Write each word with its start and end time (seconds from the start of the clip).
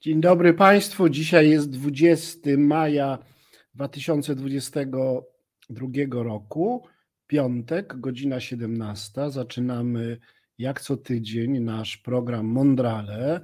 Dzień 0.00 0.20
dobry 0.20 0.54
Państwu. 0.54 1.08
Dzisiaj 1.08 1.50
jest 1.50 1.70
20 1.70 2.38
maja 2.58 3.18
2022 3.74 5.86
roku, 6.10 6.86
piątek, 7.26 8.00
godzina 8.00 8.40
17. 8.40 9.30
Zaczynamy 9.30 10.18
jak 10.58 10.80
co 10.80 10.96
tydzień 10.96 11.60
nasz 11.60 11.96
program 11.96 12.46
Mondrale. 12.46 13.40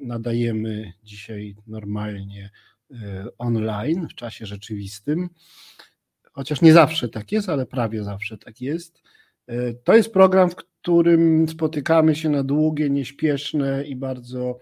Nadajemy 0.00 0.92
dzisiaj 1.02 1.56
normalnie 1.66 2.50
e, 2.90 3.26
online 3.38 4.08
w 4.08 4.14
czasie 4.14 4.46
rzeczywistym, 4.46 5.28
chociaż 6.32 6.62
nie 6.62 6.72
zawsze 6.72 7.08
tak 7.08 7.32
jest, 7.32 7.48
ale 7.48 7.66
prawie 7.66 8.04
zawsze 8.04 8.38
tak 8.38 8.60
jest. 8.60 9.02
E, 9.46 9.74
to 9.74 9.96
jest 9.96 10.12
program, 10.12 10.50
w 10.50 10.56
którym 10.56 11.48
spotykamy 11.48 12.14
się 12.14 12.28
na 12.28 12.44
długie, 12.44 12.90
nieśpieszne 12.90 13.84
i 13.84 13.96
bardzo 13.96 14.58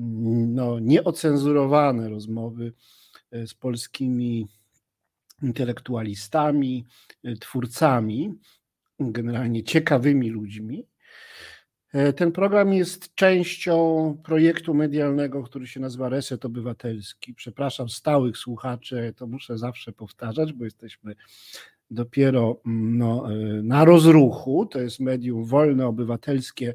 no, 0.00 0.78
nieocenzurowane 0.78 2.08
rozmowy 2.08 2.72
e, 3.30 3.46
z 3.46 3.54
polskimi 3.54 4.46
intelektualistami, 5.42 6.86
e, 7.24 7.36
twórcami, 7.36 8.34
generalnie 9.00 9.64
ciekawymi 9.64 10.30
ludźmi. 10.30 10.86
E, 11.92 12.12
ten 12.12 12.32
program 12.32 12.72
jest 12.72 13.14
częścią 13.14 14.16
projektu 14.24 14.74
medialnego, 14.74 15.42
który 15.42 15.66
się 15.66 15.80
nazywa 15.80 16.08
Reset 16.08 16.44
Obywatelski. 16.44 17.34
Przepraszam 17.34 17.88
stałych 17.88 18.36
słuchaczy, 18.36 19.14
to 19.16 19.26
muszę 19.26 19.58
zawsze 19.58 19.92
powtarzać, 19.92 20.52
bo 20.52 20.64
jesteśmy 20.64 21.14
dopiero 21.90 22.60
mm, 22.66 22.98
no, 22.98 23.28
na 23.62 23.84
rozruchu. 23.84 24.66
To 24.66 24.80
jest 24.80 25.00
medium 25.00 25.44
wolne, 25.44 25.86
obywatelskie, 25.86 26.74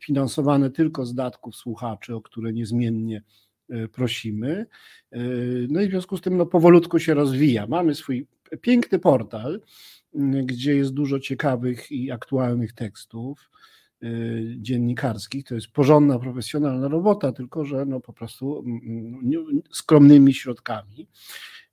finansowane 0.00 0.70
tylko 0.70 1.06
z 1.06 1.14
datków 1.14 1.56
słuchaczy, 1.56 2.14
o 2.14 2.20
które 2.20 2.52
niezmiennie 2.52 3.22
e, 3.68 3.88
prosimy. 3.88 4.66
E, 5.12 5.18
no 5.68 5.80
i 5.80 5.88
w 5.88 5.90
związku 5.90 6.16
z 6.16 6.20
tym 6.20 6.36
no, 6.36 6.46
powolutku 6.46 6.98
się 6.98 7.14
rozwija. 7.14 7.66
Mamy 7.66 7.94
swój 7.94 8.26
piękny 8.60 8.98
portal, 8.98 9.60
gdzie 10.44 10.76
jest 10.76 10.92
dużo 10.92 11.20
ciekawych 11.20 11.92
i 11.92 12.10
aktualnych 12.10 12.72
tekstów 12.72 13.50
e, 14.02 14.08
dziennikarskich. 14.56 15.44
To 15.44 15.54
jest 15.54 15.68
porządna, 15.68 16.18
profesjonalna 16.18 16.88
robota, 16.88 17.32
tylko 17.32 17.64
że 17.64 17.86
no 17.86 18.00
po 18.00 18.12
prostu 18.12 18.64
skromnymi 19.70 20.34
środkami. 20.34 21.08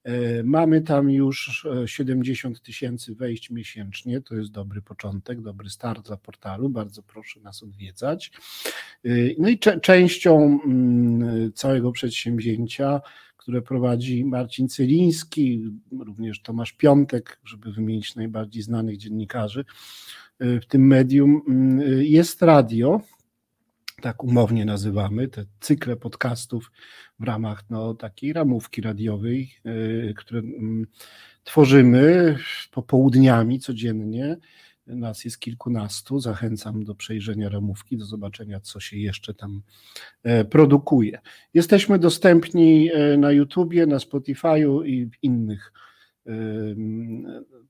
E, 0.04 0.44
mamy 0.44 0.82
tam 0.82 1.09
już 1.09 1.68
70 1.86 2.58
e, 2.58 2.59
tysięcy 2.59 3.16
wejść 3.16 3.50
miesięcznie. 3.50 4.22
To 4.22 4.36
jest 4.36 4.52
dobry 4.52 4.82
początek, 4.82 5.42
dobry 5.42 5.70
start 5.70 6.08
dla 6.08 6.18
portalu. 6.18 6.70
Bardzo 6.70 7.04
proszę 7.04 7.40
nas 7.40 7.64
odwiedzać. 7.64 8.31
E, 9.06 9.09
no 9.40 9.50
i 9.50 9.59
częścią 9.81 10.59
mm, 10.66 11.54
całego 11.54 11.92
przedsięwzięcia, 11.92 13.02
które 13.38 13.62
prowadzi 13.62 14.26
Marcin 14.26 14.70
Celiński, 14.70 15.64
również 16.00 16.42
Tomasz 16.42 16.74
Piątek, 16.74 17.40
żeby 17.44 17.72
wymienić 17.72 18.16
najbardziej 18.16 18.64
znanych 18.64 18.98
dziennikarzy 18.98 19.66
w 20.40 20.66
tym 20.66 20.88
medium, 20.88 21.42
mm, 21.48 22.04
jest 22.04 22.42
radio 22.42 23.02
tak 24.04 24.23
umownie 24.23 24.66
nazywamy, 24.66 25.28
te 25.28 25.46
cykle 25.59 25.96
podcastów 25.96 26.72
w 27.20 27.23
ramach 27.23 27.64
no, 27.70 27.94
takiej 27.94 28.34
ramówki 28.34 28.82
radiowej, 28.82 29.56
yy, 29.64 30.14
które 30.18 30.40
mm, 30.40 30.88
tworzymy 31.44 32.38
popołudniami 32.72 33.59
codziennie. 33.59 34.38
Nas 34.88 35.26
jest 35.26 35.40
kilkunastu. 35.40 36.20
Zachęcam 36.20 36.84
do 36.84 36.96
przejrzenia 36.96 37.50
ramówki, 37.50 37.98
do 37.98 38.06
zobaczenia, 38.06 38.59
co 38.59 38.80
się 38.80 38.98
jeszcze 38.98 39.34
tam 39.34 39.62
e, 40.24 40.46
produkuje. 40.46 41.20
Jesteśmy 41.54 42.00
dostępni 42.00 42.90
e, 42.94 43.18
na 43.18 43.31
YouTubie, 43.31 43.86
na 43.86 43.98
Spotify'u 43.98 44.86
i 44.86 45.06
w 45.06 45.24
innych 45.24 45.74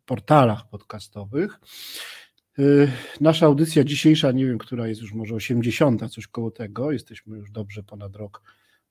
portalach 0.05 0.69
podcastowych. 0.69 1.59
Y, 2.59 2.91
nasza 3.21 3.45
audycja 3.45 3.83
dzisiejsza, 3.83 4.31
nie 4.31 4.45
wiem, 4.45 4.57
która 4.57 4.87
jest 4.87 5.01
już 5.01 5.13
może 5.13 5.35
80, 5.35 6.11
coś 6.11 6.27
koło 6.27 6.51
tego, 6.51 6.91
jesteśmy 6.91 7.37
już 7.37 7.51
dobrze 7.51 7.83
ponad 7.83 8.15
rok, 8.15 8.41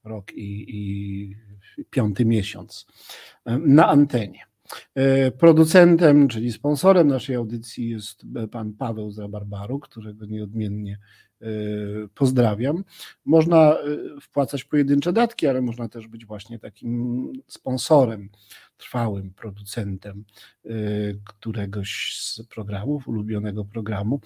rok 0.04 0.32
i, 0.32 0.66
i 0.68 1.36
piąty 1.90 2.24
miesiąc 2.24 2.86
y, 3.48 3.58
na 3.58 3.88
antenie. 3.88 4.44
Y, 4.98 5.30
producentem, 5.30 6.28
czyli 6.28 6.52
sponsorem 6.52 7.08
naszej 7.08 7.36
audycji 7.36 7.88
jest 7.88 8.22
pan 8.50 8.72
Paweł 8.72 9.10
z 9.10 9.18
Rabarbaru, 9.18 9.78
którego 9.78 10.26
nieodmiennie 10.26 10.98
pozdrawiam. 12.14 12.84
Można 13.24 13.76
wpłacać 14.20 14.64
pojedyncze 14.64 15.12
datki, 15.12 15.46
ale 15.46 15.62
można 15.62 15.88
też 15.88 16.08
być 16.08 16.26
właśnie 16.26 16.58
takim 16.58 17.32
sponsorem 17.46 18.28
trwałym 18.82 19.31
producentem 19.31 20.25
y, 20.66 21.19
któregoś 21.25 22.16
z 22.20 22.43
programów, 22.43 23.09
ulubionego 23.09 23.65
programu. 23.65 24.20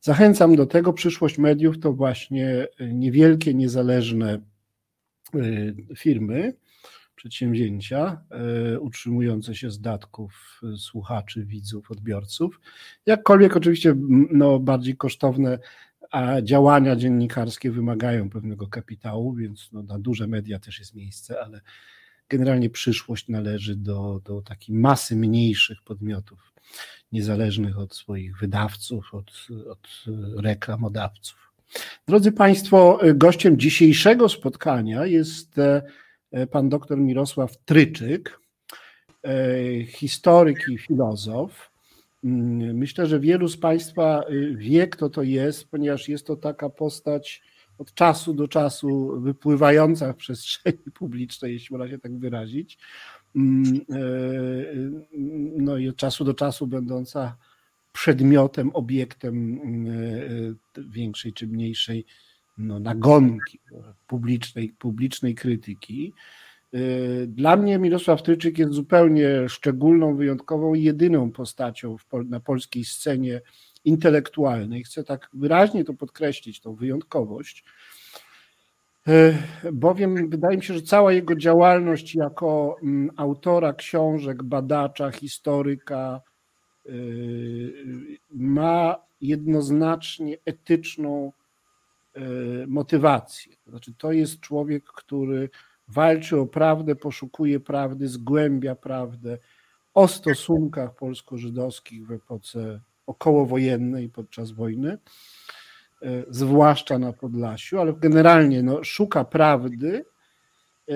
Zachęcam 0.00 0.56
do 0.56 0.66
tego. 0.66 0.92
Przyszłość 0.92 1.38
mediów 1.38 1.78
to 1.78 1.92
właśnie 1.92 2.68
niewielkie, 2.92 3.54
niezależne 3.54 4.40
y, 5.34 5.74
firmy, 5.96 6.54
przedsięwzięcia 7.14 8.20
y, 8.74 8.80
utrzymujące 8.80 9.54
się 9.54 9.70
z 9.70 9.80
datków 9.80 10.60
słuchaczy, 10.76 11.44
widzów, 11.44 11.90
odbiorców. 11.90 12.60
Jakkolwiek 13.06 13.56
oczywiście 13.56 13.94
no, 14.30 14.58
bardziej 14.58 14.96
kosztowne 14.96 15.58
a 16.10 16.42
działania 16.42 16.96
dziennikarskie 16.96 17.70
wymagają 17.70 18.30
pewnego 18.30 18.66
kapitału, 18.66 19.34
więc 19.34 19.68
no, 19.72 19.82
na 19.82 19.98
duże 19.98 20.26
media 20.26 20.58
też 20.58 20.78
jest 20.78 20.94
miejsce, 20.94 21.40
ale 21.40 21.60
generalnie 22.28 22.70
przyszłość 22.70 23.28
należy 23.28 23.76
do, 23.76 24.20
do 24.24 24.42
takiej 24.42 24.76
masy 24.76 25.16
mniejszych 25.16 25.82
podmiotów, 25.82 26.52
niezależnych 27.12 27.78
od 27.78 27.94
swoich 27.94 28.38
wydawców, 28.38 29.14
od, 29.14 29.32
od 29.70 29.88
reklamodawców. 30.36 31.44
Drodzy 32.08 32.32
Państwo, 32.32 33.00
gościem 33.14 33.58
dzisiejszego 33.58 34.28
spotkania 34.28 35.06
jest 35.06 35.58
e, 35.58 35.82
pan 36.46 36.68
dr 36.68 36.98
Mirosław 36.98 37.56
Tryczyk, 37.64 38.40
e, 39.24 39.84
historyk 39.84 40.68
i 40.68 40.78
filozof. 40.78 41.70
Mm, 42.24 42.76
myślę, 42.76 43.06
że 43.06 43.20
wielu 43.20 43.48
z 43.48 43.56
Państwa 43.56 44.22
e, 44.22 44.56
wie, 44.56 44.88
kto 44.88 45.10
to 45.10 45.22
jest, 45.22 45.70
ponieważ 45.70 46.08
jest 46.08 46.26
to 46.26 46.36
taka 46.36 46.70
postać 46.70 47.42
od 47.78 47.94
czasu 47.94 48.34
do 48.34 48.48
czasu 48.48 49.20
wypływająca 49.20 50.12
w 50.12 50.16
przestrzeni 50.16 50.78
publicznej, 51.00 51.52
jeśli 51.52 51.76
można 51.76 51.90
się 51.90 51.98
tak 51.98 52.18
wyrazić, 52.18 52.78
mm, 53.36 53.80
e, 53.90 53.98
no 55.56 55.76
i 55.76 55.88
od 55.88 55.96
czasu 55.96 56.24
do 56.24 56.34
czasu 56.34 56.66
będąca 56.66 57.36
przedmiotem, 57.92 58.70
obiektem 58.74 59.60
e, 60.76 60.82
większej 60.82 61.32
czy 61.32 61.46
mniejszej 61.46 62.06
no, 62.58 62.80
nagonki 62.80 63.60
publicznej, 64.06 64.68
publicznej 64.68 65.34
krytyki. 65.34 66.12
E, 66.72 66.78
dla 67.26 67.56
mnie 67.56 67.78
Mirosław 67.78 68.22
Tryczyk 68.22 68.58
jest 68.58 68.72
zupełnie 68.72 69.48
szczególną, 69.48 70.16
wyjątkową 70.16 70.74
jedyną 70.74 71.30
postacią 71.30 71.96
na 72.12 72.40
polskiej 72.40 72.84
scenie 72.84 73.40
intelektualnej. 73.84 74.84
Chcę 74.84 75.04
tak 75.04 75.28
wyraźnie 75.34 75.84
to 75.84 75.94
podkreślić, 75.94 76.60
tą 76.60 76.74
wyjątkowość, 76.74 77.64
e, 79.08 79.42
bowiem 79.72 80.30
wydaje 80.30 80.56
mi 80.56 80.64
się, 80.64 80.74
że 80.74 80.82
cała 80.82 81.12
jego 81.12 81.36
działalność 81.36 82.14
jako 82.14 82.76
mm, 82.82 83.10
autora 83.16 83.72
książek, 83.72 84.42
badacza, 84.42 85.10
historyka 85.10 86.20
e, 86.86 86.90
ma 88.30 88.96
jednoznacznie 89.20 90.36
etyczną 90.44 91.32
e, 92.14 92.20
motywację. 92.66 93.56
To 93.64 93.70
znaczy, 93.70 93.94
to 93.98 94.12
jest 94.12 94.40
człowiek, 94.40 94.84
który 94.84 95.50
walczy 95.88 96.40
o 96.40 96.46
prawdę, 96.46 96.96
poszukuje 96.96 97.60
prawdy, 97.60 98.08
zgłębia 98.08 98.74
prawdę 98.74 99.38
o 99.94 100.08
stosunkach 100.08 100.94
polsko-żydowskich 100.94 102.06
w 102.06 102.12
epoce 102.12 102.80
okołowojennej 103.06 104.08
podczas 104.08 104.50
wojny, 104.50 104.98
e, 106.02 106.24
zwłaszcza 106.28 106.98
na 106.98 107.12
Podlasiu, 107.12 107.80
ale 107.80 107.92
generalnie 107.92 108.62
no, 108.62 108.84
szuka 108.84 109.24
prawdy 109.24 110.04
e, 110.88 110.94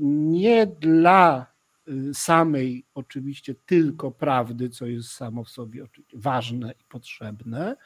nie 0.00 0.66
dla 0.66 1.46
e, 1.88 1.92
samej 2.14 2.84
oczywiście 2.94 3.54
tylko 3.66 4.10
prawdy, 4.10 4.70
co 4.70 4.86
jest 4.86 5.10
samo 5.10 5.44
w 5.44 5.48
sobie 5.48 5.84
ważne 6.12 6.72
i 6.72 6.84
potrzebne, 6.88 7.76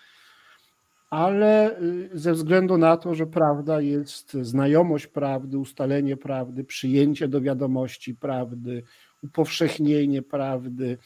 ale 1.10 1.80
ze 2.12 2.32
względu 2.32 2.78
na 2.78 2.96
to, 2.96 3.14
że 3.14 3.26
prawda 3.26 3.80
jest 3.80 4.32
znajomość 4.32 5.06
prawdy, 5.06 5.58
ustalenie 5.58 6.16
prawdy, 6.16 6.64
przyjęcie 6.64 7.28
do 7.28 7.40
wiadomości 7.40 8.14
prawdy, 8.14 8.82
upowszechnienie 9.22 10.22
prawdy, 10.22 10.98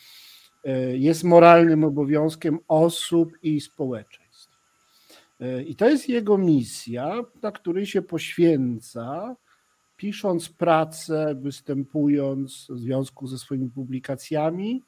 jest 0.93 1.25
moralnym 1.25 1.85
obowiązkiem 1.85 2.59
osób 2.69 3.33
i 3.43 3.61
społeczeństw. 3.61 4.59
I 5.67 5.77
to 5.77 5.89
jest 5.89 6.09
jego 6.09 6.39
misja, 6.39 7.15
na 7.43 7.53
której 7.53 7.87
się 7.87 8.03
poświęca, 8.03 9.37
pisząc 9.97 10.49
pracę, 10.49 11.35
występując 11.35 12.67
w 12.71 12.79
związku 12.79 13.27
ze 13.27 13.39
swoimi 13.39 13.71
publikacjami 13.71 14.83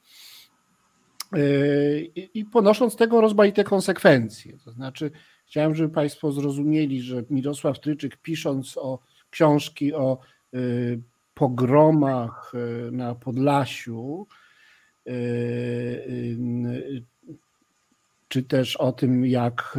i 2.33 2.45
ponosząc 2.45 2.95
tego 2.95 3.21
rozmaite 3.21 3.63
konsekwencje. 3.63 4.57
To 4.65 4.71
znaczy, 4.71 5.11
chciałem, 5.47 5.75
żeby 5.75 5.93
Państwo 5.93 6.31
zrozumieli, 6.31 7.01
że 7.01 7.23
Mirosław 7.29 7.79
Tryczyk, 7.79 8.17
pisząc 8.17 8.77
o 8.77 8.99
książki 9.29 9.93
o 9.93 10.17
pogromach 11.33 12.53
na 12.91 13.15
Podlasiu, 13.15 14.27
czy 18.27 18.43
też 18.43 18.75
o 18.75 18.91
tym, 18.91 19.25
jak 19.25 19.77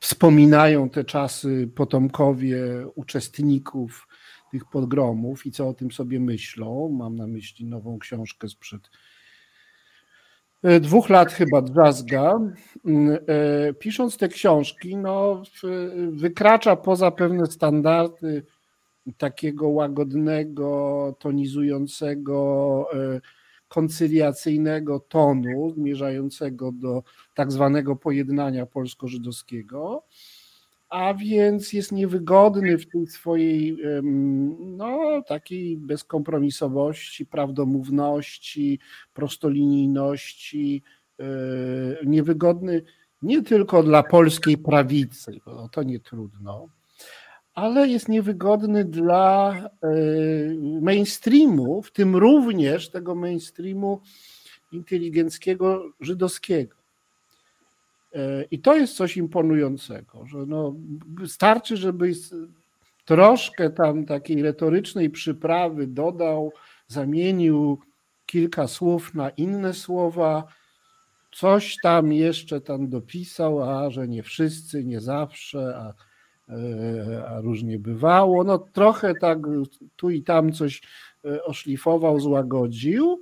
wspominają 0.00 0.90
te 0.90 1.04
czasy 1.04 1.68
potomkowie 1.74 2.58
uczestników 2.94 4.08
tych 4.50 4.64
pogromów 4.64 5.46
i 5.46 5.50
co 5.50 5.68
o 5.68 5.74
tym 5.74 5.92
sobie 5.92 6.20
myślą. 6.20 6.88
Mam 6.88 7.16
na 7.16 7.26
myśli 7.26 7.66
nową 7.66 7.98
książkę 7.98 8.48
sprzed 8.48 8.90
e, 10.62 10.80
dwóch 10.80 11.08
lat 11.08 11.32
chyba 11.32 11.62
Drzazga. 11.62 12.38
Mm, 12.86 13.18
e, 13.26 13.74
pisząc 13.74 14.16
te 14.16 14.28
książki, 14.28 14.96
no, 14.96 15.42
wykracza 16.12 16.76
poza 16.76 17.10
pewne 17.10 17.46
standardy 17.46 18.42
takiego 19.18 19.68
łagodnego, 19.68 21.14
tonizującego, 21.18 22.86
e, 22.94 23.20
koncyliacyjnego 23.68 25.00
tonu 25.00 25.70
zmierzającego 25.70 26.72
do 26.72 27.02
tak 27.34 27.52
zwanego 27.52 27.96
pojednania 27.96 28.66
polsko-żydowskiego, 28.66 30.04
a 30.88 31.14
więc 31.14 31.72
jest 31.72 31.92
niewygodny 31.92 32.78
w 32.78 32.88
tej 32.88 33.06
swojej 33.06 33.78
no, 34.58 35.22
takiej 35.26 35.76
bezkompromisowości, 35.76 37.26
prawdomówności, 37.26 38.78
prostolinijności, 39.12 40.82
e, 41.20 41.24
niewygodny 42.06 42.82
nie 43.22 43.42
tylko 43.42 43.82
dla 43.82 44.02
polskiej 44.02 44.58
prawicy, 44.58 45.40
bo 45.46 45.68
to 45.68 45.82
nie 45.82 46.00
trudno, 46.00 46.68
ale 47.58 47.88
jest 47.88 48.08
niewygodny 48.08 48.84
dla 48.84 49.54
e, 49.56 49.88
mainstreamu, 50.80 51.82
w 51.82 51.92
tym 51.92 52.16
również 52.16 52.90
tego 52.90 53.14
mainstreamu 53.14 54.00
inteligenckiego 54.72 55.92
żydowskiego. 56.00 56.76
E, 58.14 58.44
I 58.50 58.58
to 58.58 58.76
jest 58.76 58.96
coś 58.96 59.16
imponującego, 59.16 60.26
że 60.26 60.38
no, 60.46 60.74
starczy, 61.26 61.76
żeby 61.76 62.12
troszkę 63.04 63.70
tam 63.70 64.06
takiej 64.06 64.42
retorycznej 64.42 65.10
przyprawy 65.10 65.86
dodał, 65.86 66.52
zamienił 66.86 67.78
kilka 68.26 68.68
słów 68.68 69.14
na 69.14 69.30
inne 69.30 69.74
słowa, 69.74 70.46
coś 71.32 71.76
tam 71.82 72.12
jeszcze 72.12 72.60
tam 72.60 72.88
dopisał, 72.88 73.62
a 73.62 73.90
że 73.90 74.08
nie 74.08 74.22
wszyscy, 74.22 74.84
nie 74.84 75.00
zawsze, 75.00 75.76
a 75.76 76.07
a 77.28 77.40
różnie 77.40 77.78
bywało. 77.78 78.44
No 78.44 78.58
trochę 78.58 79.14
tak 79.14 79.38
tu 79.96 80.10
i 80.10 80.22
tam 80.22 80.52
coś 80.52 80.82
e, 81.24 81.44
oszlifował, 81.44 82.20
złagodził 82.20 83.20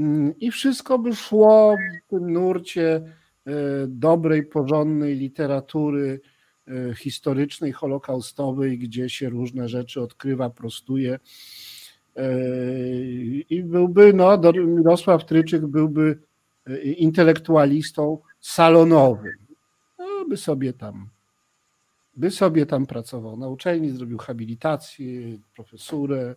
mm, 0.00 0.38
i 0.38 0.50
wszystko 0.50 0.98
by 0.98 1.14
szło 1.14 1.76
w 2.06 2.10
tym 2.10 2.32
nurcie 2.32 2.94
e, 2.94 3.52
dobrej, 3.86 4.42
porządnej 4.42 5.16
literatury 5.16 6.20
historycznej, 6.96 7.72
holokaustowej, 7.72 8.78
gdzie 8.78 9.08
się 9.08 9.28
różne 9.28 9.68
rzeczy 9.68 10.00
odkrywa, 10.00 10.50
prostuje. 10.50 11.18
I 13.50 13.62
byłby, 13.64 14.12
no, 14.12 14.38
Mirosław 14.66 15.24
Tryczyk 15.24 15.66
byłby 15.66 16.18
intelektualistą 16.84 18.18
salonowym. 18.40 19.36
No, 19.98 20.24
by 20.28 20.36
sobie 20.36 20.72
tam 20.72 21.08
by 22.16 22.30
sobie 22.30 22.66
tam 22.66 22.86
pracował 22.86 23.36
na 23.36 23.48
uczelni, 23.48 23.90
zrobił 23.90 24.18
habilitację, 24.18 25.38
profesurę 25.54 26.34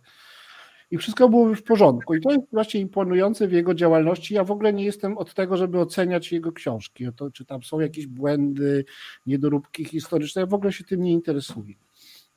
i 0.90 0.98
wszystko 0.98 1.28
byłoby 1.28 1.56
w 1.56 1.62
porządku. 1.62 2.14
I 2.14 2.20
to 2.20 2.30
jest 2.30 2.44
właśnie 2.52 2.80
imponujące 2.80 3.48
w 3.48 3.52
jego 3.52 3.74
działalności. 3.74 4.34
Ja 4.34 4.44
w 4.44 4.50
ogóle 4.50 4.72
nie 4.72 4.84
jestem 4.84 5.18
od 5.18 5.34
tego, 5.34 5.56
żeby 5.56 5.80
oceniać 5.80 6.32
jego 6.32 6.52
książki, 6.52 7.06
to, 7.16 7.30
czy 7.30 7.44
tam 7.44 7.62
są 7.62 7.80
jakieś 7.80 8.06
błędy, 8.06 8.84
niedoróbki 9.26 9.84
historyczne. 9.84 10.40
Ja 10.40 10.46
w 10.46 10.54
ogóle 10.54 10.72
się 10.72 10.84
tym 10.84 11.02
nie 11.02 11.12
interesuję. 11.12 11.74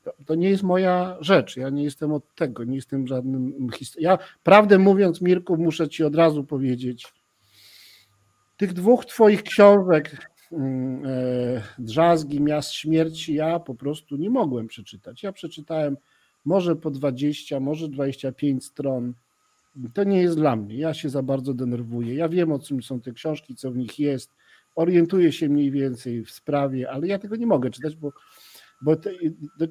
To, 0.04 0.12
to 0.26 0.34
nie 0.34 0.50
jest 0.50 0.62
moja 0.62 1.16
rzecz. 1.20 1.56
Ja 1.56 1.70
nie 1.70 1.84
jestem 1.84 2.12
od 2.12 2.34
tego, 2.34 2.64
nie 2.64 2.76
jestem 2.76 3.06
żadnym 3.06 3.68
Ja, 3.98 4.18
prawdę 4.42 4.78
mówiąc, 4.78 5.20
Mirku, 5.20 5.56
muszę 5.56 5.88
ci 5.88 6.04
od 6.04 6.16
razu 6.16 6.44
powiedzieć, 6.44 7.12
tych 8.56 8.72
dwóch 8.72 9.06
twoich 9.06 9.42
książek, 9.42 10.30
drzazgi 11.78 12.40
miast 12.40 12.72
śmierci 12.72 13.34
ja 13.34 13.60
po 13.60 13.74
prostu 13.74 14.16
nie 14.16 14.30
mogłem 14.30 14.66
przeczytać. 14.66 15.22
Ja 15.22 15.32
przeczytałem 15.32 15.96
może 16.44 16.76
po 16.76 16.90
20, 16.90 17.60
może 17.60 17.88
25 17.88 18.64
stron. 18.64 19.14
To 19.94 20.04
nie 20.04 20.22
jest 20.22 20.36
dla 20.36 20.56
mnie. 20.56 20.76
Ja 20.76 20.94
się 20.94 21.08
za 21.08 21.22
bardzo 21.22 21.54
denerwuję. 21.54 22.14
Ja 22.14 22.28
wiem, 22.28 22.52
o 22.52 22.58
czym 22.58 22.82
są 22.82 23.00
te 23.00 23.12
książki, 23.12 23.54
co 23.54 23.70
w 23.70 23.76
nich 23.76 23.98
jest. 23.98 24.30
Orientuję 24.76 25.32
się 25.32 25.48
mniej 25.48 25.70
więcej 25.70 26.24
w 26.24 26.30
sprawie, 26.30 26.90
ale 26.90 27.06
ja 27.06 27.18
tego 27.18 27.36
nie 27.36 27.46
mogę 27.46 27.70
czytać, 27.70 27.96
bo, 27.96 28.12
bo 28.82 28.96
te, 28.96 29.10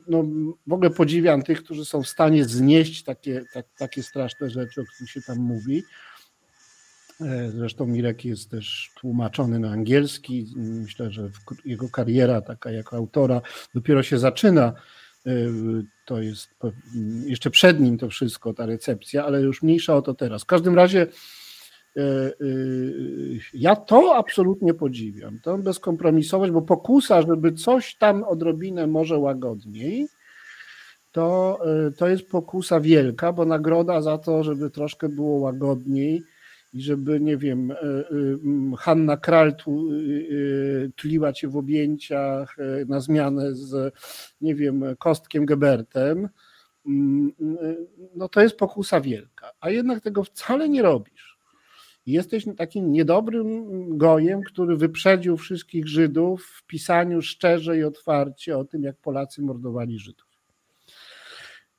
no, 0.08 0.24
w 0.68 0.74
ogóle 0.74 0.90
podziwiam 0.90 1.42
tych, 1.42 1.64
którzy 1.64 1.86
są 1.86 2.04
w 2.04 2.08
stanie 2.08 2.46
znieść 2.46 3.04
takie, 3.04 3.46
tak, 3.54 3.66
takie 3.78 4.04
straszne 4.04 4.50
rzeczy, 4.50 4.82
o 4.82 4.84
których 4.84 5.12
się 5.12 5.22
tam 5.22 5.38
mówi. 5.38 5.84
E, 7.22 7.52
zresztą 7.52 7.86
Mirek 7.86 8.26
jest 8.26 8.52
też 8.52 8.92
tłumaczony 8.96 9.60
na 9.60 9.72
angielski. 9.72 10.54
Myślę, 10.58 11.12
że 11.12 11.30
jego 11.66 11.90
kariera 11.90 12.42
taka 12.42 12.72
jako 12.72 12.96
autora 12.96 13.42
dopiero 13.74 14.04
się 14.04 14.20
zaczyna. 14.20 14.74
E, 15.26 15.32
to 16.06 16.22
jest 16.22 16.50
jeszcze 17.26 17.50
przed 17.50 17.80
nim 17.80 17.98
to 17.98 18.10
wszystko, 18.10 18.54
ta 18.54 18.66
recepcja, 18.66 19.26
ale 19.26 19.42
już 19.42 19.64
mniejsza 19.64 19.96
o 19.96 20.02
to 20.02 20.14
teraz. 20.14 20.44
W 20.44 20.46
każdym 20.46 20.76
razie 20.76 21.08
e, 21.98 22.02
ja 23.54 23.76
to 23.76 24.16
absolutnie 24.16 24.74
podziwiam. 24.74 25.40
To 25.40 25.58
bezkompromisowość, 25.58 26.52
bo 26.52 26.62
pokusa, 26.62 27.22
żeby 27.22 27.54
coś 27.54 27.96
tam 27.96 28.24
odrobinę 28.24 28.88
może 28.88 29.18
łagodniej, 29.18 30.08
to, 31.12 31.60
to 31.98 32.08
jest 32.08 32.30
pokusa 32.30 32.80
wielka, 32.80 33.34
bo 33.34 33.46
nagroda 33.46 34.02
za 34.02 34.18
to, 34.18 34.44
żeby 34.44 34.70
troszkę 34.70 35.10
było 35.10 35.40
łagodniej, 35.40 36.24
i 36.74 36.82
żeby, 36.82 37.20
nie 37.20 37.38
wiem, 37.38 37.72
e, 37.72 37.76
e, 37.76 38.06
Hanna 38.78 39.18
Kral 39.18 39.56
tu, 39.56 39.90
e, 39.92 40.90
tuliła 40.96 41.34
cię 41.34 41.48
w 41.48 41.58
objęciach 41.58 42.56
na 42.88 43.00
zmianę 43.00 43.56
z, 43.56 43.94
nie 44.42 44.56
wiem, 44.56 44.84
Kostkiem 45.00 45.46
Gebertem, 45.46 46.30
no 48.16 48.30
to 48.30 48.42
jest 48.42 48.58
pokusa 48.58 49.02
wielka, 49.02 49.52
a 49.60 49.70
jednak 49.70 50.04
tego 50.04 50.24
wcale 50.24 50.70
nie 50.70 50.82
robisz. 50.82 51.40
Jesteś 52.06 52.46
takim 52.58 52.92
niedobrym 52.92 53.98
gojem, 53.98 54.42
który 54.44 54.78
wyprzedził 54.78 55.38
wszystkich 55.38 55.88
Żydów 55.88 56.46
w 56.46 56.64
pisaniu 56.64 57.22
szczerze 57.22 57.78
i 57.78 57.84
otwarcie 57.84 58.58
o 58.58 58.66
tym, 58.66 58.84
jak 58.84 58.98
Polacy 58.98 59.42
mordowali 59.42 60.00
Żydów. 60.00 60.29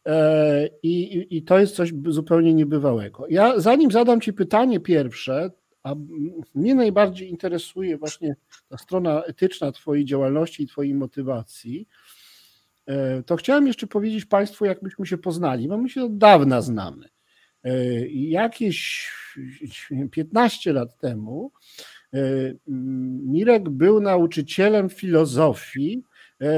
E, 0.06 0.68
I, 0.82 1.26
I, 1.36 1.42
to 1.42 1.58
jest 1.58 1.76
coś 1.76 1.92
zupełnie 2.06 2.54
niebywałego. 2.54 3.26
Ja 3.28 3.60
zanim 3.60 3.90
zadam 3.90 4.20
Ci 4.20 4.32
pytanie 4.32 4.80
pierwsze, 4.80 5.50
a 5.82 5.94
mnie 6.54 6.74
najbardziej 6.74 7.28
interesuje 7.28 7.98
właśnie 7.98 8.36
ta 8.68 8.78
strona 8.78 9.22
etyczna 9.22 9.72
Twojej 9.72 10.04
działalności 10.04 10.62
i 10.62 10.66
Twojej 10.66 10.94
motywacji, 10.94 11.88
e, 12.86 13.22
to 13.22 13.36
chciałem 13.36 13.66
jeszcze 13.66 13.86
powiedzieć 13.86 14.24
Państwu, 14.24 14.64
jak 14.64 14.82
myśmy 14.82 15.06
się 15.06 15.18
poznali, 15.18 15.68
bo 15.68 15.78
my 15.78 15.88
się 15.88 16.04
od 16.04 16.18
dawna 16.18 16.62
znamy. 16.62 17.08
E, 17.64 18.08
jakieś 18.08 19.10
15 20.10 20.72
lat 20.72 20.98
temu 20.98 21.52
Mirek 23.26 23.68
był 23.68 24.00
nauczycielem 24.00 24.88
filozofii 24.88 26.02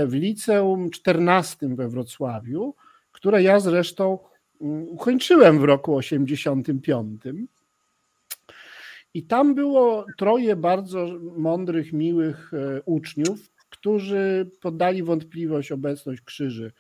w 0.07 0.13
liceum 0.13 0.91
14 0.91 1.69
we 1.69 1.89
Wrocławiu, 1.89 2.75
które 3.23 3.43
ja 3.43 3.61
zresztą 3.61 4.19
mm, 4.61 4.89
ukończyłem 4.89 5.61
w 5.61 5.65
roku 5.65 5.97
85. 5.97 7.23
I 9.15 9.23
tam 9.23 9.55
było 9.55 10.07
troje 10.19 10.57
bardzo 10.57 11.07
mądrych, 11.37 11.93
miłych 11.93 12.51
e, 12.55 12.83
uczniów, 12.83 13.51
którzy 13.71 14.51
poddali 14.61 15.03
wątpliwość 15.03 15.73
obecność 15.73 16.23
krzyży 16.23 16.73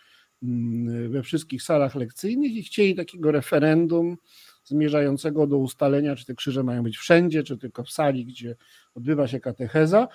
mm, 0.42 1.12
we 1.12 1.22
wszystkich 1.22 1.62
salach 1.62 1.94
lekcyjnych 1.94 2.52
i 2.52 2.62
chcieli 2.62 2.94
takiego 2.94 3.32
referendum 3.32 4.16
zmierzającego 4.64 5.46
do 5.46 5.58
ustalenia, 5.58 6.16
czy 6.16 6.26
te 6.26 6.34
krzyże 6.34 6.62
mają 6.62 6.82
być 6.82 6.98
wszędzie, 6.98 7.42
czy 7.42 7.58
tylko 7.58 7.84
w 7.84 7.90
sali, 7.90 8.24
gdzie 8.24 8.56
odbywa 8.94 9.28
się 9.28 9.40
katecheza. 9.40 10.08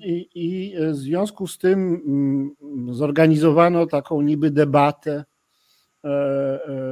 I, 0.00 0.28
I, 0.34 0.74
w 0.92 0.96
związku 0.96 1.46
z 1.46 1.58
tym 1.58 2.02
mm, 2.06 2.94
zorganizowano 2.94 3.86
taką 3.86 4.22
niby 4.22 4.50
debatę 4.50 5.12
e, 5.12 5.18
e, 5.18 5.29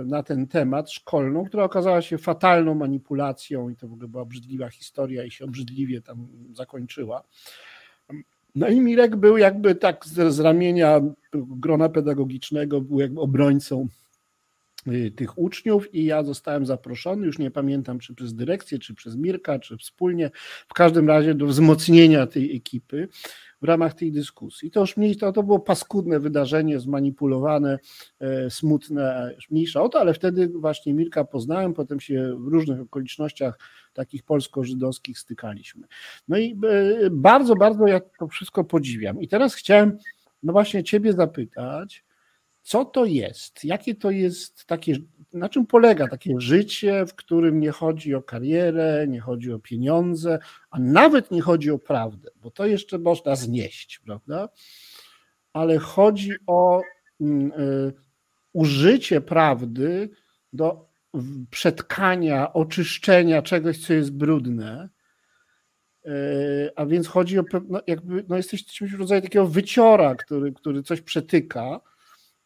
na 0.05 0.23
ten 0.23 0.47
temat 0.47 0.91
szkolną, 0.91 1.45
która 1.45 1.65
okazała 1.65 2.03
się 2.03 2.19
fatalną 2.19 2.75
manipulacją 2.75 3.69
i 3.69 3.77
to 3.77 3.89
w 3.89 3.93
ogóle 3.93 4.09
była 4.09 4.23
obrzydliwa 4.23 4.69
historia 4.69 5.25
i 5.25 5.31
się 5.31 5.45
obrzydliwie 5.45 6.03
tam 6.03 6.29
zakończyła. 6.53 7.23
No 8.55 8.69
i 8.69 8.81
Mirek 8.81 9.17
był 9.17 9.37
jakby 9.37 9.75
tak 9.75 10.07
z, 10.07 10.35
z 10.35 10.41
ramienia 10.41 11.01
grona 11.33 11.89
pedagogicznego, 11.89 12.81
był 12.81 13.01
jakby 13.01 13.21
obrońcą 13.21 13.89
tych 15.17 15.39
uczniów 15.39 15.95
i 15.95 16.05
ja 16.05 16.23
zostałem 16.23 16.67
zaproszony, 16.67 17.27
już 17.27 17.39
nie 17.39 17.51
pamiętam 17.51 17.99
czy 17.99 18.15
przez 18.15 18.35
dyrekcję, 18.35 18.79
czy 18.79 18.95
przez 18.95 19.17
Mirka, 19.17 19.59
czy 19.59 19.77
wspólnie, 19.77 20.31
w 20.69 20.75
każdym 20.75 21.09
razie 21.09 21.35
do 21.35 21.47
wzmocnienia 21.47 22.27
tej 22.27 22.57
ekipy 22.57 23.09
w 23.63 23.65
ramach 23.65 23.95
tej 23.95 24.13
dyskusji. 24.13 24.71
To 24.71 24.81
już 24.81 24.97
mniej, 24.97 25.17
to, 25.17 25.33
to 25.33 25.43
było 25.43 25.61
paskudne 25.61 26.21
wydarzenie, 26.21 26.81
zmanipulowane, 26.81 27.79
e, 28.21 28.51
smutne, 28.51 29.35
mniejsza 29.51 29.83
o 29.83 29.89
to, 29.89 30.01
ale 30.01 30.15
wtedy 30.15 30.49
właśnie 30.49 30.95
Mirka 30.95 31.25
poznałem, 31.25 31.75
potem 31.75 32.01
się 32.01 32.37
w 32.39 32.49
różnych 32.49 32.81
okolicznościach 32.81 33.59
takich 33.93 34.23
polsko-żydowskich 34.23 35.19
stykaliśmy. 35.19 35.87
No 36.29 36.39
i 36.39 36.61
e, 37.05 37.11
bardzo, 37.11 37.55
bardzo 37.55 37.87
ja 37.87 38.01
to 38.19 38.29
wszystko 38.29 38.65
podziwiam. 38.65 39.21
I 39.21 39.29
teraz 39.29 39.55
chciałem, 39.55 39.99
no 40.43 40.53
właśnie 40.53 40.85
Ciebie 40.85 41.13
zapytać, 41.13 42.05
co 42.69 42.85
to 42.85 43.05
jest? 43.05 43.65
Jakie 43.65 43.95
to 43.95 44.11
jest 44.11 44.65
takie, 44.67 44.95
na 45.33 45.49
czym 45.49 45.67
polega 45.67 46.09
takie 46.09 46.41
życie, 46.41 47.07
w 47.07 47.15
którym 47.15 47.61
nie 47.61 47.71
chodzi 47.71 48.15
o 48.15 48.23
karierę, 48.23 49.07
nie 49.09 49.21
chodzi 49.21 49.53
o 49.53 49.59
pieniądze, 49.59 50.39
a 50.71 50.79
nawet 50.79 51.31
nie 51.31 51.43
chodzi 51.43 51.71
o 51.71 51.79
prawdę, 51.79 52.31
bo 52.37 52.51
to 52.51 52.67
jeszcze 52.67 52.99
można 52.99 53.37
znieść, 53.37 53.99
prawda? 53.99 54.49
Ale 55.53 55.79
chodzi 55.79 56.33
o 56.47 56.83
mm, 57.21 57.53
y, 57.61 57.93
użycie 58.53 59.21
prawdy 59.21 60.11
do 60.53 60.89
przetkania, 61.51 62.53
oczyszczenia 62.53 63.43
czegoś, 63.43 63.79
co 63.79 63.93
jest 63.93 64.13
brudne. 64.13 64.89
Y, 66.07 66.11
a 66.77 66.87
więc 66.87 67.09
chodzi 67.09 67.39
o, 67.39 67.43
no 67.69 67.81
jakby, 67.87 68.25
no 68.29 68.37
jesteś 68.37 68.65
w 68.81 68.99
rodzaju 68.99 69.23
takiego 69.23 69.47
wyciora, 69.47 70.15
który, 70.15 70.53
który 70.53 70.83
coś 70.83 71.01
przetyka 71.01 71.81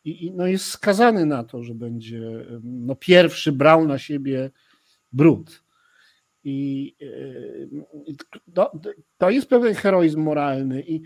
i, 0.04 0.26
i 0.26 0.30
no 0.30 0.46
jest 0.46 0.64
skazany 0.64 1.26
na 1.26 1.44
to, 1.44 1.62
że 1.62 1.74
będzie 1.74 2.20
no 2.62 2.96
pierwszy 2.96 3.52
brał 3.52 3.86
na 3.86 3.98
siebie 3.98 4.50
brud. 5.12 5.62
I 6.44 6.96
to, 8.54 8.72
to 9.18 9.30
jest 9.30 9.48
pewien 9.48 9.74
heroizm 9.74 10.20
moralny. 10.20 10.82
I 10.82 11.02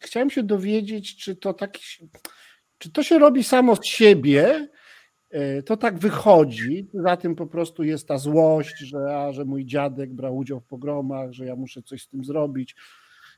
chciałem 0.00 0.30
się 0.30 0.42
dowiedzieć, 0.42 1.16
czy 1.16 1.36
to 1.36 1.54
tak, 1.54 1.78
czy 2.78 2.92
to 2.92 3.02
się 3.02 3.18
robi 3.18 3.44
samo 3.44 3.76
z 3.76 3.84
siebie, 3.84 4.68
e, 5.30 5.62
to 5.62 5.76
tak 5.76 5.98
wychodzi, 5.98 6.88
za 6.94 7.16
tym 7.16 7.34
po 7.34 7.46
prostu 7.46 7.82
jest 7.82 8.08
ta 8.08 8.18
złość, 8.18 8.78
że, 8.78 9.16
a, 9.16 9.32
że 9.32 9.44
mój 9.44 9.66
dziadek 9.66 10.12
brał 10.12 10.36
udział 10.36 10.60
w 10.60 10.66
pogromach, 10.66 11.32
że 11.32 11.46
ja 11.46 11.56
muszę 11.56 11.82
coś 11.82 12.02
z 12.02 12.08
tym 12.08 12.24
zrobić. 12.24 12.76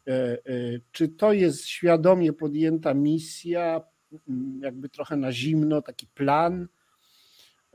E, 0.07 0.13
e, 0.13 0.39
czy 0.93 1.09
to 1.09 1.33
jest 1.33 1.67
świadomie 1.67 2.33
podjęta 2.33 2.95
misja, 2.95 3.81
jakby 4.61 4.89
trochę 4.89 5.17
na 5.17 5.33
zimno, 5.33 5.83
taki 5.83 6.07
plan? 6.07 6.69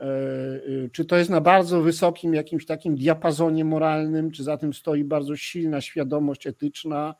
E, 0.00 0.04
e, 0.04 0.88
czy 0.92 1.04
to 1.04 1.16
jest 1.16 1.30
na 1.30 1.40
bardzo 1.40 1.82
wysokim 1.82 2.34
jakimś 2.34 2.66
takim 2.66 2.96
diapazonie 2.96 3.64
moralnym, 3.64 4.30
czy 4.30 4.42
za 4.42 4.56
tym 4.56 4.74
stoi 4.74 5.04
bardzo 5.04 5.36
silna 5.36 5.80
świadomość 5.80 6.46
etyczna? 6.46 7.14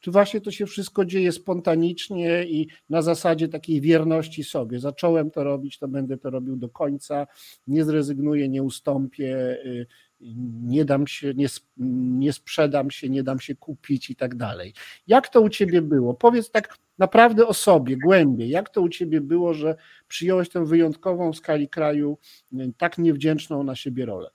Czy 0.00 0.10
właśnie 0.10 0.40
to 0.40 0.50
się 0.50 0.66
wszystko 0.66 1.04
dzieje 1.04 1.32
spontanicznie 1.32 2.44
i 2.44 2.68
na 2.90 3.02
zasadzie 3.02 3.48
takiej 3.48 3.80
wierności 3.80 4.44
sobie? 4.44 4.80
Zacząłem 4.80 5.30
to 5.30 5.44
robić, 5.44 5.78
to 5.78 5.88
będę 5.88 6.18
to 6.18 6.30
robił 6.30 6.56
do 6.56 6.68
końca, 6.68 7.26
nie 7.66 7.84
zrezygnuję, 7.84 8.48
nie 8.48 8.62
ustąpię, 8.62 9.36
y, 9.64 9.86
nie 10.20 10.84
dam 10.84 11.06
się, 11.06 11.34
nie, 11.34 11.46
nie 12.18 12.32
sprzedam 12.32 12.90
się, 12.90 13.08
nie 13.08 13.22
dam 13.22 13.40
się 13.40 13.54
kupić 13.54 14.10
i 14.10 14.16
tak 14.16 14.34
dalej. 14.34 14.74
Jak 15.06 15.28
to 15.28 15.40
u 15.40 15.48
ciebie 15.48 15.82
było? 15.82 16.14
Powiedz 16.14 16.50
tak 16.50 16.78
naprawdę 16.98 17.46
o 17.46 17.54
sobie, 17.54 17.96
głębiej. 17.96 18.50
Jak 18.50 18.70
to 18.70 18.80
u 18.80 18.88
ciebie 18.88 19.20
było, 19.20 19.54
że 19.54 19.76
przyjąłeś 20.08 20.48
tę 20.48 20.64
wyjątkową 20.64 21.32
w 21.32 21.36
skali 21.36 21.68
kraju, 21.68 22.18
tak 22.78 22.98
niewdzięczną 22.98 23.62
na 23.62 23.76
siebie 23.76 24.06
rolę? 24.06 24.30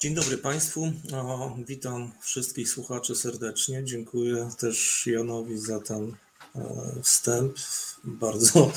Dzień 0.00 0.14
dobry 0.14 0.38
Państwu. 0.38 0.92
O, 1.12 1.56
witam 1.66 2.12
wszystkich 2.20 2.68
słuchaczy 2.68 3.14
serdecznie. 3.14 3.84
Dziękuję 3.84 4.50
też 4.58 5.06
Janowi 5.06 5.58
za 5.58 5.80
ten 5.80 6.16
e, 6.56 7.02
wstęp. 7.02 7.56
Bardzo 8.04 8.72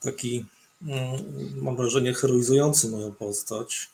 taki, 0.00 0.44
mm, 0.82 1.24
mam 1.56 1.76
wrażenie, 1.76 2.14
heroizujący 2.14 2.88
moją 2.88 3.12
postać. 3.12 3.93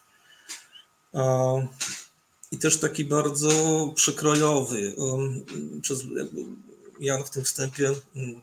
I 2.53 2.59
też 2.59 2.81
taki 2.81 3.05
bardzo 3.05 3.51
przekrojowy. 3.95 4.95
Przez, 5.83 6.03
Jan 7.01 7.25
w 7.25 7.31
tym 7.31 7.45
wstępie 7.45 7.93
mm, 8.17 8.41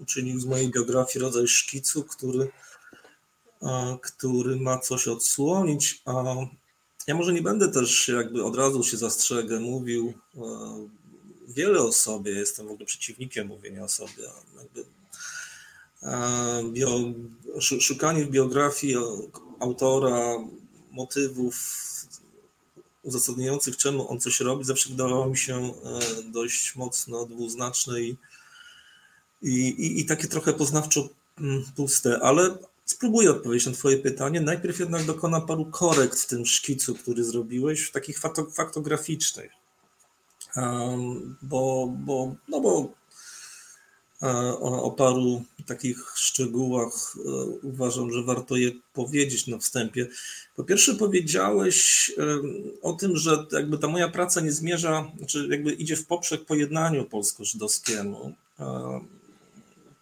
uczynił 0.00 0.40
z 0.40 0.44
mojej 0.44 0.70
biografii 0.70 1.22
rodzaj 1.22 1.48
szkicu, 1.48 2.04
który, 2.04 2.50
który 4.02 4.56
ma 4.56 4.78
coś 4.78 5.08
odsłonić. 5.08 6.02
A 6.04 6.36
ja 7.06 7.14
może 7.14 7.32
nie 7.32 7.42
będę 7.42 7.68
też 7.68 8.08
jakby 8.08 8.44
od 8.44 8.56
razu 8.56 8.84
się 8.84 8.96
zastrzegę 8.96 9.60
mówił 9.60 10.14
wiele 11.48 11.82
o 11.82 11.92
sobie, 11.92 12.32
jestem 12.32 12.66
w 12.66 12.70
ogóle 12.70 12.86
przeciwnikiem 12.86 13.46
mówienia 13.46 13.84
o 13.84 13.88
sobie. 13.88 14.22
Jakby, 14.58 14.84
bio, 16.72 17.00
szukanie 17.60 18.24
w 18.24 18.30
biografii 18.30 18.96
autora 19.60 20.36
motywów 20.90 21.56
uzasadniających, 23.02 23.76
czemu 23.76 24.10
on 24.10 24.20
coś 24.20 24.40
robi, 24.40 24.64
zawsze 24.64 24.90
wydawało 24.90 25.26
mi 25.26 25.38
się 25.38 25.56
e, 25.56 26.22
dość 26.22 26.76
mocno 26.76 27.26
dwuznaczne 27.26 28.00
i, 28.00 28.16
i, 29.42 30.00
i 30.00 30.04
takie 30.06 30.28
trochę 30.28 30.52
poznawczo 30.52 31.08
mm, 31.38 31.64
puste, 31.76 32.20
ale 32.22 32.58
spróbuję 32.84 33.30
odpowiedzieć 33.30 33.66
na 33.66 33.72
Twoje 33.72 33.98
pytanie. 33.98 34.40
Najpierw 34.40 34.80
jednak 34.80 35.04
dokonam 35.04 35.46
paru 35.46 35.64
korekt 35.64 36.20
w 36.20 36.26
tym 36.26 36.46
szkicu, 36.46 36.94
który 36.94 37.24
zrobiłeś, 37.24 37.90
takich 37.90 38.18
faktograficznych. 38.54 39.52
Bo, 41.42 41.92
bo, 41.98 42.34
no 42.48 42.60
bo 42.60 42.92
o, 44.20 44.82
o, 44.82 44.90
paru 44.90 45.42
takich 45.66 46.12
szczegółach 46.16 47.16
e, 47.16 47.30
uważam, 47.62 48.12
że 48.12 48.22
warto 48.22 48.56
je 48.56 48.72
powiedzieć 48.92 49.46
na 49.46 49.58
wstępie. 49.58 50.06
Po 50.56 50.64
pierwsze, 50.64 50.94
powiedziałeś 50.94 52.10
o 52.82 52.92
tym, 52.92 53.16
że 53.16 53.46
jakby 53.52 53.78
ta 53.78 53.88
moja 53.88 54.08
praca 54.08 54.40
nie 54.40 54.52
zmierza, 54.52 55.12
znaczy 55.18 55.48
jakby 55.50 55.72
idzie 55.72 55.96
w 55.96 56.06
poprzek 56.06 56.44
pojednaniu 56.44 57.04
polsko-żydowskiemu. 57.04 58.34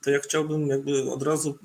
To 0.02 0.10
ja 0.10 0.18
chciałbym 0.18 0.68
jakby 0.68 1.12
od 1.12 1.22
razu 1.22 1.58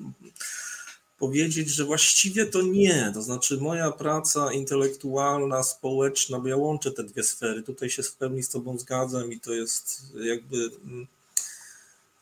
powiedzieć, 1.19 1.69
że 1.69 1.85
właściwie 1.85 2.45
to 2.45 2.61
nie. 2.61 3.11
To 3.13 3.21
znaczy, 3.21 3.57
moja 3.57 3.91
praca 3.91 4.53
intelektualna, 4.53 5.63
społeczna, 5.63 6.39
bo 6.39 6.47
ja 6.47 6.57
łączę 6.57 6.91
te 6.91 7.03
dwie 7.03 7.23
sfery. 7.23 7.63
Tutaj 7.63 7.89
się 7.89 8.03
w 8.03 8.15
pełni 8.15 8.43
z 8.43 8.49
Tobą 8.49 8.77
zgadzam 8.77 9.31
i 9.31 9.39
to 9.39 9.53
jest 9.53 10.01
jakby 10.23 10.57
mm, 10.85 11.07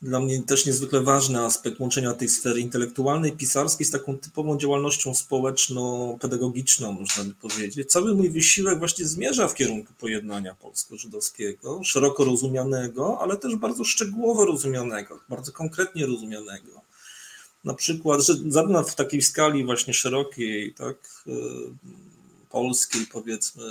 dla 0.01 0.19
mnie 0.19 0.43
też 0.43 0.65
niezwykle 0.65 1.01
ważny 1.01 1.39
aspekt 1.39 1.79
łączenia 1.79 2.13
tej 2.13 2.29
sfery 2.29 2.59
intelektualnej, 2.59 3.31
pisarskiej 3.31 3.85
z 3.85 3.91
taką 3.91 4.17
typową 4.17 4.57
działalnością 4.57 5.15
społeczno-pedagogiczną, 5.15 6.91
można 6.91 7.23
by 7.23 7.33
powiedzieć. 7.33 7.91
Cały 7.91 8.15
mój 8.15 8.29
wysiłek 8.29 8.79
właśnie 8.79 9.05
zmierza 9.05 9.47
w 9.47 9.53
kierunku 9.53 9.93
pojednania 9.99 10.55
polsko-żydowskiego, 10.55 11.83
szeroko 11.83 12.25
rozumianego, 12.25 13.21
ale 13.21 13.37
też 13.37 13.55
bardzo 13.55 13.83
szczegółowo 13.83 14.45
rozumianego, 14.45 15.19
bardzo 15.29 15.51
konkretnie 15.51 16.05
rozumianego. 16.05 16.81
Na 17.63 17.73
przykład, 17.73 18.21
że 18.21 18.33
zarówno 18.47 18.83
w 18.83 18.95
takiej 18.95 19.21
skali 19.21 19.65
właśnie 19.65 19.93
szerokiej, 19.93 20.73
tak, 20.73 21.23
y, 21.27 21.31
polskiej, 22.49 23.05
powiedzmy, 23.11 23.63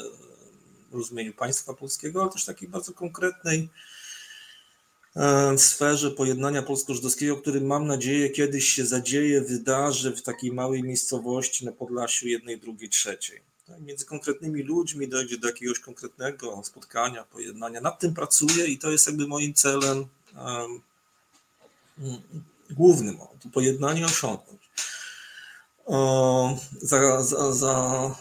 rozumieniu 0.92 1.32
państwa 1.32 1.74
polskiego, 1.74 2.22
ale 2.22 2.32
też 2.32 2.44
takiej 2.44 2.68
bardzo 2.68 2.92
konkretnej, 2.92 3.68
sferze 5.56 6.10
pojednania 6.10 6.62
polsko-żydowskiego, 6.62 7.36
który 7.36 7.60
mam 7.60 7.86
nadzieję 7.86 8.30
kiedyś 8.30 8.68
się 8.68 8.86
zadzieje, 8.86 9.40
wydarzy 9.40 10.16
w 10.16 10.22
takiej 10.22 10.52
małej 10.52 10.82
miejscowości 10.82 11.64
na 11.64 11.72
Podlasiu 11.72 12.28
jednej, 12.28 12.60
drugiej, 12.60 12.88
trzeciej. 12.88 13.40
Tak, 13.66 13.80
między 13.80 14.04
konkretnymi 14.04 14.62
ludźmi 14.62 15.08
dojdzie 15.08 15.38
do 15.38 15.48
jakiegoś 15.48 15.78
konkretnego 15.78 16.62
spotkania, 16.64 17.24
pojednania. 17.24 17.80
Nad 17.80 18.00
tym 18.00 18.14
pracuję 18.14 18.66
i 18.66 18.78
to 18.78 18.90
jest 18.90 19.06
jakby 19.06 19.26
moim 19.26 19.54
celem 19.54 20.06
um, 20.36 20.80
głównym, 22.70 23.18
pojednanie 23.52 24.06
osiągnąć. 24.06 24.59
Za, 26.82 27.22
za, 27.22 27.52
za, 27.52 28.16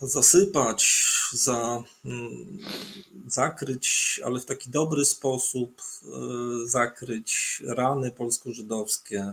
zasypać, 0.00 1.10
za, 1.32 1.82
mm, 2.04 2.58
zakryć, 3.26 4.20
ale 4.24 4.40
w 4.40 4.44
taki 4.44 4.70
dobry 4.70 5.04
sposób 5.04 5.82
e, 5.82 6.08
zakryć 6.66 7.62
rany 7.66 8.10
polsko-żydowskie, 8.10 9.32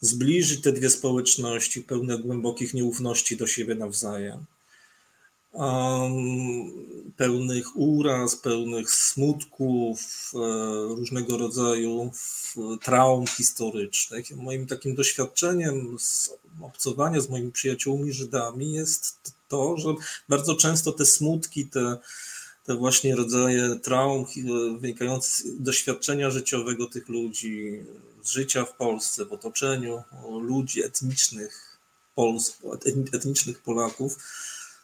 zbliżyć 0.00 0.62
te 0.62 0.72
dwie 0.72 0.90
społeczności 0.90 1.82
pełne 1.82 2.18
głębokich 2.18 2.74
nieufności 2.74 3.36
do 3.36 3.46
siebie 3.46 3.74
nawzajem 3.74 4.46
pełnych 7.16 7.76
uraz, 7.76 8.36
pełnych 8.36 8.90
smutków, 8.90 10.00
e, 10.34 10.38
różnego 10.88 11.38
rodzaju 11.38 12.10
traum 12.82 13.26
historycznych. 13.26 14.36
Moim 14.36 14.66
takim 14.66 14.94
doświadczeniem 14.94 15.96
z 15.98 16.30
obcowania 16.62 17.20
z 17.20 17.28
moimi 17.28 17.52
przyjaciółmi 17.52 18.12
Żydami 18.12 18.72
jest 18.72 19.34
to, 19.48 19.76
że 19.76 19.94
bardzo 20.28 20.56
często 20.56 20.92
te 20.92 21.06
smutki, 21.06 21.66
te, 21.66 21.98
te 22.64 22.74
właśnie 22.74 23.16
rodzaje 23.16 23.76
traum 23.82 24.26
wynikające 24.78 25.30
z 25.30 25.62
doświadczenia 25.62 26.30
życiowego 26.30 26.86
tych 26.86 27.08
ludzi, 27.08 27.84
z 28.22 28.30
życia 28.30 28.64
w 28.64 28.76
Polsce, 28.76 29.24
w 29.24 29.32
otoczeniu 29.32 30.02
ludzi 30.42 30.84
etnicznych, 30.84 31.78
Pols, 32.14 32.58
etnicznych 33.12 33.62
Polaków, 33.62 34.16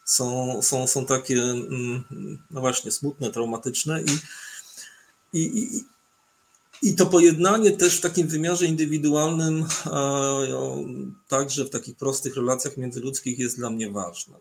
są, 0.07 0.59
są, 0.61 0.87
są 0.87 1.05
takie, 1.05 1.41
mm, 1.41 2.03
no 2.51 2.61
właśnie, 2.61 2.91
smutne, 2.91 3.31
traumatyczne 3.31 4.01
i, 4.01 4.17
i, 5.33 5.63
i, 5.63 5.83
i 6.81 6.95
to 6.95 7.05
pojednanie 7.05 7.71
też 7.71 7.97
w 7.97 8.01
takim 8.01 8.27
wymiarze 8.27 8.65
indywidualnym, 8.65 9.65
także 11.27 11.65
w 11.65 11.69
takich 11.69 11.95
prostych 11.95 12.35
relacjach 12.35 12.77
międzyludzkich 12.77 13.39
jest 13.39 13.57
dla 13.57 13.69
mnie 13.69 13.91
ważne. 13.91 14.35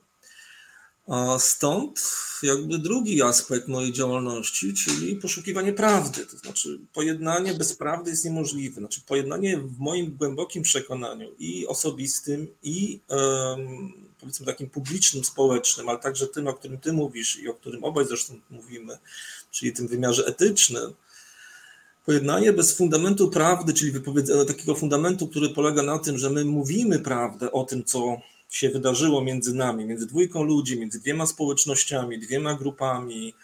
Stąd 1.38 2.10
jakby 2.42 2.78
drugi 2.78 3.22
aspekt 3.22 3.68
mojej 3.68 3.92
działalności, 3.92 4.74
czyli 4.74 5.16
poszukiwanie 5.16 5.72
prawdy. 5.72 6.26
To 6.26 6.36
znaczy 6.36 6.80
pojednanie 6.92 7.54
bez 7.54 7.74
prawdy 7.74 8.10
jest 8.10 8.24
niemożliwe. 8.24 8.80
Znaczy 8.80 9.00
pojednanie 9.06 9.58
w 9.58 9.78
moim 9.78 10.16
głębokim 10.16 10.62
przekonaniu 10.62 11.34
i 11.38 11.66
osobistym, 11.66 12.48
i 12.62 13.00
powiedzmy 14.26 14.46
takim 14.46 14.70
publicznym, 14.70 15.24
społecznym, 15.24 15.88
ale 15.88 15.98
także 15.98 16.26
tym, 16.26 16.46
o 16.46 16.54
którym 16.54 16.78
ty 16.78 16.92
mówisz 16.92 17.38
i 17.38 17.48
o 17.48 17.54
którym 17.54 17.84
obaj 17.84 18.06
zresztą 18.06 18.40
mówimy, 18.50 18.98
czyli 19.50 19.72
tym 19.72 19.88
wymiarze 19.88 20.26
etycznym, 20.26 20.94
pojednanie 22.04 22.52
bez 22.52 22.76
fundamentu 22.76 23.30
prawdy, 23.30 23.72
czyli 23.72 23.92
takiego 24.46 24.74
fundamentu, 24.74 25.28
który 25.28 25.48
polega 25.48 25.82
na 25.82 25.98
tym, 25.98 26.18
że 26.18 26.30
my 26.30 26.44
mówimy 26.44 26.98
prawdę 26.98 27.52
o 27.52 27.64
tym, 27.64 27.84
co 27.84 28.20
się 28.50 28.70
wydarzyło 28.70 29.22
między 29.22 29.54
nami, 29.54 29.84
między 29.84 30.06
dwójką 30.06 30.42
ludzi, 30.42 30.80
między 30.80 31.00
dwiema 31.00 31.26
społecznościami, 31.26 32.18
dwiema 32.18 32.54
grupami, 32.54 33.34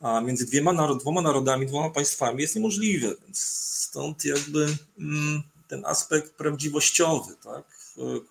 a 0.00 0.20
między 0.20 0.46
dwiema, 0.46 0.94
dwoma 0.94 1.22
narodami, 1.22 1.66
dwoma 1.66 1.90
państwami 1.90 2.42
jest 2.42 2.54
niemożliwe. 2.56 3.14
Więc 3.24 3.40
stąd 3.88 4.24
jakby 4.24 4.66
mm, 4.98 5.42
ten 5.68 5.84
aspekt 5.86 6.32
prawdziwościowy, 6.32 7.34
tak, 7.44 7.77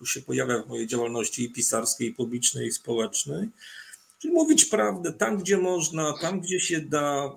się 0.04 0.22
pojawia 0.22 0.62
w 0.62 0.68
mojej 0.68 0.86
działalności 0.86 1.44
i 1.44 1.52
pisarskiej, 1.52 2.08
i 2.08 2.14
publicznej, 2.14 2.66
i 2.66 2.72
społecznej. 2.72 3.48
Czyli 4.18 4.34
mówić 4.34 4.64
prawdę 4.64 5.12
tam, 5.12 5.38
gdzie 5.38 5.58
można, 5.58 6.14
tam, 6.20 6.40
gdzie 6.40 6.60
się 6.60 6.80
da, 6.80 7.24
e, 7.24 7.32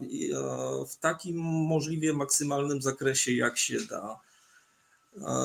w 0.86 0.96
takim 0.96 1.38
możliwie 1.42 2.14
maksymalnym 2.14 2.82
zakresie, 2.82 3.34
jak 3.34 3.58
się 3.58 3.80
da 3.80 4.20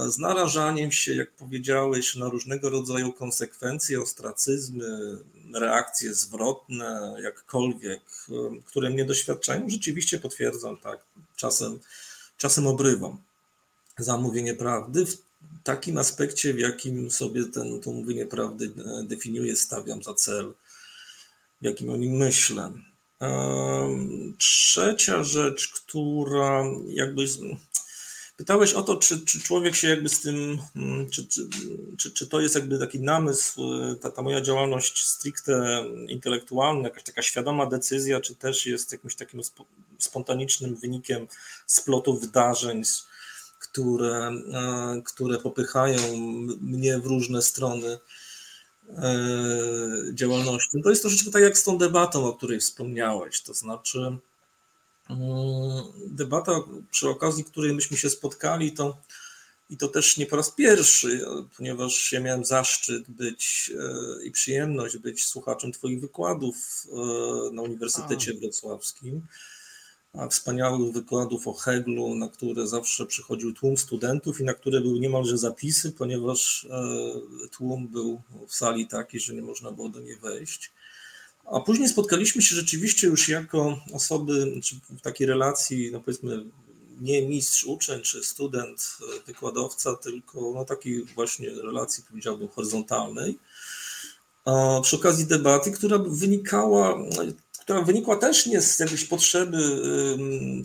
z 0.09 0.19
narażaniem 0.19 0.93
się, 0.93 1.15
jak 1.15 1.31
powiedziałeś, 1.31 2.15
na 2.15 2.29
różnego 2.29 2.71
rodzaju 2.71 3.13
konsekwencje, 3.13 4.03
ostracyzmy, 4.03 5.19
reakcje 5.55 6.15
zwrotne, 6.15 7.17
jakkolwiek, 7.23 8.01
które 8.65 8.91
mnie 8.91 9.05
doświadczają, 9.05 9.71
rzeczywiście 9.71 10.19
potwierdzam, 10.19 10.77
tak, 10.77 11.01
czasem, 11.37 11.81
czasem 12.37 12.67
obrywam 12.67 13.19
za 13.99 14.17
mówienie 14.17 14.55
prawdy 14.55 15.07
w 15.07 15.26
takim 15.65 15.99
aspekcie, 15.99 16.55
w 16.55 16.59
jakim 16.59 17.11
sobie 17.11 17.45
ten, 17.45 17.81
to 17.81 17.93
mówienie 17.93 18.27
prawdy 18.27 18.65
e, 18.65 19.03
definiuję, 19.05 19.57
stawiam 19.57 20.03
za 20.03 20.15
cel, 20.15 20.55
w 21.63 21.65
jakim 21.65 21.91
o 21.91 21.97
nim 21.97 22.13
myślę. 22.13 22.73
Trzecia 24.39 25.25
rzecz, 25.25 25.69
która 25.69 26.65
jakby 26.89 27.27
Pytałeś 28.37 28.73
o 28.73 28.83
to, 28.83 28.97
czy, 28.97 29.21
czy 29.21 29.41
człowiek 29.41 29.77
się 29.77 29.89
jakby 29.89 30.09
z 30.09 30.21
tym, 30.21 30.59
mm, 30.77 31.11
czy, 31.11 31.27
czy, 31.27 31.49
czy, 31.99 32.11
czy 32.11 32.27
to 32.27 32.41
jest 32.41 32.55
jakby 32.55 32.79
taki 32.79 33.01
namysł, 33.01 33.61
ta, 34.01 34.11
ta 34.11 34.23
moja 34.23 34.41
działalność 34.41 35.07
stricte 35.07 35.85
intelektualna, 36.09 36.89
jakaś 36.89 37.03
taka 37.03 37.23
świadoma 37.23 37.67
decyzja, 37.67 38.21
czy 38.21 38.35
też 38.35 38.67
jest 38.67 38.93
jakimś 38.93 39.15
takim 39.15 39.41
spontanicznym 39.99 40.77
wynikiem 40.77 41.29
splotu 41.67 42.19
wydarzeń, 42.19 42.83
które, 43.59 44.33
e, 44.53 45.03
które 45.05 45.39
popychają 45.39 46.17
mnie 46.61 46.99
w 46.99 47.07
różne 47.07 47.43
strony 47.43 47.99
e, 48.89 49.19
działalności. 50.15 50.83
To 50.83 50.91
jest 50.91 51.03
troszeczkę 51.03 51.31
tak 51.31 51.43
jak 51.43 51.59
z 51.59 51.65
tą 51.65 51.79
debatą, 51.79 52.27
o 52.27 52.35
której 52.35 52.61
wspomniałeś, 52.61 53.43
to 53.43 53.55
znaczy 53.55 54.19
Mm, 55.11 55.85
debata, 56.07 56.61
przy 56.91 57.09
okazji 57.09 57.45
której 57.45 57.75
myśmy 57.75 57.97
się 57.97 58.11
spotkali, 58.11 58.73
to 58.73 58.97
i 59.71 59.77
to 59.77 59.89
też 59.89 60.17
nie 60.17 60.27
po 60.27 60.37
raz 60.37 60.51
pierwszy, 60.51 61.27
ponieważ 61.57 62.13
ja 62.13 62.21
miałem 62.21 62.45
zaszczyt 62.45 63.11
być 63.11 63.73
e, 63.79 64.25
i 64.25 64.31
przyjemność 64.31 64.97
być 64.97 65.25
słuchaczem 65.25 65.73
Twoich 65.73 66.01
wykładów 66.01 66.57
e, 66.93 66.97
na 67.53 67.63
Uniwersytecie 67.63 68.35
Wrocławskim. 68.35 69.27
Wspaniałych 70.31 70.93
wykładów 70.93 71.49
o 71.49 71.53
Heglu, 71.53 72.15
na 72.15 72.29
które 72.29 72.67
zawsze 72.67 73.07
przychodził 73.07 73.53
tłum 73.53 73.77
studentów 73.77 74.41
i 74.41 74.45
na 74.45 74.55
które 74.55 74.81
były 74.81 75.01
niemalże 75.01 75.39
zapisy, 75.39 75.93
ponieważ 75.93 76.67
e, 76.71 77.49
tłum 77.49 77.89
był 77.89 78.21
w 78.49 78.55
sali 78.55 78.87
taki, 78.87 79.21
że 79.21 79.35
nie 79.35 79.43
można 79.43 79.73
było 79.73 79.89
do 79.89 80.01
niej 80.01 80.17
wejść. 80.17 80.73
A 81.45 81.61
później 81.61 81.89
spotkaliśmy 81.89 82.43
się 82.43 82.57
rzeczywiście 82.57 83.07
już 83.07 83.29
jako 83.29 83.79
osoby 83.93 84.61
w 84.91 85.01
takiej 85.01 85.27
relacji, 85.27 85.91
no 85.93 86.01
powiedzmy, 86.01 86.45
nie 87.01 87.29
mistrz 87.29 87.65
uczeń 87.65 88.03
czy 88.03 88.25
student, 88.25 88.99
wykładowca, 89.27 89.95
tylko 89.95 90.53
no 90.55 90.65
takiej 90.65 91.05
właśnie 91.05 91.51
relacji, 91.51 92.05
powiedziałbym, 92.09 92.49
horyzontalnej. 92.49 93.39
Przy 94.83 94.97
okazji 94.97 95.27
debaty, 95.27 95.73
która 95.73 95.99
wynikała, 95.99 96.99
która 97.67 97.83
wynikła 97.83 98.17
też 98.17 98.47
nie 98.47 98.61
z 98.63 98.79
jakiejś 98.79 99.05
potrzeby, 99.05 99.59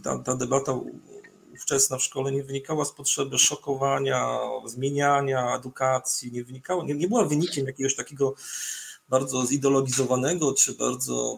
ta, 0.04 0.20
ta 0.20 0.36
debata 0.36 0.74
ówczesna 1.54 1.98
w 1.98 2.04
szkole 2.04 2.32
nie 2.32 2.44
wynikała 2.44 2.86
z 2.86 2.92
potrzeby 2.92 3.40
szokowania, 3.40 4.40
zmieniania 4.66 5.56
edukacji, 5.56 6.32
nie 6.32 6.44
wynikała, 6.44 6.84
nie, 6.84 6.96
nie 6.96 7.08
była 7.08 7.26
wynikiem 7.26 7.66
jakiegoś 7.68 7.96
takiego 7.96 8.36
bardzo 9.10 9.46
zideologizowanego 9.46 10.54
czy 10.54 10.74
bardzo 10.74 11.38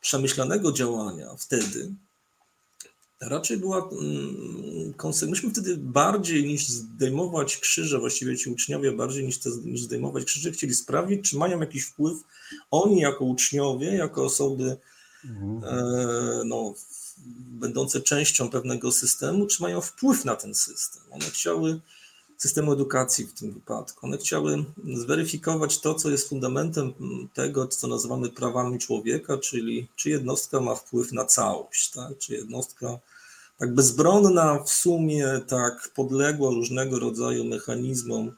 przemyślanego 0.00 0.72
działania 0.72 1.34
wtedy, 1.38 1.94
raczej 3.28 3.56
była 3.56 3.88
mm, 3.92 4.94
myśmy 5.28 5.50
wtedy 5.50 5.76
bardziej 5.76 6.44
niż 6.44 6.68
zdejmować 6.68 7.58
krzyże, 7.58 7.98
właściwie 7.98 8.36
ci 8.36 8.50
uczniowie 8.50 8.92
bardziej 8.92 9.26
niż, 9.26 9.38
te, 9.38 9.50
niż 9.64 9.82
zdejmować 9.82 10.24
krzyże, 10.24 10.52
chcieli 10.52 10.74
sprawdzić, 10.74 11.30
czy 11.30 11.36
mają 11.36 11.60
jakiś 11.60 11.84
wpływ 11.84 12.18
oni 12.70 13.00
jako 13.00 13.24
uczniowie, 13.24 13.94
jako 13.94 14.24
osoby 14.24 14.76
mhm. 15.24 15.64
e, 15.64 16.44
no, 16.44 16.74
będące 17.38 18.00
częścią 18.00 18.50
pewnego 18.50 18.92
systemu, 18.92 19.46
czy 19.46 19.62
mają 19.62 19.80
wpływ 19.80 20.24
na 20.24 20.36
ten 20.36 20.54
system. 20.54 21.02
One 21.10 21.24
chciały 21.24 21.80
systemu 22.38 22.72
edukacji 22.72 23.26
w 23.26 23.32
tym 23.32 23.52
wypadku. 23.52 24.06
One 24.06 24.18
chciały 24.18 24.64
zweryfikować 24.94 25.80
to, 25.80 25.94
co 25.94 26.10
jest 26.10 26.28
fundamentem 26.28 26.92
tego, 27.34 27.66
co 27.68 27.88
nazywamy 27.88 28.28
prawami 28.28 28.78
człowieka, 28.78 29.38
czyli 29.38 29.88
czy 29.96 30.10
jednostka 30.10 30.60
ma 30.60 30.74
wpływ 30.74 31.12
na 31.12 31.24
całość, 31.24 31.90
tak? 31.90 32.18
czy 32.18 32.34
jednostka 32.34 32.98
tak 33.58 33.74
bezbronna 33.74 34.64
w 34.64 34.70
sumie, 34.70 35.40
tak 35.48 35.90
podległa 35.94 36.50
różnego 36.50 36.98
rodzaju 36.98 37.44
mechanizmom 37.44 38.32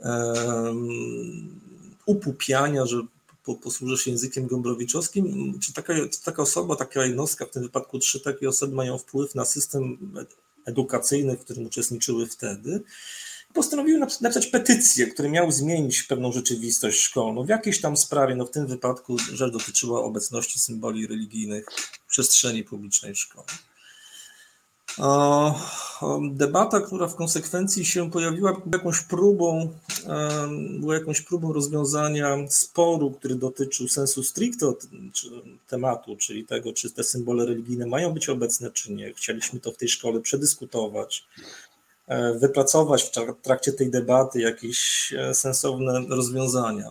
um, 0.00 1.60
upupiania, 2.06 2.86
że 2.86 3.02
po, 3.44 3.54
posłużę 3.54 4.04
się 4.04 4.10
językiem 4.10 4.46
gombrowiczowskim, 4.46 5.54
czy 5.60 5.72
taka, 5.72 5.94
taka 6.24 6.42
osoba, 6.42 6.76
taka 6.76 7.04
jednostka, 7.04 7.46
w 7.46 7.50
tym 7.50 7.62
wypadku 7.62 7.98
trzy 7.98 8.20
takie 8.20 8.48
osoby 8.48 8.74
mają 8.74 8.98
wpływ 8.98 9.34
na 9.34 9.44
system 9.44 9.98
edukacyjnych, 10.66 11.40
w 11.40 11.44
którym 11.44 11.66
uczestniczyły 11.66 12.26
wtedy, 12.26 12.82
postanowiły 13.54 13.98
napisać 13.98 14.46
petycję, 14.46 15.06
który 15.06 15.28
miał 15.28 15.52
zmienić 15.52 16.02
pewną 16.02 16.32
rzeczywistość 16.32 17.00
szkolną 17.00 17.44
w 17.44 17.48
jakiejś 17.48 17.80
tam 17.80 17.96
sprawie, 17.96 18.34
no 18.34 18.46
w 18.46 18.50
tym 18.50 18.66
wypadku 18.66 19.18
rzecz 19.18 19.52
dotyczyła 19.52 20.04
obecności 20.04 20.58
symboli 20.58 21.06
religijnych 21.06 21.66
w 22.06 22.10
przestrzeni 22.10 22.64
publicznej 22.64 23.16
szkoły. 23.16 23.46
Debata, 26.30 26.80
która 26.80 27.06
w 27.08 27.14
konsekwencji 27.14 27.84
się 27.84 28.10
pojawiła, 28.10 28.52
była 28.52 28.62
jakąś 28.72 29.00
próbą, 29.00 29.74
była 30.80 30.94
jakąś 30.94 31.20
próbą 31.20 31.52
rozwiązania 31.52 32.36
sporu, 32.48 33.10
który 33.10 33.34
dotyczył 33.34 33.88
sensu 33.88 34.22
stricto 34.22 34.76
tematu, 35.68 36.16
czyli 36.16 36.46
tego, 36.46 36.72
czy 36.72 36.90
te 36.90 37.04
symbole 37.04 37.46
religijne 37.46 37.86
mają 37.86 38.12
być 38.14 38.28
obecne, 38.28 38.70
czy 38.70 38.92
nie. 38.92 39.12
Chcieliśmy 39.14 39.60
to 39.60 39.72
w 39.72 39.76
tej 39.76 39.88
szkole 39.88 40.20
przedyskutować, 40.20 41.26
e, 42.06 42.34
wypracować 42.34 43.02
w 43.02 43.10
trakcie 43.42 43.72
tej 43.72 43.90
debaty 43.90 44.40
jakieś 44.40 45.12
e, 45.18 45.34
sensowne 45.34 46.00
rozwiązania. 46.08 46.90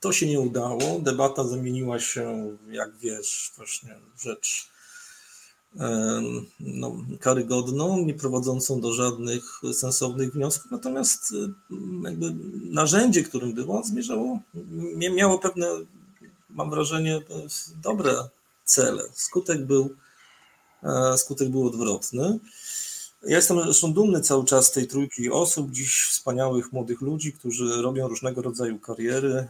To 0.00 0.12
się 0.12 0.26
nie 0.26 0.40
udało. 0.40 1.00
Debata 1.00 1.44
zamieniła 1.44 2.00
się, 2.00 2.56
jak 2.70 2.96
wiesz, 2.96 3.52
właśnie 3.56 3.94
w 4.16 4.22
rzecz 4.22 4.75
no, 6.60 6.96
karygodną, 7.20 8.04
nie 8.04 8.14
prowadzącą 8.14 8.80
do 8.80 8.92
żadnych 8.92 9.60
sensownych 9.72 10.32
wniosków, 10.32 10.70
natomiast 10.70 11.34
jakby 12.04 12.34
narzędzie, 12.70 13.22
którym 13.22 13.52
było, 13.54 13.82
zmierzało, 13.84 14.38
miało 15.14 15.38
pewne, 15.38 15.66
mam 16.50 16.70
wrażenie, 16.70 17.20
dobre 17.82 18.12
cele. 18.64 19.02
Skutek 19.12 19.64
był, 19.64 19.96
e, 20.82 21.18
skutek 21.18 21.48
był 21.48 21.66
odwrotny. 21.66 22.38
Ja 23.28 23.36
jestem 23.36 23.62
zresztą 23.64 23.92
dumny 23.92 24.20
cały 24.20 24.44
czas 24.44 24.72
tej 24.72 24.86
trójki 24.86 25.30
osób, 25.30 25.70
dziś 25.70 26.02
wspaniałych 26.02 26.72
młodych 26.72 27.00
ludzi, 27.00 27.32
którzy 27.32 27.82
robią 27.82 28.08
różnego 28.08 28.42
rodzaju 28.42 28.78
kariery. 28.78 29.48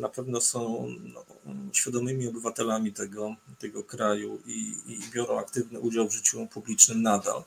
Na 0.00 0.08
pewno 0.08 0.40
są 0.40 0.86
no, 1.14 1.24
świadomymi 1.72 2.28
obywatelami 2.28 2.92
tego, 2.92 3.36
tego 3.58 3.84
kraju 3.84 4.38
i, 4.46 4.74
i 4.86 5.00
biorą 5.14 5.38
aktywny 5.38 5.80
udział 5.80 6.08
w 6.08 6.12
życiu 6.12 6.46
publicznym 6.46 7.02
nadal. 7.02 7.42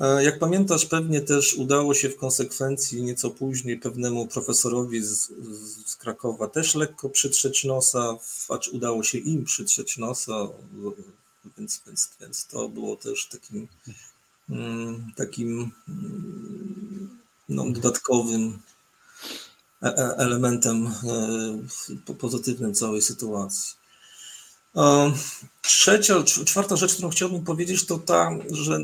E, 0.00 0.24
jak 0.24 0.38
pamiętasz, 0.38 0.86
pewnie 0.86 1.20
też 1.20 1.54
udało 1.54 1.94
się 1.94 2.08
w 2.08 2.16
konsekwencji 2.16 3.02
nieco 3.02 3.30
później 3.30 3.78
pewnemu 3.78 4.26
profesorowi 4.26 5.02
z, 5.02 5.30
z 5.86 5.96
Krakowa 5.96 6.48
też 6.48 6.74
lekko 6.74 7.08
przytrzeć 7.08 7.64
nosa, 7.64 8.16
acz 8.48 8.68
udało 8.68 9.02
się 9.02 9.18
im 9.18 9.44
przytrzeć 9.44 9.98
nosa, 9.98 10.48
więc, 11.58 11.82
więc, 11.86 12.10
więc 12.20 12.46
to 12.46 12.68
było 12.68 12.96
też 12.96 13.28
takim 13.28 13.68
takim 15.16 15.70
mm, 15.88 17.18
no, 17.48 17.70
dodatkowym 17.70 18.58
e, 19.82 19.86
e, 19.86 20.16
elementem 20.16 20.86
e, 22.06 22.14
pozytywnym 22.14 22.74
całej 22.74 23.02
sytuacji. 23.02 23.74
Trzecia, 25.62 26.22
czwarta 26.22 26.76
rzecz, 26.76 26.94
którą 26.94 27.10
chciałbym 27.10 27.44
powiedzieć, 27.44 27.86
to 27.86 27.98
ta, 27.98 28.30
że 28.50 28.78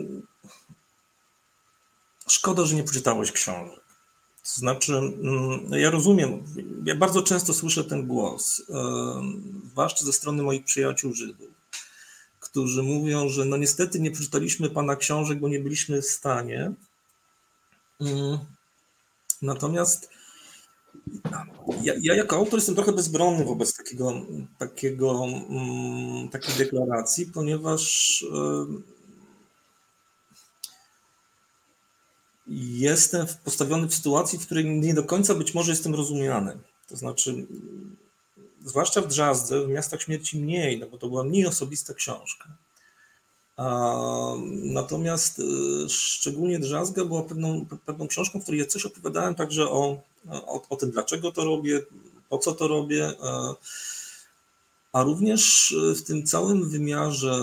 szkoda, 2.28 2.64
że 2.64 2.76
nie 2.76 2.84
poczytałeś 2.84 3.32
książek. 3.32 3.80
To 4.44 4.60
znaczy, 4.60 4.96
mm, 4.96 5.72
ja 5.72 5.90
rozumiem, 5.90 6.44
ja 6.84 6.94
bardzo 6.94 7.22
często 7.22 7.54
słyszę 7.54 7.84
ten 7.84 8.06
głos, 8.06 8.62
zwłaszcza 9.72 10.04
ze 10.04 10.12
strony 10.12 10.42
moich 10.42 10.64
przyjaciół 10.64 11.14
Żydów 11.14 11.59
którzy 12.50 12.82
mówią, 12.82 13.28
że 13.28 13.44
no 13.44 13.56
niestety 13.56 14.00
nie 14.00 14.10
przeczytaliśmy 14.10 14.70
Pana 14.70 14.96
książek, 14.96 15.40
bo 15.40 15.48
nie 15.48 15.60
byliśmy 15.60 16.02
w 16.02 16.06
stanie. 16.06 16.72
Mm. 18.00 18.38
Natomiast 19.42 20.10
ja, 21.82 21.94
ja, 22.00 22.14
jako 22.14 22.36
autor 22.36 22.54
jestem 22.54 22.74
trochę 22.74 22.92
bezbronny 22.92 23.44
wobec 23.44 23.76
takiego, 23.76 24.12
takiego, 24.58 25.24
mm, 25.24 26.28
takiej 26.28 26.54
deklaracji, 26.54 27.26
ponieważ 27.26 28.24
jestem 32.80 33.26
postawiony 33.44 33.88
w 33.88 33.94
sytuacji, 33.94 34.38
w 34.38 34.46
której 34.46 34.64
nie 34.64 34.94
do 34.94 35.04
końca 35.04 35.34
być 35.34 35.54
może 35.54 35.72
jestem 35.72 35.94
rozumiany. 35.94 36.58
To 36.88 36.96
znaczy, 36.96 37.46
zwłaszcza 38.64 39.00
w 39.00 39.06
Drzazdze, 39.06 39.66
w 39.66 39.68
Miastach 39.68 40.02
Śmierci 40.02 40.38
mniej, 40.38 40.78
no 40.78 40.86
bo 40.86 40.98
to 40.98 41.08
była 41.08 41.24
mniej 41.24 41.46
osobista 41.46 41.94
książka. 41.94 42.48
Natomiast 44.48 45.38
y, 45.38 45.42
szczególnie 45.88 46.58
Drzazga 46.58 47.04
była 47.04 47.22
pewną, 47.22 47.66
pewną 47.86 48.08
książką, 48.08 48.40
w 48.40 48.42
której 48.42 48.60
ja 48.60 48.66
coś 48.66 48.86
opowiadałem 48.86 49.34
także 49.34 49.70
o, 49.70 50.02
o, 50.30 50.62
o 50.68 50.76
tym, 50.76 50.90
dlaczego 50.90 51.32
to 51.32 51.44
robię, 51.44 51.80
po 52.28 52.38
co 52.38 52.52
to 52.52 52.68
robię, 52.68 53.12
a, 53.22 53.54
a 54.92 55.02
również 55.02 55.74
w 55.96 56.02
tym 56.02 56.26
całym 56.26 56.70
wymiarze 56.70 57.40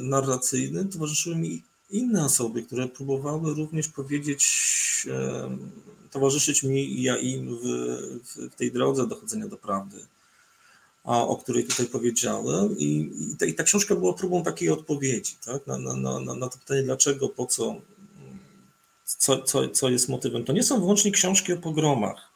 narracyjnym 0.00 0.88
towarzyszyły 0.88 1.36
mi 1.36 1.62
inne 1.90 2.24
osoby, 2.24 2.62
które 2.62 2.88
próbowały 2.88 3.54
również 3.54 3.88
powiedzieć, 3.88 4.46
towarzyszyć 6.10 6.62
mi 6.62 6.98
i 6.98 7.02
ja 7.02 7.16
im 7.16 7.58
w, 7.62 7.64
w 8.50 8.54
tej 8.54 8.72
drodze 8.72 9.06
dochodzenia 9.06 9.48
do 9.48 9.56
prawdy 9.56 10.06
o 11.08 11.36
której 11.36 11.64
tutaj 11.64 11.86
powiedziałem. 11.86 12.78
I, 12.78 13.10
i, 13.32 13.36
ta, 13.36 13.46
i 13.46 13.54
ta 13.54 13.62
książka 13.62 13.94
była 13.94 14.12
próbą 14.12 14.42
takiej 14.42 14.70
odpowiedzi 14.70 15.36
tak? 15.46 15.66
na, 15.66 15.78
na, 15.78 16.20
na, 16.20 16.34
na 16.34 16.48
to 16.48 16.58
pytanie, 16.58 16.82
dlaczego, 16.82 17.28
po 17.28 17.46
co, 17.46 17.80
co, 19.04 19.42
co, 19.42 19.68
co 19.68 19.88
jest 19.88 20.08
motywem. 20.08 20.44
To 20.44 20.52
nie 20.52 20.62
są 20.62 20.80
wyłącznie 20.80 21.10
książki 21.10 21.52
o 21.52 21.56
pogromach. 21.56 22.32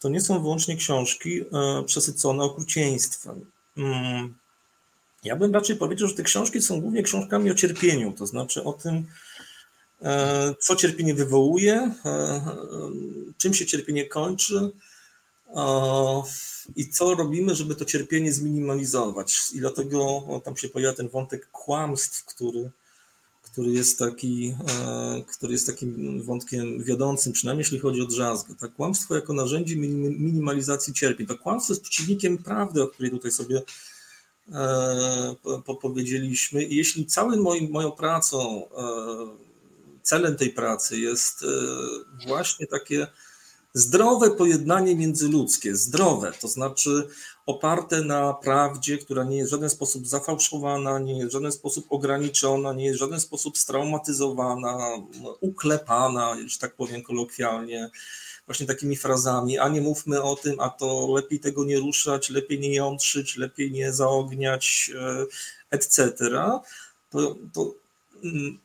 To 0.00 0.08
nie 0.08 0.20
są 0.20 0.42
wyłącznie 0.42 0.76
książki 0.76 1.40
e, 1.40 1.44
przesycone 1.86 2.44
okrucieństwem. 2.44 3.46
Mm. 3.76 4.34
Ja 5.24 5.36
bym 5.36 5.54
raczej 5.54 5.76
powiedział, 5.76 6.08
że 6.08 6.14
te 6.14 6.22
książki 6.22 6.62
są 6.62 6.80
głównie 6.80 7.02
książkami 7.02 7.50
o 7.50 7.54
cierpieniu, 7.54 8.12
to 8.12 8.26
znaczy 8.26 8.64
o 8.64 8.72
tym, 8.72 9.06
e, 10.02 10.54
co 10.60 10.76
cierpienie 10.76 11.14
wywołuje, 11.14 11.94
e, 12.04 12.40
czym 13.38 13.54
się 13.54 13.66
cierpienie 13.66 14.06
kończy, 14.06 14.70
i 16.76 16.88
co 16.88 17.14
robimy, 17.14 17.54
żeby 17.54 17.74
to 17.74 17.84
cierpienie 17.84 18.32
zminimalizować. 18.32 19.38
I 19.54 19.58
dlatego 19.58 20.24
tam 20.44 20.56
się 20.56 20.68
pojawia 20.68 20.96
ten 20.96 21.08
wątek 21.08 21.50
kłamstw, 21.50 22.24
który, 22.24 22.70
który, 23.42 23.70
jest 23.70 23.98
taki, 23.98 24.54
e, 24.68 25.22
który 25.26 25.52
jest 25.52 25.66
takim 25.66 26.22
wątkiem 26.22 26.82
wiodącym, 26.82 27.32
przynajmniej 27.32 27.60
jeśli 27.62 27.78
chodzi 27.78 28.00
o 28.00 28.06
drzazgę. 28.06 28.54
Tak, 28.54 28.74
kłamstwo 28.74 29.14
jako 29.14 29.32
narzędzie 29.32 29.76
minimalizacji 29.76 30.92
cierpień. 30.92 31.26
To 31.26 31.38
kłamstwo 31.38 31.72
jest 31.72 31.82
przeciwnikiem 31.82 32.38
prawdy, 32.38 32.82
o 32.82 32.88
której 32.88 33.10
tutaj 33.10 33.30
sobie 33.30 33.62
e, 34.52 35.34
powiedzieliśmy. 35.80 36.64
I 36.64 36.76
jeśli 36.76 37.06
całym 37.06 37.40
moim, 37.40 37.70
moją 37.70 37.92
pracą, 37.92 38.68
e, 38.76 39.48
celem 40.02 40.36
tej 40.36 40.50
pracy 40.50 40.98
jest 40.98 41.44
właśnie 42.26 42.66
takie 42.66 43.06
Zdrowe 43.74 44.30
pojednanie 44.30 44.96
międzyludzkie, 44.96 45.76
zdrowe, 45.76 46.32
to 46.40 46.48
znaczy 46.48 47.08
oparte 47.46 48.04
na 48.04 48.34
prawdzie, 48.34 48.98
która 48.98 49.24
nie 49.24 49.36
jest 49.36 49.50
w 49.50 49.54
żaden 49.54 49.70
sposób 49.70 50.06
zafałszowana, 50.06 50.98
nie 50.98 51.18
jest 51.18 51.30
w 51.30 51.32
żaden 51.32 51.52
sposób 51.52 51.86
ograniczona, 51.88 52.72
nie 52.72 52.84
jest 52.84 52.96
w 52.96 53.00
żaden 53.00 53.20
sposób 53.20 53.58
straumatyzowana, 53.58 54.78
uklepana, 55.40 56.36
że 56.46 56.58
tak 56.58 56.74
powiem 56.74 57.02
kolokwialnie, 57.02 57.90
właśnie 58.46 58.66
takimi 58.66 58.96
frazami, 58.96 59.58
a 59.58 59.68
nie 59.68 59.80
mówmy 59.80 60.22
o 60.22 60.36
tym, 60.36 60.60
a 60.60 60.68
to 60.68 61.08
lepiej 61.14 61.40
tego 61.40 61.64
nie 61.64 61.78
ruszać, 61.78 62.30
lepiej 62.30 62.60
nie 62.60 62.74
jątrzyć, 62.74 63.36
lepiej 63.36 63.72
nie 63.72 63.92
zaogniać, 63.92 64.90
e, 65.00 65.26
etc. 65.70 66.14
To, 67.10 67.36
to 67.52 67.74
mm, 68.24 68.58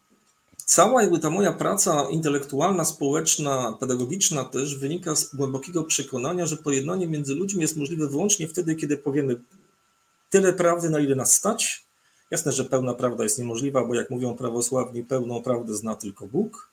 Cała 0.66 1.02
jakby 1.02 1.20
ta 1.20 1.30
moja 1.30 1.54
praca 1.54 2.10
intelektualna, 2.10 2.86
społeczna, 2.86 3.78
pedagogiczna 3.80 4.46
też 4.46 4.78
wynika 4.78 5.16
z 5.16 5.36
głębokiego 5.36 5.84
przekonania, 5.84 6.46
że 6.46 6.58
pojednanie 6.58 7.08
między 7.08 7.36
ludźmi 7.36 7.62
jest 7.62 7.78
możliwe 7.78 8.08
wyłącznie 8.08 8.48
wtedy, 8.48 8.76
kiedy 8.76 8.98
powiemy 8.98 9.36
tyle 10.30 10.54
prawdy, 10.54 10.90
na 10.90 11.00
ile 11.00 11.16
nas 11.16 11.34
stać. 11.34 11.86
Jasne, 12.32 12.52
że 12.52 12.66
pełna 12.66 12.94
prawda 12.94 13.24
jest 13.24 13.40
niemożliwa, 13.40 13.86
bo 13.86 13.96
jak 13.96 14.10
mówią 14.10 14.36
prawosławni, 14.36 15.04
pełną 15.04 15.44
prawdę 15.44 15.76
zna 15.76 15.96
tylko 15.96 16.28
Bóg, 16.28 16.70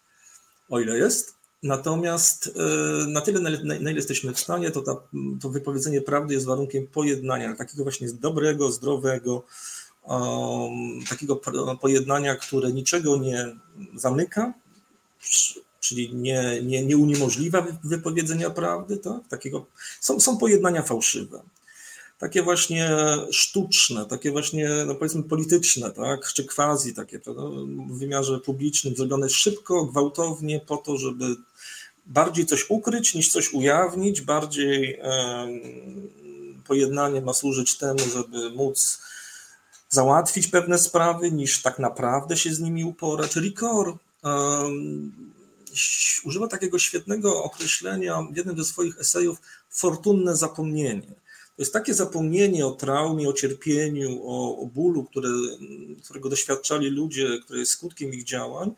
o 0.70 0.80
ile 0.80 0.98
jest. 0.98 1.34
Natomiast 1.62 2.50
e, 2.56 3.06
na 3.06 3.20
tyle, 3.20 3.40
na 3.64 3.74
ile 3.74 3.92
jesteśmy 3.92 4.34
w 4.34 4.40
stanie, 4.40 4.70
to, 4.70 4.82
ta, 4.82 4.96
to 5.42 5.48
wypowiedzenie 5.48 6.00
prawdy 6.00 6.34
jest 6.34 6.46
warunkiem 6.46 6.86
pojednania, 6.86 7.56
takiego 7.56 7.82
właśnie 7.82 8.08
dobrego, 8.12 8.72
zdrowego, 8.72 9.42
takiego 11.08 11.36
pojednania, 11.80 12.36
które 12.36 12.72
niczego 12.72 13.16
nie 13.16 13.56
zamyka, 13.94 14.54
czyli 15.80 16.14
nie, 16.14 16.62
nie, 16.62 16.86
nie 16.86 16.96
uniemożliwia 16.96 17.66
wypowiedzenia 17.84 18.50
prawdy, 18.50 18.96
tak? 18.96 19.28
Takiego, 19.28 19.66
są, 20.00 20.20
są 20.20 20.38
pojednania 20.38 20.82
fałszywe. 20.82 21.42
Takie 22.18 22.42
właśnie 22.42 22.90
sztuczne, 23.30 24.06
takie 24.06 24.30
właśnie, 24.30 24.70
no 24.86 24.94
powiedzmy, 24.94 25.22
polityczne, 25.22 25.90
tak? 25.90 26.32
czy 26.32 26.44
quasi 26.44 26.94
takie 26.94 27.20
w 27.88 27.98
wymiarze 27.98 28.40
publicznym, 28.40 28.96
zrobione 28.96 29.28
szybko, 29.28 29.84
gwałtownie, 29.84 30.60
po 30.60 30.76
to, 30.76 30.98
żeby 30.98 31.36
bardziej 32.06 32.46
coś 32.46 32.70
ukryć 32.70 33.14
niż 33.14 33.28
coś 33.28 33.52
ujawnić, 33.52 34.20
bardziej 34.20 35.00
pojednanie 36.66 37.20
ma 37.20 37.34
służyć 37.34 37.78
temu, 37.78 37.98
żeby 38.14 38.50
móc 38.50 39.00
załatwić 39.90 40.48
pewne 40.48 40.78
sprawy, 40.78 41.32
niż 41.32 41.62
tak 41.62 41.78
naprawdę 41.78 42.36
się 42.36 42.54
z 42.54 42.60
nimi 42.60 42.84
uporać. 42.84 43.36
Ricor 43.36 43.96
um, 44.22 45.12
używa 46.24 46.48
takiego 46.48 46.78
świetnego 46.78 47.44
określenia 47.44 48.22
w 48.32 48.36
jednym 48.36 48.56
ze 48.56 48.64
swoich 48.64 49.00
esejów 49.00 49.38
fortunne 49.70 50.36
zapomnienie. 50.36 51.20
To 51.56 51.62
jest 51.62 51.72
takie 51.72 51.94
zapomnienie 51.94 52.66
o 52.66 52.70
traumie, 52.70 53.28
o 53.28 53.32
cierpieniu, 53.32 54.20
o, 54.22 54.58
o 54.58 54.66
bólu, 54.66 55.04
które, 55.04 55.28
którego 56.04 56.28
doświadczali 56.28 56.90
ludzie, 56.90 57.28
które 57.44 57.58
jest 57.58 57.72
skutkiem 57.72 58.14
ich 58.14 58.24
działań, 58.24 58.72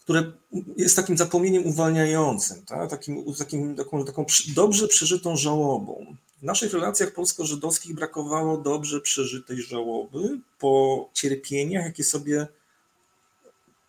które 0.00 0.32
jest 0.76 0.96
takim 0.96 1.16
zapomnieniem 1.16 1.66
uwalniającym, 1.66 2.62
tak? 2.66 2.90
takim, 2.90 3.34
takim, 3.38 3.76
taką, 3.76 4.04
taką 4.04 4.26
dobrze 4.54 4.88
przeżytą 4.88 5.36
żałobą. 5.36 6.16
W 6.40 6.42
naszych 6.42 6.72
relacjach 6.72 7.12
polsko-żydowskich 7.12 7.94
brakowało 7.94 8.58
dobrze 8.58 9.00
przeżytej 9.00 9.62
żałoby 9.62 10.38
po 10.58 11.08
cierpieniach, 11.14 11.84
jakie 11.84 12.04
sobie, 12.04 12.46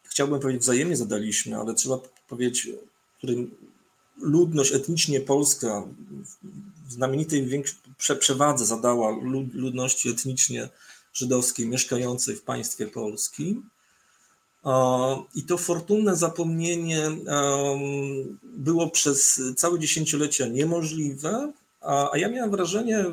chciałbym 0.03 0.39
powiedzieć, 0.39 0.61
wzajemnie 0.61 0.97
zadaliśmy, 0.97 1.57
ale 1.57 1.73
trzeba 1.73 1.99
powiedzieć, 2.27 2.69
którym 3.17 3.55
ludność 4.17 4.71
etnicznie 4.73 5.21
polska 5.21 5.83
w 6.87 6.91
znamienitej 6.91 7.63
przewadze 8.19 8.65
zadała 8.65 9.17
ludności 9.53 10.09
etnicznie 10.09 10.69
żydowskiej 11.13 11.67
mieszkającej 11.67 12.35
w 12.35 12.41
państwie 12.41 12.87
polskim. 12.87 13.69
I 15.35 15.43
to 15.43 15.57
fortunne 15.57 16.15
zapomnienie 16.15 17.09
było 18.43 18.89
przez 18.89 19.41
całe 19.57 19.79
dziesięciolecia 19.79 20.47
niemożliwe, 20.47 21.53
a 21.82 22.17
ja 22.17 22.30
miałem 22.30 22.52
wrażenie, 22.52 23.06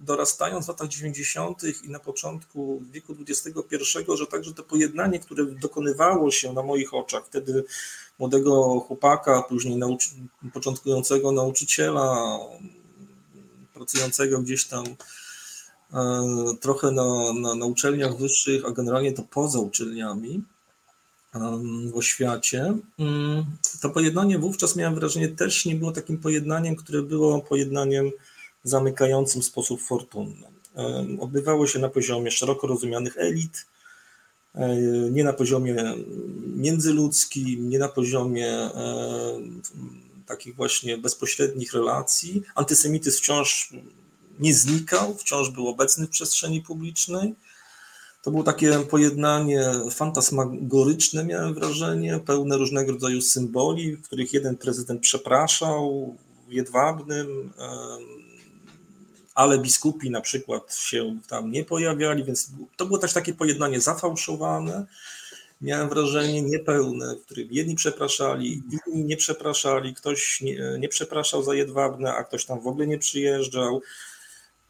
dorastając 0.00 0.64
w 0.64 0.68
latach 0.68 0.88
90. 0.88 1.62
i 1.84 1.90
na 1.90 1.98
początku 1.98 2.82
wieku 2.92 3.16
XXI, 3.28 3.96
że 4.14 4.26
także 4.26 4.54
to 4.54 4.62
pojednanie, 4.62 5.18
które 5.18 5.44
dokonywało 5.44 6.30
się 6.30 6.52
na 6.52 6.62
moich 6.62 6.94
oczach, 6.94 7.26
wtedy 7.26 7.64
młodego 8.18 8.80
chłopaka, 8.80 9.42
później 9.42 9.76
nauczy, 9.76 10.08
początkującego 10.52 11.32
nauczyciela, 11.32 12.38
pracującego 13.74 14.42
gdzieś 14.42 14.64
tam 14.64 14.84
e, 15.94 16.26
trochę 16.60 16.90
na, 16.90 17.32
na, 17.40 17.54
na 17.54 17.66
uczelniach 17.66 18.16
wyższych, 18.16 18.64
a 18.64 18.70
generalnie 18.70 19.12
to 19.12 19.22
poza 19.22 19.58
uczelniami 19.58 20.42
w 21.92 21.96
oświacie. 21.96 22.74
Mm, 22.98 23.44
to 23.80 23.90
pojednanie 23.90 24.38
wówczas 24.38 24.76
miałem 24.76 24.94
wrażenie 24.94 25.28
też 25.28 25.66
nie 25.66 25.74
było 25.74 25.92
takim 25.92 26.18
pojednaniem, 26.18 26.76
które 26.76 27.02
było 27.02 27.40
pojednaniem 27.40 28.10
zamykającym 28.64 29.42
sposób 29.42 29.82
fortunny. 29.82 30.46
Odbywało 31.20 31.66
się 31.66 31.78
na 31.78 31.88
poziomie 31.88 32.30
szeroko 32.30 32.66
rozumianych 32.66 33.16
elit, 33.18 33.66
e, 34.54 34.76
nie 35.10 35.24
na 35.24 35.32
poziomie 35.32 35.94
międzyludzkim, 36.56 37.68
nie 37.68 37.78
na 37.78 37.88
poziomie 37.88 38.48
e, 38.48 38.72
takich 40.26 40.54
właśnie 40.54 40.98
bezpośrednich 40.98 41.72
relacji. 41.72 42.42
Antysemityzm 42.54 43.18
wciąż 43.18 43.72
nie 44.40 44.54
znikał, 44.54 45.14
wciąż 45.14 45.50
był 45.50 45.68
obecny 45.68 46.06
w 46.06 46.10
przestrzeni 46.10 46.62
publicznej. 46.62 47.34
To 48.28 48.32
było 48.32 48.44
takie 48.44 48.78
pojednanie 48.78 49.70
fantasmagoryczne, 49.90 51.24
miałem 51.24 51.54
wrażenie, 51.54 52.20
pełne 52.26 52.56
różnego 52.56 52.92
rodzaju 52.92 53.20
symboli, 53.20 53.96
w 53.96 54.02
których 54.02 54.32
jeden 54.32 54.56
prezydent 54.56 55.00
przepraszał 55.00 56.14
jedwabnym, 56.48 57.52
ale 59.34 59.58
biskupi 59.58 60.10
na 60.10 60.20
przykład 60.20 60.74
się 60.74 61.18
tam 61.28 61.50
nie 61.50 61.64
pojawiali, 61.64 62.24
więc 62.24 62.50
to 62.76 62.86
było 62.86 62.98
też 62.98 63.12
takie 63.12 63.34
pojednanie 63.34 63.80
zafałszowane. 63.80 64.86
Miałem 65.60 65.88
wrażenie 65.88 66.42
niepełne, 66.42 67.16
w 67.16 67.24
którym 67.24 67.48
jedni 67.50 67.74
przepraszali, 67.74 68.62
inni 68.86 69.04
nie 69.04 69.16
przepraszali, 69.16 69.94
ktoś 69.94 70.40
nie, 70.40 70.58
nie 70.78 70.88
przepraszał 70.88 71.42
za 71.42 71.54
jedwabne, 71.54 72.14
a 72.14 72.24
ktoś 72.24 72.44
tam 72.44 72.60
w 72.60 72.66
ogóle 72.66 72.86
nie 72.86 72.98
przyjeżdżał. 72.98 73.82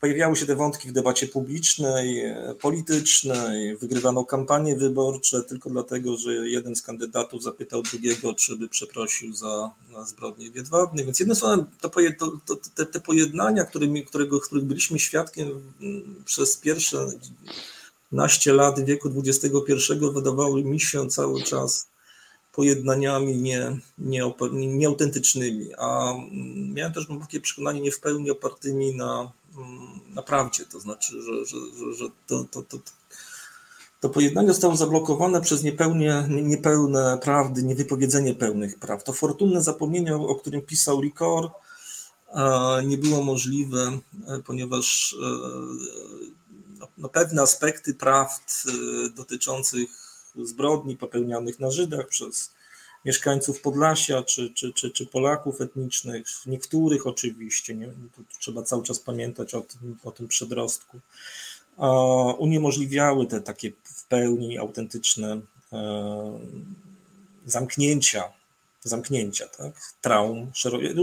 Pojawiały 0.00 0.36
się 0.36 0.46
te 0.46 0.56
wątki 0.56 0.88
w 0.88 0.92
debacie 0.92 1.28
publicznej, 1.28 2.24
politycznej, 2.60 3.76
wygrywano 3.76 4.24
kampanie 4.24 4.76
wyborcze 4.76 5.42
tylko 5.42 5.70
dlatego, 5.70 6.16
że 6.16 6.48
jeden 6.48 6.76
z 6.76 6.82
kandydatów 6.82 7.42
zapytał 7.42 7.82
drugiego, 7.82 8.34
czy 8.34 8.56
by 8.56 8.68
przeprosił 8.68 9.34
za, 9.34 9.70
zbrodnie 10.06 10.50
wiedwabne. 10.50 11.04
Więc 11.04 11.20
jednym 11.20 11.36
słowem, 11.36 11.66
to, 11.80 11.90
to, 12.46 12.56
te, 12.74 12.86
te 12.86 13.00
pojednania, 13.00 13.64
którymi, 13.64 14.04
którego, 14.04 14.40
których 14.40 14.64
byliśmy 14.64 14.98
świadkiem 14.98 15.72
przez 16.24 16.56
pierwsze 16.56 17.06
naście 18.12 18.52
lat 18.52 18.84
wieku 18.84 19.08
XXI, 19.16 19.92
wydawały 20.14 20.64
mi 20.64 20.80
się 20.80 21.08
cały 21.08 21.42
czas 21.42 21.88
pojednaniami 22.52 23.36
nie, 23.36 23.78
nie, 23.98 24.32
nieautentycznymi, 24.52 25.74
a 25.78 26.14
miałem 26.74 26.92
też 26.92 27.06
takie 27.20 27.40
przekonanie 27.40 27.80
nie 27.80 27.92
w 27.92 28.00
pełni 28.00 28.30
opartymi 28.30 28.94
na 28.94 29.32
na 30.08 30.22
prawdzie, 30.22 30.64
to 30.64 30.80
znaczy, 30.80 31.22
że, 31.22 31.46
że, 31.46 31.56
że, 31.78 31.94
że 31.94 32.04
to, 32.26 32.44
to, 32.44 32.62
to, 32.62 32.78
to 34.00 34.08
pojednanie 34.08 34.48
zostało 34.48 34.76
zablokowane 34.76 35.40
przez 35.40 35.62
niepełnie, 35.62 36.24
niepełne 36.28 37.18
prawdy, 37.22 37.62
niewypowiedzenie 37.62 38.34
pełnych 38.34 38.78
praw. 38.78 39.04
To 39.04 39.12
fortunne 39.12 39.62
zapomnienie, 39.62 40.16
o 40.16 40.34
którym 40.34 40.62
pisał 40.62 41.00
Ricor, 41.00 41.50
nie 42.84 42.98
było 42.98 43.22
możliwe, 43.22 43.98
ponieważ 44.44 45.16
e, 45.22 45.26
no, 46.78 46.88
no, 46.98 47.08
pewne 47.08 47.42
aspekty 47.42 47.94
prawd 47.94 48.64
e, 48.66 49.10
dotyczących 49.10 49.88
zbrodni 50.42 50.96
popełnianych 50.96 51.60
na 51.60 51.70
Żydach 51.70 52.08
przez 52.08 52.50
mieszkańców 53.08 53.60
Podlasia 53.60 54.22
czy, 54.22 54.50
czy, 54.54 54.72
czy, 54.72 54.90
czy 54.90 55.06
Polaków 55.06 55.60
etnicznych, 55.60 56.26
niektórych 56.46 57.06
oczywiście, 57.06 57.74
nie, 57.74 57.88
trzeba 58.38 58.62
cały 58.62 58.82
czas 58.82 58.98
pamiętać 58.98 59.54
o 59.54 59.60
tym, 59.60 59.98
o 60.04 60.10
tym 60.10 60.28
przedrostku, 60.28 61.00
uniemożliwiały 62.38 63.26
te 63.26 63.40
takie 63.40 63.72
w 63.84 64.04
pełni 64.04 64.58
autentyczne 64.58 65.40
e, 65.72 66.38
zamknięcia, 67.46 68.24
zamknięcia, 68.82 69.46
tak? 69.46 69.72
traum. 70.00 70.52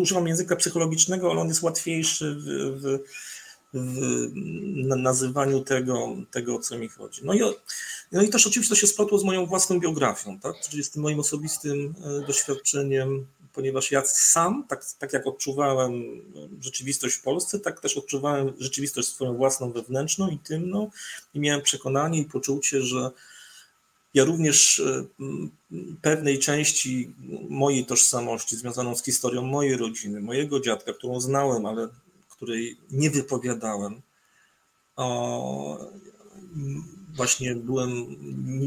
Używam 0.01 0.27
języka 0.27 0.55
psychologicznego, 0.55 1.31
ale 1.31 1.41
on 1.41 1.47
jest 1.47 1.63
łatwiejszy 1.63 2.35
w, 2.35 2.45
w 2.81 2.99
w 3.75 4.95
nazywaniu 4.97 5.61
tego, 5.61 6.15
tego, 6.31 6.55
o 6.55 6.59
co 6.59 6.77
mi 6.77 6.89
chodzi. 6.89 7.21
No 7.23 7.33
i, 7.33 7.39
no 8.11 8.21
i 8.21 8.29
też 8.29 8.47
oczywiście 8.47 8.75
to 8.75 8.81
się 8.81 8.87
splotło 8.87 9.17
z 9.19 9.23
moją 9.23 9.45
własną 9.45 9.79
biografią, 9.79 10.39
tak? 10.39 10.55
czyli 10.69 10.83
z 10.83 10.91
tym 10.91 11.01
moim 11.01 11.19
osobistym 11.19 11.93
e, 12.03 12.27
doświadczeniem, 12.27 13.25
ponieważ 13.53 13.91
ja 13.91 14.03
sam, 14.05 14.65
tak, 14.67 14.85
tak 14.99 15.13
jak 15.13 15.27
odczuwałem 15.27 16.21
rzeczywistość 16.61 17.15
w 17.15 17.21
Polsce, 17.21 17.59
tak 17.59 17.79
też 17.79 17.97
odczuwałem 17.97 18.53
rzeczywistość 18.59 19.07
swoją 19.07 19.37
własną 19.37 19.71
wewnętrzną, 19.71 20.29
intymną 20.29 20.91
i 21.33 21.39
miałem 21.39 21.61
przekonanie 21.61 22.19
i 22.19 22.25
poczucie, 22.25 22.81
że 22.81 23.11
ja 24.13 24.23
również 24.23 24.79
e, 24.79 25.05
pewnej 26.01 26.39
części 26.39 27.13
mojej 27.49 27.85
tożsamości 27.85 28.55
związaną 28.55 28.95
z 28.95 29.03
historią 29.03 29.41
mojej 29.41 29.77
rodziny, 29.77 30.21
mojego 30.21 30.59
dziadka, 30.59 30.93
którą 30.93 31.21
znałem, 31.21 31.65
ale 31.65 31.87
której 32.35 32.77
nie 32.91 33.09
wypowiadałem, 33.09 34.01
właśnie 37.15 37.55
byłem, 37.55 38.05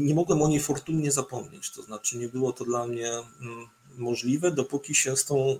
nie 0.05 0.15
mogłem 0.15 0.41
o 0.41 0.47
niej 0.47 0.59
fortunnie 0.59 1.11
zapomnieć. 1.11 1.71
To 1.71 1.81
znaczy, 1.81 2.17
nie 2.17 2.27
było 2.27 2.53
to 2.53 2.65
dla 2.65 2.87
mnie 2.87 3.11
mm, 3.11 3.67
możliwe, 3.97 4.51
dopóki 4.51 4.95
się 4.95 5.17
z 5.17 5.25
tą, 5.25 5.57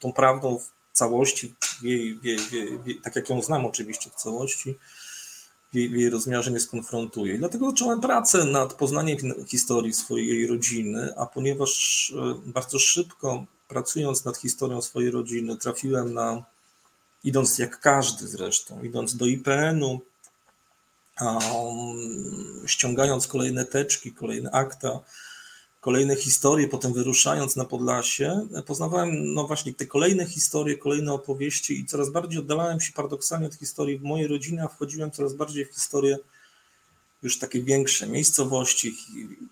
tą 0.00 0.12
prawdą 0.12 0.58
w 0.58 0.70
całości, 0.92 1.54
w 1.80 1.82
jej, 1.82 2.18
w 2.18 2.24
jej, 2.24 2.38
w 2.38 2.52
jej, 2.86 3.00
tak 3.02 3.16
jak 3.16 3.30
ją 3.30 3.42
znam 3.42 3.66
oczywiście 3.66 4.10
w 4.10 4.14
całości, 4.14 4.74
w 5.72 5.76
jej, 5.76 5.88
w 5.88 5.92
jej 5.92 6.10
rozmiarze 6.10 6.50
nie 6.50 6.60
skonfrontuję. 6.60 7.38
Dlatego 7.38 7.70
zacząłem 7.70 8.00
pracę 8.00 8.44
nad 8.44 8.74
poznaniem 8.74 9.18
historii 9.48 9.92
swojej 9.92 10.46
rodziny, 10.46 11.14
a 11.16 11.26
ponieważ 11.26 12.12
e, 12.16 12.50
bardzo 12.50 12.78
szybko 12.78 13.44
pracując 13.68 14.24
nad 14.24 14.36
historią 14.36 14.82
swojej 14.82 15.10
rodziny, 15.10 15.56
trafiłem 15.56 16.14
na 16.14 16.44
idąc 17.24 17.58
jak 17.58 17.80
każdy 17.80 18.28
zresztą, 18.28 18.82
idąc 18.82 19.16
do 19.16 19.26
IPN-u, 19.26 20.00
um, 21.20 22.62
ściągając 22.66 23.26
kolejne 23.26 23.64
teczki, 23.64 24.12
kolejne 24.12 24.50
akta, 24.50 25.00
kolejne 25.80 26.16
historie, 26.16 26.68
potem 26.68 26.92
wyruszając 26.92 27.56
na 27.56 27.64
Podlasie, 27.64 28.48
poznawałem 28.66 29.34
no 29.34 29.46
właśnie 29.46 29.74
te 29.74 29.86
kolejne 29.86 30.26
historie, 30.26 30.78
kolejne 30.78 31.12
opowieści 31.12 31.80
i 31.80 31.86
coraz 31.86 32.10
bardziej 32.10 32.38
oddalałem 32.38 32.80
się 32.80 32.92
paradoksalnie 32.92 33.46
od 33.46 33.54
historii 33.54 34.00
mojej 34.02 34.26
rodziny, 34.26 34.62
a 34.62 34.68
wchodziłem 34.68 35.10
coraz 35.10 35.34
bardziej 35.34 35.66
w 35.66 35.74
historię 35.74 36.18
już 37.22 37.38
takie 37.38 37.62
większe 37.62 38.06
miejscowości, 38.06 38.96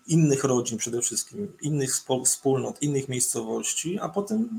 innych 0.07 0.43
rodzin 0.43 0.77
przede 0.77 1.01
wszystkim, 1.01 1.53
innych 1.61 1.95
wspólnot, 2.25 2.81
innych 2.81 3.09
miejscowości, 3.09 3.99
a 3.99 4.09
potem 4.09 4.49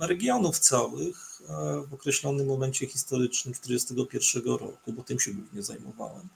regionów 0.00 0.58
całych, 0.58 1.31
w 1.88 1.94
określonym 1.94 2.46
momencie 2.46 2.86
historycznym 2.86 3.54
1941 3.54 4.52
roku, 4.52 4.92
bo 4.92 5.02
tym 5.02 5.20
się 5.20 5.32
głównie 5.32 5.62
zajmowałem. 5.62 6.28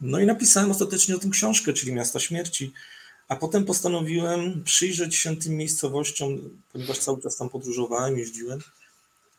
No 0.00 0.20
i 0.20 0.26
napisałem 0.26 0.70
ostatecznie 0.70 1.16
o 1.16 1.18
tym 1.18 1.30
książkę, 1.30 1.72
czyli 1.72 1.92
Miasta 1.92 2.20
Śmierci, 2.20 2.72
a 3.28 3.36
potem 3.36 3.64
postanowiłem 3.64 4.64
przyjrzeć 4.64 5.16
się 5.16 5.36
tym 5.36 5.56
miejscowościom, 5.56 6.38
ponieważ 6.72 6.98
cały 6.98 7.22
czas 7.22 7.36
tam 7.36 7.48
podróżowałem, 7.48 8.18
jeździłem, 8.18 8.60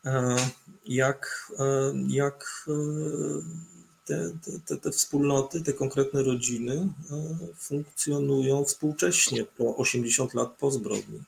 e, 0.04 0.36
jak, 0.86 1.52
e, 1.58 1.92
jak 2.08 2.66
e, 2.68 2.72
te, 4.04 4.32
te, 4.66 4.76
te 4.76 4.90
wspólnoty, 4.90 5.62
te 5.62 5.72
konkretne 5.72 6.22
rodziny 6.22 6.88
funkcjonują 7.58 8.64
współcześnie 8.64 9.44
po 9.44 9.76
80 9.76 10.34
lat 10.34 10.50
po 10.58 10.70
zbrodni. 10.70 11.22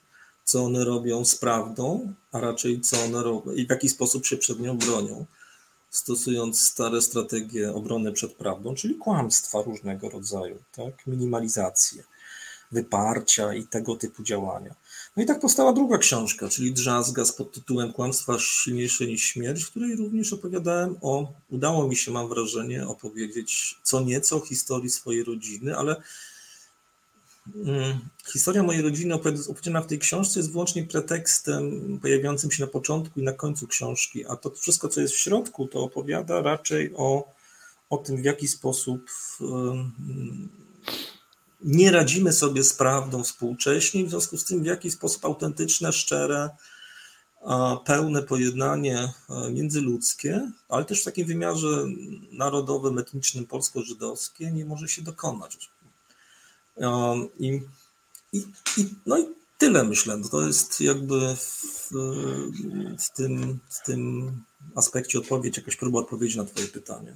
Co 0.44 0.64
one 0.64 0.84
robią 0.84 1.24
z 1.24 1.36
prawdą, 1.36 2.12
a 2.32 2.40
raczej 2.40 2.80
co 2.80 3.04
one 3.04 3.22
robią 3.22 3.52
i 3.52 3.66
w 3.66 3.70
jaki 3.70 3.88
sposób 3.88 4.26
się 4.26 4.36
przed 4.36 4.60
nią 4.60 4.78
bronią 4.78 5.26
stosując 5.94 6.60
stare 6.60 7.02
strategie 7.02 7.74
obrony 7.74 8.12
przed 8.12 8.34
prawdą, 8.34 8.74
czyli 8.74 8.94
kłamstwa 8.94 9.62
różnego 9.62 10.08
rodzaju, 10.08 10.58
tak? 10.72 11.06
minimalizację, 11.06 12.02
wyparcia 12.72 13.54
i 13.54 13.66
tego 13.66 13.96
typu 13.96 14.22
działania. 14.22 14.74
No 15.16 15.22
i 15.22 15.26
tak 15.26 15.40
powstała 15.40 15.72
druga 15.72 15.98
książka, 15.98 16.48
czyli 16.48 16.72
Drzazga 16.72 17.24
z 17.24 17.32
pod 17.32 17.52
tytułem 17.52 17.92
Kłamstwa 17.92 18.38
silniejsze 18.38 19.06
niż 19.06 19.22
śmierć, 19.22 19.62
w 19.62 19.70
której 19.70 19.96
również 19.96 20.32
opowiadałem 20.32 20.96
o, 21.02 21.32
udało 21.50 21.88
mi 21.88 21.96
się, 21.96 22.10
mam 22.10 22.28
wrażenie, 22.28 22.88
opowiedzieć 22.88 23.78
co 23.82 24.00
nieco 24.00 24.36
o 24.36 24.40
historii 24.40 24.90
swojej 24.90 25.24
rodziny, 25.24 25.76
ale 25.76 25.96
historia 28.32 28.62
mojej 28.62 28.82
rodziny 28.82 29.14
opowiedziana 29.14 29.80
w 29.80 29.86
tej 29.86 29.98
książce 29.98 30.40
jest 30.40 30.52
wyłącznie 30.52 30.84
pretekstem 30.84 31.98
pojawiającym 32.02 32.50
się 32.50 32.64
na 32.64 32.70
początku 32.70 33.20
i 33.20 33.22
na 33.22 33.32
końcu 33.32 33.66
książki, 33.66 34.26
a 34.26 34.36
to 34.36 34.50
wszystko, 34.50 34.88
co 34.88 35.00
jest 35.00 35.14
w 35.14 35.18
środku, 35.18 35.68
to 35.68 35.82
opowiada 35.82 36.42
raczej 36.42 36.92
o, 36.96 37.32
o 37.90 37.96
tym, 37.96 38.16
w 38.16 38.24
jaki 38.24 38.48
sposób 38.48 39.10
nie 41.64 41.90
radzimy 41.90 42.32
sobie 42.32 42.64
z 42.64 42.74
prawdą 42.74 43.24
współcześnie, 43.24 44.04
w 44.04 44.10
związku 44.10 44.36
z 44.36 44.44
tym, 44.44 44.62
w 44.62 44.66
jaki 44.66 44.90
sposób 44.90 45.24
autentyczne, 45.24 45.92
szczere, 45.92 46.50
pełne 47.84 48.22
pojednanie 48.22 49.12
międzyludzkie, 49.50 50.50
ale 50.68 50.84
też 50.84 51.00
w 51.00 51.04
takim 51.04 51.26
wymiarze 51.26 51.86
narodowym, 52.32 52.98
etnicznym, 52.98 53.46
polsko-żydowskie 53.46 54.52
nie 54.52 54.64
może 54.64 54.88
się 54.88 55.02
dokonać. 55.02 55.73
I, 57.38 57.60
i, 58.32 58.38
i, 58.78 58.84
no 59.06 59.18
i 59.18 59.24
tyle 59.58 59.84
myślę. 59.84 60.20
To 60.30 60.46
jest 60.46 60.80
jakby 60.80 61.36
w, 61.36 61.90
w, 62.98 63.16
tym, 63.16 63.58
w 63.68 63.86
tym 63.86 64.32
aspekcie 64.76 65.18
odpowiedź, 65.18 65.56
jakaś 65.56 65.76
próba 65.76 65.98
odpowiedzi 65.98 66.38
na 66.38 66.44
Twoje 66.44 66.66
pytanie. 66.66 67.14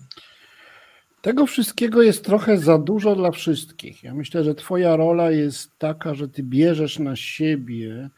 Tego 1.22 1.46
wszystkiego 1.46 2.02
jest 2.02 2.24
trochę 2.24 2.58
za 2.58 2.78
dużo 2.78 3.16
dla 3.16 3.30
wszystkich. 3.30 4.02
Ja 4.02 4.14
myślę, 4.14 4.44
że 4.44 4.54
Twoja 4.54 4.96
rola 4.96 5.30
jest 5.30 5.70
taka, 5.78 6.14
że 6.14 6.28
Ty 6.28 6.42
bierzesz 6.42 6.98
na 6.98 7.16
siebie 7.16 8.10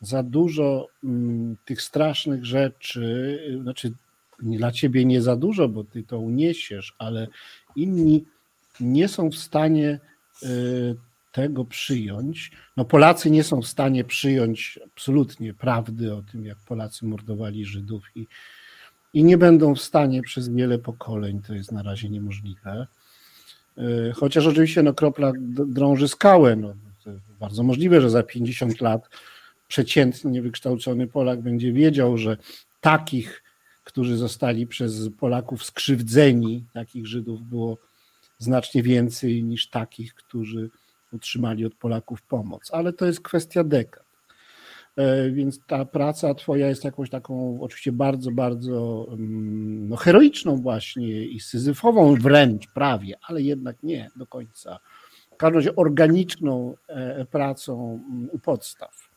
za 0.00 0.22
dużo 0.22 0.86
mm, 1.04 1.56
tych 1.64 1.82
strasznych 1.82 2.44
rzeczy. 2.44 3.38
Znaczy, 3.62 3.92
dla 4.42 4.72
Ciebie 4.72 5.04
nie 5.04 5.22
za 5.22 5.36
dużo, 5.36 5.68
bo 5.68 5.84
Ty 5.84 6.02
to 6.02 6.18
uniesiesz, 6.18 6.94
ale 6.98 7.28
inni 7.76 8.24
nie 8.80 9.08
są 9.08 9.30
w 9.30 9.36
stanie 9.36 10.00
tego 11.32 11.64
przyjąć. 11.64 12.50
No 12.76 12.84
Polacy 12.84 13.30
nie 13.30 13.44
są 13.44 13.62
w 13.62 13.66
stanie 13.66 14.04
przyjąć 14.04 14.78
absolutnie 14.86 15.54
prawdy 15.54 16.14
o 16.14 16.22
tym, 16.22 16.44
jak 16.44 16.58
Polacy 16.58 17.06
mordowali 17.06 17.64
Żydów 17.64 18.02
i, 18.14 18.26
i 19.14 19.24
nie 19.24 19.38
będą 19.38 19.74
w 19.74 19.80
stanie 19.80 20.22
przez 20.22 20.48
wiele 20.48 20.78
pokoleń, 20.78 21.42
to 21.42 21.54
jest 21.54 21.72
na 21.72 21.82
razie 21.82 22.08
niemożliwe. 22.08 22.86
Y, 23.78 24.12
chociaż 24.14 24.46
oczywiście 24.46 24.82
no, 24.82 24.94
kropla 24.94 25.32
drąży 25.66 26.08
skałę. 26.08 26.56
No, 26.56 26.74
bardzo 27.40 27.62
możliwe, 27.62 28.00
że 28.00 28.10
za 28.10 28.22
50 28.22 28.80
lat 28.80 29.08
przeciętnie 29.68 30.42
wykształcony 30.42 31.06
Polak 31.06 31.40
będzie 31.40 31.72
wiedział, 31.72 32.18
że 32.18 32.36
takich, 32.80 33.42
którzy 33.84 34.16
zostali 34.16 34.66
przez 34.66 35.08
Polaków 35.18 35.64
skrzywdzeni, 35.64 36.64
takich 36.72 37.06
Żydów 37.06 37.42
było 37.42 37.78
znacznie 38.40 38.82
więcej 38.82 39.44
niż 39.44 39.68
takich, 39.68 40.14
którzy 40.14 40.70
otrzymali 41.14 41.66
od 41.66 41.74
Polaków 41.74 42.22
pomoc. 42.22 42.70
Ale 42.72 42.92
to 42.92 43.06
jest 43.06 43.20
kwestia 43.20 43.64
dekad. 43.64 44.04
E, 44.96 45.30
więc 45.30 45.60
ta 45.66 45.84
praca 45.84 46.34
Twoja 46.34 46.68
jest 46.68 46.84
jakąś 46.84 47.10
taką, 47.10 47.60
oczywiście 47.60 47.92
bardzo, 47.92 48.30
bardzo 48.30 49.06
mm, 49.12 49.88
no, 49.88 49.96
heroiczną, 49.96 50.56
właśnie 50.56 51.24
i 51.24 51.40
syzyfową 51.40 52.14
wręcz 52.14 52.72
prawie, 52.72 53.14
ale 53.22 53.42
jednak 53.42 53.82
nie 53.82 54.10
do 54.16 54.26
końca. 54.26 54.78
W 55.32 55.36
każdym 55.36 55.56
razie 55.56 55.76
organiczną 55.76 56.74
e, 56.88 57.24
pracą 57.24 58.00
mm, 58.10 58.28
u 58.32 58.38
podstaw. 58.38 59.10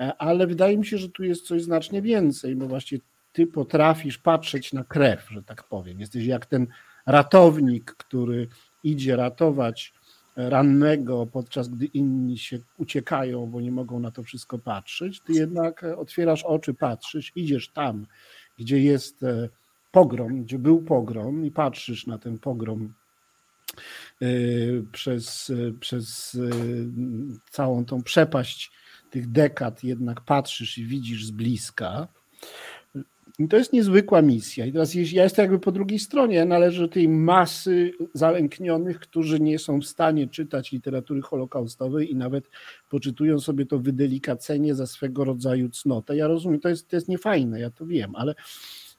E, 0.00 0.12
ale 0.18 0.46
wydaje 0.46 0.78
mi 0.78 0.86
się, 0.86 0.98
że 0.98 1.08
tu 1.08 1.24
jest 1.24 1.46
coś 1.46 1.62
znacznie 1.62 2.02
więcej, 2.02 2.56
bo 2.56 2.66
właśnie 2.66 2.98
Ty 3.32 3.46
potrafisz 3.46 4.18
patrzeć 4.18 4.72
na 4.72 4.84
krew, 4.84 5.28
że 5.30 5.42
tak 5.42 5.62
powiem. 5.62 6.00
Jesteś 6.00 6.24
jak 6.24 6.46
ten 6.46 6.66
ratownik, 7.06 7.94
który 7.94 8.48
idzie 8.84 9.16
ratować 9.16 9.92
rannego, 10.36 11.26
podczas 11.26 11.68
gdy 11.68 11.86
inni 11.86 12.38
się 12.38 12.58
uciekają, 12.78 13.46
bo 13.46 13.60
nie 13.60 13.72
mogą 13.72 14.00
na 14.00 14.10
to 14.10 14.22
wszystko 14.22 14.58
patrzeć, 14.58 15.20
ty 15.20 15.32
jednak 15.32 15.84
otwierasz 15.96 16.42
oczy, 16.42 16.74
patrzysz, 16.74 17.32
idziesz 17.34 17.68
tam, 17.68 18.06
gdzie 18.58 18.78
jest 18.78 19.22
e, 19.22 19.48
pogrom, 19.90 20.42
gdzie 20.42 20.58
był 20.58 20.82
pogrom 20.82 21.46
i 21.46 21.50
patrzysz 21.50 22.06
na 22.06 22.18
ten 22.18 22.38
pogrom 22.38 22.94
e, 24.22 24.26
przez, 24.92 25.50
e, 25.50 25.72
przez 25.80 26.38
całą 27.50 27.84
tą 27.84 28.02
przepaść 28.02 28.72
tych 29.10 29.32
dekad, 29.32 29.84
jednak 29.84 30.20
patrzysz 30.20 30.78
i 30.78 30.86
widzisz 30.86 31.24
z 31.24 31.30
bliska. 31.30 32.08
I 33.38 33.48
to 33.48 33.56
jest 33.56 33.72
niezwykła 33.72 34.22
misja. 34.22 34.66
I 34.66 34.72
teraz 34.72 34.94
ja 34.94 35.22
jestem 35.22 35.42
jakby 35.42 35.58
po 35.58 35.72
drugiej 35.72 35.98
stronie. 35.98 36.36
Ja 36.36 36.44
należę 36.44 36.82
do 36.82 36.88
tej 36.88 37.08
masy 37.08 37.92
zalęknionych, 38.14 39.00
którzy 39.00 39.40
nie 39.40 39.58
są 39.58 39.80
w 39.80 39.86
stanie 39.86 40.28
czytać 40.28 40.72
literatury 40.72 41.22
holokaustowej 41.22 42.10
i 42.10 42.16
nawet 42.16 42.50
poczytują 42.88 43.40
sobie 43.40 43.66
to 43.66 43.78
wydelikacenie 43.78 44.74
za 44.74 44.86
swego 44.86 45.24
rodzaju 45.24 45.68
cnotę. 45.68 46.16
Ja 46.16 46.28
rozumiem, 46.28 46.60
to 46.60 46.68
jest, 46.68 46.88
to 46.88 46.96
jest 46.96 47.08
niefajne, 47.08 47.60
ja 47.60 47.70
to 47.70 47.86
wiem, 47.86 48.16
ale, 48.16 48.34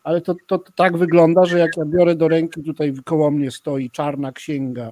ale 0.03 0.21
to, 0.21 0.35
to, 0.47 0.57
to 0.57 0.71
tak 0.71 0.97
wygląda, 0.97 1.45
że 1.45 1.59
jak 1.59 1.77
ja 1.77 1.85
biorę 1.85 2.15
do 2.15 2.27
ręki, 2.27 2.63
tutaj 2.63 2.93
koło 3.05 3.31
mnie 3.31 3.51
stoi 3.51 3.89
czarna 3.89 4.31
księga 4.31 4.91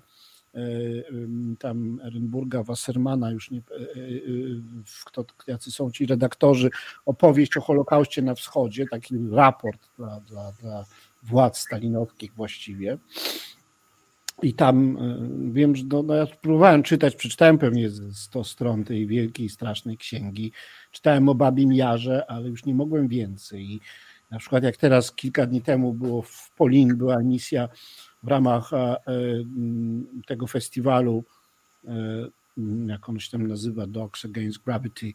tam 1.60 2.00
Ehrenburga, 2.04 2.64
Wassermana, 2.64 3.32
już 3.32 3.52
nie, 3.52 3.60
e, 3.60 3.62
e, 3.62 4.08
kto, 5.06 5.26
jacy 5.48 5.72
są 5.72 5.92
ci 5.92 6.06
redaktorzy, 6.06 6.70
opowieść 7.06 7.58
o 7.58 7.62
Holokauście 7.62 8.22
na 8.22 8.36
wschodzie, 8.36 8.86
taki 8.86 9.16
raport 9.32 9.90
dla, 9.98 10.20
dla, 10.20 10.52
dla 10.52 10.86
władz 11.24 11.58
stalinowskich 11.58 12.34
właściwie. 12.34 12.98
I 14.44 14.54
tam 14.54 14.98
wiem, 15.54 15.76
że 15.76 15.84
no, 15.92 16.04
no 16.04 16.14
ja 16.14 16.26
próbowałem 16.26 16.84
czytać, 16.84 17.16
przeczytałem 17.16 17.58
pewnie 17.58 17.90
100 18.14 18.44
stron 18.44 18.84
tej 18.84 19.08
wielkiej, 19.08 19.50
strasznej 19.50 19.98
księgi. 19.98 20.52
Czytałem 20.92 21.30
o 21.30 21.36
Babim 21.36 21.74
Jarze, 21.74 22.26
ale 22.32 22.50
już 22.50 22.66
nie 22.66 22.76
mogłem 22.76 23.08
więcej. 23.08 23.72
I 23.72 23.80
na 24.32 24.40
przykład 24.40 24.64
jak 24.64 24.78
teraz 24.78 25.12
kilka 25.12 25.46
dni 25.46 25.62
temu 25.62 25.94
było 25.94 26.22
w 26.22 26.52
Polin, 26.58 26.96
była 26.96 27.20
misja 27.20 27.70
w 28.24 28.28
ramach 28.28 28.74
e, 28.74 28.98
tego 30.28 30.48
festiwalu, 30.48 31.24
e, 31.88 31.92
jak 32.88 33.10
on 33.10 33.20
się 33.20 33.32
tam 33.32 33.48
nazywa, 33.48 33.88
Dogs 33.88 34.26
Against 34.26 34.64
Gravity, 34.64 35.14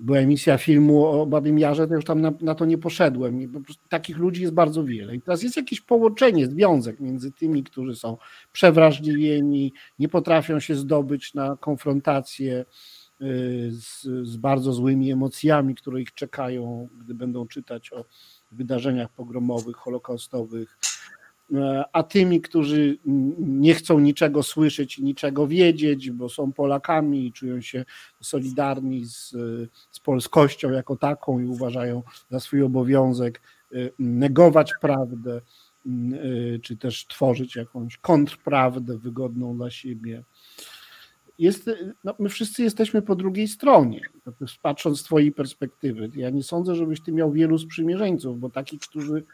była 0.00 0.18
emisja 0.18 0.58
filmu 0.58 1.06
o 1.06 1.26
Babim 1.26 1.58
Jarze, 1.58 1.88
to 1.88 1.94
już 1.94 2.04
tam 2.04 2.20
na, 2.20 2.32
na 2.40 2.54
to 2.54 2.64
nie 2.64 2.78
poszedłem. 2.78 3.64
takich 3.88 4.18
ludzi 4.18 4.42
jest 4.42 4.54
bardzo 4.54 4.84
wiele. 4.84 5.16
I 5.16 5.20
teraz 5.20 5.42
jest 5.42 5.56
jakieś 5.56 5.80
połączenie, 5.80 6.46
związek 6.46 7.00
między 7.00 7.32
tymi, 7.32 7.64
którzy 7.64 7.96
są 7.96 8.16
przewrażliwieni, 8.52 9.72
nie 9.98 10.08
potrafią 10.08 10.60
się 10.60 10.74
zdobyć 10.74 11.34
na 11.34 11.56
konfrontację 11.56 12.58
e, 12.58 12.64
z, 13.70 14.02
z 14.22 14.36
bardzo 14.36 14.72
złymi 14.72 15.12
emocjami, 15.12 15.74
które 15.74 16.00
ich 16.00 16.14
czekają, 16.14 16.88
gdy 17.00 17.14
będą 17.14 17.46
czytać 17.46 17.92
o 17.92 18.04
wydarzeniach 18.52 19.12
pogromowych, 19.12 19.76
holokaustowych, 19.76 20.78
a 21.92 22.02
tymi, 22.02 22.40
którzy 22.40 22.98
nie 23.38 23.74
chcą 23.74 23.98
niczego 23.98 24.42
słyszeć 24.42 24.98
i 24.98 25.04
niczego 25.04 25.46
wiedzieć, 25.46 26.10
bo 26.10 26.28
są 26.28 26.52
Polakami 26.52 27.26
i 27.26 27.32
czują 27.32 27.60
się 27.60 27.84
solidarni 28.20 29.04
z, 29.04 29.30
z 29.90 30.00
polskością 30.00 30.70
jako 30.70 30.96
taką 30.96 31.40
i 31.40 31.44
uważają 31.44 32.02
za 32.30 32.40
swój 32.40 32.62
obowiązek 32.62 33.42
e, 33.72 33.76
negować 33.98 34.72
prawdę, 34.80 35.40
e, 35.86 36.58
czy 36.58 36.76
też 36.76 37.06
tworzyć 37.06 37.56
jakąś 37.56 37.96
kontrprawdę 37.96 38.98
wygodną 38.98 39.56
dla 39.56 39.70
siebie. 39.70 40.22
Jest, 41.38 41.70
no 42.04 42.14
my 42.18 42.28
wszyscy 42.28 42.62
jesteśmy 42.62 43.02
po 43.02 43.16
drugiej 43.16 43.48
stronie, 43.48 44.00
patrząc 44.62 45.00
z 45.00 45.02
Twojej 45.02 45.32
perspektywy. 45.32 46.10
Ja 46.14 46.30
nie 46.30 46.42
sądzę, 46.42 46.74
żebyś 46.74 47.00
Ty 47.00 47.12
miał 47.12 47.32
wielu 47.32 47.58
sprzymierzeńców, 47.58 48.40
bo 48.40 48.50
takich, 48.50 48.80
którzy 48.80 49.24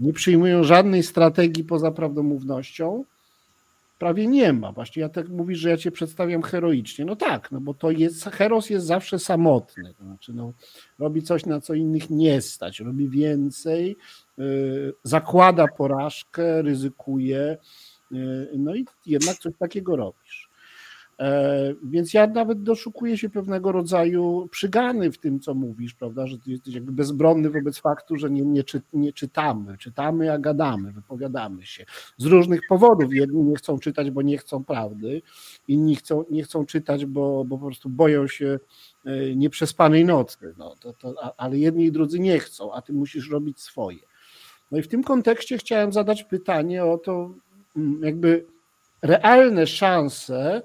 nie 0.00 0.12
przyjmują 0.12 0.64
żadnej 0.64 1.02
strategii 1.02 1.64
poza 1.64 1.90
prawdomównością, 1.90 3.04
prawie 3.98 4.26
nie 4.26 4.52
ma. 4.52 4.72
Właśnie 4.72 5.02
ja 5.02 5.08
tak 5.08 5.28
mówisz, 5.28 5.58
że 5.58 5.70
ja 5.70 5.76
cię 5.76 5.90
przedstawiam 5.90 6.42
heroicznie. 6.42 7.04
No 7.04 7.16
tak, 7.16 7.52
no 7.52 7.60
bo 7.60 7.74
to 7.74 7.90
jest, 7.90 8.24
heros 8.24 8.70
jest 8.70 8.86
zawsze 8.86 9.18
samotny. 9.18 9.94
To 9.98 10.04
znaczy, 10.04 10.32
no, 10.34 10.52
robi 10.98 11.22
coś, 11.22 11.46
na 11.46 11.60
co 11.60 11.74
innych 11.74 12.10
nie 12.10 12.40
stać, 12.40 12.80
robi 12.80 13.08
więcej, 13.08 13.96
yy, 14.38 14.94
zakłada 15.02 15.68
porażkę, 15.68 16.62
ryzykuje, 16.62 17.56
yy, 18.10 18.50
no 18.58 18.74
i 18.74 18.84
jednak 19.06 19.36
coś 19.36 19.52
takiego 19.58 19.96
robisz. 19.96 20.43
E, 21.18 21.74
więc 21.82 22.14
ja 22.14 22.26
nawet 22.26 22.62
doszukuję 22.62 23.18
się 23.18 23.30
pewnego 23.30 23.72
rodzaju 23.72 24.48
przygany 24.50 25.12
w 25.12 25.18
tym, 25.18 25.40
co 25.40 25.54
mówisz, 25.54 25.94
prawda, 25.94 26.26
że 26.26 26.38
ty 26.38 26.50
jesteś 26.50 26.74
jakby 26.74 26.92
bezbronny 26.92 27.50
wobec 27.50 27.78
faktu, 27.78 28.16
że 28.16 28.30
nie, 28.30 28.42
nie, 28.42 28.64
czy, 28.64 28.82
nie 28.92 29.12
czytamy. 29.12 29.78
Czytamy, 29.78 30.32
a 30.32 30.38
gadamy, 30.38 30.92
wypowiadamy 30.92 31.66
się. 31.66 31.84
Z 32.16 32.24
różnych 32.24 32.60
powodów. 32.68 33.14
Jedni 33.14 33.42
nie 33.42 33.56
chcą 33.56 33.78
czytać, 33.78 34.10
bo 34.10 34.22
nie 34.22 34.38
chcą 34.38 34.64
prawdy, 34.64 35.22
inni 35.68 35.96
chcą, 35.96 36.24
nie 36.30 36.42
chcą 36.42 36.66
czytać, 36.66 37.06
bo, 37.06 37.44
bo 37.44 37.58
po 37.58 37.66
prostu 37.66 37.88
boją 37.88 38.28
się 38.28 38.58
e, 39.04 39.36
nieprzespanej 39.36 40.04
nocy. 40.04 40.54
No, 40.58 40.74
to, 40.80 40.92
to, 40.92 41.34
ale 41.36 41.58
jedni 41.58 41.84
i 41.84 41.92
drudzy 41.92 42.20
nie 42.20 42.38
chcą, 42.38 42.72
a 42.72 42.82
ty 42.82 42.92
musisz 42.92 43.30
robić 43.30 43.60
swoje. 43.60 43.98
No 44.70 44.78
i 44.78 44.82
w 44.82 44.88
tym 44.88 45.04
kontekście 45.04 45.58
chciałem 45.58 45.92
zadać 45.92 46.24
pytanie 46.24 46.84
o 46.84 46.98
to, 46.98 47.34
mm, 47.76 48.02
jakby 48.02 48.46
realne 49.02 49.66
szanse, 49.66 50.62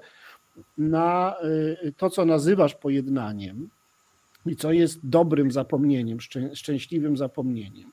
na 0.78 1.36
y, 1.84 1.92
to, 1.96 2.10
co 2.10 2.24
nazywasz 2.24 2.74
pojednaniem 2.74 3.68
i 4.46 4.56
co 4.56 4.72
jest 4.72 5.08
dobrym 5.08 5.50
zapomnieniem, 5.50 6.18
szczęśliwym 6.54 7.16
zapomnieniem. 7.16 7.92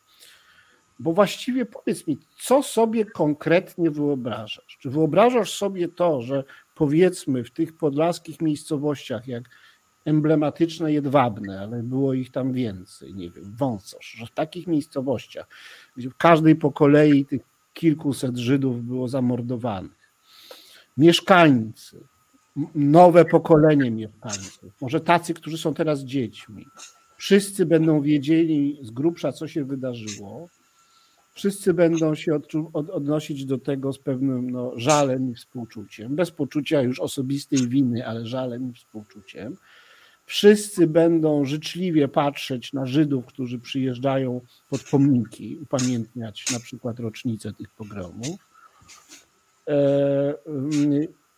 Bo 1.00 1.14
właściwie 1.14 1.66
powiedz 1.66 2.08
mi, 2.08 2.18
co 2.38 2.64
sobie 2.64 3.06
konkretnie 3.06 3.92
wyobrażasz? 3.92 4.78
Czy 4.80 4.90
wyobrażasz 4.90 5.54
sobie 5.54 5.88
to, 5.88 6.22
że 6.22 6.44
powiedzmy 6.76 7.44
w 7.44 7.52
tych 7.52 7.78
podlaskich 7.78 8.42
miejscowościach, 8.42 9.28
jak 9.28 9.44
emblematyczne 10.06 10.94
jedwabne, 10.94 11.62
ale 11.62 11.84
było 11.84 12.14
ich 12.14 12.32
tam 12.32 12.54
więcej, 12.54 13.14
nie 13.14 13.30
wiem, 13.32 13.56
wąsosz, 13.58 14.16
że 14.18 14.26
w 14.26 14.32
takich 14.32 14.68
miejscowościach, 14.68 15.48
gdzie 15.98 16.10
w 16.10 16.18
każdej 16.18 16.56
po 16.56 16.72
kolei 16.72 17.26
tych 17.26 17.42
kilkuset 17.74 18.38
Żydów 18.38 18.84
było 18.84 19.08
zamordowanych, 19.08 20.12
mieszkańcy, 20.98 22.04
nowe 22.76 23.26
pokolenie 23.26 23.92
mieszkańców, 23.92 24.74
może 24.82 25.00
tacy, 25.00 25.34
którzy 25.34 25.58
są 25.58 25.74
teraz 25.74 26.04
dziećmi. 26.04 26.66
Wszyscy 27.18 27.66
będą 27.66 28.02
wiedzieli 28.02 28.80
z 28.82 28.92
grubsza, 28.92 29.32
co 29.32 29.48
się 29.48 29.66
wydarzyło. 29.66 30.50
Wszyscy 31.34 31.74
będą 31.74 32.16
się 32.16 32.36
od, 32.36 32.48
odnosić 32.74 33.46
do 33.46 33.58
tego 33.58 33.94
z 33.94 34.00
pewnym 34.00 34.52
no, 34.52 34.72
żalem 34.76 35.32
i 35.32 35.36
współczuciem, 35.36 36.16
bez 36.16 36.32
poczucia 36.32 36.82
już 36.82 37.00
osobistej 37.00 37.68
winy, 37.68 38.08
ale 38.08 38.26
żalem 38.26 38.72
i 38.72 38.74
współczuciem. 38.74 39.58
Wszyscy 40.26 40.88
będą 40.88 41.46
życzliwie 41.46 42.08
patrzeć 42.08 42.74
na 42.74 42.86
Żydów, 42.86 43.26
którzy 43.26 43.60
przyjeżdżają 43.60 44.42
pod 44.70 44.84
pomniki, 44.84 45.58
upamiętniać 45.62 46.52
na 46.52 46.60
przykład 46.60 47.00
rocznicę 47.00 47.54
tych 47.54 47.70
pogromów. 47.70 48.38
E, 49.68 50.34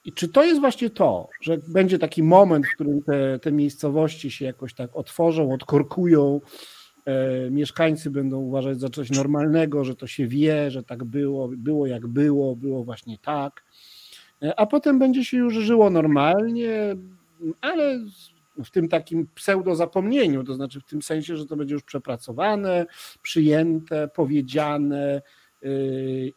i 0.06 0.14
czy 0.14 0.28
to 0.28 0.44
jest 0.44 0.60
właśnie 0.60 0.90
to, 0.90 1.30
że 1.42 1.58
będzie 1.68 2.00
taki 2.00 2.24
moment, 2.24 2.68
w 2.68 2.74
którym 2.76 3.02
te, 3.02 3.40
te 3.40 3.52
miejscowości 3.52 4.32
się 4.32 4.46
jakoś 4.46 4.74
tak 4.74 4.96
otworzą, 4.96 5.54
odkorkują, 5.54 6.42
e, 7.06 7.52
mieszkańcy 7.52 8.12
będą 8.12 8.38
uważać 8.38 8.80
za 8.80 8.90
coś 8.90 9.12
normalnego, 9.12 9.86
że 9.86 9.96
to 9.96 10.08
się 10.08 10.28
wie, 10.28 10.72
że 10.72 10.84
tak 10.84 11.04
było, 11.04 11.48
było 11.48 11.88
jak 11.88 12.08
było, 12.08 12.56
było 12.56 12.84
właśnie 12.84 13.18
tak, 13.18 13.64
e, 14.44 14.60
a 14.60 14.66
potem 14.66 15.00
będzie 15.00 15.26
się 15.26 15.38
już 15.38 15.54
żyło 15.54 15.90
normalnie, 15.90 16.96
ale 17.62 18.00
w 18.64 18.70
tym 18.72 18.90
takim 18.90 19.28
pseudo 19.36 19.76
zapomnieniu, 19.76 20.44
to 20.44 20.54
znaczy 20.54 20.82
w 20.82 20.86
tym 20.86 21.02
sensie, 21.02 21.38
że 21.38 21.46
to 21.46 21.56
będzie 21.56 21.74
już 21.74 21.84
przepracowane, 21.84 22.86
przyjęte, 23.22 24.08
powiedziane, 24.08 25.22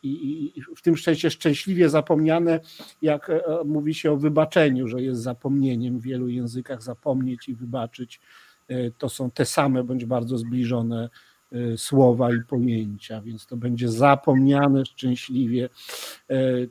i, 0.03 0.63
w 0.77 0.83
tym 0.83 0.97
szczęście 0.97 1.31
szczęśliwie 1.31 1.89
zapomniane, 1.89 2.61
jak 3.03 3.31
e, 3.31 3.43
mówi 3.65 3.95
się 3.95 4.13
o 4.13 4.17
wybaczeniu, 4.17 4.89
że 4.89 5.03
jest 5.03 5.23
zapomnieniem 5.23 5.99
w 5.99 6.03
wielu 6.03 6.29
językach, 6.29 6.83
zapomnieć 6.83 7.49
i 7.49 7.55
wybaczyć 7.55 8.21
e, 8.69 8.91
to 8.91 9.09
są 9.09 9.31
te 9.31 9.45
same 9.45 9.85
bądź 9.85 10.05
bardzo 10.05 10.39
zbliżone 10.39 11.09
e, 11.53 11.79
słowa 11.79 12.35
i 12.35 12.41
pojęcia, 12.49 13.21
więc 13.21 13.47
to 13.47 13.57
będzie 13.57 13.89
zapomniane 13.89 14.87
szczęśliwie, 14.87 15.69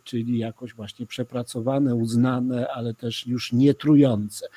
czyli 0.04 0.38
jakoś 0.38 0.74
właśnie 0.74 1.06
przepracowane, 1.06 1.96
uznane, 1.96 2.68
ale 2.68 2.94
też 2.94 3.28
już 3.28 3.54
nie 3.54 3.74
trujące. 3.74 4.48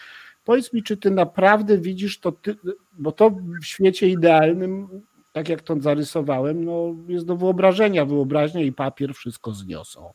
Powiedz 0.45 0.73
mi, 0.73 0.83
czy 0.83 0.97
ty 0.97 1.11
naprawdę 1.11 1.79
widzisz 1.79 2.21
to, 2.21 2.33
ty, 2.33 2.57
bo 2.93 3.13
to 3.13 3.31
w 3.63 3.65
świecie 3.65 4.09
idealnym 4.09 4.89
tak 5.35 5.49
jak 5.49 5.63
to 5.63 5.81
zarysowałem, 5.81 6.65
no 6.65 6.95
jest 7.09 7.27
do 7.27 7.37
wyobrażenia. 7.37 8.05
Wyobraźnia 8.05 8.63
i 8.63 8.73
papier 8.73 9.15
wszystko 9.15 9.53
zniosą. 9.53 10.13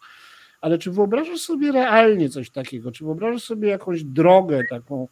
Ale 0.61 0.78
czy 0.78 0.91
wyobrażasz 0.91 1.39
sobie 1.39 1.72
realnie 1.72 2.30
coś 2.30 2.49
takiego? 2.49 2.91
Czy 2.91 3.03
wyobrażasz 3.03 3.43
sobie 3.43 3.70
jakąś 3.70 4.03
drogę 4.03 4.61
taką, 4.70 5.07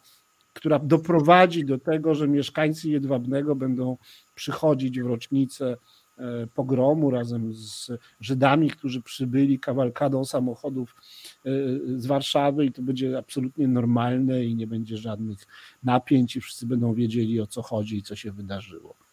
która 0.52 0.78
doprowadzi 0.78 1.64
do 1.64 1.78
tego, 1.78 2.14
że 2.14 2.28
mieszkańcy 2.28 2.90
Jedwabnego 2.90 3.56
będą 3.56 3.96
przychodzić 4.34 5.00
w 5.00 5.06
rocznicę 5.06 5.76
e, 6.18 6.46
pogromu 6.54 7.10
razem 7.10 7.54
z 7.54 7.90
Żydami, 8.20 8.70
którzy 8.70 9.02
przybyli 9.02 9.58
kawalkadą 9.58 10.24
samochodów 10.24 10.94
e, 11.46 11.50
z 11.96 12.06
Warszawy 12.06 12.64
i 12.64 12.72
to 12.72 12.82
będzie 12.82 13.18
absolutnie 13.18 13.68
normalne 13.68 14.44
i 14.44 14.54
nie 14.54 14.66
będzie 14.66 14.96
żadnych 14.96 15.46
napięć 15.82 16.36
i 16.36 16.40
wszyscy 16.40 16.66
będą 16.66 16.94
wiedzieli 16.94 17.40
o 17.40 17.46
co 17.46 17.62
chodzi 17.62 17.96
i 17.96 18.02
co 18.02 18.16
się 18.16 18.32
wydarzyło. 18.32 19.07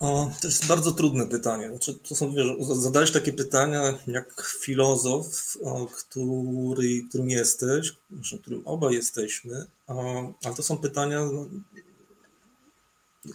O, 0.00 0.30
to 0.40 0.48
jest 0.48 0.66
bardzo 0.66 0.92
trudne 0.92 1.26
pytanie. 1.26 1.68
Znaczy, 1.68 1.94
to 1.94 2.14
są, 2.14 2.34
wiesz, 2.34 2.46
zadajesz 2.60 3.12
takie 3.12 3.32
pytania 3.32 3.98
jak 4.06 4.56
filozof, 4.60 5.56
o, 5.62 5.86
który, 5.86 7.02
którym 7.08 7.30
jesteś, 7.30 7.92
znaczy, 8.12 8.38
którym 8.38 8.62
oba 8.64 8.92
jesteśmy, 8.92 9.66
o, 9.86 10.32
ale 10.44 10.54
to 10.54 10.62
są 10.62 10.78
pytania 10.78 11.24
no, 11.24 11.46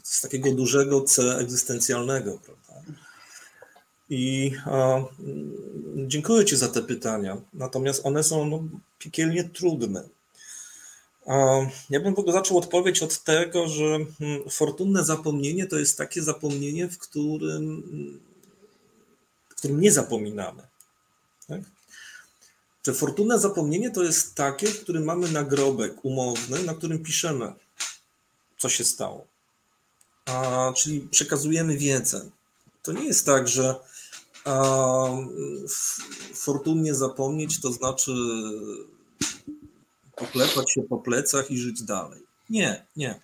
z 0.03 0.21
takiego 0.21 0.51
dużego 0.51 1.01
C 1.01 1.37
egzystencjalnego, 1.37 2.39
prawda? 2.45 2.93
I 4.09 4.51
o, 4.65 5.09
dziękuję 5.95 6.45
Ci 6.45 6.57
za 6.57 6.67
te 6.67 6.81
pytania, 6.81 7.37
natomiast 7.53 8.05
one 8.05 8.23
są 8.23 8.45
no, 8.45 8.63
piekielnie 8.99 9.43
trudne. 9.43 10.18
Ja 11.89 11.99
bym 11.99 12.15
w 12.15 12.19
ogóle 12.19 12.33
zaczął 12.33 12.57
odpowiedź 12.57 13.03
od 13.03 13.23
tego, 13.23 13.67
że 13.67 13.97
hmm, 14.19 14.49
fortunne 14.49 15.03
zapomnienie 15.03 15.67
to 15.67 15.79
jest 15.79 15.97
takie 15.97 16.21
zapomnienie, 16.23 16.87
w 16.87 16.97
którym, 16.97 17.83
w 19.49 19.55
którym 19.55 19.81
nie 19.81 19.91
zapominamy. 19.91 20.63
Tak? 21.47 21.61
Czy 22.81 22.93
fortunne 22.93 23.39
zapomnienie 23.39 23.91
to 23.91 24.03
jest 24.03 24.35
takie, 24.35 24.67
w 24.67 24.81
którym 24.81 25.03
mamy 25.03 25.31
nagrobek 25.31 26.05
umowny, 26.05 26.63
na 26.63 26.73
którym 26.73 27.03
piszemy, 27.03 27.53
co 28.57 28.69
się 28.69 28.83
stało. 28.83 29.27
A, 30.25 30.73
czyli 30.75 31.01
przekazujemy 31.01 31.77
wiedzę. 31.77 32.29
To 32.83 32.91
nie 32.91 33.05
jest 33.05 33.25
tak, 33.25 33.47
że 33.47 33.75
a, 34.45 35.07
fortunnie 36.33 36.95
zapomnieć 36.95 37.61
to 37.61 37.71
znaczy 37.71 38.11
poklepać 40.19 40.71
się 40.71 40.81
po 40.81 40.97
plecach 40.97 41.51
i 41.51 41.57
żyć 41.57 41.83
dalej. 41.83 42.21
Nie, 42.49 42.85
nie. 42.95 43.21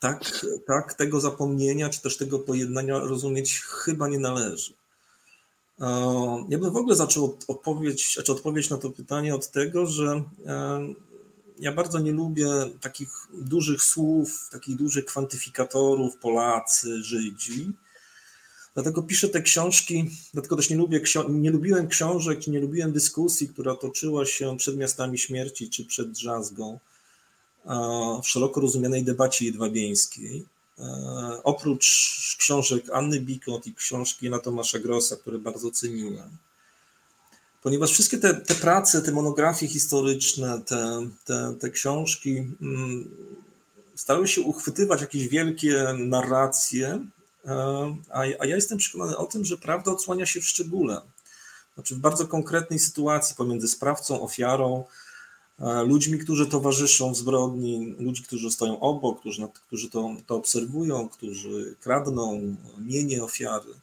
Tak, 0.00 0.46
tak 0.66 0.94
tego 0.94 1.20
zapomnienia, 1.20 1.88
czy 1.88 2.02
też 2.02 2.16
tego 2.16 2.38
pojednania 2.38 2.98
rozumieć 2.98 3.60
chyba 3.60 4.08
nie 4.08 4.18
należy. 4.18 4.72
Ja 6.48 6.58
bym 6.58 6.70
w 6.70 6.76
ogóle 6.76 6.96
zaczął 6.96 7.38
odpowiedź, 7.48 8.14
znaczy 8.14 8.32
odpowiedź 8.32 8.70
na 8.70 8.78
to 8.78 8.90
pytanie 8.90 9.34
od 9.34 9.50
tego, 9.50 9.86
że 9.86 10.22
ja 11.58 11.72
bardzo 11.72 11.98
nie 11.98 12.12
lubię 12.12 12.48
takich 12.80 13.08
dużych 13.32 13.82
słów, 13.82 14.48
takich 14.52 14.76
dużych 14.76 15.04
kwantyfikatorów, 15.04 16.16
Polacy, 16.16 17.02
Żydzi, 17.02 17.72
Dlatego 18.74 19.02
piszę 19.02 19.28
te 19.28 19.42
książki, 19.42 20.10
dlatego 20.32 20.56
też 20.56 20.70
nie, 20.70 20.76
lubię, 20.76 21.00
nie 21.28 21.50
lubiłem 21.50 21.88
książek, 21.88 22.46
nie 22.46 22.60
lubiłem 22.60 22.92
dyskusji, 22.92 23.48
która 23.48 23.74
toczyła 23.74 24.26
się 24.26 24.56
przed 24.56 24.76
miastami 24.76 25.18
śmierci 25.18 25.70
czy 25.70 25.84
przed 25.84 26.10
drzazgą 26.10 26.78
w 28.22 28.28
szeroko 28.28 28.60
rozumianej 28.60 29.04
debacie 29.04 29.44
jedwabieńskiej. 29.44 30.44
E, 30.78 30.84
oprócz 31.44 31.86
książek 32.38 32.84
Anny 32.92 33.20
Bikot 33.20 33.66
i 33.66 33.74
książki 33.74 34.24
Jana 34.24 34.38
Tomasza 34.38 34.78
Grossa, 34.78 35.16
które 35.16 35.38
bardzo 35.38 35.70
ceniłem. 35.70 36.30
Ponieważ 37.62 37.92
wszystkie 37.92 38.18
te, 38.18 38.34
te 38.34 38.54
prace, 38.54 39.02
te 39.02 39.12
monografie 39.12 39.68
historyczne, 39.68 40.60
te, 40.66 41.06
te, 41.24 41.54
te 41.60 41.70
książki 41.70 42.36
mm, 42.62 43.10
starały 43.94 44.28
się 44.28 44.40
uchwytywać 44.40 45.00
jakieś 45.00 45.28
wielkie 45.28 45.84
narracje, 45.98 47.06
a, 48.10 48.26
ja 48.26 48.56
jestem 48.56 48.78
przekonany 48.78 49.16
o 49.16 49.26
tym, 49.26 49.44
że 49.44 49.58
prawda 49.58 49.90
odsłania 49.90 50.26
się 50.26 50.40
w 50.40 50.46
szczególe. 50.46 51.00
Znaczy 51.74 51.94
w 51.94 51.98
bardzo 51.98 52.26
konkretnej 52.26 52.78
sytuacji 52.78 53.36
pomiędzy 53.36 53.68
sprawcą, 53.68 54.22
ofiarą, 54.22 54.84
ludźmi, 55.86 56.18
którzy 56.18 56.46
towarzyszą 56.46 57.12
w 57.12 57.16
zbrodni, 57.16 57.94
ludzi, 57.98 58.22
którzy 58.22 58.50
stoją 58.50 58.80
obok, 58.80 59.20
którzy, 59.20 59.48
którzy 59.66 59.90
to, 59.90 60.10
to 60.26 60.34
obserwują, 60.34 61.08
którzy 61.08 61.76
kradną 61.80 62.56
mienie 62.78 63.24
ofiary. 63.24 63.74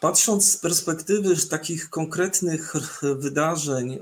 Patrząc 0.00 0.52
z 0.52 0.56
perspektywy 0.56 1.36
takich 1.46 1.90
konkretnych 1.90 2.74
wydarzeń, 3.02 3.98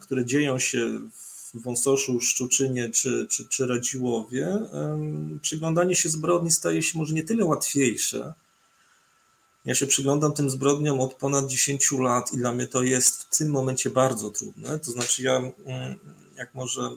które 0.00 0.24
dzieją 0.24 0.58
się 0.58 1.00
w 1.12 1.27
Wąsoszu, 1.54 2.20
Szczuczynie 2.20 2.90
czy, 2.90 3.26
czy, 3.30 3.48
czy 3.48 3.66
Radziłowie, 3.66 4.58
przyglądanie 5.42 5.96
się 5.96 6.08
zbrodni 6.08 6.50
staje 6.50 6.82
się 6.82 6.98
może 6.98 7.14
nie 7.14 7.24
tyle 7.24 7.44
łatwiejsze. 7.44 8.34
Ja 9.64 9.74
się 9.74 9.86
przyglądam 9.86 10.32
tym 10.32 10.50
zbrodniom 10.50 11.00
od 11.00 11.14
ponad 11.14 11.46
10 11.46 11.92
lat 11.92 12.32
i 12.32 12.36
dla 12.36 12.52
mnie 12.52 12.66
to 12.66 12.82
jest 12.82 13.22
w 13.22 13.36
tym 13.38 13.50
momencie 13.50 13.90
bardzo 13.90 14.30
trudne. 14.30 14.78
To 14.78 14.90
znaczy, 14.90 15.22
ja, 15.22 15.42
jak 16.36 16.54
może 16.54 16.90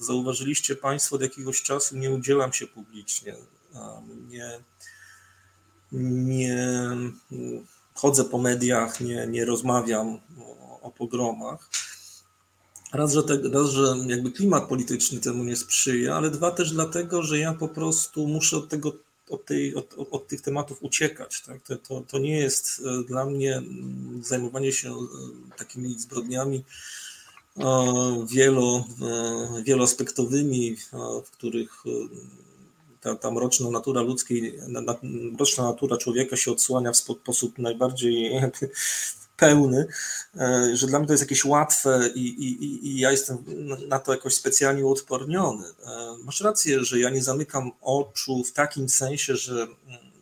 zauważyliście 0.00 0.76
Państwo, 0.76 1.16
od 1.16 1.22
jakiegoś 1.22 1.62
czasu 1.62 1.96
nie 1.96 2.10
udzielam 2.10 2.52
się 2.52 2.66
publicznie. 2.66 3.34
Nie, 4.30 4.60
nie 5.92 6.56
chodzę 7.94 8.24
po 8.24 8.38
mediach, 8.38 9.00
nie, 9.00 9.26
nie 9.26 9.44
rozmawiam 9.44 10.18
o, 10.40 10.80
o 10.80 10.90
pogromach. 10.90 11.70
Raz 12.96 13.12
że, 13.12 13.22
te, 13.22 13.38
raz, 13.52 13.68
że 13.68 13.96
jakby 14.06 14.32
klimat 14.32 14.68
polityczny 14.68 15.20
temu 15.20 15.44
nie 15.44 15.56
sprzyja, 15.56 16.14
ale 16.16 16.30
dwa 16.30 16.50
też 16.50 16.72
dlatego, 16.72 17.22
że 17.22 17.38
ja 17.38 17.54
po 17.54 17.68
prostu 17.68 18.28
muszę 18.28 18.56
od 18.56 18.68
tego, 18.68 18.92
od, 19.30 19.44
tej, 19.44 19.74
od, 19.74 19.94
od 20.10 20.26
tych 20.26 20.40
tematów 20.40 20.82
uciekać. 20.82 21.42
Tak? 21.42 21.62
To, 21.62 21.76
to, 21.76 22.00
to 22.00 22.18
nie 22.18 22.38
jest 22.38 22.82
e, 22.84 23.04
dla 23.04 23.26
mnie 23.26 23.62
zajmowanie 24.22 24.72
się 24.72 24.90
e, 24.90 24.96
takimi 25.58 25.98
zbrodniami 25.98 26.64
e, 27.58 27.64
wielo, 28.30 28.84
wieloaspektowymi, 29.64 30.76
w 31.24 31.30
których 31.30 31.84
ta, 33.00 33.14
ta 33.14 33.30
mroczna 33.30 33.70
natura 33.70 34.00
ludzkiej, 34.00 34.58
mroczna 35.02 35.64
natura 35.64 35.96
człowieka 35.96 36.36
się 36.36 36.52
odsłania 36.52 36.92
w 36.92 36.96
sposób 36.96 37.58
najbardziej 37.58 38.30
pełny, 39.36 39.86
e, 40.36 40.70
że 40.76 40.86
dla 40.86 40.98
mnie 40.98 41.06
to 41.06 41.12
jest 41.12 41.22
jakieś 41.22 41.44
łatwe 41.44 42.10
i, 42.14 42.20
i, 42.20 42.86
i 42.88 42.98
ja 42.98 43.10
jestem 43.10 43.44
na 43.88 43.98
to 43.98 44.12
jakoś 44.12 44.34
specjalnie 44.34 44.86
uodporniony. 44.86 45.64
E, 45.66 46.16
masz 46.24 46.40
rację, 46.40 46.84
że 46.84 47.00
ja 47.00 47.10
nie 47.10 47.22
zamykam 47.22 47.70
oczu 47.80 48.44
w 48.44 48.52
takim 48.52 48.88
sensie, 48.88 49.36
że 49.36 49.66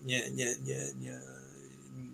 nie, 0.02 0.30
nie, 0.30 0.56
nie, 0.64 0.88
nie, 1.00 1.20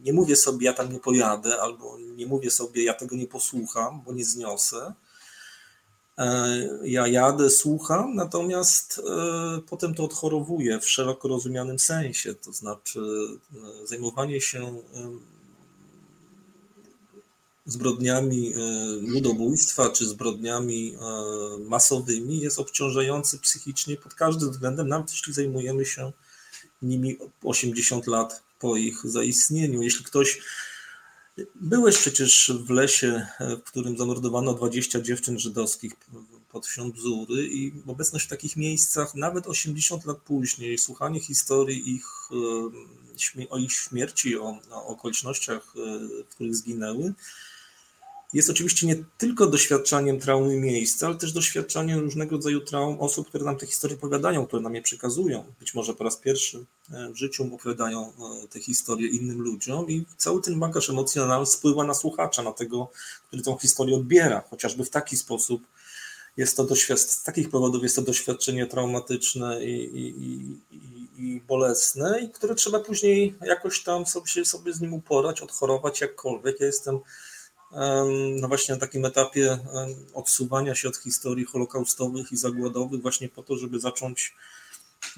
nie 0.02 0.12
mówię 0.12 0.36
sobie, 0.36 0.66
ja 0.66 0.72
tam 0.72 0.92
nie 0.92 1.00
pojadę, 1.00 1.62
albo 1.62 1.98
nie 1.98 2.26
mówię 2.26 2.50
sobie, 2.50 2.84
ja 2.84 2.94
tego 2.94 3.16
nie 3.16 3.26
posłucham, 3.26 4.02
bo 4.02 4.12
nie 4.12 4.24
zniosę. 4.24 4.92
E, 6.18 6.48
ja 6.84 7.06
jadę, 7.06 7.50
słucham, 7.50 8.14
natomiast 8.14 9.02
potem 9.68 9.94
to 9.94 10.04
odchorowuję 10.04 10.80
w 10.80 10.88
szeroko 10.88 11.28
rozumianym 11.28 11.78
sensie, 11.78 12.34
to 12.34 12.52
znaczy 12.52 13.00
zajmowanie 13.84 14.40
się 14.40 14.82
zbrodniami 17.66 18.54
e, 18.54 18.58
ludobójstwa 19.00 19.90
czy 19.90 20.06
zbrodniami 20.06 20.94
e, 20.94 20.98
masowymi 21.58 22.40
jest 22.40 22.58
obciążający 22.58 23.38
psychicznie 23.38 23.96
pod 23.96 24.14
każdym 24.14 24.50
względem, 24.50 24.88
nawet 24.88 25.10
jeśli 25.10 25.32
zajmujemy 25.32 25.84
się 25.84 26.12
nimi 26.82 27.16
80 27.44 28.06
lat 28.06 28.42
po 28.58 28.76
ich 28.76 29.00
zaistnieniu. 29.04 29.82
Jeśli 29.82 30.04
ktoś 30.04 30.40
Byłeś 31.54 31.98
przecież 31.98 32.52
w 32.66 32.70
lesie, 32.70 33.26
e, 33.40 33.56
w 33.56 33.62
którym 33.62 33.98
zamordowano 33.98 34.54
20 34.54 35.00
dziewczyn 35.00 35.38
żydowskich 35.38 35.92
pod 36.52 36.66
wsią 36.66 36.92
Bzury 36.92 37.46
i 37.46 37.72
obecność 37.86 38.26
w 38.26 38.28
takich 38.28 38.56
miejscach, 38.56 39.14
nawet 39.14 39.46
80 39.46 40.04
lat 40.04 40.18
później, 40.18 40.78
słuchanie 40.78 41.20
historii 41.20 41.94
ich, 41.94 42.06
o 43.50 43.58
ich 43.58 43.72
śmierci, 43.72 44.38
o, 44.38 44.58
o 44.70 44.86
okolicznościach, 44.86 45.74
w 46.30 46.34
których 46.34 46.56
zginęły, 46.56 47.14
jest 48.32 48.50
oczywiście 48.50 48.86
nie 48.86 48.96
tylko 49.18 49.46
doświadczaniem 49.46 50.20
traumy 50.20 50.56
miejsca, 50.56 51.06
ale 51.06 51.16
też 51.16 51.32
doświadczaniem 51.32 51.98
różnego 51.98 52.36
rodzaju 52.36 52.60
traum 52.60 53.00
osób, 53.00 53.28
które 53.28 53.44
nam 53.44 53.56
te 53.56 53.66
historie 53.66 53.96
opowiadają, 53.96 54.46
które 54.46 54.62
nam 54.62 54.74
je 54.74 54.82
przekazują. 54.82 55.44
Być 55.60 55.74
może 55.74 55.94
po 55.94 56.04
raz 56.04 56.16
pierwszy 56.16 56.64
e, 56.92 57.10
w 57.12 57.16
życiu 57.16 57.54
opowiadają 57.54 58.12
e, 58.12 58.48
te 58.48 58.60
historie 58.60 59.08
innym 59.08 59.40
ludziom 59.40 59.90
i 59.90 60.04
cały 60.16 60.42
ten 60.42 60.60
bagaż 60.60 60.90
emocjonalny 60.90 61.46
spływa 61.46 61.84
na 61.84 61.94
słuchacza, 61.94 62.42
na 62.42 62.52
tego, 62.52 62.90
który 63.26 63.42
tą 63.42 63.56
historię 63.56 63.96
odbiera, 63.96 64.42
chociażby 64.50 64.84
w 64.84 64.90
taki 64.90 65.16
sposób. 65.16 65.62
Jest 66.36 66.56
to 66.56 66.76
z 66.96 67.22
takich 67.22 67.50
powodów 67.50 67.82
jest 67.82 67.96
to 67.96 68.02
doświadczenie 68.02 68.66
traumatyczne 68.66 69.64
i, 69.64 69.98
i, 69.98 70.08
i, 70.70 71.34
i 71.34 71.40
bolesne, 71.40 72.20
i 72.20 72.28
które 72.30 72.54
trzeba 72.54 72.80
później 72.80 73.34
jakoś 73.46 73.82
tam 73.82 74.06
sobie, 74.06 74.44
sobie 74.44 74.72
z 74.72 74.80
nim 74.80 74.94
uporać, 74.94 75.40
odchorować 75.40 76.00
jakkolwiek. 76.00 76.60
Ja 76.60 76.66
jestem 76.66 77.00
no 78.40 78.48
właśnie 78.48 78.74
na 78.74 78.80
takim 78.80 79.04
etapie 79.04 79.58
odsuwania 80.14 80.74
się 80.74 80.88
od 80.88 80.96
historii 80.96 81.44
holokaustowych 81.44 82.32
i 82.32 82.36
zagładowych, 82.36 83.02
właśnie 83.02 83.28
po 83.28 83.42
to, 83.42 83.56
żeby 83.56 83.80
zacząć, 83.80 84.34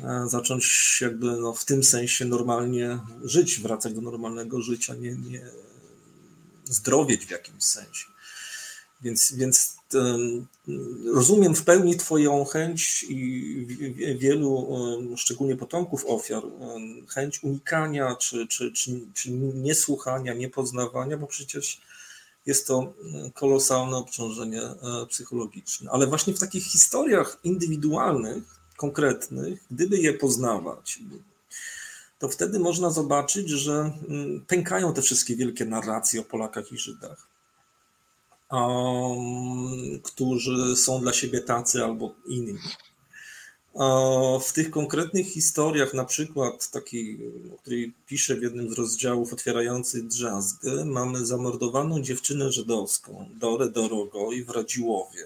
e, 0.01 0.25
zacząć 0.27 0.99
jakby 1.01 1.27
no 1.27 1.55
w 1.55 1.65
tym 1.65 1.85
sensie 1.85 2.25
normalnie 2.25 2.99
żyć, 3.25 3.61
wracać 3.61 3.95
do 3.95 4.01
normalnego 4.01 4.61
życia, 4.61 4.95
nie, 4.95 5.13
nie 5.13 5.47
zdrowieć 6.65 7.27
w 7.27 7.31
jakimś 7.31 7.65
sensie. 7.65 8.05
Więc, 9.03 9.33
więc 9.33 9.77
rozumiem 11.15 11.55
w 11.55 11.65
pełni 11.65 11.97
Twoją 11.97 12.45
chęć 12.45 13.07
i 13.09 13.67
wielu, 14.19 14.69
szczególnie 15.17 15.57
potomków 15.57 16.05
ofiar, 16.07 16.43
chęć 17.09 17.43
unikania 17.43 18.17
czy, 18.17 18.47
czy, 18.47 18.73
czy, 18.73 19.01
czy 19.15 19.31
niesłuchania, 19.55 20.35
niepoznawania, 20.35 21.17
bo 21.17 21.27
przecież 21.27 21.81
jest 22.47 22.67
to 22.67 22.95
mm, 23.05 23.31
kolosalne 23.31 23.97
obciążenie 23.97 24.63
e, 24.63 25.07
psychologiczne. 25.09 25.91
Ale 25.91 26.07
właśnie 26.07 26.35
w 26.35 26.41
takich 26.41 26.65
historiach 26.65 27.39
indywidualnych, 27.45 28.45
konkretnych, 28.77 29.65
gdyby 29.71 29.99
je 29.99 30.13
poznawać, 30.13 30.99
to 32.19 32.29
wtedy 32.29 32.59
można 32.59 32.91
zobaczyć, 32.91 33.49
że 33.49 33.93
mm, 34.09 34.45
pękają 34.47 34.95
te 34.95 35.03
wszystkie 35.03 35.37
wielkie 35.37 35.65
narracje 35.65 36.21
o 36.21 36.25
Polakach 36.25 36.73
i 36.73 36.79
Żydach, 36.79 37.29
um, 38.51 40.01
którzy 40.03 40.77
są 40.77 41.01
dla 41.01 41.13
siebie 41.13 41.41
tacy 41.41 41.85
albo 41.85 42.15
inni. 42.27 42.59
W 44.41 44.53
tych 44.53 44.71
konkretnych 44.71 45.27
historiach, 45.27 45.95
na 45.95 46.05
przykład 46.05 46.71
takiej, 46.71 47.19
o 47.55 47.59
której 47.59 47.93
piszę 48.07 48.37
w 48.37 48.43
jednym 48.43 48.71
z 48.71 48.79
rozdziałów 48.79 49.33
otwierających 49.33 50.07
drzazgę, 50.07 50.85
mamy 50.85 51.27
zamordowaną 51.27 52.03
dziewczynę 52.03 52.53
żydowską, 52.53 53.29
Dorę 53.35 53.71
Dorogoj 53.71 54.45
w 54.45 54.51
Radziłowie, 54.51 55.25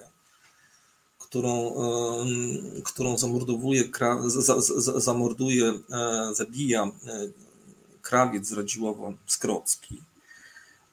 którą, 1.18 1.74
którą 2.84 3.18
zamordowuje, 3.18 3.84
zamorduje, 4.96 5.72
e, 5.90 6.30
zabija 6.34 6.84
e, 6.84 6.90
krawiec 8.02 8.46
z 8.46 8.52
Radziłowa 8.52 9.12
Skrocki. 9.26 10.02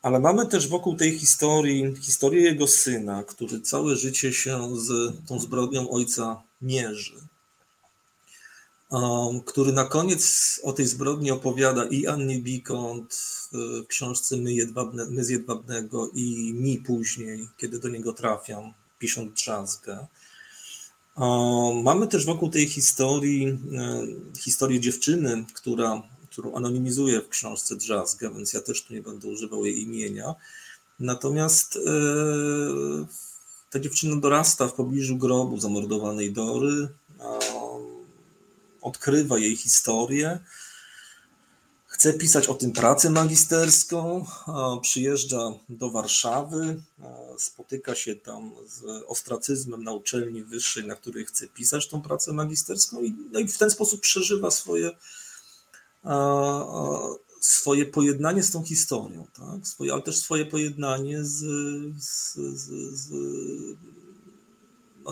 Ale 0.02 0.20
mamy 0.20 0.48
też 0.48 0.68
wokół 0.68 0.96
tej 0.96 1.20
historii 1.20 1.96
historię 2.02 2.42
jego 2.42 2.68
syna, 2.68 3.24
który 3.24 3.62
całe 3.62 3.96
życie 3.96 4.34
się 4.34 4.70
z 4.78 5.14
tą 5.28 5.40
zbrodnią 5.40 5.90
ojca 5.90 6.42
mierzy 6.62 7.33
który 9.46 9.72
na 9.74 9.86
koniec 9.86 10.60
o 10.64 10.74
tej 10.74 10.88
zbrodni 10.88 11.32
opowiada 11.32 11.86
i 11.86 12.08
Annie 12.08 12.40
Bikont 12.42 13.16
w 13.52 13.88
książce 13.88 14.38
My, 14.38 14.54
Jedwabne, 14.54 15.06
My 15.10 15.24
z 15.24 15.30
Jedwabnego 15.30 16.10
i 16.14 16.54
mi 16.54 16.78
później, 16.78 17.50
kiedy 17.58 17.80
do 17.80 17.90
niego 17.90 18.14
trafiam, 18.14 18.74
pisząc 19.00 19.34
drzazgę. 19.34 20.08
Mamy 21.84 22.08
też 22.08 22.26
wokół 22.26 22.50
tej 22.50 22.68
historii 22.68 23.48
e, 23.48 23.58
historię 24.40 24.80
dziewczyny, 24.80 25.46
która, 25.54 26.02
którą 26.32 26.56
anonimizuję 26.56 27.22
w 27.22 27.30
książce 27.30 27.76
Drzazgę, 27.76 28.32
więc 28.36 28.54
ja 28.54 28.62
też 28.62 28.84
tu 28.84 28.94
nie 28.94 29.02
będę 29.02 29.28
używał 29.28 29.66
jej 29.66 29.82
imienia. 29.82 30.36
Natomiast 31.00 31.76
e, 31.76 31.80
ta 33.70 33.80
dziewczyna 33.80 34.16
dorasta 34.16 34.68
w 34.68 34.74
pobliżu 34.74 35.18
grobu 35.18 35.60
zamordowanej 35.60 36.34
Dory 36.34 36.88
odkrywa 38.84 39.40
jej 39.40 39.56
historię. 39.56 40.40
Chce 41.86 42.14
pisać 42.14 42.48
o 42.48 42.54
tym 42.54 42.72
pracę 42.72 43.10
magisterską, 43.10 44.26
przyjeżdża 44.82 45.52
do 45.70 45.90
Warszawy, 45.90 46.82
spotyka 47.38 47.96
się 47.96 48.16
tam 48.16 48.52
z 48.68 49.04
ostracyzmem 49.08 49.84
na 49.84 49.92
uczelni 49.92 50.44
wyższej, 50.44 50.88
na 50.88 50.96
której 50.96 51.26
chce 51.26 51.48
pisać 51.48 51.88
tą 51.88 52.02
pracę 52.02 52.34
magisterską 52.34 53.02
i, 53.02 53.16
no 53.32 53.40
i 53.40 53.48
w 53.48 53.58
ten 53.58 53.70
sposób 53.70 54.02
przeżywa 54.02 54.52
swoje, 54.52 54.92
swoje 57.40 57.86
pojednanie 57.86 58.44
z 58.44 58.52
tą 58.52 58.64
historią, 58.64 59.28
tak? 59.34 59.68
swoje, 59.68 59.94
ale 59.94 60.02
też 60.02 60.18
swoje 60.18 60.46
pojednanie 60.46 61.24
z, 61.24 61.40
z, 62.04 62.34
z, 62.36 62.96
z 63.00 63.12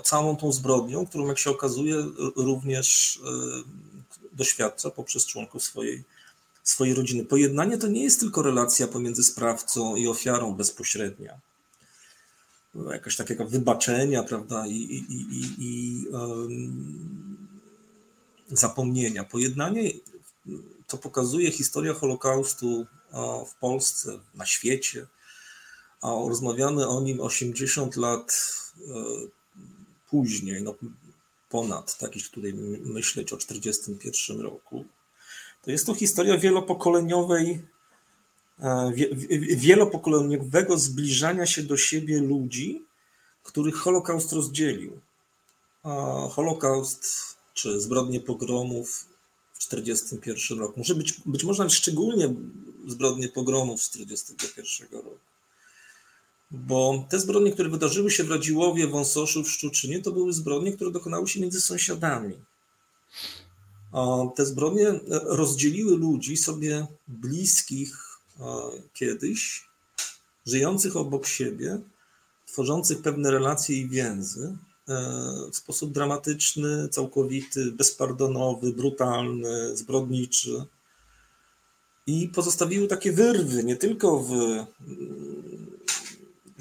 całą 0.04 0.36
tą 0.38 0.52
zbrodnią, 0.52 1.06
którą, 1.06 1.28
jak 1.28 1.40
się 1.40 1.50
okazuje, 1.50 1.96
również 2.36 3.20
e, 3.26 4.38
doświadcza 4.38 4.90
poprzez 4.90 5.26
członków 5.26 5.64
swojej, 5.64 6.04
swojej 6.64 6.94
rodziny. 6.94 7.26
Pojednanie 7.26 7.78
to 7.78 7.88
nie 7.88 8.04
jest 8.04 8.20
tylko 8.20 8.42
relacja 8.42 8.88
pomiędzy 8.88 9.24
sprawcą 9.24 9.96
i 9.96 10.08
ofiarą 10.08 10.54
bezpośrednia. 10.54 11.40
No, 12.76 12.94
jakaś 12.94 13.16
takiego 13.16 13.46
wybaczenia, 13.46 14.24
prawda, 14.24 14.68
i, 14.68 14.72
i, 14.72 15.06
i, 15.10 15.56
i 15.60 16.08
um, 16.08 17.38
zapomnienia. 18.52 19.24
Pojednanie 19.24 19.92
to 20.88 20.98
pokazuje 20.98 21.52
historia 21.52 21.94
Holokaustu 21.94 22.86
w 23.48 23.60
Polsce, 23.60 24.20
na 24.36 24.46
świecie. 24.46 25.08
A 26.02 26.08
rozmawiamy 26.08 26.88
o 26.88 27.02
nim 27.02 27.20
80 27.20 27.96
lat 27.96 28.54
e, 28.78 28.92
później, 30.12 30.64
no 30.64 30.76
ponad, 31.50 31.98
tak 31.98 32.12
tutaj 32.32 32.54
myśleć 32.84 33.34
o 33.34 33.38
1941 33.38 34.42
roku. 34.42 34.86
To 35.64 35.72
jest 35.72 35.86
to 35.86 35.94
historia 35.94 36.38
wielopokoleniowej, 36.38 37.62
e, 38.60 38.92
wielopokoleniowego 39.56 40.78
zbliżania 40.78 41.46
się 41.46 41.64
do 41.64 41.78
siebie 41.78 42.20
ludzi, 42.20 42.86
których 43.44 43.76
Holokaust 43.76 44.32
rozdzielił. 44.32 45.00
Holokaust 46.32 47.06
czy 47.54 47.82
zbrodnie 47.82 48.20
pogromów 48.20 49.06
1941 49.70 50.60
roku. 50.60 50.80
Może 50.80 50.96
być, 50.96 51.14
być 51.26 51.44
może 51.44 51.70
szczególnie 51.70 52.34
zbrodnie 52.88 53.30
pogromów 53.30 53.84
z 53.84 53.90
1941 53.90 54.98
roku. 54.98 55.31
Bo 56.52 57.06
te 57.10 57.20
zbrodnie, 57.20 57.52
które 57.52 57.70
wydarzyły 57.70 58.12
się 58.12 58.24
w 58.24 58.32
Radziłowie, 58.32 58.88
Wąsoszu, 58.88 59.44
w 59.44 59.52
Szczuczynie, 59.52 60.02
to 60.02 60.12
były 60.12 60.34
zbrodnie, 60.34 60.74
które 60.74 60.92
dokonały 60.92 61.28
się 61.28 61.40
między 61.40 61.62
sąsiadami. 61.62 62.40
Te 64.36 64.46
zbrodnie 64.46 65.00
rozdzieliły 65.26 65.98
ludzi 65.98 66.38
sobie 66.38 66.88
bliskich 67.08 67.98
kiedyś, 68.94 69.68
żyjących 70.46 70.98
obok 70.98 71.28
siebie, 71.28 71.80
tworzących 72.48 73.02
pewne 73.02 73.32
relacje 73.32 73.78
i 73.78 73.90
więzy, 73.90 74.58
w 75.52 75.56
sposób 75.56 75.92
dramatyczny, 75.92 76.90
całkowity, 76.90 77.72
bezpardonowy, 77.72 78.74
brutalny, 78.74 79.78
zbrodniczy. 79.78 80.66
I 82.08 82.28
pozostawiły 82.28 82.88
takie 82.88 83.12
wyrwy 83.12 83.64
nie 83.64 83.76
tylko 83.76 84.20
w 84.20 84.32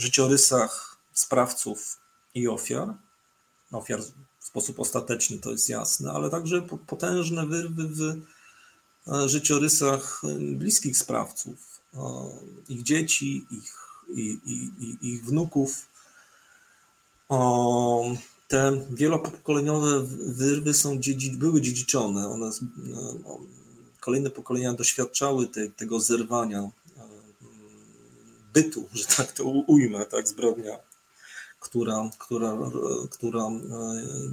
życiorysach 0.01 0.97
sprawców 1.13 1.99
i 2.35 2.49
ofiar, 2.49 2.95
ofiar 3.73 4.01
w 4.41 4.45
sposób 4.45 4.81
ostateczny, 4.81 5.39
to 5.39 5.51
jest 5.51 5.69
jasne, 5.69 6.13
ale 6.13 6.31
także 6.31 6.63
potężne 6.87 7.47
wyrwy 7.47 7.89
w 7.89 8.01
e, 9.13 9.29
życiorysach 9.29 10.23
bliskich 10.41 10.99
sprawców, 10.99 11.81
e, 11.95 11.99
ich 12.69 12.83
dzieci, 12.83 13.47
ich, 13.51 13.75
ich 15.03 15.25
wnuków, 15.25 15.87
te 18.49 18.87
wielopokoleniowe 18.91 20.07
wyrwy 20.27 20.75
są 20.75 21.01
były 21.39 21.61
dziedziczone. 21.61 22.29
One, 22.29 22.51
kolejne 24.01 24.31
pokolenia 24.31 24.73
doświadczały 24.73 25.47
te, 25.47 25.69
tego 25.69 26.01
zerwania 26.01 26.59
e, 26.61 26.71
bytu, 28.53 28.89
że 28.93 29.05
tak 29.05 29.33
to 29.33 29.45
ujmę, 29.45 30.07
tak, 30.07 30.29
zbrodnia, 30.29 30.79
która, 31.61 32.11
która, 32.19 32.59
która 33.11 33.45
e, 33.45 33.61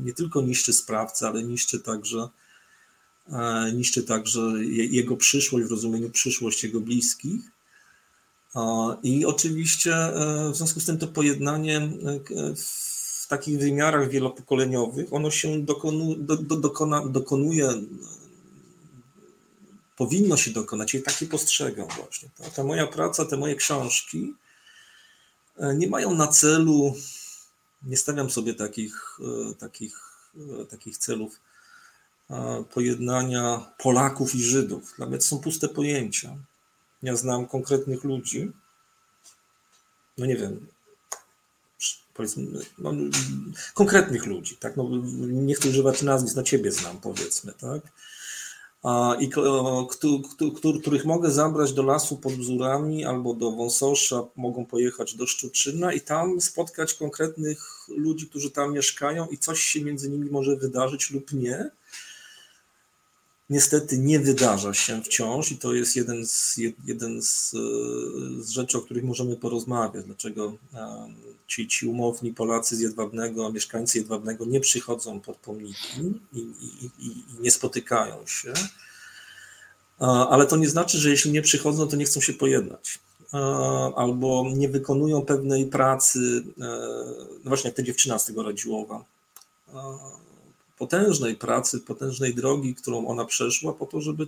nie 0.04 0.14
tylko 0.14 0.42
niszczy 0.42 0.74
sprawcę, 0.74 1.28
ale 1.28 1.44
niszczy 1.44 1.80
także 1.80 2.30
e, 3.30 3.72
niszczy 3.74 4.04
także 4.04 4.42
jego 4.70 5.18
przyszłość 5.18 5.68
w 5.68 5.72
rozumieniu 5.72 6.10
przyszłość 6.10 6.64
jego 6.64 6.82
bliskich. 6.82 7.42
I 9.04 9.26
oczywiście 9.26 9.96
w 10.52 10.56
związku 10.56 10.80
z 10.80 10.86
tym 10.86 10.98
to 10.98 11.08
pojednanie 11.08 11.90
w 13.28 13.28
takich 13.28 13.60
wymiarach 13.60 14.10
wielopokoleniowych, 14.10 15.14
ono 15.14 15.32
się 15.32 15.62
dokonu, 15.62 16.16
do, 16.16 16.36
do, 16.38 16.56
dokona, 16.56 17.08
dokonuje, 17.08 17.70
powinno 19.98 20.38
się 20.38 20.52
dokonać 20.52 20.96
i 20.96 21.02
takie 21.02 21.26
postrzegam 21.26 21.88
właśnie. 21.88 22.30
Ta, 22.38 22.50
ta 22.50 22.64
moja 22.64 22.88
praca, 22.88 23.26
te 23.26 23.38
moje 23.38 23.56
książki 23.56 24.34
e, 25.58 25.76
nie 25.76 25.88
mają 25.88 26.14
na 26.14 26.28
celu, 26.28 26.96
nie 27.84 27.98
stawiam 27.98 28.30
sobie 28.30 28.54
takich, 28.54 29.20
e, 29.52 29.56
takich, 29.56 30.00
e, 30.62 30.66
takich 30.66 30.98
celów 30.98 31.40
pojednania 32.74 33.72
Polaków 33.78 34.36
i 34.36 34.44
Żydów. 34.44 34.94
Dla 34.98 35.06
mnie 35.06 35.18
to 35.18 35.24
są 35.24 35.40
puste 35.40 35.68
pojęcia. 35.68 36.38
Ja 37.04 37.16
znam 37.16 37.48
konkretnych 37.48 38.04
ludzi, 38.04 38.52
no 40.18 40.26
nie 40.26 40.36
wiem, 40.36 40.68
powiedzmy, 42.14 42.60
no, 42.78 42.94
konkretnych 43.74 44.26
ludzi, 44.26 44.58
tak? 44.58 44.78
No, 44.78 44.90
nie 45.18 45.56
chcę 45.56 45.70
używać 45.70 46.02
nazwisk, 46.02 46.36
na 46.36 46.44
ciebie 46.44 46.72
znam, 46.72 47.02
powiedzmy, 47.02 47.54
tak? 47.54 47.82
I 49.20 49.30
których 50.82 51.06
mogę 51.06 51.32
zabrać 51.32 51.74
do 51.74 51.84
lasu 51.84 52.18
pod 52.18 52.34
bzurami 52.34 53.06
albo 53.06 53.34
do 53.34 53.52
Wąsosza, 53.52 54.24
mogą 54.36 54.66
pojechać 54.66 55.16
do 55.16 55.28
Szczuczyna 55.28 55.94
i 55.94 56.02
tam 56.02 56.42
spotkać 56.42 56.94
konkretnych 56.94 57.88
ludzi, 57.88 58.28
którzy 58.28 58.52
tam 58.52 58.74
mieszkają 58.74 59.28
i 59.28 59.38
coś 59.38 59.62
się 59.62 59.82
między 59.82 60.10
nimi 60.10 60.32
może 60.32 60.56
wydarzyć 60.56 61.12
lub 61.12 61.34
nie 61.34 61.72
niestety 63.50 63.98
nie 63.98 64.20
wydarza 64.20 64.74
się 64.74 65.02
wciąż 65.02 65.52
i 65.52 65.58
to 65.58 65.74
jest 65.74 65.96
jeden 65.96 66.28
z, 66.28 66.58
jeden 66.86 67.22
z, 67.22 67.52
z 68.40 68.50
rzeczy, 68.50 68.78
o 68.78 68.82
których 68.82 69.04
możemy 69.04 69.36
porozmawiać. 69.36 70.06
Dlaczego 70.06 70.54
ci, 71.48 71.68
ci 71.68 71.88
umowni 71.88 72.34
Polacy 72.34 72.76
z 72.76 72.80
Jedwabnego, 72.80 73.52
mieszkańcy 73.52 73.98
Jedwabnego 73.98 74.46
nie 74.46 74.60
przychodzą 74.60 75.20
pod 75.20 75.38
pomniki 75.38 76.02
i, 76.34 76.40
i, 76.40 76.90
i, 77.00 77.24
nie 77.40 77.52
spotykają 77.52 78.28
się. 78.28 78.54
Ale 80.30 80.46
to 80.46 80.58
nie 80.58 80.70
znaczy, 80.70 80.98
że 80.98 81.10
jeśli 81.10 81.32
nie 81.32 81.42
przychodzą, 81.42 81.88
to 81.88 81.96
nie 81.96 82.06
chcą 82.06 82.22
się 82.22 82.34
pojednać 82.34 83.00
albo 83.96 84.46
nie 84.56 84.70
wykonują 84.70 85.22
pewnej 85.22 85.66
pracy, 85.66 86.44
e, 86.62 86.64
no 87.44 87.50
właśnie 87.50 87.68
jak 87.68 87.78
ta 87.78 87.84
dziewczyna 87.84 88.20
z 88.20 88.26
tego 88.26 88.44
Radziłowa, 88.44 89.04
potężnej 90.78 91.36
pracy, 91.36 91.80
potężnej 91.80 92.36
drogi, 92.36 92.76
którą 92.76 93.08
ona 93.08 93.26
przeszła, 93.26 93.74
po 93.74 93.86
to, 93.86 94.02
żeby 94.02 94.28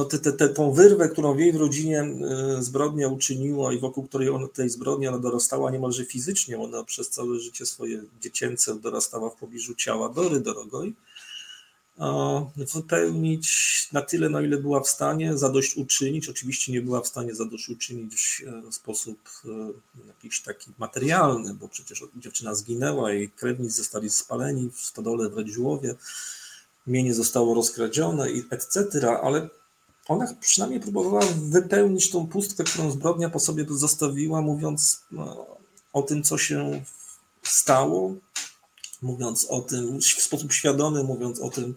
no, 0.00 0.04
te, 0.04 0.18
te, 0.18 0.32
te, 0.32 0.48
tą 0.48 0.72
wyrwę, 0.72 1.08
którą 1.08 1.34
w 1.34 1.38
jej 1.38 1.52
rodzinie 1.52 2.00
e, 2.00 2.62
zbrodnia 2.62 3.08
uczyniła 3.08 3.72
i 3.72 3.78
wokół 3.78 4.06
której 4.06 4.28
ona, 4.28 4.48
tej 4.48 4.70
zbrodni 4.70 5.08
ona 5.08 5.18
dorastała 5.18 5.70
niemalże 5.70 6.04
fizycznie, 6.04 6.58
ona 6.58 6.84
przez 6.84 7.10
całe 7.10 7.40
życie 7.40 7.66
swoje 7.66 8.02
dziecięce 8.20 8.74
dorastała 8.74 9.30
w 9.30 9.36
pobliżu 9.36 9.74
ciała 9.74 10.08
Dory 10.08 10.40
Dorogoj, 10.40 10.94
wypełnić 12.56 13.88
na 13.92 14.02
tyle, 14.02 14.28
na 14.28 14.42
ile 14.42 14.56
była 14.56 14.80
w 14.80 14.88
stanie 14.88 15.38
zadośćuczynić. 15.38 16.28
Oczywiście 16.28 16.72
nie 16.72 16.82
była 16.82 17.00
w 17.00 17.08
stanie 17.08 17.34
zadośćuczynić 17.34 18.44
e, 18.46 18.70
w 18.70 18.74
sposób 18.74 19.18
e, 19.44 19.48
jakiś 20.06 20.40
taki 20.40 20.70
materialny, 20.78 21.54
bo 21.54 21.68
przecież 21.68 22.04
dziewczyna 22.16 22.54
zginęła, 22.54 23.12
jej 23.12 23.30
krewni 23.30 23.70
zostali 23.70 24.10
spaleni 24.10 24.70
w 24.70 24.80
stodole 24.80 25.28
w 25.28 25.36
Radziłowie, 25.36 25.94
mienie 26.86 27.14
zostało 27.14 27.54
rozkradzione 27.54 28.26
etc., 28.50 28.88
ale 29.22 29.48
ona 30.10 30.34
przynajmniej 30.40 30.80
próbowała 30.80 31.22
wypełnić 31.36 32.10
tą 32.10 32.26
pustkę, 32.26 32.64
którą 32.64 32.90
zbrodnia 32.90 33.30
po 33.30 33.40
sobie 33.40 33.66
zostawiła, 33.68 34.42
mówiąc 34.42 35.04
no, 35.10 35.46
o 35.92 36.02
tym, 36.02 36.22
co 36.22 36.38
się 36.38 36.84
stało, 37.42 38.14
mówiąc 39.02 39.46
o 39.48 39.60
tym, 39.60 40.00
w 40.00 40.04
sposób 40.04 40.52
świadomy 40.52 41.04
mówiąc 41.04 41.40
o 41.40 41.50
tym, 41.50 41.74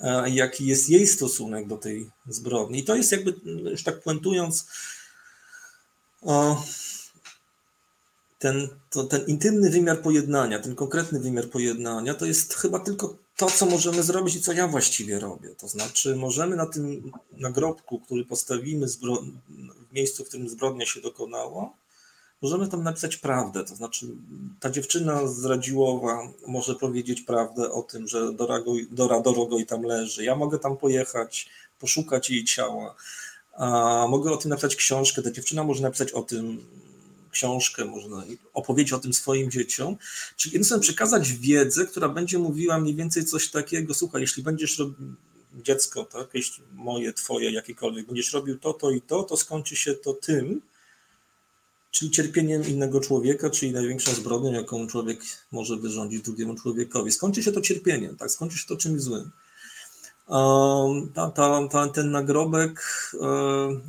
e, 0.00 0.30
jaki 0.30 0.66
jest 0.66 0.88
jej 0.88 1.06
stosunek 1.06 1.66
do 1.68 1.76
tej 1.76 2.10
zbrodni. 2.28 2.78
I 2.78 2.84
to 2.84 2.96
jest 2.96 3.12
jakby, 3.12 3.34
już 3.44 3.82
tak 3.82 4.02
puentując, 4.02 4.66
ten, 8.38 8.68
to, 8.90 9.04
ten 9.04 9.26
intymny 9.26 9.70
wymiar 9.70 10.02
pojednania, 10.02 10.58
ten 10.58 10.74
konkretny 10.74 11.20
wymiar 11.20 11.50
pojednania, 11.50 12.14
to 12.14 12.26
jest 12.26 12.54
chyba 12.54 12.78
tylko 12.78 13.25
to, 13.36 13.46
co 13.46 13.66
możemy 13.66 14.02
zrobić 14.02 14.34
i 14.34 14.40
co 14.40 14.52
ja 14.52 14.68
właściwie 14.68 15.18
robię. 15.20 15.48
To 15.48 15.68
znaczy, 15.68 16.16
możemy 16.16 16.56
na 16.56 16.66
tym 16.66 17.12
nagrobku, 17.32 18.00
który 18.00 18.24
postawimy 18.24 18.86
w 18.88 19.92
miejscu, 19.92 20.24
w 20.24 20.28
którym 20.28 20.48
zbrodnia 20.48 20.86
się 20.86 21.00
dokonała, 21.00 21.70
możemy 22.42 22.68
tam 22.68 22.82
napisać 22.82 23.16
prawdę. 23.16 23.64
To 23.64 23.76
znaczy, 23.76 24.06
ta 24.60 24.70
dziewczyna 24.70 25.26
z 25.26 25.44
Radziłowa 25.44 26.32
może 26.46 26.74
powiedzieć 26.74 27.20
prawdę 27.20 27.72
o 27.72 27.82
tym, 27.82 28.08
że 28.08 28.32
Dora, 28.32 28.62
Dora 28.90 29.20
Dorogoj 29.20 29.66
tam 29.66 29.82
leży. 29.82 30.24
Ja 30.24 30.36
mogę 30.36 30.58
tam 30.58 30.76
pojechać, 30.76 31.48
poszukać 31.80 32.30
jej 32.30 32.44
ciała. 32.44 32.94
A 33.52 34.06
mogę 34.08 34.32
o 34.32 34.36
tym 34.36 34.48
napisać 34.48 34.76
książkę, 34.76 35.22
ta 35.22 35.30
dziewczyna 35.30 35.64
może 35.64 35.82
napisać 35.82 36.12
o 36.12 36.22
tym 36.22 36.66
książkę, 37.36 37.84
można 37.84 38.24
opowiedzieć 38.52 38.92
o 38.92 38.98
tym 38.98 39.14
swoim 39.14 39.50
dzieciom. 39.50 39.96
Czyli 40.36 40.52
jednym 40.52 40.64
słowem 40.64 40.82
przekazać 40.82 41.32
wiedzę, 41.32 41.86
która 41.86 42.08
będzie 42.08 42.38
mówiła 42.38 42.78
mniej 42.78 42.94
więcej 42.94 43.24
coś 43.24 43.50
takiego, 43.50 43.94
słuchaj, 43.94 44.20
jeśli 44.20 44.42
będziesz 44.42 44.78
robił 44.78 45.14
dziecko, 45.54 46.04
tak, 46.04 46.28
jeśli 46.34 46.64
moje, 46.72 47.12
twoje, 47.12 47.50
jakiekolwiek, 47.50 48.06
będziesz 48.06 48.32
robił 48.32 48.58
to, 48.58 48.72
to 48.72 48.90
i 48.90 49.00
to, 49.00 49.22
to 49.22 49.36
skończy 49.36 49.76
się 49.76 49.94
to 49.94 50.14
tym, 50.14 50.60
czyli 51.90 52.10
cierpieniem 52.10 52.66
innego 52.68 53.00
człowieka, 53.00 53.50
czyli 53.50 53.72
największą 53.72 54.12
zbrodnią, 54.12 54.52
jaką 54.52 54.86
człowiek 54.86 55.20
może 55.52 55.76
wyrządzić 55.76 56.22
drugiemu 56.22 56.54
człowiekowi. 56.54 57.12
Skończy 57.12 57.42
się 57.42 57.52
to 57.52 57.60
cierpieniem, 57.60 58.16
tak, 58.16 58.30
skończy 58.30 58.58
się 58.58 58.66
to 58.68 58.76
czymś 58.76 59.00
złym. 59.00 59.30
Ta, 61.14 61.30
ta, 61.70 61.88
ten 61.88 62.10
nagrobek 62.10 62.80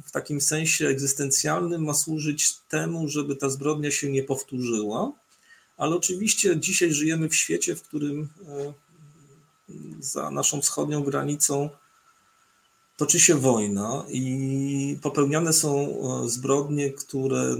w 0.05 0.11
takim 0.11 0.41
sensie 0.41 0.87
egzystencjalnym 0.87 1.83
ma 1.83 1.93
służyć 1.93 2.57
temu, 2.69 3.09
żeby 3.09 3.35
ta 3.35 3.49
zbrodnia 3.49 3.91
się 3.91 4.11
nie 4.11 4.23
powtórzyła, 4.23 5.11
ale 5.77 5.95
oczywiście 5.95 6.59
dzisiaj 6.59 6.93
żyjemy 6.93 7.29
w 7.29 7.35
świecie, 7.35 7.75
w 7.75 7.83
którym 7.83 8.29
za 9.99 10.31
naszą 10.31 10.61
wschodnią 10.61 11.03
granicą 11.03 11.69
toczy 12.97 13.19
się 13.19 13.35
wojna 13.35 14.05
i 14.09 14.99
popełniane 15.01 15.53
są 15.53 15.97
zbrodnie, 16.27 16.89
które 16.89 17.55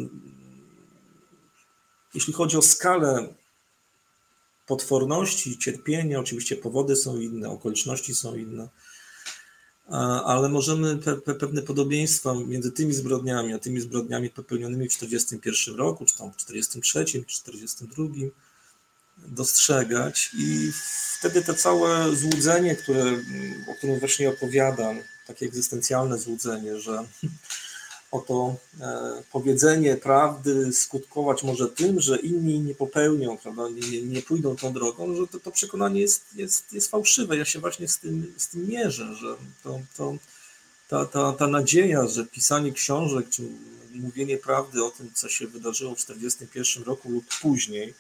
jeśli 2.14 2.34
chodzi 2.34 2.58
o 2.58 2.62
skalę 2.62 3.34
potworności, 4.68 5.58
cierpienia, 5.58 6.20
oczywiście 6.20 6.56
powody 6.56 6.96
są 6.96 7.20
inne, 7.20 7.50
okoliczności 7.50 8.16
są 8.16 8.36
inne, 8.36 8.70
ale 10.26 10.50
możemy 10.50 10.98
pe, 10.98 11.16
pe, 11.16 11.36
pewne 11.36 11.62
podobieństwa 11.62 12.34
między 12.34 12.72
tymi 12.72 12.94
zbrodniami, 12.94 13.54
a 13.54 13.60
tymi 13.60 13.82
zbrodniami 13.82 14.30
popełnionymi 14.30 14.90
w 14.90 14.94
1941 14.94 15.76
roku, 15.76 16.06
czy 16.06 16.18
tam 16.18 16.32
w 16.32 16.36
1943, 16.36 17.06
1942 17.06 18.30
dostrzegać. 19.18 20.30
I 20.38 20.72
wtedy 21.20 21.44
to 21.44 21.54
całe 21.54 22.16
złudzenie, 22.16 22.76
które, 22.76 23.04
o 23.72 23.76
którym 23.78 24.00
właśnie 24.00 24.30
opowiadam, 24.30 25.00
takie 25.28 25.46
egzystencjalne 25.46 26.18
złudzenie, 26.18 26.80
że 26.80 27.08
oto 28.12 28.56
e, 28.82 29.24
powiedzenie 29.32 29.96
prawdy 29.96 30.74
skutkować 30.74 31.44
może 31.44 31.68
tym, 31.68 32.00
że 32.00 32.18
inni 32.18 32.60
nie 32.60 32.76
popełnią, 32.76 33.38
prawda, 33.38 33.64
nie, 33.70 34.02
nie 34.02 34.22
pójdą 34.22 34.56
tą 34.56 34.74
drogą, 34.74 35.16
że 35.16 35.28
to, 35.28 35.40
to 35.40 35.52
przekonanie 35.52 36.02
jest, 36.02 36.26
jest, 36.36 36.74
jest 36.74 36.92
fałszywe. 36.92 37.38
Ja 37.38 37.46
się 37.46 37.60
właśnie 37.60 37.88
z 37.88 38.00
tym, 38.00 38.34
z 38.38 38.48
tym 38.48 38.68
mierzę, 38.68 39.16
że 39.16 39.36
to, 39.64 39.80
to, 39.98 40.16
ta, 40.88 41.06
ta, 41.06 41.34
ta 41.34 41.48
nadzieja, 41.48 42.08
że 42.08 42.26
pisanie 42.26 42.72
książek 42.72 43.30
czy 43.30 43.44
mówienie 43.96 44.38
prawdy 44.38 44.84
o 44.84 44.90
tym, 44.90 45.12
co 45.14 45.30
się 45.30 45.48
wydarzyło 45.48 45.96
w 45.96 46.06
1941 46.06 46.84
roku 46.84 47.10
lub 47.10 47.26
później, 47.42 47.94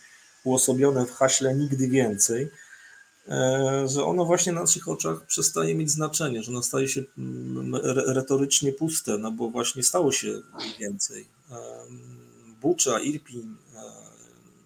uosobione 0.43 1.05
w 1.05 1.11
haśle 1.11 1.55
nigdy 1.55 1.87
więcej, 1.87 2.47
że 3.85 4.05
ono 4.05 4.25
właśnie 4.25 4.53
na 4.53 4.61
naszych 4.61 4.87
oczach 4.87 5.25
przestaje 5.25 5.75
mieć 5.75 5.91
znaczenie, 5.91 6.43
że 6.43 6.51
ono 6.51 6.63
staje 6.63 6.87
się 6.87 7.03
mm, 7.17 7.75
retorycznie 8.07 8.71
puste, 8.73 9.17
no 9.17 9.31
bo 9.31 9.49
właśnie 9.49 9.83
stało 9.83 10.11
się 10.11 10.41
więcej. 10.79 11.25
Bucza, 12.61 12.99
Irpin, 12.99 13.55
e, 13.75 13.81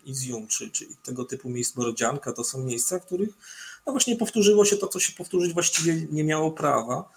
Izium 0.06 0.48
czy, 0.48 0.70
czy 0.70 0.86
tego 1.04 1.26
typu 1.26 1.50
miejsc, 1.50 1.76
Borodzianka 1.76 2.34
to 2.34 2.44
są 2.44 2.64
miejsca, 2.64 3.00
w 3.00 3.06
których 3.06 3.30
no 3.86 3.92
właśnie 3.94 4.16
powtórzyło 4.16 4.66
się 4.66 4.78
to, 4.78 4.88
co 4.88 5.00
się 5.00 5.14
powtórzyć 5.14 5.54
właściwie 5.54 6.08
nie 6.12 6.24
miało 6.24 6.52
prawa 6.52 7.10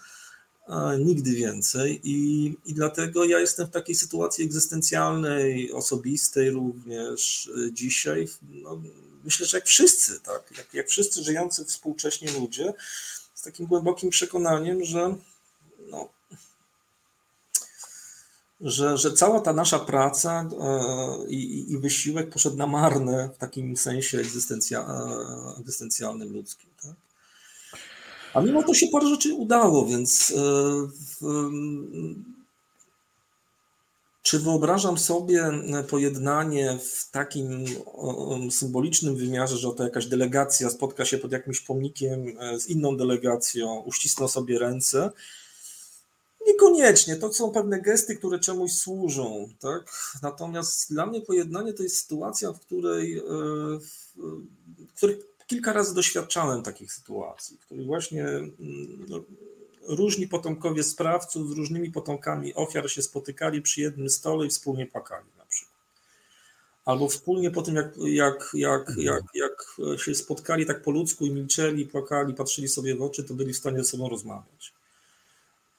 nigdy 0.99 1.31
więcej 1.31 2.01
i, 2.03 2.45
i 2.65 2.73
dlatego 2.73 3.25
ja 3.25 3.39
jestem 3.39 3.67
w 3.67 3.71
takiej 3.71 3.95
sytuacji 3.95 4.45
egzystencjalnej, 4.45 5.71
osobistej 5.71 6.49
również 6.49 7.49
e, 7.67 7.73
dzisiaj. 7.73 8.27
No, 8.41 8.81
myślę, 9.25 9.45
że 9.45 9.57
jak 9.57 9.65
wszyscy, 9.65 10.19
tak, 10.19 10.57
jak, 10.57 10.73
jak 10.73 10.87
wszyscy 10.87 11.23
żyjący 11.23 11.65
współcześnie 11.65 12.31
ludzie, 12.31 12.73
z 13.35 13.41
takim 13.41 13.65
głębokim 13.65 14.09
przekonaniem, 14.09 14.83
że 14.83 15.15
no, 15.89 16.09
że, 18.61 18.97
że 18.97 19.13
cała 19.13 19.41
ta 19.41 19.53
nasza 19.53 19.79
praca 19.79 20.49
e, 20.61 21.29
i, 21.29 21.71
i 21.71 21.77
wysiłek 21.77 22.29
poszedł 22.29 22.57
na 22.57 22.67
marne 22.67 23.29
w 23.35 23.37
takim 23.37 23.77
sensie 23.77 24.19
egzystencja, 24.19 24.79
e, 24.79 25.59
egzystencjalnym 25.59 26.33
ludzkim. 26.33 26.69
Tak? 26.83 26.95
A 28.33 28.41
mimo 28.41 28.63
to 28.63 28.73
się 28.73 28.87
parę 28.87 29.07
rzeczy 29.07 29.33
udało, 29.33 29.85
więc 29.85 30.33
e, 30.37 30.41
czy 34.25 34.39
wyobrażam 34.39 34.97
sobie 34.97 35.51
pojednanie 35.89 36.79
w 36.79 37.11
takim 37.11 37.65
symbolicznym 38.51 39.15
wymiarze, 39.15 39.57
że 39.57 39.69
oto 39.69 39.83
jakaś 39.83 40.05
delegacja 40.05 40.69
spotka 40.69 41.05
się 41.05 41.17
pod 41.17 41.31
jakimś 41.31 41.61
pomnikiem 41.61 42.37
e, 42.39 42.59
z 42.59 42.67
inną 42.67 42.97
delegacją, 42.97 43.79
uścisną 43.79 44.27
sobie 44.27 44.59
ręce? 44.59 45.11
Niekoniecznie. 46.47 47.15
To 47.15 47.33
są 47.33 47.51
pewne 47.51 47.81
gesty, 47.81 48.15
które 48.15 48.39
czemuś 48.39 48.71
służą. 48.71 49.49
Tak? 49.59 49.91
Natomiast 50.21 50.93
dla 50.93 51.05
mnie 51.05 51.21
pojednanie 51.21 51.73
to 51.73 51.83
jest 51.83 51.97
sytuacja, 51.97 52.53
w 52.53 52.59
której, 52.59 53.17
e, 53.17 53.23
w 54.87 54.93
której 54.97 55.21
kilka 55.47 55.73
razy 55.73 55.95
doświadczałem 55.95 56.63
takich 56.63 56.93
sytuacji, 56.93 57.57
w 57.57 57.65
których 57.65 57.85
właśnie 57.85 58.25
no, 59.07 59.23
różni 59.87 60.27
potomkowie 60.27 60.83
sprawców 60.83 61.49
z 61.49 61.51
różnymi 61.51 61.91
potomkami 61.91 62.53
ofiar 62.53 62.89
się 62.89 63.01
spotykali 63.01 63.61
przy 63.61 63.81
jednym 63.81 64.09
stole 64.09 64.45
i 64.45 64.49
wspólnie 64.49 64.85
płakali 64.85 65.27
na 65.37 65.45
przykład. 65.45 65.75
Albo 66.85 67.07
wspólnie 67.07 67.51
po 67.51 67.61
tym, 67.61 67.75
jak, 67.75 67.97
jak, 67.97 68.51
jak, 68.53 68.91
jak, 68.97 69.23
jak 69.33 69.77
się 69.99 70.15
spotkali 70.15 70.65
tak 70.65 70.81
po 70.81 70.91
ludzku 70.91 71.25
i 71.25 71.31
milczeli, 71.31 71.85
płakali, 71.85 72.33
patrzyli 72.33 72.67
sobie 72.67 72.95
w 72.95 73.01
oczy, 73.01 73.23
to 73.23 73.33
byli 73.33 73.53
w 73.53 73.57
stanie 73.57 73.77
ze 73.77 73.85
sobą 73.85 74.09
rozmawiać. 74.09 74.73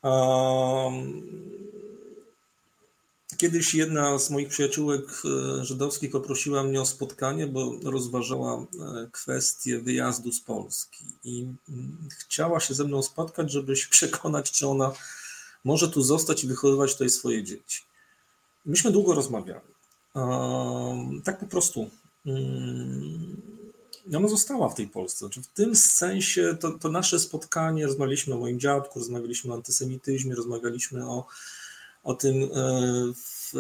Um, 0.03 1.23
Kiedyś 3.37 3.75
jedna 3.75 4.19
z 4.19 4.31
moich 4.31 4.49
przyjaciółek 4.49 5.05
e, 5.25 5.65
żydowskich 5.65 6.11
poprosiła 6.11 6.63
mnie 6.63 6.81
o 6.81 6.87
spotkanie, 6.87 7.47
bo 7.47 7.73
rozważała 7.85 8.57
e, 8.57 8.67
kwestię 9.13 9.79
wyjazdu 9.79 10.33
z 10.33 10.41
Polski 10.41 11.05
i 11.25 11.47
mm, 11.69 12.09
chciała 12.19 12.61
się 12.61 12.75
ze 12.75 12.85
mną 12.85 13.03
spotkać, 13.03 13.53
żeby 13.53 13.77
się 13.77 13.89
przekonać, 13.99 14.51
czy 14.51 14.69
ona 14.69 14.93
może 15.65 15.89
tu 15.89 16.03
zostać 16.03 16.45
i 16.45 16.47
wychowywać 16.47 16.93
tutaj 16.93 17.11
swoje 17.11 17.45
dzieci. 17.45 17.83
Myśmy 18.67 18.91
długo 18.91 19.15
rozmawiali. 19.15 19.77
Tak 21.25 21.39
po 21.39 21.47
prostu. 21.47 21.91
Mm, 22.27 23.37
ona 24.17 24.29
została 24.29 24.69
w 24.69 24.75
tej 24.75 24.89
Polsce. 24.89 25.19
Znaczy 25.19 25.43
w 25.43 25.47
tym 25.47 25.77
sensie 25.77 26.57
to, 26.61 26.71
to 26.71 26.89
nasze 26.89 27.19
spotkanie, 27.19 27.87
rozmawialiśmy 27.87 28.35
o 28.35 28.39
moim 28.39 28.61
dziadku, 28.61 28.99
rozmawialiśmy 28.99 29.53
o 29.53 29.57
antysemityzmie, 29.57 30.35
rozmawialiśmy 30.35 31.09
o 31.09 31.27
o 32.07 32.15
tym, 32.15 32.43
e, 32.43 32.49
w, 33.15 33.53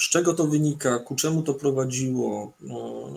z 0.00 0.08
czego 0.10 0.34
to 0.34 0.46
wynika, 0.46 0.98
ku 0.98 1.14
czemu 1.14 1.42
to 1.42 1.54
prowadziło. 1.54 2.52
No, 2.60 3.08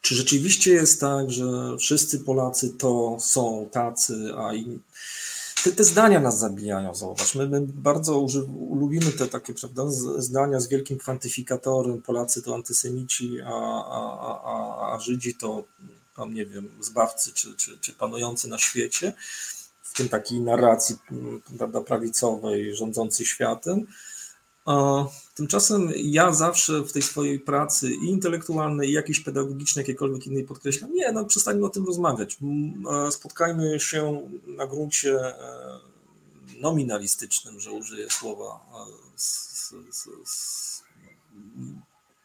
czy 0.00 0.14
rzeczywiście 0.14 0.72
jest 0.72 1.00
tak, 1.00 1.30
że 1.30 1.76
wszyscy 1.78 2.20
Polacy 2.20 2.70
to 2.70 3.16
są 3.20 3.68
tacy, 3.72 4.32
a 4.36 4.54
i 4.54 4.80
te, 5.64 5.72
te 5.72 5.84
zdania 5.84 6.20
nas 6.20 6.38
zabijają, 6.38 6.94
zauważ. 6.94 7.34
My, 7.34 7.48
my 7.48 7.60
bardzo 7.60 8.20
uży, 8.20 8.46
lubimy 8.80 9.12
te 9.12 9.26
takie 9.26 9.54
prawda, 9.54 9.82
zdania 10.18 10.60
z 10.60 10.68
wielkim 10.68 10.98
kwantyfikatorem. 10.98 12.02
Polacy 12.02 12.42
to 12.42 12.54
antysemici, 12.54 13.40
a, 13.44 13.54
a, 13.84 14.40
a, 14.44 14.94
a 14.94 15.00
Żydzi 15.00 15.34
to 15.34 15.64
tam 16.16 16.34
nie 16.34 16.46
wiem, 16.46 16.68
zbawcy 16.80 17.32
czy, 17.32 17.54
czy, 17.56 17.78
czy 17.78 17.92
panujący 17.92 18.48
na 18.48 18.58
świecie 18.58 19.12
w 19.92 19.96
tym 19.96 20.08
takiej 20.08 20.40
narracji 20.40 20.96
prawda, 21.58 21.80
prawicowej 21.80 22.76
rządzącej 22.76 23.26
światem. 23.26 23.86
Tymczasem 25.34 25.92
ja 25.96 26.32
zawsze 26.32 26.82
w 26.82 26.92
tej 26.92 27.02
swojej 27.02 27.40
pracy 27.40 27.94
i 27.94 28.04
intelektualnej, 28.04 28.88
i 28.88 28.92
jakiejś 28.92 29.20
pedagogicznej, 29.20 29.82
jakiejkolwiek 29.82 30.26
innej 30.26 30.44
podkreślam, 30.44 30.94
nie, 30.94 31.12
no 31.12 31.24
przestańmy 31.24 31.66
o 31.66 31.70
tym 31.70 31.86
rozmawiać. 31.86 32.38
Spotkajmy 33.10 33.80
się 33.80 34.28
na 34.46 34.66
gruncie 34.66 35.20
e, 35.20 35.34
nominalistycznym, 36.60 37.60
że 37.60 37.72
użyję 37.72 38.10
słowa 38.10 38.60
z, 39.16 39.48
z, 39.90 40.08
z, 40.24 40.82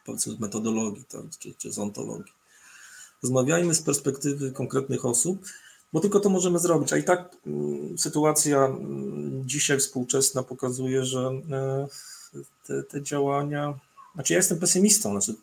powiedzmy 0.05 0.33
z 0.33 0.39
metodologii 0.39 1.05
tak, 1.05 1.21
czy, 1.39 1.53
czy 1.53 1.71
z 1.71 1.79
ontologii. 1.79 2.33
Rozmawiajmy 3.23 3.75
z 3.75 3.81
perspektywy 3.81 4.51
konkretnych 4.51 5.05
osób, 5.05 5.45
bo 5.97 6.01
tylko 6.01 6.19
to 6.19 6.29
możemy 6.29 6.59
zrobić. 6.59 6.93
A 6.93 6.97
i 6.97 7.03
tak 7.03 7.35
mm, 7.47 7.97
sytuacja 7.97 8.65
mm, 8.65 9.43
dzisiaj 9.45 9.79
współczesna 9.79 10.43
pokazuje, 10.43 11.05
że 11.05 11.31
e, 11.51 11.87
te, 12.67 12.83
te 12.83 13.03
działania. 13.03 13.79
Znaczy, 14.13 14.33
ja 14.33 14.39
jestem 14.39 14.59
pesymistą. 14.59 15.21
Znaczy, 15.21 15.39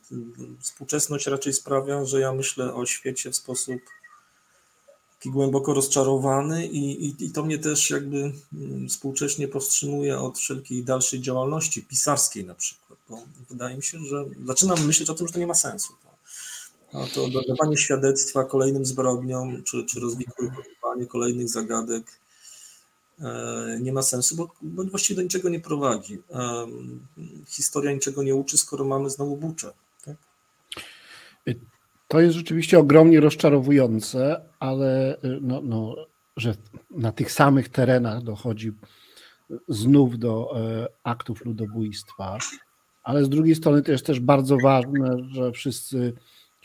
współczesność 0.60 1.26
raczej 1.26 1.52
sprawia, 1.52 2.04
że 2.04 2.20
ja 2.20 2.32
myślę 2.32 2.74
o 2.74 2.86
świecie 2.86 3.30
w 3.30 3.36
sposób 3.36 3.80
taki 5.18 5.30
głęboko 5.30 5.74
rozczarowany 5.74 6.66
i, 6.66 7.06
i, 7.06 7.24
i 7.24 7.30
to 7.30 7.42
mnie 7.42 7.58
też 7.58 7.90
jakby 7.90 8.32
mm, 8.52 8.88
współcześnie 8.88 9.48
powstrzymuje 9.48 10.18
od 10.18 10.38
wszelkiej 10.38 10.84
dalszej 10.84 11.20
działalności 11.20 11.82
pisarskiej 11.82 12.44
na 12.44 12.54
przykład, 12.54 12.98
bo 13.08 13.22
wydaje 13.50 13.76
mi 13.76 13.82
się, 13.82 13.98
że 13.98 14.24
zaczynam 14.46 14.86
myśleć 14.86 15.10
o 15.10 15.14
tym, 15.14 15.26
że 15.26 15.32
to 15.32 15.38
nie 15.38 15.46
ma 15.46 15.54
sensu. 15.54 15.92
To 17.14 17.28
dawanie 17.48 17.76
świadectwa 17.76 18.44
kolejnym 18.44 18.86
zbrodniom, 18.86 19.62
czy, 19.62 19.84
czy 19.84 20.00
rozwikływanie 20.00 21.06
kolejnych 21.08 21.48
zagadek 21.48 22.20
e, 23.20 23.78
nie 23.80 23.92
ma 23.92 24.02
sensu, 24.02 24.36
bo, 24.36 24.50
bo 24.62 24.84
właściwie 24.84 25.16
do 25.16 25.22
niczego 25.22 25.48
nie 25.48 25.60
prowadzi. 25.60 26.18
Historia 27.48 27.92
niczego 27.92 28.22
nie 28.22 28.34
uczy, 28.34 28.58
skoro 28.58 28.84
mamy 28.84 29.10
znowu 29.10 29.36
bucze. 29.36 29.72
Tak? 30.04 30.16
To 32.08 32.20
jest 32.20 32.36
rzeczywiście 32.36 32.78
ogromnie 32.78 33.20
rozczarowujące, 33.20 34.40
ale 34.58 35.16
y, 35.16 35.38
no, 35.40 35.60
no, 35.64 35.96
że 36.36 36.54
na 36.90 37.12
tych 37.12 37.32
samych 37.32 37.68
terenach 37.68 38.22
dochodzi 38.22 38.72
znów 39.68 40.18
do 40.18 40.60
e, 40.60 40.88
aktów 41.02 41.44
ludobójstwa, 41.44 42.38
ale 43.02 43.24
z 43.24 43.28
drugiej 43.28 43.54
strony 43.54 43.82
to 43.82 43.92
jest 43.92 44.06
też 44.06 44.20
bardzo 44.20 44.56
ważne, 44.62 45.16
że 45.32 45.52
wszyscy 45.52 46.12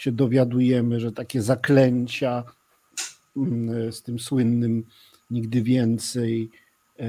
się 0.02 0.12
dowiadujemy, 0.12 1.00
że 1.00 1.12
takie 1.12 1.42
zaklęcia 1.42 2.44
mm, 3.38 3.92
z 3.92 4.04
tym 4.04 4.20
słynnym 4.20 4.84
nigdy 5.32 5.62
więcej 5.62 6.50
e, 7.00 7.06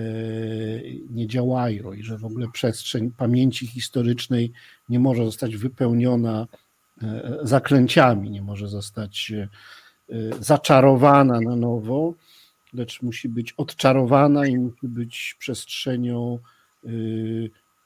nie 1.10 1.26
działają 1.26 1.92
i 1.92 2.02
że 2.02 2.18
w 2.18 2.24
ogóle 2.24 2.46
przestrzeń 2.52 3.10
pamięci 3.16 3.66
historycznej 3.66 4.52
nie 4.88 5.00
może 5.00 5.24
zostać 5.24 5.56
wypełniona 5.56 6.46
E, 7.02 7.38
zaklęciami, 7.42 8.30
nie 8.30 8.42
może 8.42 8.68
zostać 8.68 9.32
e, 9.32 9.48
zaczarowana 10.40 11.40
na 11.40 11.56
nowo, 11.56 12.14
lecz 12.72 13.02
musi 13.02 13.28
być 13.28 13.52
odczarowana 13.52 14.46
i 14.46 14.58
musi 14.58 14.88
być 14.88 15.36
przestrzenią 15.38 16.38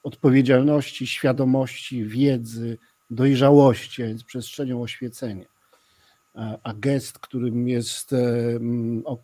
odpowiedzialności, 0.03 1.07
świadomości, 1.07 2.05
wiedzy, 2.05 2.77
dojrzałości, 3.09 4.03
a 4.03 4.07
więc 4.07 4.23
przestrzenią 4.23 4.81
oświecenia. 4.81 5.45
A 6.63 6.73
gest, 6.73 7.19
którym 7.19 7.67
jest 7.67 8.15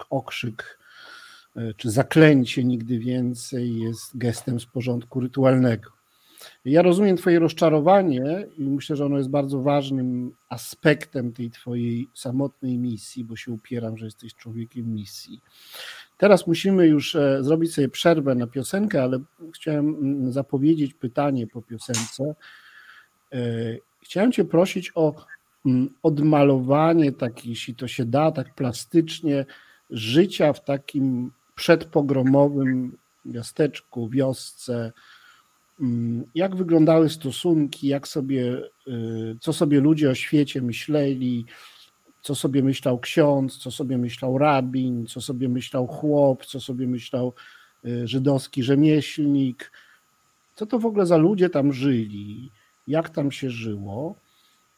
okrzyk 0.09 0.79
czy 1.77 1.91
zaklęcie 1.91 2.63
nigdy 2.63 2.99
więcej, 2.99 3.79
jest 3.79 4.17
gestem 4.17 4.59
z 4.59 4.65
porządku 4.65 5.19
rytualnego. 5.19 5.91
Ja 6.65 6.82
rozumiem 6.82 7.17
Twoje 7.17 7.39
rozczarowanie 7.39 8.47
i 8.57 8.63
myślę, 8.63 8.95
że 8.95 9.05
ono 9.05 9.17
jest 9.17 9.29
bardzo 9.29 9.61
ważnym 9.61 10.32
aspektem 10.49 11.34
tej 11.34 11.51
Twojej 11.51 12.07
samotnej 12.13 12.77
misji, 12.77 13.25
bo 13.25 13.36
się 13.36 13.51
upieram, 13.51 13.97
że 13.97 14.05
jesteś 14.05 14.36
człowiekiem 14.36 14.93
misji. 14.93 15.41
Teraz 16.17 16.47
musimy 16.47 16.88
już 16.88 17.15
e, 17.15 17.43
zrobić 17.43 17.73
sobie 17.73 17.89
przerwę 17.89 18.36
na 18.36 18.47
piosenkę, 18.47 19.03
ale 19.03 19.19
chciałem 19.55 20.32
zapowiedzieć 20.32 20.93
pytanie 20.93 21.47
po 21.47 21.61
piosence. 21.61 22.36
E, 23.34 23.38
chciałem 24.01 24.32
Cię 24.32 24.45
prosić 24.45 24.91
o 24.95 25.13
mm, 25.65 25.89
odmalowanie, 26.03 27.11
tak, 27.11 27.45
jeśli 27.45 27.75
to 27.75 27.88
się 27.88 28.05
da, 28.05 28.32
tak 28.32 28.55
plastycznie, 28.55 29.45
życia 29.89 30.53
w 30.53 30.63
takim 30.63 31.32
przedpogromowym 31.55 32.97
miasteczku, 33.25 34.09
wiosce, 34.09 34.91
Mm, 35.82 36.23
jak 36.36 36.55
wyglądały 36.55 37.09
stosunki, 37.09 37.88
jak 37.88 38.07
sobie, 38.07 38.61
y, 38.88 39.38
co 39.39 39.53
sobie 39.53 39.79
ludzie 39.79 40.09
o 40.09 40.15
świecie 40.15 40.61
myśleli, 40.61 41.45
co 42.21 42.36
sobie 42.36 42.63
myślał 42.63 42.99
ksiądz, 42.99 43.57
co 43.57 43.71
sobie 43.71 43.97
myślał 43.97 44.38
rabin, 44.38 45.07
co 45.07 45.21
sobie 45.21 45.49
myślał 45.49 45.88
chłop, 45.88 46.45
co 46.45 46.59
sobie 46.59 46.88
myślał 46.88 47.34
y, 47.86 48.07
żydowski 48.07 48.63
rzemieślnik, 48.63 49.71
co 50.55 50.65
to 50.65 50.79
w 50.79 50.86
ogóle 50.86 51.05
za 51.05 51.17
ludzie 51.17 51.49
tam 51.49 51.73
żyli, 51.73 52.51
jak 52.91 53.09
tam 53.09 53.31
się 53.31 53.49
żyło, 53.49 54.15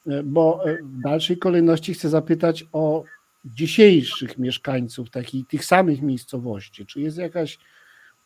y, 0.08 0.24
bo 0.24 0.64
w 0.84 1.02
dalszej 1.02 1.38
kolejności 1.38 1.94
chcę 1.94 2.10
zapytać 2.10 2.66
o 2.72 3.04
dzisiejszych 3.46 4.38
mieszkańców 4.38 5.10
takich, 5.10 5.48
tych 5.48 5.66
samych 5.66 6.02
miejscowości. 6.02 6.86
Czy 6.86 7.02
jest 7.02 7.18
jakaś 7.18 7.60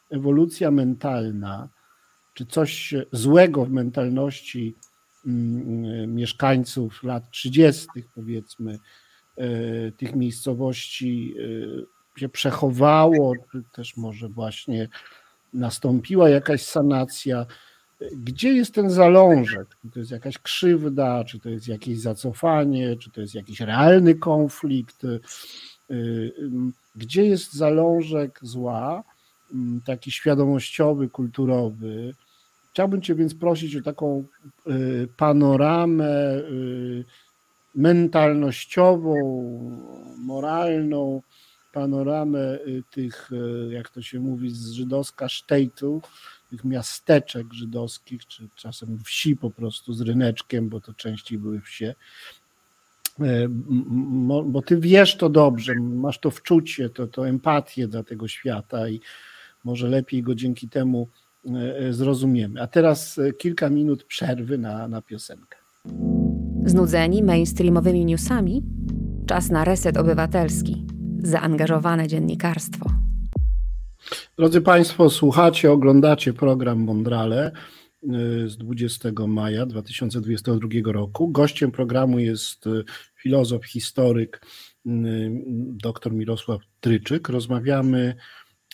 ewolucja 0.10 0.72
mentalna, 0.72 1.70
czy 2.34 2.46
coś 2.46 2.94
złego 3.12 3.66
w 3.66 3.72
mentalności 3.72 4.76
mm, 5.26 6.16
mieszkańców 6.16 7.04
lat 7.04 7.30
30., 7.30 7.88
powiedzmy, 8.16 8.80
e, 9.38 9.92
tych 9.92 10.16
miejscowości 10.16 11.36
e, 12.16 12.20
się 12.20 12.30
przechowało, 12.30 13.34
czy 13.52 13.64
też 13.76 13.98
może 13.98 14.30
właśnie 14.30 14.88
nastąpiła 15.54 16.30
jakaś 16.30 16.62
sanacja. 16.62 17.46
Gdzie 18.12 18.54
jest 18.54 18.74
ten 18.74 18.90
zalążek? 18.90 19.68
Czy 19.82 19.90
to 19.92 20.00
jest 20.00 20.12
jakaś 20.12 20.38
krzywda, 20.38 21.24
czy 21.24 21.40
to 21.40 21.50
jest 21.50 21.68
jakieś 21.68 22.00
zacofanie, 22.00 22.96
czy 22.96 23.12
to 23.12 23.22
jest 23.22 23.36
jakiś 23.36 23.60
realny 23.60 24.16
konflikt? 24.16 25.04
E, 25.04 25.20
gdzie 26.96 27.26
jest 27.26 27.54
zalążek 27.54 28.40
zła, 28.42 29.04
taki 29.86 30.12
świadomościowy, 30.12 31.10
kulturowy, 31.10 32.14
Chciałbym 32.78 33.02
Cię 33.02 33.16
więc 33.16 33.36
prosić 33.36 33.76
o 33.76 33.82
taką 33.82 34.24
y, 34.68 35.08
panoramę 35.18 36.38
y, 36.38 37.06
mentalnościową, 37.76 39.16
moralną, 40.18 41.22
panoramę 41.74 42.60
y, 42.68 42.84
tych, 42.92 43.30
jak 43.70 43.90
to 43.90 44.02
się 44.02 44.20
mówi 44.20 44.50
z 44.50 44.72
żydowska, 44.72 45.30
sztejtów, 45.30 46.04
tych 46.50 46.64
miasteczek 46.64 47.54
żydowskich, 47.54 48.28
czy 48.28 48.48
czasem 48.56 49.00
wsi 49.04 49.36
po 49.36 49.52
prostu 49.52 49.94
z 49.94 50.02
ryneczkiem, 50.02 50.70
bo 50.70 50.82
to 50.82 50.94
częściej 50.94 51.40
były 51.40 51.62
wsie. 51.62 51.96
Bo 54.46 54.62
ty 54.62 54.78
wiesz 54.80 55.18
to 55.18 55.30
dobrze, 55.30 55.76
masz 55.76 56.20
to 56.20 56.32
wczucie, 56.32 56.90
to, 56.90 57.08
to 57.08 57.28
empatię 57.28 57.88
dla 57.88 58.04
tego 58.04 58.28
świata 58.28 58.90
i 58.90 59.02
może 59.64 59.88
lepiej 59.88 60.24
go 60.24 60.36
dzięki 60.36 60.70
temu 60.70 61.08
E, 61.56 61.94
zrozumiemy. 61.94 62.62
A 62.62 62.68
teraz 62.68 63.20
e, 63.20 63.34
kilka 63.34 63.70
minut 63.70 64.04
przerwy 64.04 64.58
na, 64.58 64.88
na 64.88 65.02
piosenkę. 65.02 65.58
Znudzeni 66.66 67.24
mainstreamowymi 67.24 68.06
newsami? 68.06 68.64
Czas 69.26 69.50
na 69.50 69.64
reset 69.64 69.98
obywatelski. 69.98 70.86
Zaangażowane 71.24 72.08
dziennikarstwo. 72.08 73.07
Drodzy 74.38 74.62
Państwo, 74.62 75.10
słuchacie, 75.10 75.72
oglądacie 75.72 76.34
program 76.34 76.80
Mondrale 76.80 77.52
e, 77.52 77.52
z 78.48 78.58
20 78.58 79.10
maja 79.28 79.66
2022 79.66 80.70
roku. 80.92 81.32
Gościem 81.32 81.72
programu 81.72 82.20
jest 82.20 82.66
filozof, 83.16 83.66
historyk 83.66 84.42
dr 84.86 86.14
Mirosław 86.14 86.62
Tryczyk. 86.80 87.30
Rozmawiamy 87.30 88.16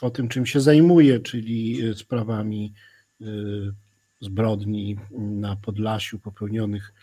o 0.01 0.09
tym, 0.09 0.27
czym 0.27 0.45
się 0.45 0.61
zajmuje, 0.61 1.19
czyli 1.19 1.81
sprawami 1.95 2.73
zbrodni 4.21 4.97
na 5.11 5.55
Podlasiu 5.55 6.19
popełnionych 6.19 6.93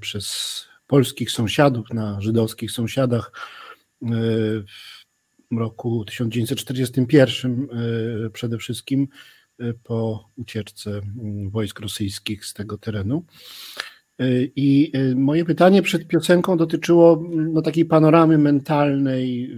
przez 0.00 0.64
polskich 0.86 1.30
sąsiadów 1.30 1.92
na 1.92 2.20
żydowskich 2.20 2.70
sąsiadach 2.70 3.32
roku 5.58 6.04
1941 6.04 7.68
przede 8.32 8.58
wszystkim 8.58 9.08
po 9.82 10.30
ucieczce 10.36 11.00
wojsk 11.50 11.80
rosyjskich 11.80 12.46
z 12.46 12.54
tego 12.54 12.78
terenu. 12.78 13.24
I 14.56 14.92
moje 15.16 15.44
pytanie 15.44 15.82
przed 15.82 16.08
piosenką 16.08 16.56
dotyczyło 16.56 17.24
no, 17.30 17.62
takiej 17.62 17.84
panoramy 17.84 18.38
mentalnej 18.38 19.56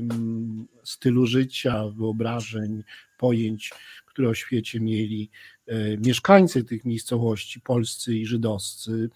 stylu 0.85 1.27
życia, 1.27 1.89
wyobrażeń, 1.89 2.83
pojęć, 3.19 3.73
które 4.07 4.29
o 4.29 4.35
świecie 4.35 4.81
mieli 4.81 5.31
e, 5.67 5.97
mieszkańcy 5.97 6.65
tych 6.65 6.85
miejscowości, 6.85 7.61
polscy 7.61 8.15
i 8.15 8.27
żydowscy. 8.27 9.11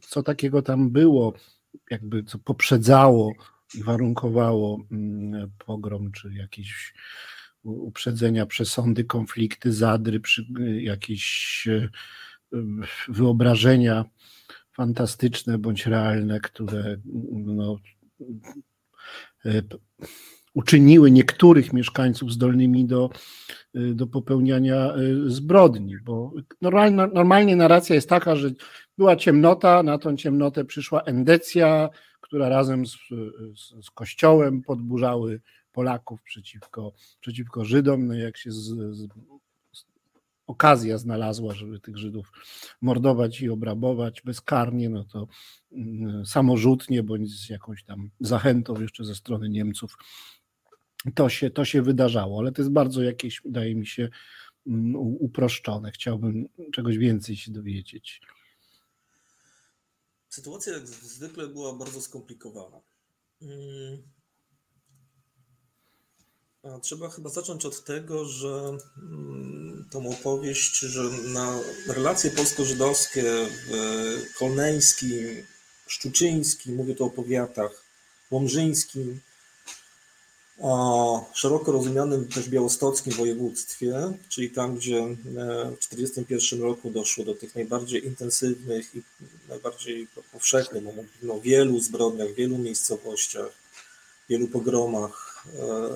Co 0.00 0.22
takiego 0.22 0.62
tam 0.62 0.90
było, 0.90 1.34
jakby 1.90 2.24
co 2.24 2.38
poprzedzało 2.38 3.32
warunkowało 3.82 4.84
mm, 4.90 5.50
pogrom, 5.66 6.12
czy 6.12 6.34
jakieś 6.34 6.94
uprzedzenia, 7.62 8.46
przesądy, 8.46 9.04
konflikty, 9.04 9.72
zadry, 9.72 10.20
jakieś 10.80 11.68
e, 11.70 11.88
wyobrażenia 13.08 14.04
fantastyczne 14.72 15.58
bądź 15.58 15.86
realne, 15.86 16.40
które 16.40 16.96
no, 17.32 17.78
e, 19.44 19.62
uczyniły 20.54 21.10
niektórych 21.10 21.72
mieszkańców 21.72 22.32
zdolnymi 22.32 22.84
do, 22.84 23.10
y, 23.76 23.94
do 23.94 24.06
popełniania 24.06 24.94
zbrodni, 25.26 25.96
bo 26.04 26.32
normalnie, 26.62 26.96
normalnie 27.14 27.56
narracja 27.56 27.94
jest 27.94 28.08
taka, 28.08 28.36
że 28.36 28.50
była 28.98 29.16
ciemnota, 29.16 29.82
na 29.82 29.98
tą 29.98 30.16
ciemnotę 30.16 30.64
przyszła 30.64 31.02
endecja, 31.02 31.88
która 32.24 32.48
razem 32.48 32.86
z, 32.86 32.96
z, 33.54 33.86
z 33.86 33.90
Kościołem 33.90 34.62
podburzały 34.62 35.40
Polaków 35.72 36.22
przeciwko, 36.22 36.92
przeciwko 37.20 37.64
Żydom. 37.64 38.06
No 38.06 38.14
jak 38.14 38.36
się 38.36 38.52
z, 38.52 38.64
z, 38.96 39.08
okazja 40.46 40.98
znalazła, 40.98 41.54
żeby 41.54 41.80
tych 41.80 41.96
Żydów 41.96 42.32
mordować 42.80 43.40
i 43.40 43.50
obrabować 43.50 44.22
bezkarnie, 44.22 44.88
no 44.88 45.04
to 45.04 45.26
mm, 45.72 46.26
samorzutnie 46.26 47.02
bądź 47.02 47.30
z 47.30 47.50
jakąś 47.50 47.84
tam 47.84 48.10
zachętą 48.20 48.80
jeszcze 48.80 49.04
ze 49.04 49.14
strony 49.14 49.48
Niemców 49.48 49.96
to 51.14 51.28
się, 51.28 51.50
to 51.50 51.64
się 51.64 51.82
wydarzało, 51.82 52.40
ale 52.40 52.52
to 52.52 52.62
jest 52.62 52.72
bardzo 52.72 53.02
jakieś, 53.02 53.40
wydaje 53.44 53.74
mi 53.74 53.86
się, 53.86 54.08
mm, 54.66 54.96
uproszczone. 54.96 55.90
Chciałbym 55.90 56.48
czegoś 56.72 56.98
więcej 56.98 57.36
się 57.36 57.52
dowiedzieć. 57.52 58.20
Sytuacja 60.34 60.72
jak 60.72 60.88
zwykle 60.88 61.48
była 61.48 61.72
bardzo 61.72 62.00
skomplikowana. 62.00 62.80
Mm. 63.42 64.02
Trzeba 66.82 67.10
chyba 67.10 67.30
zacząć 67.30 67.64
od 67.64 67.84
tego, 67.84 68.24
że 68.24 68.78
mm, 68.96 69.88
tą 69.90 70.10
opowieść, 70.10 70.78
że 70.78 71.02
na 71.28 71.60
relacje 71.86 72.30
polsko-żydowskie 72.30 73.22
w 73.66 74.38
Kolneńskim, 74.38 75.46
Szczuczyńskim, 75.86 76.74
mówię 76.74 76.94
tu 76.94 77.04
o 77.04 77.10
powiatach, 77.10 77.84
Łomżyńskim, 78.30 79.20
o 80.60 81.30
szeroko 81.34 81.72
rozumianym 81.72 82.28
też 82.28 82.48
białostockim 82.48 83.12
województwie, 83.12 84.12
czyli 84.28 84.50
tam, 84.50 84.76
gdzie 84.76 84.98
e, 84.98 85.06
w 85.80 85.88
1941 85.88 86.62
roku 86.62 86.90
doszło 86.90 87.24
do 87.24 87.34
tych 87.34 87.54
najbardziej 87.54 88.06
intensywnych 88.06 88.94
i 88.94 89.02
najbardziej 89.48 90.08
powszechnych, 90.32 90.84
no, 90.84 90.90
no, 91.22 91.40
wielu 91.40 91.80
zbrodniach, 91.80 92.34
wielu 92.34 92.58
miejscowościach, 92.58 93.52
wielu 94.28 94.48
pogromach 94.48 95.44
e, 95.46 95.50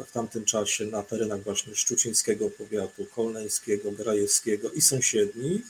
w 0.05 0.13
tamtym 0.13 0.45
czasie 0.45 0.85
na 0.85 1.03
terenach 1.03 1.43
właśnie 1.43 1.75
Szczucińskiego 1.75 2.51
powiatu, 2.51 3.07
Kolneńskiego, 3.15 3.93
Grajewskiego 3.93 4.71
i 4.71 4.81
sąsiednich. 4.81 5.63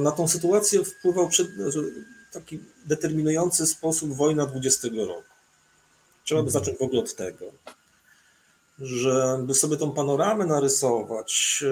Na 0.00 0.10
tą 0.10 0.28
sytuację 0.28 0.84
wpływał 0.84 1.30
taki 2.32 2.60
determinujący 2.86 3.66
sposób 3.66 4.16
wojna 4.16 4.46
20 4.46 4.88
roku. 5.06 5.31
Trzeba 6.24 6.42
by 6.42 6.48
mhm. 6.48 6.64
zacząć 6.64 6.78
w 6.78 6.82
ogóle 6.82 7.00
od 7.00 7.14
tego, 7.14 7.52
żeby 8.78 9.54
sobie 9.54 9.76
tą 9.76 9.92
panoramę 9.92 10.46
narysować, 10.46 11.64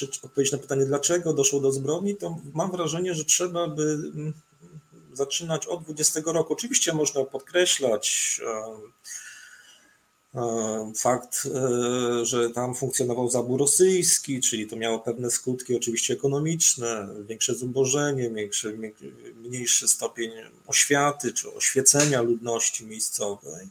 e, 0.00 0.16
odpowiedzieć 0.24 0.52
na 0.52 0.58
pytanie, 0.58 0.86
dlaczego 0.86 1.32
doszło 1.32 1.60
do 1.60 1.72
zbrodni, 1.72 2.16
to 2.16 2.36
mam 2.54 2.70
wrażenie, 2.70 3.14
że 3.14 3.24
trzeba 3.24 3.68
by 3.68 3.82
mm, 3.82 4.32
zaczynać 5.12 5.66
od 5.66 5.82
20 5.82 6.20
roku. 6.24 6.52
Oczywiście 6.52 6.92
można 6.92 7.24
podkreślać 7.24 8.40
e, 8.46 8.76
fakt, 10.96 11.48
że 12.22 12.50
tam 12.50 12.74
funkcjonował 12.74 13.30
zabór 13.30 13.60
rosyjski, 13.60 14.40
czyli 14.40 14.66
to 14.66 14.76
miało 14.76 14.98
pewne 14.98 15.30
skutki 15.30 15.76
oczywiście 15.76 16.14
ekonomiczne, 16.14 17.08
większe 17.28 17.54
zubożenie, 17.54 18.30
większy, 18.30 18.78
mniejszy 19.36 19.88
stopień 19.88 20.30
oświaty 20.66 21.32
czy 21.32 21.54
oświecenia 21.54 22.22
ludności 22.22 22.86
miejscowej. 22.86 23.68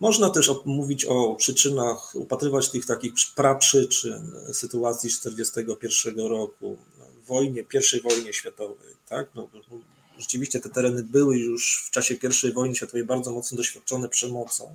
Można 0.00 0.30
też 0.30 0.50
mówić 0.64 1.04
o 1.04 1.34
przyczynach, 1.34 2.14
upatrywać 2.14 2.70
tych 2.70 2.86
takich 2.86 3.12
praprzyczyn 3.34 4.32
sytuacji 4.52 5.08
1941 5.08 6.26
roku, 6.26 6.76
w 7.22 7.26
wojnie, 7.26 7.64
pierwszej 7.64 8.00
wojnie 8.00 8.32
światowej. 8.32 8.94
Tak? 9.08 9.28
No, 9.34 9.48
rzeczywiście 10.18 10.60
te 10.60 10.68
tereny 10.68 11.02
były 11.02 11.38
już 11.38 11.84
w 11.86 11.90
czasie 11.90 12.14
pierwszej 12.14 12.52
wojny 12.52 12.74
światowej 12.74 13.04
bardzo 13.04 13.32
mocno 13.32 13.56
doświadczone 13.56 14.08
przemocą. 14.08 14.74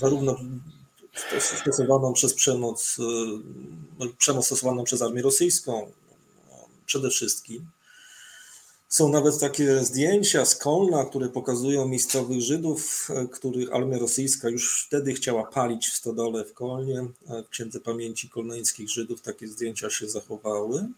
Zarówno 0.00 0.36
stosowaną 1.62 2.12
przez 2.12 2.34
przemoc, 2.34 2.96
no, 3.98 4.06
przemoc 4.18 4.46
stosowaną 4.46 4.84
przez 4.84 5.02
armię 5.02 5.22
rosyjską 5.22 5.92
przede 6.86 7.10
wszystkim. 7.10 7.66
Są 8.88 9.08
nawet 9.08 9.40
takie 9.40 9.84
zdjęcia 9.84 10.44
z 10.44 10.56
Kolna, 10.56 11.04
które 11.04 11.28
pokazują 11.28 11.88
miejscowych 11.88 12.40
Żydów, 12.40 13.08
których 13.32 13.72
armia 13.72 13.98
rosyjska 13.98 14.48
już 14.48 14.84
wtedy 14.86 15.14
chciała 15.14 15.44
palić 15.46 15.88
w 15.88 15.96
stodole 15.96 16.44
w 16.44 16.54
Kolnie. 16.54 17.06
W 17.46 17.48
Księdze 17.48 17.80
Pamięci 17.80 18.28
Kolneńskich 18.28 18.90
Żydów 18.90 19.22
takie 19.22 19.48
zdjęcia 19.48 19.90
się 19.90 20.08
zachowały. 20.08 20.88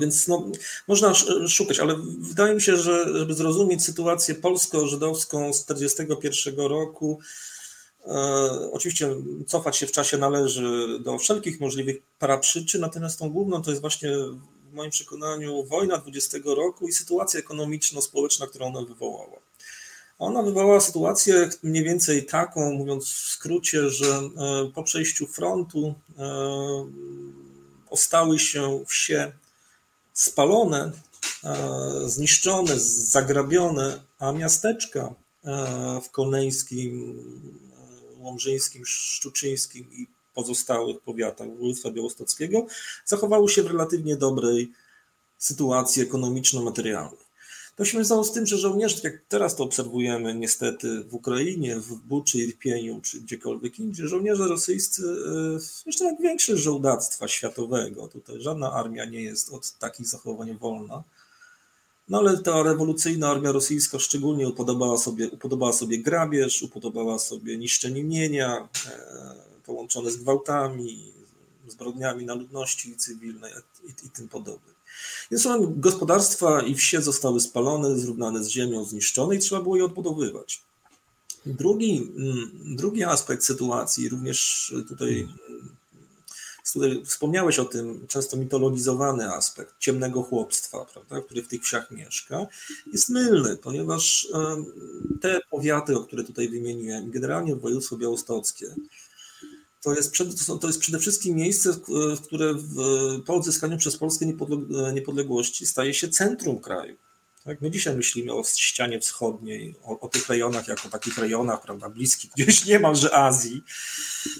Więc 0.00 0.28
no, 0.28 0.50
można 0.88 1.14
szukać, 1.48 1.80
ale 1.80 1.96
wydaje 2.18 2.54
mi 2.54 2.62
się, 2.62 2.76
że 2.76 3.18
żeby 3.18 3.34
zrozumieć 3.34 3.84
sytuację 3.84 4.34
polsko-żydowską 4.34 5.52
z 5.52 5.64
1941 5.64 6.66
roku, 6.66 7.20
e, 8.06 8.10
oczywiście 8.72 9.16
cofać 9.46 9.76
się 9.76 9.86
w 9.86 9.92
czasie 9.92 10.18
należy 10.18 10.98
do 11.00 11.18
wszelkich 11.18 11.60
możliwych 11.60 11.96
paraprzyczyn, 12.18 12.80
natomiast 12.80 13.18
tą 13.18 13.30
główną 13.30 13.62
to 13.62 13.70
jest 13.70 13.80
właśnie 13.80 14.10
w 14.70 14.72
moim 14.72 14.90
przekonaniu 14.90 15.64
wojna 15.64 15.98
20 15.98 16.38
roku 16.44 16.88
i 16.88 16.92
sytuacja 16.92 17.40
ekonomiczno-społeczna, 17.40 18.46
którą 18.46 18.66
ona 18.66 18.82
wywołała. 18.82 19.38
Ona 20.18 20.42
wywołała 20.42 20.80
sytuację 20.80 21.50
mniej 21.62 21.84
więcej 21.84 22.26
taką, 22.26 22.72
mówiąc 22.72 23.04
w 23.08 23.28
skrócie, 23.28 23.90
że 23.90 24.06
e, 24.06 24.30
po 24.74 24.82
przejściu 24.82 25.26
frontu 25.26 25.94
e, 26.18 26.24
ostały 27.90 28.38
się 28.38 28.84
wsie 28.88 29.32
spalone, 30.12 30.92
e, 31.44 32.08
zniszczone, 32.08 32.80
zagrabione, 32.80 34.00
a 34.18 34.32
miasteczka 34.32 35.14
w 36.02 36.10
Kolneńskim, 36.10 37.16
Łomżyńskim, 38.18 38.86
Szczuczyńskim 38.86 39.92
i 39.92 40.06
pozostałych 40.34 41.00
powiatach 41.00 41.48
województwa 41.48 41.90
białostockiego 41.90 42.66
zachowały 43.04 43.48
się 43.48 43.62
w 43.62 43.66
relatywnie 43.66 44.16
dobrej 44.16 44.72
sytuacji 45.38 46.02
ekonomiczno-materialnej. 46.02 47.29
To 47.76 47.84
się 47.84 47.98
wiązało 47.98 48.24
z 48.24 48.32
tym, 48.32 48.46
że 48.46 48.58
żołnierze, 48.58 48.94
tak 48.94 49.04
jak 49.04 49.22
teraz 49.28 49.56
to 49.56 49.64
obserwujemy 49.64 50.34
niestety 50.34 51.04
w 51.04 51.14
Ukrainie, 51.14 51.76
w 51.76 51.94
Buczy, 51.94 52.38
Irpieniu 52.38 53.00
czy 53.00 53.20
gdziekolwiek 53.20 53.78
indziej, 53.78 54.08
żołnierze 54.08 54.48
rosyjscy, 54.48 55.02
zresztą 55.84 56.04
jak 56.04 56.20
większość 56.20 56.62
żołdactwa 56.62 57.28
światowego, 57.28 58.08
tutaj 58.08 58.40
żadna 58.40 58.72
armia 58.72 59.04
nie 59.04 59.22
jest 59.22 59.52
od 59.52 59.72
takich 59.72 60.06
zachowań 60.06 60.58
wolna, 60.58 61.02
no 62.10 62.18
ale 62.18 62.38
ta 62.38 62.62
rewolucyjna 62.62 63.30
armia 63.30 63.52
rosyjska 63.52 63.98
szczególnie 63.98 64.48
upodobała 64.48 64.98
sobie, 64.98 65.30
upodobała 65.30 65.72
sobie 65.72 65.98
grabież, 65.98 66.62
upodobała 66.62 67.18
sobie 67.18 67.58
niszczenie 67.58 68.04
mienia, 68.04 68.68
e, 68.86 69.34
połączone 69.66 70.10
z 70.10 70.16
gwałtami, 70.16 71.12
zbrodniami 71.68 72.24
na 72.24 72.34
ludności 72.34 72.96
cywilnej 72.96 73.52
i, 73.84 74.06
i 74.06 74.10
tym 74.10 74.28
podobnym. 74.28 74.74
Więc 75.30 75.48
gospodarstwa 75.76 76.62
i 76.62 76.74
wsie 76.74 77.02
zostały 77.02 77.40
spalone, 77.40 77.98
zrównane 77.98 78.44
z 78.44 78.48
ziemią, 78.48 78.84
zniszczone 78.84 79.36
i 79.36 79.38
trzeba 79.38 79.62
było 79.62 79.76
je 79.76 79.84
odbudowywać. 79.84 80.62
Drugi, 81.46 82.12
mm, 82.16 82.50
drugi 82.76 83.04
aspekt 83.04 83.44
sytuacji, 83.44 84.08
również 84.08 84.72
tutaj, 84.88 85.28
tutaj 86.72 87.02
wspomniałeś 87.04 87.58
o 87.58 87.64
tym 87.64 88.06
często 88.08 88.36
mitologizowany 88.36 89.34
aspekt 89.34 89.74
ciemnego 89.78 90.22
chłopstwa, 90.22 90.84
prawda, 90.92 91.20
który 91.20 91.42
w 91.42 91.48
tych 91.48 91.62
wsiach 91.62 91.90
mieszka, 91.90 92.46
jest 92.92 93.08
mylny, 93.08 93.56
ponieważ 93.56 94.28
te 95.20 95.40
powiaty, 95.50 95.96
o 95.96 96.04
które 96.04 96.24
tutaj 96.24 96.48
wymieniłem, 96.48 97.10
generalnie 97.10 97.56
województwo 97.56 97.96
białostockie, 97.96 98.74
to 99.82 99.94
jest, 99.94 100.10
przed, 100.10 100.28
to 100.60 100.66
jest 100.66 100.80
przede 100.80 100.98
wszystkim 100.98 101.36
miejsce, 101.36 101.70
które 102.24 102.54
w, 102.54 102.74
po 103.26 103.34
odzyskaniu 103.34 103.78
przez 103.78 103.96
Polskę 103.96 104.26
niepodległości 104.92 105.66
staje 105.66 105.94
się 105.94 106.08
centrum 106.08 106.60
kraju. 106.60 106.96
Tak? 107.44 107.60
My 107.60 107.70
dzisiaj 107.70 107.96
myślimy 107.96 108.32
o 108.32 108.44
ścianie 108.44 109.00
wschodniej, 109.00 109.74
o, 109.84 110.00
o, 110.00 110.08
tych 110.08 110.28
rejonach 110.28 110.68
jako 110.68 110.88
takich 110.88 111.18
rejonach, 111.18 111.62
prawda, 111.62 111.88
bliskich 111.88 112.30
gdzieś 112.36 112.64
niemalże 112.64 113.14
Azji, 113.14 113.62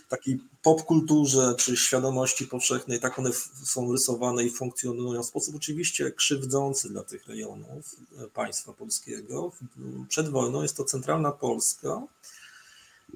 takiej 0.09 0.41
popkulturze 0.63 1.55
czy 1.59 1.77
świadomości 1.77 2.47
powszechnej, 2.47 3.01
tak 3.01 3.19
one 3.19 3.31
są 3.65 3.93
rysowane 3.93 4.45
i 4.45 4.51
funkcjonują 4.51 5.23
w 5.23 5.27
sposób 5.27 5.55
oczywiście 5.57 6.11
krzywdzący 6.11 6.89
dla 6.89 7.03
tych 7.03 7.27
rejonów 7.27 7.97
e, 8.19 8.27
państwa 8.29 8.73
polskiego. 8.73 9.53
Przed 10.09 10.29
wojną 10.29 10.63
jest 10.63 10.77
to 10.77 10.85
centralna 10.85 11.33
Polska, 11.33 12.03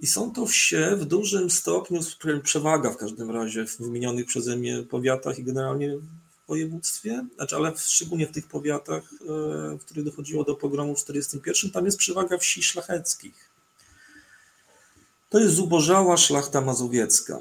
i 0.03 0.07
są 0.07 0.33
to 0.33 0.47
wsie 0.47 0.97
w 0.97 1.05
dużym 1.05 1.51
stopniu, 1.51 2.01
przewaga 2.43 2.91
w 2.91 2.97
każdym 2.97 3.31
razie 3.31 3.67
w 3.67 3.79
wymienionych 3.79 4.27
przeze 4.27 4.57
mnie 4.57 4.83
powiatach 4.83 5.39
i 5.39 5.45
generalnie 5.45 5.97
w 5.97 6.03
województwie, 6.49 7.27
znaczy, 7.35 7.57
ale 7.57 7.73
szczególnie 7.77 8.27
w 8.27 8.33
tych 8.33 8.47
powiatach, 8.47 9.03
e, 9.13 9.27
w 9.79 9.85
których 9.85 10.05
dochodziło 10.05 10.45
do 10.45 10.55
pogromu 10.55 10.97
w 10.97 11.05
1941, 11.05 11.71
tam 11.71 11.85
jest 11.85 11.99
przewaga 11.99 12.39
wsi 12.39 12.63
szlacheckich. 12.63 13.51
To 15.31 15.39
jest 15.39 15.55
zubożała 15.55 16.17
szlachta 16.17 16.61
mazowiecka, 16.61 17.39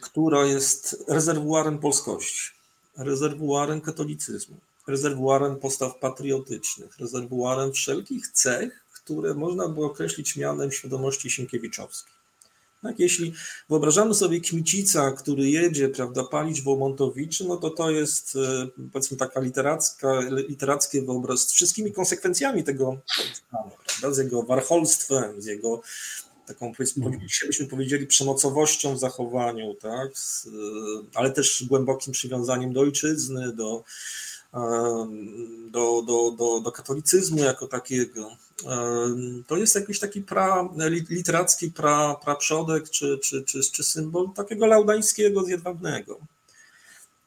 która 0.00 0.44
jest 0.44 1.04
rezerwuarem 1.08 1.78
polskości. 1.78 2.50
rezerwuarem 2.96 3.80
katolicyzmu, 3.80 4.56
rezerwuarem 4.86 5.56
postaw 5.56 5.98
patriotycznych, 5.98 6.98
rezerwuarem 6.98 7.72
wszelkich 7.72 8.28
cech, 8.28 8.83
które 9.04 9.34
można 9.34 9.68
było 9.68 9.86
określić 9.86 10.36
mianem 10.36 10.72
świadomości 10.72 11.30
Sienkiewiczowskiej. 11.30 12.14
Tak, 12.82 12.98
jeśli 12.98 13.34
wyobrażamy 13.68 14.14
sobie 14.14 14.40
Kmicica, 14.40 15.12
który 15.12 15.50
jedzie, 15.50 15.88
prawda, 15.88 16.24
palić 16.24 16.62
Wołmontowiczy, 16.62 17.44
no 17.44 17.56
to 17.56 17.70
to 17.70 17.90
jest 17.90 18.36
e, 18.36 18.68
powiedzmy 18.92 19.16
taka 19.16 19.40
literacka, 19.40 20.20
literackie 20.48 21.02
wyobraź 21.02 21.38
z 21.38 21.52
wszystkimi 21.52 21.92
konsekwencjami 21.92 22.64
tego 22.64 22.96
stanu, 23.34 23.70
prawda, 23.86 24.14
z 24.14 24.18
jego 24.18 24.42
warcholstwem, 24.42 25.42
z 25.42 25.46
jego 25.46 25.82
taką 26.46 26.74
powiedzmy, 26.74 27.06
mhm. 27.06 27.26
byśmy 27.46 27.66
powiedzieli 27.66 28.06
przemocowością 28.06 28.94
w 28.94 28.98
zachowaniu, 28.98 29.74
tak, 29.74 30.18
z, 30.18 30.46
e, 30.46 30.50
ale 31.14 31.30
też 31.30 31.64
głębokim 31.68 32.12
przywiązaniem 32.12 32.72
do 32.72 32.80
ojczyzny, 32.80 33.52
do, 33.52 33.84
do, 35.70 36.02
do, 36.02 36.30
do, 36.30 36.60
do 36.60 36.72
katolicyzmu 36.72 37.38
jako 37.38 37.66
takiego. 37.66 38.36
To 39.46 39.56
jest 39.56 39.74
jakiś 39.74 39.98
taki 39.98 40.22
pra, 40.22 40.68
literacki 41.08 41.70
pra, 41.70 42.14
praprzodek 42.14 42.90
czy, 42.90 43.18
czy, 43.18 43.42
czy, 43.42 43.60
czy 43.60 43.84
symbol 43.84 44.30
takiego 44.34 44.66
laudańskiego 44.66 45.44
zjedwabnego. 45.44 46.18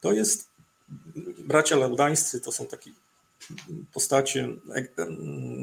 To 0.00 0.12
jest, 0.12 0.48
bracia 1.38 1.76
laudańscy 1.76 2.40
to 2.40 2.52
są 2.52 2.66
takie 2.66 2.90
postacie 3.92 4.48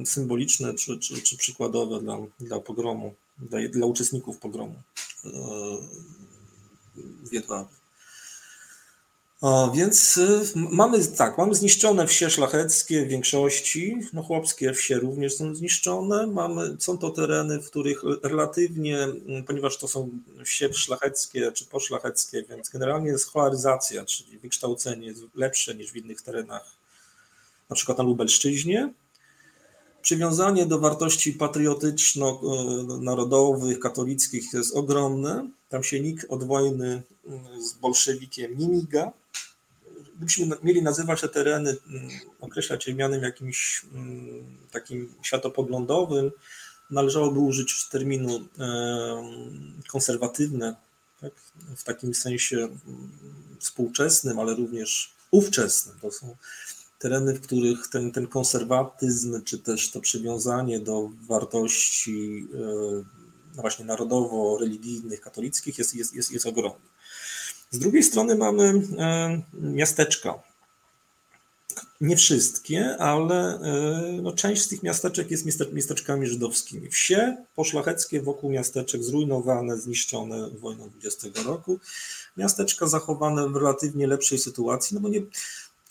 symboliczne 0.06 0.74
czy, 0.74 1.00
czy, 1.00 1.22
czy 1.22 1.38
przykładowe 1.38 2.02
dla, 2.02 2.18
dla 2.40 2.60
pogromu, 2.60 3.14
dla, 3.40 3.60
dla 3.70 3.86
uczestników 3.86 4.38
pogromu 4.38 4.76
w 7.24 7.34
Jedwabiu. 7.34 7.85
Więc 9.74 10.18
y, 10.18 10.42
mamy 10.56 11.08
tak, 11.08 11.38
mamy 11.38 11.56
zniszczone 11.56 12.08
wsie 12.08 12.30
szlacheckie 12.30 13.06
w 13.06 13.08
większości, 13.08 14.00
no 14.14 14.24
chłopskie 14.24 14.74
wsie 14.74 14.96
również 14.96 15.36
są 15.36 15.56
zniszczone. 15.56 16.28
Mamy, 16.28 16.76
są 16.80 16.98
to 16.98 17.10
tereny, 17.10 17.62
w 17.62 17.70
których 17.70 18.02
relatywnie, 18.24 19.04
mm, 19.04 19.44
ponieważ 19.44 19.78
to 19.78 19.88
są 19.88 20.10
wsie 20.44 20.74
szlacheckie 20.74 21.52
czy 21.52 21.66
poszlacheckie, 21.66 22.44
więc 22.50 22.70
generalnie 22.70 23.08
jest 23.08 23.32
cholaryzacja, 23.32 24.06
czyli 24.06 24.38
wykształcenie 24.38 25.08
jest 25.08 25.22
lepsze 25.36 25.76
niż 25.76 25.92
w 25.92 25.96
innych 25.96 26.22
terenach, 26.22 26.72
na 27.70 27.76
przykład 27.76 27.98
na 27.98 28.04
Lubelszczyźnie. 28.04 28.94
Przywiązanie 30.02 30.66
do 30.66 30.80
wartości 30.80 31.34
patriotyczno-narodowych, 31.34 33.80
katolickich 33.80 34.54
jest 34.54 34.76
ogromne. 34.76 35.50
Tam 35.70 35.84
się 35.84 36.00
nikt 36.00 36.26
od 36.30 36.44
wojny 36.44 37.04
mm, 37.28 37.62
z 37.62 37.74
bolszewikiem 37.74 38.58
nie 38.58 38.68
miga 38.68 39.12
gdybyśmy 40.16 40.58
mieli 40.64 40.82
nazywać 40.82 41.22
te 41.22 41.30
tereny, 41.30 41.78
mm, 41.88 42.10
określać 42.42 42.88
je 42.88 42.96
mianem 42.96 43.24
jakimś 43.24 43.86
mm, 43.94 44.58
takim 44.72 45.14
światopoglądowym, 45.22 46.32
należałoby 46.90 47.40
użyć 47.40 47.90
terminu 47.90 48.48
konserwatywne, 49.88 50.76
tak? 51.22 51.34
w 51.76 51.84
takim 51.84 52.14
sensie 52.14 52.58
mm, 52.58 52.78
współczesnym, 53.60 54.40
ale 54.40 54.56
również 54.56 55.14
ówczesnym. 55.32 56.00
To 56.02 56.12
są 56.12 56.36
tereny, 57.00 57.34
w 57.34 57.42
których 57.42 57.88
ten, 57.88 58.12
ten 58.12 58.28
konserwatyzm, 58.28 59.44
czy 59.44 59.60
też 59.60 59.92
to 59.92 60.02
przywiązanie 60.02 60.80
do 60.80 61.10
wartości 61.28 62.48
no 63.56 63.62
właśnie 63.62 63.86
narodowo-religijnych, 63.86 65.22
katolickich 65.22 65.78
jest, 65.78 65.96
jest, 65.96 66.14
jest, 66.14 66.32
jest 66.32 66.46
ogromne. 66.46 66.95
Z 67.72 67.80
drugiej 67.80 68.04
strony 68.04 68.36
mamy 68.36 68.82
e, 68.98 69.42
miasteczka. 69.54 70.44
Nie 72.02 72.16
wszystkie, 72.16 72.98
ale 72.98 73.60
e, 73.60 74.20
no, 74.22 74.34
część 74.34 74.62
z 74.62 74.68
tych 74.68 74.84
miasteczek 74.84 75.32
jest 75.32 75.46
miasteczkami 75.74 76.28
żydowskimi. 76.28 76.90
Wsie 76.90 77.38
poszlacheckie 77.56 78.22
wokół 78.22 78.52
miasteczek 78.52 79.04
zrujnowane, 79.04 79.78
zniszczone 79.78 80.50
wojną 80.50 80.90
20 80.90 81.28
roku. 81.46 81.80
Miasteczka 82.38 82.88
zachowane 82.88 83.50
w 83.50 83.56
relatywnie 83.56 84.08
lepszej 84.08 84.40
sytuacji, 84.40 84.96
no 84.96 85.02
bo 85.02 85.10
nie, 85.10 85.22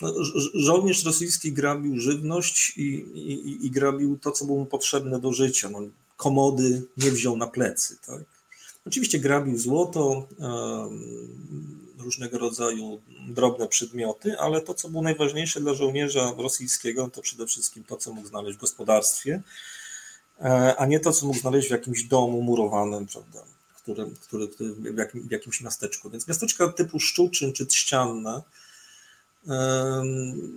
no, 0.00 0.14
żołnierz 0.54 1.04
rosyjski 1.04 1.52
grabił 1.52 2.00
żywność 2.00 2.72
i, 2.76 2.82
i, 2.82 3.66
i, 3.66 3.70
grabił 3.70 4.18
to, 4.18 4.30
co 4.30 4.44
było 4.44 4.58
mu 4.58 4.66
potrzebne 4.66 5.20
do 5.20 5.32
życia. 5.32 5.70
No, 5.70 5.78
komody 6.16 6.82
nie 6.96 7.10
wziął 7.10 7.36
na 7.36 7.46
plecy. 7.46 7.96
Tak? 8.06 8.33
Oczywiście 8.86 9.18
grabił 9.18 9.58
złoto, 9.58 10.28
różnego 12.04 12.38
rodzaju 12.38 13.00
drobne 13.28 13.68
przedmioty, 13.68 14.38
ale 14.38 14.60
to, 14.60 14.74
co 14.74 14.88
było 14.88 15.02
najważniejsze 15.02 15.60
dla 15.60 15.74
żołnierza 15.74 16.34
rosyjskiego, 16.38 17.10
to 17.10 17.22
przede 17.22 17.46
wszystkim 17.46 17.84
to, 17.84 17.96
co 17.96 18.12
mógł 18.12 18.28
znaleźć 18.28 18.58
w 18.58 18.60
gospodarstwie, 18.60 19.42
e, 20.40 20.76
a 20.76 20.86
nie 20.86 21.00
to, 21.00 21.12
co 21.12 21.26
mógł 21.26 21.38
znaleźć 21.38 21.68
w 21.68 21.70
jakimś 21.70 22.02
domu 22.02 22.42
murowanym, 22.42 23.06
prawda, 23.06 23.44
który, 23.82 24.06
który, 24.20 24.48
który 24.48 24.74
w, 24.74 24.98
jakim, 24.98 25.28
w 25.28 25.30
jakimś 25.30 25.60
miasteczku. 25.60 26.10
Więc 26.10 26.28
miasteczka 26.28 26.68
typu 26.68 27.00
Szczuczyn 27.00 27.52
czy 27.52 27.66
Trzcianne, 27.66 28.42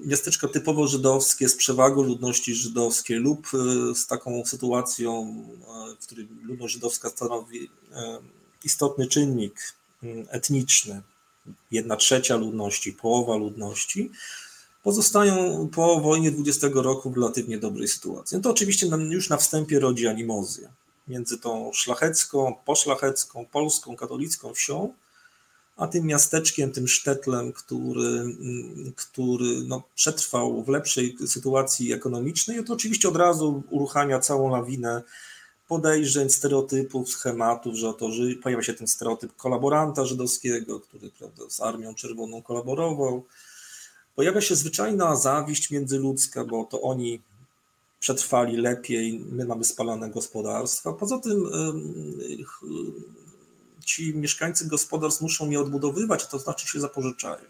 miasteczka 0.06 0.48
typowo 0.48 0.88
żydowskie 0.88 1.50
z 1.50 1.56
przewagą 1.56 2.04
ludności 2.04 2.56
żydowskiej 2.56 3.18
lub 3.18 3.48
e, 3.48 3.96
z 3.96 4.08
taką 4.08 4.46
sytuacją, 4.46 5.22
e, 5.92 5.96
w 6.02 6.06
której 6.06 6.28
ludność 6.44 6.74
żydowska 6.74 7.10
stanowi 7.10 7.70
istotny 8.64 9.08
czynnik 9.08 9.74
etniczny, 10.30 11.02
jedna 11.72 11.96
trzecia 11.96 12.36
ludności, 12.36 12.94
połowa 12.94 13.36
ludności, 13.36 14.12
pozostają 14.84 15.68
po 15.68 16.02
wojnie 16.02 16.32
20 16.32 16.68
roku 16.74 17.12
w 17.12 17.16
relatywnie 17.16 17.58
dobrej 17.58 17.88
sytuacji. 17.88 18.38
No 18.38 18.44
to 18.44 18.50
oczywiście 18.50 18.88
już 19.10 19.30
na 19.30 19.38
wstępie 19.38 19.80
rodzi 19.80 20.08
animozję 20.08 20.70
między 21.08 21.38
tą 21.38 21.72
szlachecką, 21.74 22.56
poszlachecką, 22.66 23.46
polską, 23.46 23.96
katolicką 23.96 24.54
wsią, 24.54 24.94
a 25.78 25.88
tym 25.88 26.06
miasteczkiem, 26.06 26.72
tym 26.72 26.88
sztetlem, 26.88 27.54
który, 27.54 28.36
który 28.96 29.64
no, 29.68 29.84
przetrwał 29.96 30.64
w 30.64 30.70
lepszej 30.70 31.18
sytuacji 31.28 31.94
ekonomicznej, 31.94 32.64
to 32.64 32.74
oczywiście 32.74 33.08
od 33.08 33.16
razu 33.16 33.64
uruchamia 33.70 34.20
całą 34.20 34.50
lawinę 34.50 35.04
podejrzeń, 35.68 36.30
stereotypów, 36.30 37.10
schematów, 37.10 37.76
że 37.76 37.90
oto 37.90 38.10
pojawia 38.44 38.64
się 38.64 38.74
ten 38.74 38.88
stereotyp 38.88 39.36
kolaboranta 39.36 40.06
żydowskiego, 40.06 40.80
który 40.80 41.12
prawda, 41.20 41.44
z 41.50 41.62
Armią 41.62 41.96
Czerwoną 41.96 42.42
kolaborował. 42.42 43.26
Pojawia 44.16 44.42
się 44.42 44.56
zwyczajna 44.56 45.16
zawiść 45.16 45.72
międzyludzka, 45.72 46.46
bo 46.46 46.66
to 46.66 46.82
oni 46.82 47.22
przetrwali 48.00 48.58
lepiej, 48.58 49.20
my 49.32 49.46
mamy 49.46 49.64
spalane 49.64 50.10
gospodarstwa. 50.10 50.94
Poza 50.94 51.20
tym 51.20 51.50
ci 53.86 54.16
mieszkańcy 54.16 54.68
gospodarstw 54.68 55.22
muszą 55.22 55.49
je 55.49 55.60
odbudowywać, 55.60 56.28
to 56.28 56.40
znaczy 56.40 56.68
się 56.68 56.80
zapożyczają. 56.80 57.45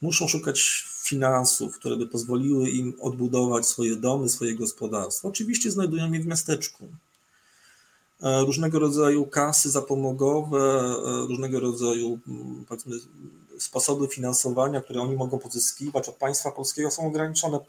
Muszą 0.00 0.28
szukać 0.28 0.88
finansów, 1.02 1.78
które 1.78 1.96
by 1.96 2.06
pozwoliły 2.06 2.70
im 2.70 2.94
odbudować 3.00 3.66
swoje 3.66 3.96
domy, 3.96 4.28
swoje 4.28 4.54
gospodarstwo. 4.54 5.28
Oczywiście 5.28 5.70
znajdują 5.70 6.12
je 6.12 6.20
w 6.20 6.26
miasteczku. 6.26 6.88
E, 8.22 8.40
różnego 8.44 8.78
rodzaju 8.78 9.26
kasy 9.26 9.70
zapomogowe, 9.70 10.58
e, 10.58 11.26
różnego 11.26 11.60
rodzaju 11.60 12.18
mm, 12.28 12.64
powiedzmy, 12.68 12.96
sposoby 13.58 14.08
finansowania, 14.08 14.80
które 14.80 15.00
oni 15.00 15.16
mogą 15.16 15.38
pozyskiwać 15.38 16.08
od 16.08 16.16
państwa 16.16 16.50
polskiego 16.50 16.90
są 16.90 17.06
ograniczone. 17.06 17.60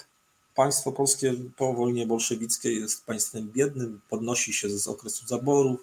Państwo 0.56 0.92
polskie 0.92 1.34
po 1.58 1.74
wojnie 1.74 2.08
bolszewickiej 2.08 2.82
jest 2.82 3.06
państwem 3.06 3.52
biednym, 3.52 4.02
podnosi 4.10 4.54
się 4.54 4.70
z 4.70 4.88
okresu 4.88 5.28
zaborów, 5.28 5.80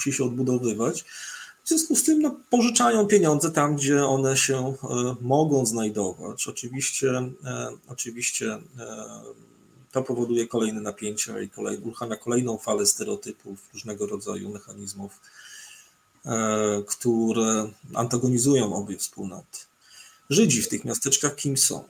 musi 0.00 0.12
się 0.12 0.24
odbudowywać. 0.24 1.04
W 1.64 1.68
związku 1.68 1.96
z 1.96 2.02
tym 2.04 2.22
no, 2.22 2.36
pożyczają 2.50 3.06
pieniądze 3.06 3.50
tam, 3.50 3.76
gdzie 3.76 4.06
one 4.06 4.36
się 4.36 4.58
e, 4.58 4.74
mogą 5.20 5.66
znajdować. 5.66 6.48
Oczywiście, 6.48 7.08
e, 7.44 7.70
oczywiście 7.88 8.52
e, 8.52 8.60
to 9.92 10.02
powoduje 10.02 10.46
kolejne 10.46 10.80
napięcia 10.80 11.40
i 11.40 11.48
kolej, 11.48 11.78
uruchamia 11.78 12.16
kolejną 12.16 12.58
falę 12.58 12.86
stereotypów, 12.86 13.58
różnego 13.72 14.06
rodzaju 14.06 14.50
mechanizmów, 14.50 15.20
które 16.86 17.70
antagonizują 17.94 18.74
obie 18.74 18.96
wspólnoty. 18.96 19.58
Żydzi 20.30 20.62
w 20.62 20.68
tych 20.68 20.84
miasteczkach 20.84 21.36
kim 21.36 21.56
są? 21.56 21.84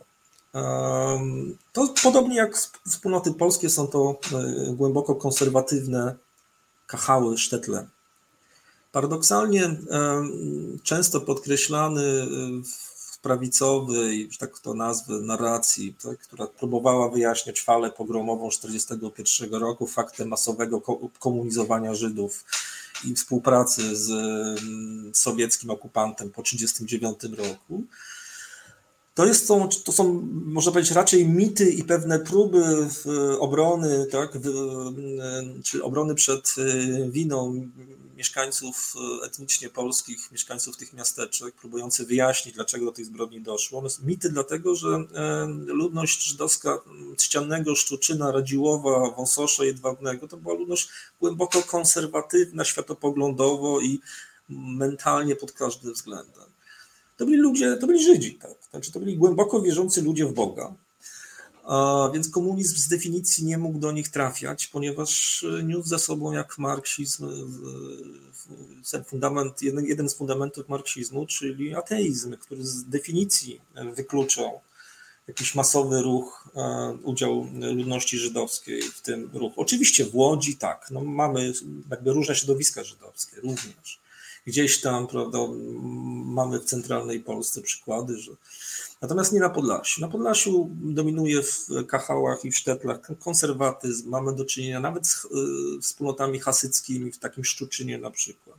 To 1.72 1.94
podobnie 2.02 2.36
jak 2.36 2.56
wspólnoty 2.88 3.32
polskie 3.32 3.70
są 3.70 3.86
to 3.86 4.20
głęboko 4.72 5.14
konserwatywne 5.14 6.14
kachały, 6.86 7.38
sztetle 7.38 7.86
Paradoksalnie 8.92 9.76
często 10.82 11.20
podkreślany 11.20 12.02
e, 12.02 12.26
w 12.64 13.18
prawicowej, 13.18 14.28
że 14.30 14.38
tak 14.38 14.58
to 14.58 14.74
nazwę, 14.74 15.14
narracji, 15.20 15.94
tak, 16.02 16.18
która 16.18 16.46
próbowała 16.46 17.08
wyjaśniać 17.08 17.60
falę 17.60 17.90
pogromową 17.90 18.50
1941 18.50 19.60
roku 19.60 19.86
faktem 19.86 20.28
masowego 20.28 20.80
komunizowania 21.18 21.94
Żydów 21.94 22.44
i 23.04 23.14
współpracy 23.14 23.96
z 23.96 24.10
sowieckim 25.16 25.70
okupantem 25.70 26.30
po 26.30 26.42
1939 26.42 27.38
roku, 27.38 27.84
To, 29.20 29.26
jest, 29.26 29.48
to, 29.48 29.68
to 29.84 29.92
są, 29.92 30.28
można 30.32 30.72
powiedzieć, 30.72 30.92
raczej 30.92 31.28
mity 31.28 31.70
i 31.70 31.84
pewne 31.84 32.18
próby 32.18 32.88
obrony, 33.38 34.06
tak, 34.06 34.38
czy 35.64 35.84
obrony 35.84 36.14
przed 36.14 36.54
winą 37.08 37.68
mieszkańców 38.16 38.94
etnicznie 39.24 39.68
polskich, 39.68 40.32
mieszkańców 40.32 40.76
tych 40.76 40.92
miasteczek, 40.92 41.54
próbujący 41.54 42.06
wyjaśnić, 42.06 42.54
dlaczego 42.54 42.86
do 42.86 42.92
tej 42.92 43.04
zbrodni 43.04 43.40
doszło. 43.40 43.82
Mity 44.02 44.30
dlatego, 44.30 44.76
że 44.76 45.04
ludność 45.66 46.24
żydowska 46.24 46.78
Trzciannego, 47.16 47.74
Szczuczyna, 47.74 48.32
Radziłowa, 48.32 49.10
Wąsosza 49.16 49.64
Jedwabnego 49.64 50.28
to 50.28 50.36
była 50.36 50.54
ludność 50.54 50.88
głęboko 51.20 51.62
konserwatywna 51.62 52.64
światopoglądowo 52.64 53.80
i 53.80 54.00
mentalnie 54.48 55.36
pod 55.36 55.52
każdym 55.52 55.92
względem 55.92 56.49
to 57.20 57.26
byli 57.26 57.38
ludzie, 57.38 57.76
to 57.76 57.86
byli 57.86 58.04
Żydzi, 58.04 58.34
tak? 58.34 58.54
Znaczy 58.70 58.92
to 58.92 59.00
byli 59.00 59.16
głęboko 59.16 59.62
wierzący 59.62 60.02
ludzie 60.02 60.26
w 60.26 60.32
Boga. 60.32 60.74
A 61.64 62.10
więc 62.14 62.28
komunizm 62.28 62.76
z 62.76 62.88
definicji 62.88 63.44
nie 63.44 63.58
mógł 63.58 63.78
do 63.78 63.92
nich 63.92 64.08
trafiać, 64.08 64.66
ponieważ 64.66 65.44
niósł 65.64 65.88
za 65.88 65.98
sobą 65.98 66.32
jak 66.32 66.58
marksizm 66.58 67.28
ten 68.90 69.04
fundament, 69.04 69.62
jeden, 69.62 69.86
jeden 69.86 70.08
z 70.08 70.14
fundamentów 70.14 70.68
marksizmu, 70.68 71.26
czyli 71.26 71.74
ateizm, 71.74 72.36
który 72.36 72.66
z 72.66 72.84
definicji 72.84 73.60
wykluczał 73.96 74.60
jakiś 75.28 75.54
masowy 75.54 76.02
ruch, 76.02 76.48
udział 77.02 77.46
ludności 77.60 78.18
żydowskiej 78.18 78.82
w 78.82 79.00
tym 79.00 79.30
ruchu. 79.32 79.60
Oczywiście 79.60 80.04
w 80.04 80.14
Łodzi 80.14 80.56
tak, 80.56 80.86
no 80.90 81.00
mamy 81.00 81.52
jakby 81.90 82.12
różne 82.12 82.34
środowiska 82.34 82.84
żydowskie 82.84 83.36
również 83.40 84.00
Gdzieś 84.46 84.80
tam, 84.80 85.06
prawda, 85.06 85.38
mamy 86.24 86.60
w 86.60 86.64
centralnej 86.64 87.20
Polsce 87.20 87.62
przykłady, 87.62 88.18
że. 88.18 88.32
Natomiast 89.02 89.32
nie 89.32 89.40
na 89.40 89.50
Podlasiu. 89.50 90.00
Na 90.00 90.08
Podlasiu 90.08 90.70
dominuje 90.72 91.42
w 91.42 91.66
Kachałach 91.86 92.44
i 92.44 92.50
w 92.50 92.56
Sztetlach 92.56 93.00
konserwatyzm. 93.18 94.10
Mamy 94.10 94.34
do 94.34 94.44
czynienia 94.44 94.80
nawet 94.80 95.06
z 95.06 95.24
y, 95.24 95.28
wspólnotami 95.82 96.38
hasyckimi, 96.38 97.12
w 97.12 97.18
takim 97.18 97.44
Szczuczynie 97.44 97.98
na 97.98 98.10
przykład. 98.10 98.58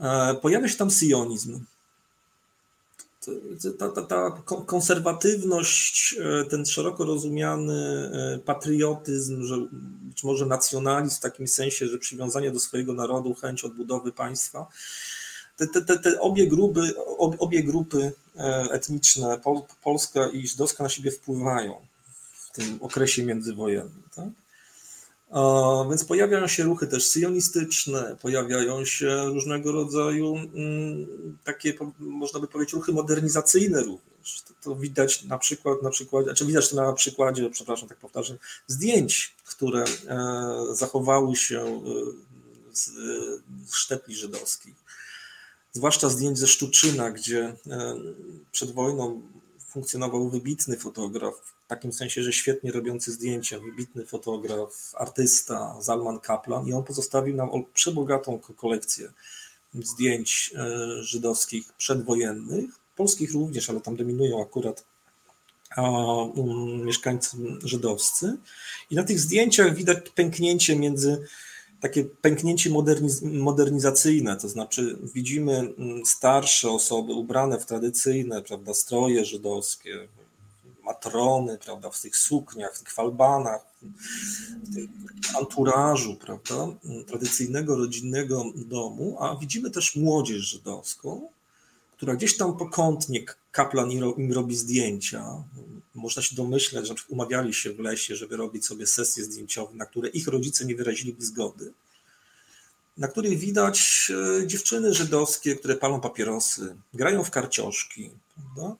E, 0.00 0.34
pojawia 0.34 0.68
się 0.68 0.76
tam 0.76 0.90
syjonizm 0.90 1.60
ta, 3.78 3.88
ta, 3.88 4.02
ta 4.02 4.42
konserwatywność, 4.66 6.16
e, 6.20 6.44
ten 6.44 6.66
szeroko 6.66 7.04
rozumiany 7.04 8.10
e, 8.34 8.38
patriotyzm, 8.38 9.42
że 9.42 9.56
być 10.02 10.24
może 10.24 10.46
nacjonalizm 10.46 11.16
w 11.16 11.20
takim 11.20 11.48
sensie, 11.48 11.86
że 11.86 11.98
przywiązanie 11.98 12.50
do 12.50 12.60
swojego 12.60 12.92
narodu, 12.94 13.34
chęć 13.34 13.64
odbudowy 13.64 14.12
państwa, 14.12 14.66
te, 15.56 15.66
te, 15.66 15.98
te 15.98 16.20
obie, 16.20 16.46
grupy, 16.46 16.94
obie 17.18 17.62
grupy 17.62 18.12
e, 18.36 18.68
etniczne, 18.70 19.40
polska 19.82 20.28
i 20.28 20.48
żydowska, 20.48 20.82
na 20.82 20.88
siebie 20.88 21.10
wpływają 21.10 21.74
w 22.32 22.50
tym 22.52 22.78
okresie 22.80 23.24
międzywojennym. 23.24 24.02
Tak? 24.14 24.28
Więc 25.90 26.04
pojawiają 26.04 26.46
się 26.46 26.62
ruchy 26.62 26.86
też 26.86 27.06
syjonistyczne, 27.06 28.16
pojawiają 28.22 28.84
się 28.84 29.24
różnego 29.24 29.72
rodzaju 29.72 30.36
mm, 30.36 31.38
takie, 31.44 31.74
można 31.98 32.40
by 32.40 32.48
powiedzieć, 32.48 32.74
ruchy 32.74 32.92
modernizacyjne 32.92 33.82
również. 33.82 34.42
To, 34.42 34.54
to 34.62 34.76
widać 34.76 35.24
na 35.24 35.38
przykład, 35.38 35.82
na 35.82 35.90
przykładzie, 35.90 36.24
czy 36.24 36.30
znaczy 36.30 36.46
widać 36.46 36.68
to 36.70 36.76
na 36.76 36.92
przykładzie, 36.92 37.50
przepraszam, 37.50 37.88
tak 37.88 37.98
powtarzam, 37.98 38.36
zdjęć, 38.66 39.34
które 39.44 39.84
e, 40.08 40.16
zachowały 40.72 41.36
się 41.36 41.60
e, 41.60 41.82
z, 42.72 42.90
z 43.66 43.74
sztepli 43.74 44.16
żydowskich. 44.16 44.74
Zwłaszcza 45.72 46.08
zdjęć 46.08 46.38
ze 46.38 46.46
Sztuczyna, 46.46 47.10
gdzie 47.10 47.56
e, 47.66 47.94
przed 48.52 48.70
wojną 48.70 49.22
funkcjonował 49.68 50.28
wybitny 50.28 50.76
fotograf, 50.76 51.34
takim 51.68 51.92
sensie, 51.92 52.22
że 52.22 52.32
świetnie 52.32 52.72
robiący 52.72 53.12
zdjęcia, 53.12 53.58
wybitny 53.58 54.06
fotograf, 54.06 54.94
artysta 54.94 55.76
Zalman 55.80 56.20
Kaplan 56.20 56.66
i 56.66 56.72
on 56.72 56.84
pozostawił 56.84 57.36
nam 57.36 57.50
przebogatą 57.74 58.38
kolekcję 58.56 59.12
zdjęć 59.74 60.54
e, 60.56 61.02
żydowskich 61.02 61.72
przedwojennych, 61.72 62.70
polskich 62.96 63.32
również, 63.32 63.70
ale 63.70 63.80
tam 63.80 63.96
dominują 63.96 64.42
akurat 64.42 64.84
um, 65.76 66.84
mieszkańcy 66.84 67.36
żydowscy. 67.64 68.36
I 68.90 68.94
na 68.94 69.04
tych 69.04 69.20
zdjęciach 69.20 69.74
widać 69.74 70.10
pęknięcie 70.14 70.76
między 70.76 71.26
takie 71.80 72.04
pęknięcie 72.04 72.70
moderniz 72.70 73.22
modernizacyjne, 73.22 74.36
to 74.36 74.48
znaczy 74.48 74.98
widzimy 75.14 75.58
mm, 75.58 76.06
starsze 76.06 76.70
osoby 76.70 77.12
ubrane 77.12 77.58
w 77.58 77.66
tradycyjne 77.66 78.42
prawda, 78.42 78.74
stroje 78.74 79.24
żydowskie, 79.24 80.08
matrony, 80.88 81.58
prawda, 81.58 81.90
w 81.90 82.00
tych 82.00 82.16
sukniach, 82.16 82.76
w 82.76 82.78
tych 82.80 82.92
falbanach, 82.92 83.60
w 84.62 84.74
tym 84.74 84.88
anturażu, 85.38 86.16
prawda, 86.16 86.68
tradycyjnego, 87.06 87.76
rodzinnego 87.76 88.44
domu, 88.54 89.16
a 89.20 89.36
widzimy 89.36 89.70
też 89.70 89.96
młodzież 89.96 90.40
żydowską, 90.40 91.28
która 91.96 92.14
gdzieś 92.14 92.36
tam 92.36 92.56
pokątnie 92.56 93.20
kaplan 93.52 93.90
im 94.16 94.32
robi 94.32 94.56
zdjęcia. 94.56 95.44
Można 95.94 96.22
się 96.22 96.36
domyśleć, 96.36 96.86
że 96.86 96.94
umawiali 97.08 97.54
się 97.54 97.72
w 97.72 97.78
lesie, 97.78 98.16
żeby 98.16 98.36
robić 98.36 98.66
sobie 98.66 98.86
sesje 98.86 99.24
zdjęciowe, 99.24 99.74
na 99.74 99.86
które 99.86 100.08
ich 100.08 100.28
rodzice 100.28 100.64
nie 100.64 100.74
wyraziliby 100.74 101.24
zgody, 101.24 101.72
na 102.96 103.08
których 103.08 103.38
widać 103.38 103.78
e, 104.40 104.46
dziewczyny 104.46 104.94
żydowskie, 104.94 105.56
które 105.56 105.74
palą 105.76 106.00
papierosy, 106.00 106.76
grają 106.94 107.24
w 107.24 107.30
karcioszki, 107.30 108.10
prawda? 108.34 108.76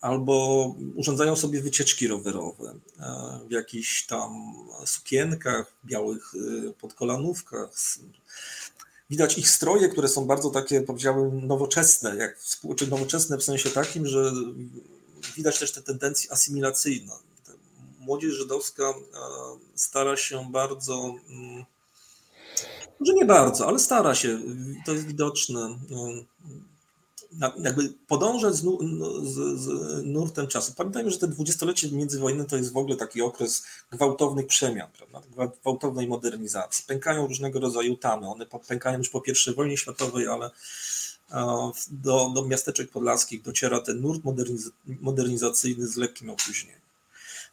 Albo 0.00 0.74
urządzają 0.94 1.36
sobie 1.36 1.60
wycieczki 1.60 2.08
rowerowe 2.08 2.74
e, 3.00 3.40
w 3.48 3.50
jakichś 3.50 4.06
tam 4.06 4.54
sukienkach, 4.84 5.72
białych 5.84 6.32
e, 6.34 6.72
podkolanówkach. 6.72 7.70
Widać 9.10 9.38
ich 9.38 9.50
stroje, 9.50 9.88
które 9.88 10.08
są 10.08 10.26
bardzo 10.26 10.50
takie, 10.50 10.80
powiedziałbym, 10.80 11.46
nowoczesne, 11.46 12.16
jak 12.16 12.38
czy 12.76 12.86
nowoczesne 12.86 13.38
w 13.38 13.44
sensie 13.44 13.70
takim, 13.70 14.06
że 14.06 14.32
widać 15.36 15.58
też 15.58 15.72
te 15.72 15.82
tendencje 15.82 16.32
asymilacyjne. 16.32 17.12
Młodzież 17.98 18.34
żydowska 18.34 18.84
e, 18.84 18.94
stara 19.74 20.16
się 20.16 20.50
bardzo, 20.50 21.14
mm, 21.28 21.64
może 23.00 23.12
nie 23.14 23.24
bardzo, 23.24 23.68
ale 23.68 23.78
stara 23.78 24.14
się, 24.14 24.40
to 24.86 24.92
jest 24.92 25.06
widoczne, 25.06 25.78
jakby 27.58 27.92
podążać 28.06 28.54
z, 28.54 28.62
z, 29.22 29.60
z 29.60 29.68
nurtem 30.04 30.46
czasu. 30.46 30.72
Pamiętajmy, 30.76 31.10
że 31.10 31.18
te 31.18 31.28
dwudziestolecie 31.28 31.90
międzywojenne 31.90 32.44
to 32.44 32.56
jest 32.56 32.72
w 32.72 32.76
ogóle 32.76 32.96
taki 32.96 33.22
okres 33.22 33.64
gwałtownych 33.90 34.46
przemian, 34.46 34.88
prawda? 34.98 35.48
gwałtownej 35.62 36.08
modernizacji. 36.08 36.84
Pękają 36.86 37.26
różnego 37.26 37.60
rodzaju 37.60 37.96
tamy. 37.96 38.28
One 38.28 38.46
pękają 38.68 38.98
już 38.98 39.08
po 39.08 39.22
I 39.50 39.54
wojnie 39.54 39.76
światowej, 39.76 40.28
ale 40.28 40.50
do, 41.90 42.30
do 42.34 42.44
miasteczek 42.44 42.90
podlaskich 42.90 43.42
dociera 43.42 43.80
ten 43.80 44.00
nurt 44.00 44.24
moderniz 44.24 44.70
modernizacyjny 44.86 45.88
z 45.88 45.96
lekkim 45.96 46.30
opóźnieniem. 46.30 46.80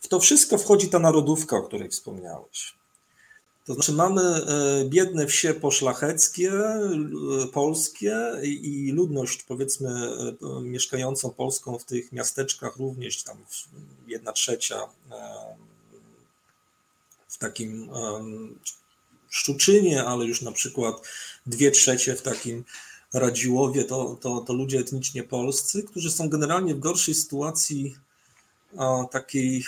W 0.01 0.07
to 0.07 0.19
wszystko 0.19 0.57
wchodzi 0.57 0.89
ta 0.89 0.99
narodówka, 0.99 1.57
o 1.57 1.63
której 1.63 1.89
wspomniałeś. 1.89 2.73
To 3.65 3.73
znaczy 3.73 3.91
mamy 3.91 4.21
e, 4.21 4.85
biedne 4.85 5.27
wsie 5.27 5.53
poszlacheckie, 5.53 6.51
e, 6.51 7.47
polskie 7.53 8.15
i 8.43 8.91
ludność 8.91 9.43
powiedzmy 9.43 9.89
e, 9.89 10.61
mieszkającą 10.61 11.29
Polską 11.29 11.79
w 11.79 11.85
tych 11.85 12.11
miasteczkach 12.11 12.77
również 12.77 13.23
tam 13.23 13.37
jedna 14.07 14.31
trzecia 14.31 14.87
w 17.27 17.37
takim 17.37 17.89
Szczuczynie, 19.29 20.03
ale 20.05 20.25
już 20.25 20.41
na 20.41 20.51
przykład 20.51 21.07
dwie 21.45 21.71
trzecie 21.71 22.15
w 22.15 22.21
takim 22.21 22.63
Radziłowie, 23.13 23.83
to, 23.83 24.17
to, 24.21 24.41
to 24.41 24.53
ludzie 24.53 24.79
etnicznie 24.79 25.23
polscy, 25.23 25.83
którzy 25.83 26.11
są 26.11 26.29
generalnie 26.29 26.75
w 26.75 26.79
gorszej 26.79 27.15
sytuacji 27.15 27.95
takiej 29.11 29.65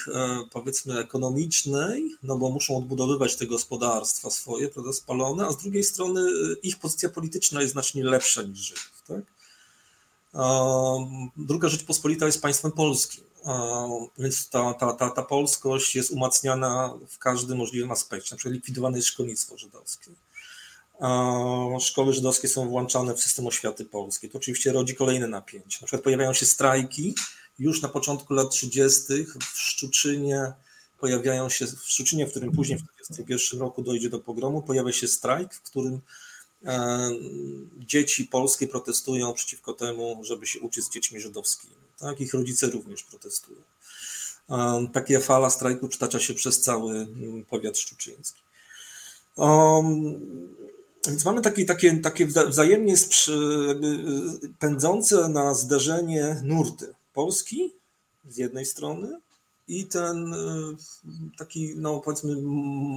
powiedzmy 0.51 0.99
ekonomicznej, 0.99 2.15
no 2.23 2.37
bo 2.37 2.49
muszą 2.49 2.77
odbudowywać 2.77 3.35
te 3.35 3.45
gospodarstwa 3.45 4.29
swoje, 4.29 4.67
prawda, 4.67 4.93
spalone, 4.93 5.47
a 5.47 5.51
z 5.51 5.57
drugiej 5.57 5.83
strony 5.83 6.21
e, 6.21 6.55
ich 6.63 6.79
pozycja 6.79 7.09
polityczna 7.09 7.61
jest 7.61 7.73
znacznie 7.73 8.03
lepsza 8.03 8.41
niż 8.41 8.59
Żydów. 8.59 9.03
Tak? 9.07 9.21
Druga 11.37 11.69
Rzeczpospolita 11.69 12.25
jest 12.25 12.41
państwem 12.41 12.71
polskim, 12.71 13.23
więc 14.17 14.49
ta, 14.49 14.73
ta, 14.73 14.93
ta, 14.93 15.09
ta 15.09 15.23
polskość 15.23 15.95
jest 15.95 16.11
umacniana 16.11 16.93
w 17.09 17.17
każdym 17.17 17.57
możliwym 17.57 17.91
aspekcie, 17.91 18.35
na 18.35 18.37
przykład 18.37 18.53
likwidowane 18.53 18.97
jest 18.97 19.07
szkolnictwo 19.07 19.57
żydowskie. 19.57 20.11
Szkoły 21.79 22.13
żydowskie 22.13 22.47
są 22.47 22.69
włączane 22.69 23.13
w 23.13 23.21
system 23.21 23.47
oświaty 23.47 23.85
polskiej. 23.85 24.29
To 24.29 24.37
oczywiście 24.37 24.71
rodzi 24.71 24.95
kolejne 24.95 25.27
napięcie. 25.27 25.77
Na 25.81 25.87
przykład 25.87 26.01
pojawiają 26.01 26.33
się 26.33 26.45
strajki, 26.45 27.15
już 27.59 27.81
na 27.81 27.89
początku 27.89 28.33
lat 28.33 28.49
30. 28.49 29.03
w 29.53 29.57
Szczuczynie 29.59 30.53
pojawiają 30.99 31.49
się, 31.49 31.67
w 31.67 31.83
Szczuczynie, 31.83 32.27
w 32.27 32.31
którym 32.31 32.51
później 32.51 32.77
w 32.77 32.81
1941 32.81 33.59
roku 33.59 33.81
dojdzie 33.81 34.09
do 34.09 34.19
pogromu, 34.19 34.61
pojawia 34.61 34.91
się 34.91 35.07
strajk, 35.07 35.53
w 35.53 35.61
którym 35.61 35.99
e, 36.65 37.09
dzieci 37.77 38.25
polskie 38.25 38.67
protestują 38.67 39.33
przeciwko 39.33 39.73
temu, 39.73 40.21
żeby 40.23 40.47
się 40.47 40.59
uczyć 40.59 40.85
z 40.85 40.89
dziećmi 40.89 41.19
żydowskimi. 41.21 41.73
Tak? 41.99 42.21
Ich 42.21 42.33
rodzice 42.33 42.67
również 42.67 43.03
protestują. 43.03 43.61
Taka 44.93 45.19
fala 45.19 45.49
strajku 45.49 45.87
przytacza 45.87 46.19
się 46.19 46.33
przez 46.33 46.61
cały 46.61 46.95
mm, 46.95 47.45
powiat 47.45 47.77
szczuczyński. 47.77 48.41
Więc 51.07 51.25
mamy 51.25 51.41
takie, 51.41 51.65
takie, 51.65 51.97
takie 51.97 52.25
wzajemnie 52.25 52.93
y, 52.93 52.97
pędzące 54.59 55.29
na 55.29 55.53
zderzenie 55.53 56.41
nurty. 56.43 56.93
Polski 57.15 57.73
z 58.29 58.37
jednej 58.37 58.65
strony 58.65 59.19
i 59.67 59.85
ten 59.85 60.33
y, 60.33 60.37
taki, 61.37 61.73
no 61.75 61.99
powiedzmy, 61.99 62.35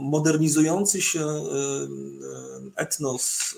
modernizujący 0.03 1.03
się 1.03 1.27
y, 1.27 2.73
etnos, 2.77 3.55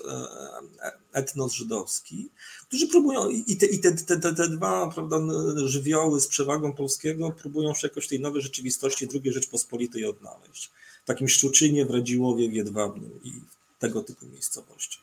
etnos 1.13 1.53
żydowski, 1.53 2.29
którzy 2.67 2.87
próbują, 2.87 3.29
i 3.29 3.57
te, 3.57 3.65
i 3.65 3.79
te, 3.79 3.91
te, 3.91 4.19
te, 4.19 4.49
dwa 4.49 4.87
prawda, 4.87 5.17
żywioły 5.65 6.21
z 6.21 6.27
przewagą 6.27 6.73
polskiego 6.73 7.31
próbują 7.31 7.73
się 7.73 7.87
jakoś 7.87 8.07
tej 8.07 8.19
nowej 8.19 8.41
rzeczywistości 8.41 9.07
II 9.13 9.33
Rzeczpospolitej 9.33 10.05
odnaleźć. 10.05 10.71
W 11.03 11.07
takim 11.07 11.27
Szczuczynie, 11.27 11.85
w 11.85 11.91
Radziłowie, 11.91 12.49
w 12.49 12.53
Jedwabnym 12.53 13.19
i 13.23 13.33
tego 13.81 14.03
typu 14.03 14.25
miejscowości. 14.25 14.99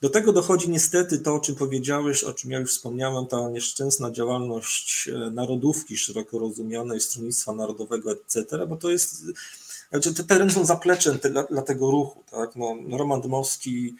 Do 0.00 0.10
tego 0.10 0.32
dochodzi 0.32 0.70
niestety 0.70 1.18
to, 1.18 1.34
o 1.34 1.40
czym 1.40 1.54
powiedziałeś, 1.54 2.24
o 2.24 2.34
czym 2.34 2.50
ja 2.50 2.58
już 2.58 2.70
wspomniałem, 2.70 3.26
ta 3.26 3.50
nieszczęsna 3.50 4.10
działalność 4.10 5.08
e, 5.08 5.30
narodówki 5.30 5.96
szeroko 5.96 6.38
rozumianej, 6.38 7.00
Stronnictwa 7.00 7.52
Narodowego, 7.52 8.12
etc., 8.12 8.66
bo 8.68 8.76
to 8.76 8.90
jest, 8.90 9.24
znaczy 9.90 10.14
te 10.14 10.24
tereny 10.24 10.50
są 10.50 10.64
zapleczem 10.64 11.18
dla, 11.18 11.42
dla 11.42 11.62
tego 11.62 11.90
ruchu. 11.90 12.24
Tak? 12.30 12.56
No, 12.56 12.76
Roman 12.98 13.20
Dmowski 13.20 13.96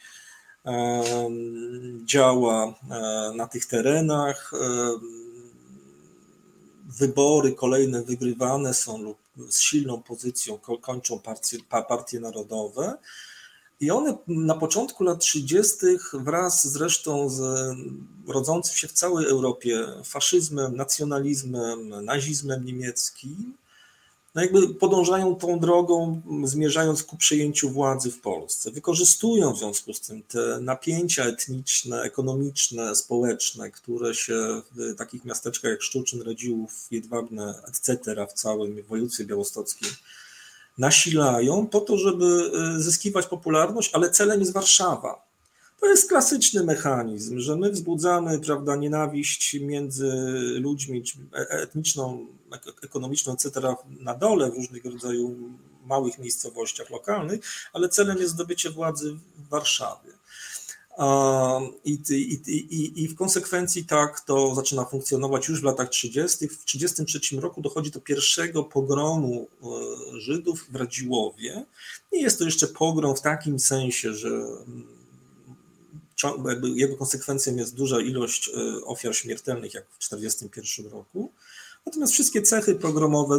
działa 2.05 2.75
e, 2.91 3.33
na 3.37 3.47
tych 3.47 3.67
terenach, 3.67 4.53
wybory 6.99 7.53
kolejne 7.53 8.03
wygrywane 8.03 8.75
są 8.75 9.03
lub 9.03 9.19
z 9.49 9.61
silną 9.61 10.03
pozycją 10.03 10.59
kończą 10.81 11.19
partie, 11.19 11.59
partie 11.89 12.21
narodowe, 12.21 12.99
i 13.83 13.91
one 13.91 14.17
na 14.29 14.55
początku 14.55 15.05
lat 15.05 15.19
30. 15.19 15.77
wraz 16.13 16.67
zresztą 16.67 17.29
z 17.29 17.43
rodzącym 18.27 18.77
się 18.77 18.89
w 18.89 18.93
całej 18.93 19.27
Europie 19.27 19.87
faszyzmem, 20.05 20.77
nacjonalizmem, 20.77 22.05
nazizmem 22.05 22.65
niemieckim, 22.65 23.55
no 24.35 24.43
jakby 24.43 24.75
podążają 24.75 25.37
tą 25.37 25.59
drogą, 25.59 26.23
zmierzając 26.45 27.03
ku 27.03 27.17
przejęciu 27.17 27.71
władzy 27.71 28.11
w 28.11 28.21
Polsce. 28.21 28.71
Wykorzystują 28.71 29.53
w 29.53 29.59
związku 29.59 29.95
z 29.95 30.01
tym 30.01 30.23
te 30.23 30.61
napięcia 30.61 31.25
etniczne, 31.25 32.03
ekonomiczne, 32.03 32.97
społeczne, 32.97 33.71
które 33.71 34.15
się 34.15 34.63
w 34.73 34.95
takich 34.97 35.25
miasteczkach 35.25 35.71
jak 35.71 35.83
Szczuczyn, 35.83 36.23
Radziłów, 36.23 36.87
Jedwabne, 36.91 37.55
etc. 37.69 38.27
w 38.27 38.33
całym 38.33 38.83
województwie 38.83 39.25
białostockim 39.25 39.89
nasilają 40.79 41.67
po 41.67 41.81
to, 41.81 41.99
żeby 41.99 42.51
e, 42.77 42.81
zyskiwać 42.81 43.27
popularność, 43.27 43.91
ale 43.95 44.11
celem 44.11 44.41
jest 44.41 44.53
Warszawa. 44.53 45.33
To 45.81 45.87
jest 45.87 46.09
klasyczny 46.09 46.65
mechanizm, 46.65 47.41
że 47.41 47.57
my 47.57 47.71
wzbudzamy 47.71 48.39
prawda, 48.39 48.77
nienawiść 48.77 49.57
między 49.61 50.11
ludźmi 50.61 51.03
e, 51.35 51.49
etniczną, 51.51 52.27
ekonomiczną, 52.85 53.33
etc. 53.33 53.75
na 54.01 54.15
dole 54.15 54.51
w 54.51 54.55
różnych 54.55 54.85
rodzaju 54.85 55.37
małych 55.87 56.19
miejscowościach 56.19 56.91
lokalnych, 56.91 57.41
ale 57.73 57.89
celem 57.89 58.19
jest 58.19 58.33
zdobycie 58.33 58.71
władzy 58.71 59.17
w 59.37 59.49
Warszawie. 59.49 60.13
I, 61.85 61.99
i, 62.11 62.35
i, 62.47 63.05
I 63.05 63.09
w 63.09 63.15
konsekwencji 63.15 63.85
tak 63.85 64.21
to 64.21 64.55
zaczyna 64.55 64.85
funkcjonować 64.85 65.49
już 65.49 65.61
w 65.61 65.65
latach 65.65 65.89
30. 65.89 66.49
W 66.49 66.65
1933 66.65 67.41
roku 67.41 67.63
dochodzi 67.63 67.91
do 67.91 68.01
pierwszego 68.01 68.65
pogromu 68.65 69.49
e, 69.63 69.67
Żydów 70.21 70.67
w 70.71 70.77
Radziłowie. 70.77 71.65
Nie 72.13 72.23
jest 72.23 72.39
to 72.39 72.45
jeszcze 72.45 72.67
pogrom 72.67 73.17
w 73.17 73.21
takim 73.21 73.59
sensie, 73.59 74.15
że 74.15 74.29
mm, 74.29 74.87
jego 76.77 76.97
konsekwencją 76.97 77.57
jest 77.57 77.75
duża 77.75 78.01
ilość 78.01 78.49
e, 78.49 78.85
ofiar 78.85 79.17
śmiertelnych, 79.17 79.75
jak 79.75 79.85
w 79.91 79.99
1941 79.99 80.93
roku. 80.93 81.33
Natomiast 81.87 82.13
wszystkie 82.13 82.43
cechy 82.43 82.75
pogromowe 82.75 83.39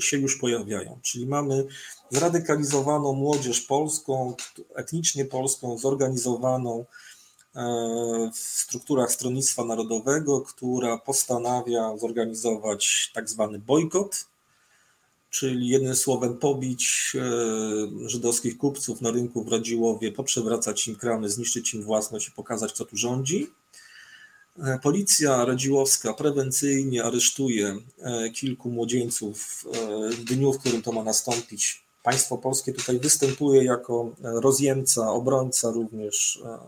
się 0.00 0.16
już 0.16 0.36
pojawiają, 0.36 0.98
czyli 1.02 1.26
mamy 1.26 1.66
zradykalizowaną 2.10 3.12
młodzież 3.12 3.60
polską, 3.60 4.34
etnicznie 4.74 5.24
polską, 5.24 5.78
zorganizowaną 5.78 6.84
e, 7.56 8.30
w 8.34 8.38
strukturach 8.38 9.12
Stronnictwa 9.12 9.64
Narodowego, 9.64 10.40
która 10.40 10.98
postanawia 10.98 11.96
zorganizować 11.96 13.10
tak 13.14 13.30
zwany 13.30 13.58
bojkot, 13.58 14.26
czyli 15.30 15.68
jednym 15.68 15.96
słowem 15.96 16.38
pobić 16.38 17.12
e, 17.14 18.08
żydowskich 18.08 18.58
kupców 18.58 19.00
na 19.00 19.10
rynku 19.10 19.44
w 19.44 19.52
Radziłowie, 19.52 20.12
poprzewracać 20.12 20.88
im 20.88 20.96
kramy, 20.96 21.28
zniszczyć 21.28 21.74
im 21.74 21.82
własność 21.82 22.28
i 22.28 22.32
pokazać, 22.32 22.72
kto 22.72 22.84
tu 22.84 22.96
rządzi. 22.96 23.50
E, 24.58 24.78
policja 24.82 25.44
radziłowska 25.44 26.14
prewencyjnie 26.14 27.04
aresztuje 27.04 27.76
kilku 28.34 28.70
młodzieńców 28.70 29.64
w 30.18 30.24
dniu, 30.24 30.52
w 30.52 30.58
którym 30.58 30.82
to 30.82 30.92
ma 30.92 31.02
nastąpić 31.02 31.82
Państwo 32.02 32.38
polskie 32.38 32.72
tutaj 32.72 32.98
występuje 32.98 33.64
jako 33.64 34.10
e, 34.24 34.40
rozjemca, 34.40 35.10
obrońca 35.10 35.70
również 35.70 36.42
e, 36.44 36.58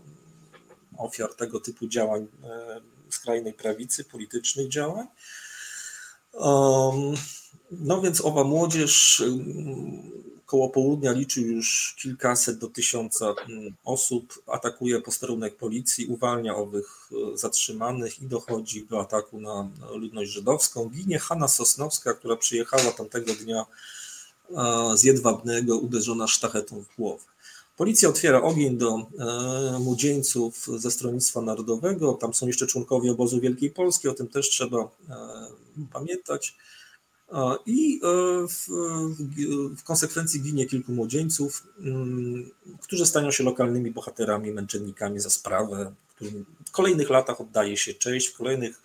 ofiar 0.97 1.33
tego 1.33 1.59
typu 1.59 1.87
działań 1.87 2.27
e, 2.43 2.81
skrajnej 3.09 3.53
prawicy, 3.53 4.03
politycznych 4.03 4.67
działań. 4.69 5.07
No 7.71 8.01
więc 8.01 8.25
owa 8.25 8.43
młodzież 8.43 9.23
koło 10.45 10.69
południa 10.69 11.11
liczy 11.11 11.41
już 11.41 11.95
kilkaset 12.01 12.57
do 12.57 12.67
tysiąca 12.67 13.35
osób, 13.83 14.43
atakuje 14.47 15.01
posterunek 15.01 15.55
policji, 15.55 16.05
uwalnia 16.05 16.55
owych 16.55 17.09
zatrzymanych 17.33 18.21
i 18.21 18.25
dochodzi 18.25 18.85
do 18.85 19.01
ataku 19.01 19.41
na 19.41 19.69
ludność 19.95 20.31
żydowską. 20.31 20.89
Ginie 20.89 21.19
Hanna 21.19 21.47
Sosnowska, 21.47 22.13
która 22.13 22.35
przyjechała 22.35 22.91
tamtego 22.91 23.33
dnia 23.33 23.65
z 24.95 25.03
jedwabnego 25.03 25.77
uderzona 25.77 26.27
sztachetą 26.27 26.81
w 26.81 26.95
głowę. 26.95 27.23
Policja 27.77 28.09
otwiera 28.09 28.41
ogień 28.41 28.77
do 28.77 28.97
e, 29.19 29.79
młodzieńców 29.79 30.67
ze 30.77 30.91
Stronnictwa 30.91 31.41
Narodowego. 31.41 32.13
Tam 32.13 32.33
są 32.33 32.47
jeszcze 32.47 32.67
członkowie 32.67 33.11
obozu 33.11 33.41
Wielkiej 33.41 33.71
Polski, 33.71 34.07
o 34.07 34.13
tym 34.13 34.27
też 34.27 34.49
trzeba 34.49 34.77
e, 34.77 34.87
pamiętać. 35.93 36.55
I 37.65 38.01
e, 38.03 38.47
w, 38.47 38.67
w, 39.77 39.83
konsekwencji 39.83 40.41
ginie 40.41 40.65
kilku 40.65 40.91
młodzieńców, 40.91 41.67
mm, 41.79 42.51
którzy 42.81 43.05
stają 43.05 43.31
się 43.31 43.43
lokalnymi 43.43 43.91
bohaterami, 43.91 44.51
męczennikami 44.51 45.19
za 45.19 45.29
sprawę, 45.29 45.93
którym 46.15 46.45
w 46.65 46.71
kolejnych 46.71 47.09
latach 47.09 47.41
oddaje 47.41 47.77
się 47.77 47.93
cześć, 47.93 48.27
w 48.27 48.37
kolejnych 48.37 48.81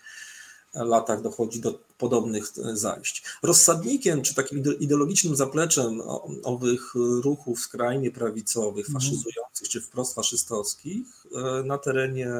latach 0.74 1.22
dochodzi 1.22 1.60
do 1.60 1.80
podobnych 1.98 2.44
e, 2.44 2.76
zajść. 2.76 3.22
Rozsadnikiem 3.42 4.22
czy 4.22 4.34
takim 4.34 4.62
ideologicznym 4.80 5.36
zapleczem 5.36 6.00
owych 6.42 6.94
ruchów 7.22 7.60
skrajnie 7.60 8.10
prawicowych, 8.10 8.86
mhm. 8.86 8.94
faszyzujących 8.94 9.68
czy 9.68 9.80
wprost 9.80 10.14
faszystowskich 10.14 11.06
e, 11.34 11.62
na 11.62 11.78
terenie, 11.78 12.30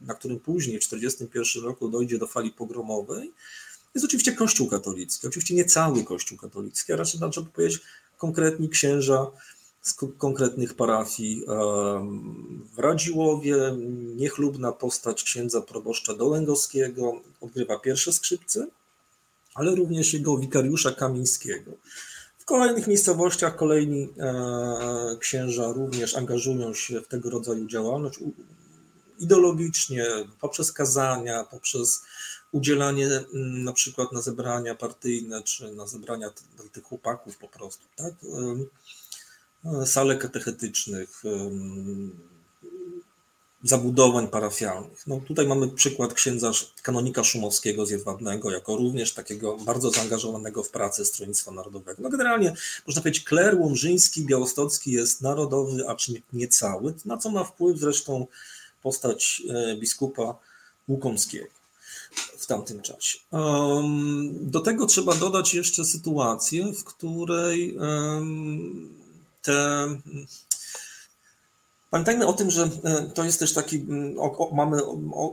na 0.00 0.14
którym 0.14 0.40
później 0.40 0.80
w 0.80 0.84
1941 0.84 1.64
roku 1.64 1.88
dojdzie 1.88 2.18
do 2.18 2.26
fali 2.26 2.50
pogromowej, 2.50 3.32
jest 3.94 4.04
oczywiście 4.04 4.32
Kościół 4.32 4.68
katolicki. 4.68 5.26
Oczywiście 5.26 5.54
nie 5.54 5.64
cały 5.64 6.04
Kościół 6.04 6.38
katolicki, 6.38 6.92
a 6.92 6.96
raczej 6.96 7.20
trzeba 7.30 7.46
powiedzieć 7.46 7.80
konkretni 8.18 8.68
księża 8.68 9.26
z 9.82 9.94
konkretnych 10.18 10.74
parafii. 10.74 11.44
W 12.74 12.78
Radziłowie 12.78 13.56
niechlubna 14.16 14.72
postać 14.72 15.22
księdza 15.22 15.60
proboszcza 15.60 16.14
Dołęgowskiego 16.14 17.20
odgrywa 17.40 17.78
pierwsze 17.78 18.12
skrzypce, 18.12 18.66
ale 19.54 19.74
również 19.74 20.12
jego 20.12 20.38
wikariusza 20.38 20.90
Kamińskiego. 20.90 21.72
W 22.38 22.44
kolejnych 22.44 22.86
miejscowościach 22.86 23.56
kolejni 23.56 24.08
e, 24.18 25.16
księża 25.20 25.72
również 25.72 26.16
angażują 26.16 26.74
się 26.74 27.00
w 27.00 27.08
tego 27.08 27.30
rodzaju 27.30 27.66
działalność 27.66 28.18
ideologicznie, 29.18 30.04
poprzez 30.40 30.72
kazania, 30.72 31.44
poprzez 31.44 32.02
udzielanie 32.52 33.08
na 33.34 33.72
przykład 33.72 34.12
na 34.12 34.22
zebrania 34.22 34.74
partyjne, 34.74 35.42
czy 35.42 35.72
na 35.72 35.86
zebrania 35.86 36.30
tych 36.72 36.84
chłopaków 36.84 37.38
po 37.38 37.48
prostu. 37.48 37.84
Tak? 37.96 38.14
sale 39.86 40.16
katechetycznych, 40.16 41.22
zabudowań 43.64 44.28
parafialnych. 44.28 45.06
No 45.06 45.20
tutaj 45.20 45.46
mamy 45.46 45.68
przykład 45.68 46.14
księdza 46.14 46.50
kanonika 46.82 47.24
Szumowskiego 47.24 47.86
z 47.86 47.90
Jedwabnego, 47.90 48.50
jako 48.50 48.76
również 48.76 49.14
takiego 49.14 49.56
bardzo 49.56 49.90
zaangażowanego 49.90 50.62
w 50.62 50.70
pracę 50.70 51.04
Stronnictwa 51.04 51.50
Narodowego. 51.50 52.02
No 52.02 52.08
generalnie 52.08 52.52
można 52.86 53.02
powiedzieć, 53.02 53.24
kler 53.24 53.58
łomżyński, 53.58 54.26
białostocki 54.26 54.92
jest 54.92 55.20
narodowy, 55.20 55.88
acz 55.88 56.10
nie 56.32 56.48
cały, 56.48 56.94
na 57.04 57.16
co 57.16 57.30
ma 57.30 57.44
wpływ 57.44 57.78
zresztą 57.78 58.26
postać 58.82 59.42
e, 59.50 59.76
biskupa 59.76 60.38
Łukomskiego. 60.88 61.61
W 62.38 62.46
tamtym 62.46 62.82
czasie. 62.82 63.18
Do 64.40 64.60
tego 64.60 64.86
trzeba 64.86 65.14
dodać 65.14 65.54
jeszcze 65.54 65.84
sytuację, 65.84 66.72
w 66.72 66.84
której 66.84 67.78
te 69.42 69.88
Pamiętajmy 71.92 72.26
o 72.26 72.32
tym, 72.32 72.50
że 72.50 72.70
e, 72.84 73.02
to 73.14 73.24
jest 73.24 73.38
też 73.38 73.52
taki, 73.52 73.86
mamy 74.52 74.84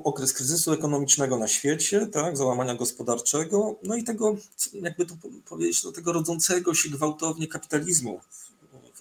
okres 0.04 0.34
kryzysu 0.34 0.74
ekonomicznego 0.74 1.38
na 1.38 1.48
świecie, 1.48 2.08
tak, 2.08 2.38
załamania 2.38 2.76
gospodarczego, 2.76 3.76
no 3.84 3.96
i 3.96 4.04
tego, 4.04 4.38
jakby 4.74 5.06
to 5.06 5.14
powiedzieć, 5.46 5.82
tego 5.96 6.14
rodzącego 6.14 6.74
się 6.74 6.90
gwałtownie 6.90 7.48
kapitalizmu 7.48 8.20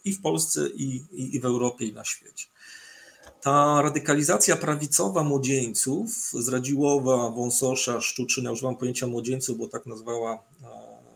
i 0.05 0.12
w 0.12 0.22
Polsce, 0.22 0.68
i, 0.68 1.05
i, 1.12 1.36
i 1.36 1.40
w 1.40 1.44
Europie, 1.44 1.86
i 1.86 1.92
na 1.92 2.05
świecie. 2.05 2.46
Ta 3.40 3.82
radykalizacja 3.82 4.56
prawicowa 4.56 5.24
młodzieńców 5.24 6.10
z 6.32 6.48
Radziłowa, 6.48 7.31
Wąsosza, 7.31 8.01
Szczuczyna, 8.01 8.52
używam 8.52 8.77
pojęcia 8.77 9.06
młodzieńców, 9.06 9.59
bo 9.59 9.69
tak 9.69 9.86
nazwała 9.86 10.43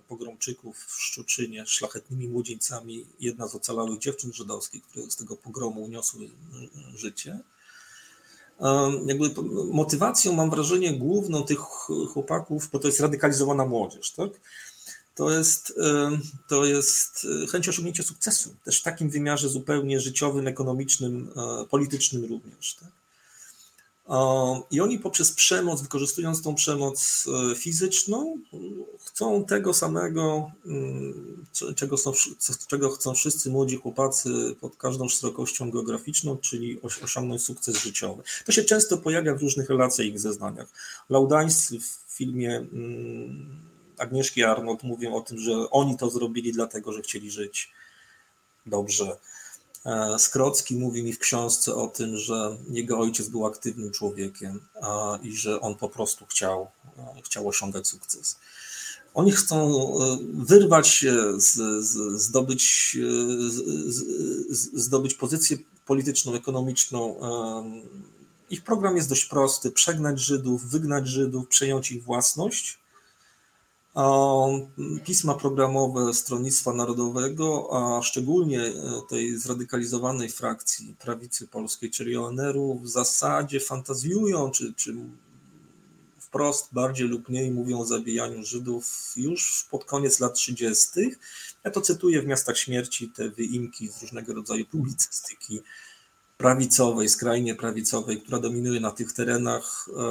pogromczyków 0.08 0.76
w 0.78 1.02
Szczuczynie 1.02 1.66
szlachetnymi 1.66 2.28
młodzieńcami, 2.28 3.06
jedna 3.20 3.48
z 3.48 3.54
ocalałych 3.54 3.98
dziewczyn 3.98 4.32
żydowskich, 4.32 4.82
które 4.82 5.10
z 5.10 5.16
tego 5.16 5.36
pogromu 5.36 5.84
uniosły 5.84 6.30
życie. 6.94 7.38
Jakby 9.06 9.30
motywacją, 9.72 10.32
mam 10.32 10.50
wrażenie, 10.50 10.92
główną 10.98 11.44
tych 11.44 11.58
chłopaków, 12.12 12.68
bo 12.72 12.78
to 12.78 12.88
jest 12.88 13.00
radykalizowana 13.00 13.66
młodzież, 13.66 14.10
tak? 14.10 14.30
To 15.14 15.30
jest, 15.30 15.74
to 16.48 16.64
jest 16.64 17.26
chęć 17.52 17.68
osiągnięcia 17.68 18.02
sukcesu, 18.02 18.54
też 18.64 18.80
w 18.80 18.82
takim 18.82 19.10
wymiarze 19.10 19.48
zupełnie 19.48 20.00
życiowym, 20.00 20.48
ekonomicznym, 20.48 21.30
e, 21.36 21.66
politycznym 21.66 22.24
również. 22.24 22.74
Tak? 22.74 22.88
I 24.70 24.80
oni 24.80 24.98
poprzez 24.98 25.32
przemoc, 25.32 25.82
wykorzystując 25.82 26.42
tą 26.42 26.54
przemoc 26.54 27.26
e, 27.52 27.54
fizyczną, 27.54 28.38
chcą 29.04 29.44
tego 29.44 29.74
samego, 29.74 30.50
mm, 30.66 31.46
czego, 31.76 31.96
są, 31.96 32.12
czego 32.66 32.90
chcą 32.90 33.14
wszyscy 33.14 33.50
młodzi 33.50 33.76
chłopacy 33.76 34.56
pod 34.60 34.76
każdą 34.76 35.08
szerokością 35.08 35.70
geograficzną, 35.70 36.36
czyli 36.36 36.80
osiągnąć 37.02 37.42
sukces 37.42 37.76
życiowy. 37.76 38.22
To 38.46 38.52
się 38.52 38.64
często 38.64 38.98
pojawia 38.98 39.34
w 39.34 39.42
różnych 39.42 39.68
relacjach 39.68 40.08
i 40.08 40.18
zeznaniach. 40.18 40.68
Laudańscy 41.10 41.80
w 41.80 42.14
filmie 42.14 42.56
mm, 42.56 43.71
Agnieszki 44.02 44.44
Arnold 44.44 44.82
mówią 44.82 45.14
o 45.14 45.20
tym, 45.20 45.38
że 45.38 45.70
oni 45.70 45.96
to 45.96 46.10
zrobili 46.10 46.52
dlatego, 46.52 46.92
że 46.92 47.02
chcieli 47.02 47.30
żyć 47.30 47.72
dobrze 48.66 49.16
E, 49.84 50.18
Skrocki 50.18 50.76
mówi 50.76 51.02
mi 51.02 51.12
w 51.12 51.18
książce 51.18 51.74
o 51.74 51.86
tym, 51.86 52.16
że 52.16 52.56
jego 52.70 52.98
ojciec 52.98 53.28
był 53.28 53.46
aktywnym 53.46 53.90
człowiekiem 53.90 54.60
i 55.22 55.36
że 55.36 55.60
on 55.60 55.74
po 55.74 55.88
prostu 55.88 56.26
chciał, 56.26 56.68
e, 56.98 57.22
chciał 57.24 57.48
osiągać 57.48 57.88
sukces. 57.88 58.38
Oni 59.14 59.32
chcą 59.32 59.58
e, 59.58 60.18
wyrwać 60.32 60.88
się, 60.88 61.40
z, 61.40 61.54
z, 61.84 62.22
zdobyć, 62.22 62.96
z, 64.48 64.70
zdobyć 64.74 65.14
pozycję 65.14 65.56
polityczną, 65.86 66.34
ekonomiczną. 66.34 67.16
Ich 68.50 68.64
program 68.64 68.96
jest 68.96 69.08
dość 69.08 69.24
prosty: 69.24 69.70
przegnać 69.70 70.20
Żydów, 70.20 70.64
wygnać 70.64 71.08
Żydów, 71.08 71.48
przejąć 71.48 71.92
ich 71.92 72.04
własność 72.04 72.81
pisma 75.04 75.34
programowe 75.34 76.14
Stronnictwa 76.14 76.72
Narodowego, 76.72 77.68
a 77.72 78.02
szczególnie 78.02 78.60
e, 78.60 78.72
tej 79.08 79.38
zradykalizowanej 79.38 80.28
frakcji 80.28 80.96
prawicy 80.98 81.48
polskiej, 81.48 81.90
czyli 81.90 82.16
ONR-u, 82.16 82.78
w 82.78 82.88
zasadzie 82.88 83.60
fantazjują, 83.60 84.50
czy, 84.50 84.74
czy 84.74 84.94
wprost 86.18 86.68
bardziej 86.72 87.08
lub 87.08 87.28
mniej 87.28 87.50
mówią 87.50 87.80
o 87.80 87.84
zabijaniu 87.84 88.44
Żydów 88.44 89.12
już 89.16 89.66
pod 89.70 89.84
koniec 89.84 90.20
lat 90.20 90.34
30. 90.34 90.90
Ja 91.64 91.70
to 91.70 91.80
cytuję 91.80 92.22
w 92.22 92.26
Miastach 92.26 92.58
Śmierci, 92.58 93.08
te 93.08 93.30
wyimki 93.30 93.88
z 93.88 94.02
różnego 94.02 94.34
rodzaju 94.34 94.66
publicystyki 94.66 95.60
prawicowej, 96.36 97.08
skrajnie 97.08 97.54
prawicowej, 97.54 98.20
która 98.20 98.38
dominuje 98.38 98.80
na 98.80 98.90
tych 98.90 99.12
terenach. 99.12 99.88
E, 99.88 100.02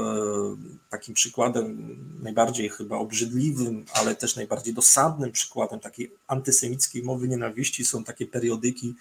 takim 0.89 1.15
przykładem 1.15 1.97
najbardziej 2.23 2.69
chyba 2.69 2.97
obrzydliwym, 2.97 3.85
ale 3.93 4.15
też 4.15 4.35
najbardziej 4.35 4.73
dosadnym 4.73 5.31
przykładem 5.31 5.79
takiej 5.79 6.11
antysemickiej 6.27 7.03
mowy 7.03 7.27
nienawiści 7.27 7.85
są 7.85 8.03
takie 8.03 8.27
periodyki 8.27 8.95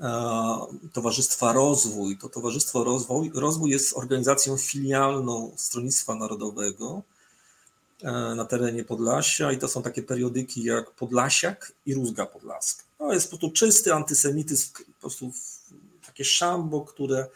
e, 0.00 0.10
Towarzystwa 0.92 1.52
Rozwój. 1.52 2.18
To 2.18 2.28
Towarzystwo 2.28 2.84
Rozwój, 2.84 3.30
Rozwój 3.34 3.70
jest 3.70 3.96
organizacją 3.96 4.56
filialną 4.56 5.52
Stronnictwa 5.56 6.14
Narodowego 6.14 7.02
e, 8.02 8.12
na 8.34 8.44
terenie 8.44 8.84
Podlasia 8.84 9.52
i 9.52 9.58
to 9.58 9.68
są 9.68 9.82
takie 9.82 10.02
periodyki 10.02 10.64
jak 10.64 10.90
Podlasiak 10.90 11.72
i 11.86 11.94
Rózga 11.94 12.26
Podlaska. 12.26 12.82
To 12.98 13.12
jest 13.12 13.30
po 13.30 13.38
prostu 13.38 13.50
czysty 13.56 13.94
antysemityzm, 13.94 14.72
po 14.72 15.00
prostu 15.00 15.32
takie 16.20 16.30
szambo, 16.30 16.80
które, 16.80 17.26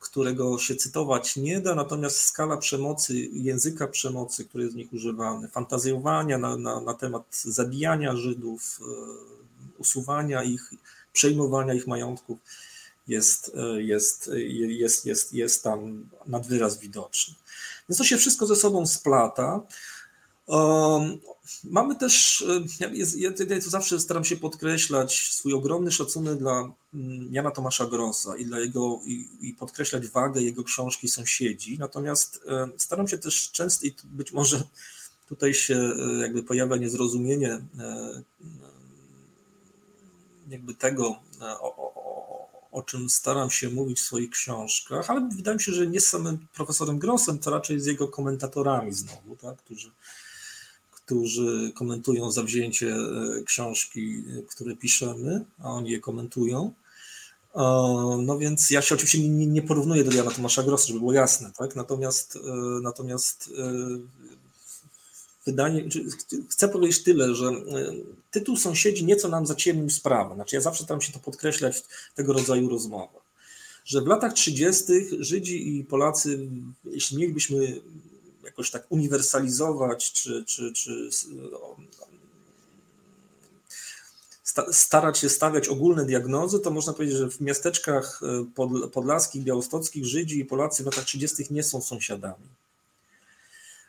którego 0.00 0.58
się 0.58 0.76
cytować 0.76 1.36
nie 1.36 1.60
da, 1.60 1.74
natomiast 1.74 2.18
skala 2.18 2.56
przemocy, 2.56 3.14
języka 3.32 3.86
przemocy, 3.86 4.44
który 4.44 4.64
jest 4.64 4.74
w 4.74 4.76
nich 4.76 4.92
używany, 4.92 5.48
fantazjowania 5.48 6.38
na, 6.38 6.56
na, 6.56 6.80
na 6.80 6.94
temat 6.94 7.22
zabijania 7.30 8.16
Żydów, 8.16 8.80
e, 8.80 8.84
usuwania 9.78 10.42
ich, 10.42 10.70
przejmowania 11.12 11.74
ich 11.74 11.86
majątków, 11.86 12.38
jest, 13.08 13.52
e, 13.56 13.82
jest, 13.82 14.30
jest, 14.68 15.06
jest, 15.06 15.32
jest 15.32 15.64
tam 15.64 16.08
nad 16.26 16.46
wyraz 16.46 16.78
widoczny. 16.78 17.34
Więc 17.88 17.98
to 17.98 18.04
się 18.04 18.16
wszystko 18.16 18.46
ze 18.46 18.56
sobą 18.56 18.86
splata. 18.86 19.60
Mamy 21.64 21.96
też, 21.96 22.44
e, 22.80 22.88
ja 23.16 23.32
tutaj 23.32 23.60
zawsze 23.60 24.00
staram 24.00 24.24
się 24.24 24.36
podkreślać 24.36 25.32
swój 25.32 25.54
ogromny 25.54 25.92
szacunek 25.92 26.38
dla 26.38 26.72
mm, 26.94 27.34
Jana 27.34 27.50
Tomasza 27.50 27.86
Grossa 27.86 28.36
i, 28.36 28.44
dla 28.44 28.60
jego, 28.60 29.00
i, 29.04 29.28
i 29.40 29.54
podkreślać 29.54 30.08
wagę 30.08 30.42
jego 30.42 30.64
książki 30.64 31.08
Sąsiedzi, 31.08 31.78
natomiast 31.78 32.40
e, 32.48 32.68
staram 32.76 33.08
się 33.08 33.18
też 33.18 33.50
często 33.50 33.86
i 33.86 33.94
być 34.04 34.32
może 34.32 34.62
tutaj 35.28 35.54
się 35.54 35.76
e, 35.76 36.22
jakby 36.22 36.42
pojawia 36.42 36.76
niezrozumienie 36.76 37.60
jakby 40.48 40.74
tego, 40.74 41.16
o, 41.40 41.76
o, 41.76 42.68
o 42.72 42.82
czym 42.82 43.10
staram 43.10 43.50
się 43.50 43.70
mówić 43.70 44.00
w 44.00 44.04
swoich 44.04 44.30
książkach, 44.30 45.10
ale 45.10 45.28
wydaje 45.36 45.56
mi 45.56 45.62
się, 45.62 45.72
że 45.72 45.86
nie 45.86 46.00
z 46.00 46.06
samym 46.06 46.46
profesorem 46.54 46.98
Grossem, 46.98 47.38
to 47.38 47.50
raczej 47.50 47.80
z 47.80 47.86
jego 47.86 48.08
komentatorami 48.08 48.92
znowu, 48.92 49.36
tak, 49.36 49.56
którzy 49.56 49.90
którzy 51.10 51.72
komentują 51.74 52.30
zawzięcie 52.30 52.94
e, 52.94 53.42
książki, 53.44 54.24
e, 54.38 54.42
które 54.42 54.76
piszemy, 54.76 55.44
a 55.58 55.70
oni 55.70 55.90
je 55.90 56.00
komentują. 56.00 56.72
No 58.22 58.38
więc 58.38 58.70
ja 58.70 58.82
się 58.82 58.94
oczywiście 58.94 59.28
nie, 59.28 59.46
nie 59.46 59.62
porównuję 59.62 60.04
do 60.04 60.12
Jana 60.12 60.30
Tomasza 60.30 60.62
Grossa, 60.62 60.86
żeby 60.86 60.98
było 60.98 61.12
jasne, 61.12 61.50
tak? 61.58 61.76
Natomiast, 61.76 62.36
e, 62.36 62.40
natomiast 62.82 63.50
wydanie, 65.46 65.88
chcę 66.50 66.68
powiedzieć 66.68 67.02
tyle, 67.02 67.34
że 67.34 67.50
tytuł 68.30 68.56
sąsiedzi 68.56 69.04
nieco 69.04 69.28
nam 69.28 69.46
zaciemnił 69.46 69.90
sprawę. 69.90 70.34
Znaczy 70.34 70.56
ja 70.56 70.62
zawsze 70.62 70.84
staram 70.84 71.00
się 71.00 71.12
to 71.12 71.18
podkreślać 71.18 71.76
w 71.76 72.14
tego 72.14 72.32
rodzaju 72.32 72.68
rozmowach, 72.68 73.22
że 73.84 74.00
w 74.00 74.06
latach 74.06 74.32
30. 74.32 74.84
Żydzi 75.18 75.78
i 75.78 75.84
Polacy, 75.84 76.48
jeśli 76.84 77.16
mielibyśmy 77.16 77.80
jakoś 78.44 78.70
tak 78.70 78.86
uniwersalizować, 78.88 80.12
czy, 80.12 80.44
czy, 80.44 80.72
czy 80.72 81.10
starać 84.72 85.18
się 85.18 85.28
stawiać 85.28 85.68
ogólne 85.68 86.04
diagnozy, 86.04 86.60
to 86.60 86.70
można 86.70 86.92
powiedzieć, 86.92 87.16
że 87.16 87.30
w 87.30 87.40
miasteczkach 87.40 88.20
e, 88.22 88.88
podlaskich, 88.88 89.42
białostockich 89.42 90.06
Żydzi 90.06 90.38
i 90.38 90.44
Polacy 90.44 90.82
w 90.82 90.86
latach 90.86 91.04
30. 91.04 91.46
nie 91.50 91.62
są 91.62 91.80
sąsiadami. 91.80 92.44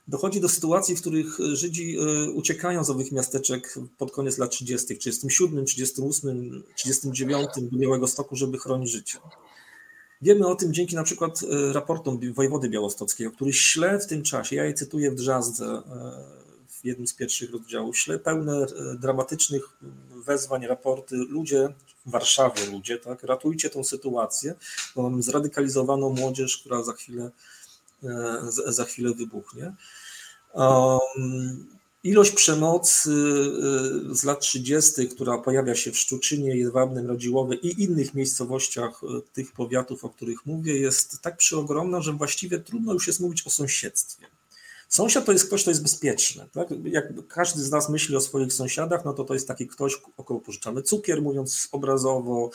Dochodzi 0.07 0.41
do 0.41 0.49
sytuacji, 0.49 0.95
w 0.95 1.01
których 1.01 1.37
Żydzi 1.53 1.97
e, 1.97 2.31
uciekają 2.31 2.83
z 2.83 2.89
owych 2.89 3.11
miasteczek 3.11 3.75
pod 3.97 4.11
koniec 4.11 4.37
lat 4.37 4.51
30., 4.51 4.97
37, 4.97 5.65
38, 5.65 6.63
39 6.75 7.49
do 7.61 7.77
Białego 7.77 8.07
Stoku, 8.07 8.35
żeby 8.35 8.59
chronić 8.59 8.91
życie. 8.91 9.17
Wiemy 10.21 10.47
o 10.47 10.55
tym 10.55 10.73
dzięki 10.73 10.95
na 10.95 11.03
przykład 11.03 11.39
e, 11.43 11.73
raportom 11.73 12.19
wojewody 12.33 12.69
białostockiego, 12.69 13.31
który 13.31 13.53
śle 13.53 13.99
w 13.99 14.07
tym 14.07 14.23
czasie, 14.23 14.55
ja 14.55 14.65
je 14.65 14.73
cytuję 14.73 15.11
w 15.11 15.15
Drzazdze 15.15 15.65
e, 15.65 15.81
w 16.69 16.85
jednym 16.85 17.07
z 17.07 17.13
pierwszych 17.13 17.51
rozdziałów, 17.51 17.97
śle 17.97 18.19
pełne 18.19 18.53
e, 18.53 18.95
dramatycznych 18.95 19.63
wezwań, 20.25 20.67
raporty, 20.67 21.15
ludzie 21.15 21.73
w 22.05 22.11
Warszawie, 22.11 22.65
ludzie, 22.65 22.97
tak, 22.97 23.23
ratujcie 23.23 23.69
tą 23.69 23.83
sytuację, 23.83 24.55
bo 24.95 25.01
mamy 25.01 25.23
zradykalizowaną 25.23 26.09
młodzież, 26.09 26.57
która 26.57 26.83
za 26.83 26.93
chwilę, 26.93 27.31
za 28.67 28.85
chwilę 28.85 29.13
wybuchnie. 29.13 29.73
Ilość 32.03 32.31
przemocy 32.31 33.09
y, 33.09 34.15
z 34.15 34.23
lat 34.23 34.39
30., 34.39 35.07
która 35.09 35.37
pojawia 35.37 35.75
się 35.75 35.91
w 35.91 35.97
Szczuczynie, 35.97 36.57
Jedwabnym, 36.57 37.07
Radziłowie 37.07 37.57
i 37.57 37.83
innych 37.83 38.13
miejscowościach 38.13 39.03
y, 39.03 39.07
tych 39.33 39.51
powiatów, 39.51 40.05
o 40.05 40.09
których 40.09 40.45
mówię, 40.45 40.77
jest 40.77 41.21
tak 41.21 41.37
przeogromna, 41.37 42.01
że 42.01 42.13
właściwie 42.13 42.59
trudno 42.59 42.93
już 42.93 43.07
jest 43.07 43.19
mówić 43.19 43.47
o 43.47 43.49
sąsiedztwie. 43.49 44.25
Sąsiad 44.89 45.25
to 45.25 45.31
jest 45.31 45.45
ktoś, 45.45 45.61
kto 45.61 45.71
jest 45.71 45.81
bezpieczny. 45.81 46.45
Tak? 46.53 46.67
Jak 46.85 47.27
każdy 47.27 47.63
z 47.63 47.71
nas 47.71 47.89
myśli 47.89 48.15
o 48.15 48.21
swoich 48.21 48.53
sąsiadach, 48.53 49.05
no 49.05 49.13
to 49.13 49.23
to 49.23 49.33
jest 49.33 49.47
taki 49.47 49.67
ktoś, 49.67 50.01
około 50.17 50.39
pożyczamy 50.39 50.81
cukier, 50.81 51.21
mówiąc 51.21 51.67
obrazowo, 51.71 52.49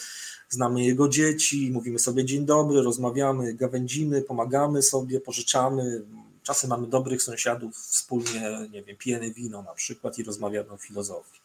znamy 0.49 0.85
jego 0.85 1.09
dzieci, 1.09 1.71
mówimy 1.73 1.99
sobie 1.99 2.25
dzień 2.25 2.47
dobry, 2.47 2.83
rozmawiamy, 2.83 3.55
gawędzimy, 3.55 4.23
pomagamy 4.23 4.83
sobie, 4.83 5.21
pożyczamy. 5.21 6.03
Czasem 6.47 6.71
mamy 6.71 6.87
dobrych 6.87 7.23
sąsiadów, 7.23 7.77
wspólnie, 7.77 8.69
nie 8.71 8.83
wiem, 8.83 8.97
pijemy 8.97 9.31
wino 9.31 9.63
na 9.63 9.75
przykład 9.75 10.19
i 10.19 10.23
rozmawiamy 10.23 10.71
o 10.71 10.77
filozofii. 10.77 11.41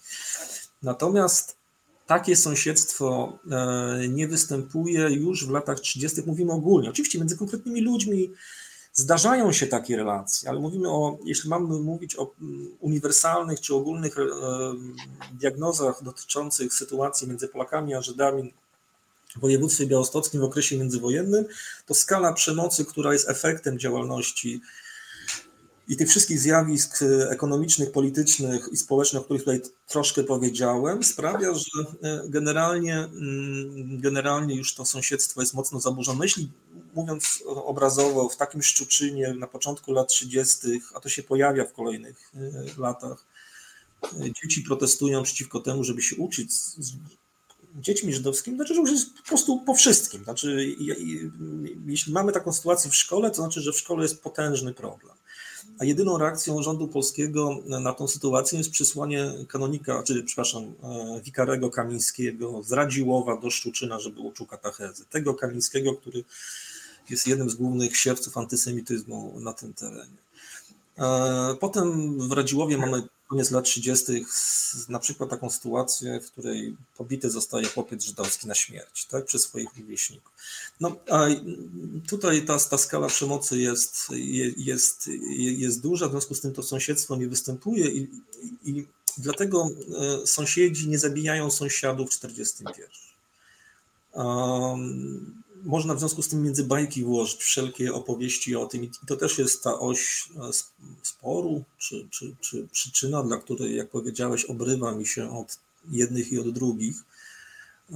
Natomiast 0.84 1.56
takie 2.08 2.36
sąsiedztwo 2.36 3.38
e, 3.52 4.08
nie 4.08 4.28
występuje 4.28 5.02
już 5.10 5.48
w 5.48 5.50
latach 5.50 5.80
30. 5.80 6.22
Mówimy 6.26 6.52
ogólnie. 6.52 6.90
Oczywiście 6.90 7.20
między 7.20 7.38
konkretnymi 7.38 7.82
ludźmi 7.82 8.32
zdarzają 8.94 9.52
się 9.52 9.68
takie 9.68 9.98
relacje, 9.98 10.50
ale 10.50 10.60
mówimy 10.60 10.90
o, 10.90 11.18
jeśli 11.26 11.50
mamy 11.50 11.80
mówić 11.80 12.16
o 12.16 12.32
mm, 12.42 12.68
uniwersalnych 12.80 13.62
czy 13.62 13.76
ogólnych 13.76 14.18
e, 14.20 14.24
diagnozach 15.40 16.04
dotyczących 16.04 16.74
sytuacji 16.74 17.28
między 17.28 17.48
Polakami 17.48 17.94
a 17.94 18.02
Żydami 18.02 18.54
w 19.36 19.40
województwie 19.40 19.86
białostockim 19.86 20.42
w 20.42 20.44
okresie 20.44 20.78
międzywojennym, 20.78 21.46
to 21.86 21.94
skala 21.94 22.34
przemocy, 22.34 22.86
która 22.86 23.14
jest 23.14 23.30
efektem 23.30 23.80
działalności 23.80 24.62
i 25.88 25.98
tych 25.98 26.10
wszystkich 26.10 26.40
zjawisk 26.40 27.02
e, 27.02 27.30
ekonomicznych, 27.30 27.92
politycznych 27.92 28.70
i 28.72 28.78
społecznych, 28.78 29.22
o 29.22 29.26
których 29.26 29.42
tutaj 29.42 29.62
troszkę 29.88 30.24
powiedziałem, 30.24 31.04
sprawia, 31.04 31.54
że 31.54 31.82
e, 32.04 32.24
generalnie, 32.30 32.96
mm, 32.98 34.02
generalnie 34.02 34.56
już 34.56 34.76
to 34.76 34.86
sąsiedztwo 34.86 35.42
jest 35.42 35.54
mocno 35.54 35.80
zaburzone. 35.80 36.26
Jeśli 36.26 36.50
mówiąc 36.94 37.44
obrazowo, 37.46 38.30
w 38.30 38.38
takim 38.38 38.62
Szczuczynie 38.62 39.34
na 39.34 39.48
początku 39.48 39.92
lat 39.92 40.08
30., 40.08 40.82
a 40.94 41.00
to 41.00 41.10
się 41.10 41.24
pojawia 41.24 41.66
w 41.66 41.74
kolejnych 41.74 42.32
e, 42.36 42.82
latach, 42.82 43.26
dzieci 44.44 44.62
protestują 44.62 45.24
przeciwko 45.24 45.60
temu, 45.60 45.84
żeby 45.84 46.02
się 46.02 46.16
uczyć 46.16 46.54
z 46.54 46.94
dziećmi 47.76 48.14
żydowskimi, 48.14 48.58
znaczy, 48.58 48.74
że 48.74 48.82
już 48.82 48.92
jest 48.92 49.14
po 49.14 49.24
prostu 49.24 49.60
po 49.66 49.74
wszystkim. 49.74 50.24
Znaczy, 50.24 50.76
jeśli 51.86 52.14
mamy 52.14 52.32
taką 52.32 52.54
sytuację 52.54 52.92
w 52.92 52.96
szkole, 52.96 53.30
to 53.30 53.36
znaczy, 53.36 53.62
że 53.62 53.72
w 53.72 53.78
szkole 53.78 54.04
jest 54.04 54.22
potężny 54.22 54.74
problem 54.74 55.21
a 55.80 55.86
jedyną 55.86 56.18
reakcją 56.18 56.64
rządu 56.64 56.88
polskiego 56.88 57.60
na 57.66 57.94
tą 57.94 58.08
sytuację 58.08 58.58
jest 58.58 58.72
przysłanie 58.72 59.32
kanonika, 59.48 60.04
czy 60.04 60.24
przepraszam, 60.24 60.64
e, 60.64 61.22
wikarego 61.24 61.70
Kamińskiego 61.70 62.64
z 62.64 62.72
Radziłowa 62.72 63.38
do 63.38 63.50
Szczuczyna, 63.50 64.00
żeby 64.00 64.20
uczył 64.20 64.46
katechezy. 64.46 65.06
Tego 65.10 65.34
Kamińskiego, 65.34 65.94
który 65.94 66.24
jest 67.10 67.28
jednym 67.28 67.50
z 67.50 67.56
głównych 67.56 67.98
siewców 67.98 68.38
antysemityzmu 68.38 69.40
na 69.40 69.54
tym 69.54 69.74
terenie. 69.74 70.18
E, 70.98 71.56
potem 71.60 72.18
w 72.30 72.32
Radziłowie 72.32 72.78
mamy 72.78 73.04
koniec 73.32 73.52
lat 73.52 73.66
30. 73.66 74.26
na 74.90 75.00
przykład 75.00 75.30
taką 75.30 75.50
sytuację, 75.50 76.22
w 76.22 76.32
której 76.32 76.76
pobity 76.98 77.30
zostaje 77.30 77.66
chłopiec 77.66 78.04
żydowski 78.04 78.48
na 78.48 78.56
śmierć 78.56 79.06
tak, 79.06 79.26
przez 79.26 79.42
swoich 79.42 79.70
rówieśników. 79.78 80.32
No, 80.80 80.96
a 81.10 81.28
tutaj 82.10 82.46
ta, 82.46 82.60
ta 82.60 82.78
skala 82.78 83.08
przemocy 83.08 83.60
jest, 83.60 84.08
jest, 84.58 85.10
jest 85.38 85.82
duża, 85.82 86.08
w 86.08 86.12
związku 86.12 86.36
z 86.36 86.42
tym 86.42 86.54
to 86.54 86.64
sąsiedztwo 86.64 87.16
nie 87.16 87.28
występuje 87.28 87.88
i, 87.92 88.10
i 88.66 88.88
dlatego 89.18 89.70
e, 90.24 90.28
sąsiedzi 90.28 90.90
nie 90.90 91.00
zabijają 91.00 91.52
sąsiadów 91.52 92.10
w 92.10 92.14
41. 92.14 92.86
Um, 94.14 95.44
można 95.64 95.96
w 95.96 96.00
związku 96.00 96.22
z 96.22 96.28
tym 96.28 96.44
między 96.44 96.64
bajki 96.64 97.04
włożyć 97.04 97.44
wszelkie 97.44 97.94
opowieści 97.94 98.56
o 98.56 98.66
tym 98.66 98.84
i 98.84 98.92
to 99.08 99.18
też 99.18 99.38
jest 99.38 99.64
ta 99.64 99.80
oś 99.80 100.30
e, 100.36 100.54
sporu, 101.04 101.64
czy, 101.78 102.08
czy, 102.10 102.36
czy 102.42 102.68
przyczyna, 102.72 103.24
dla 103.24 103.38
której, 103.38 103.76
jak 103.76 103.90
powiedziałeś, 103.90 104.46
obrywa 104.46 104.92
mi 104.92 105.08
się 105.08 105.38
od 105.38 105.58
jednych 105.90 106.32
i 106.32 106.40
od 106.40 106.50
drugich 106.50 106.96
e, 107.90 107.94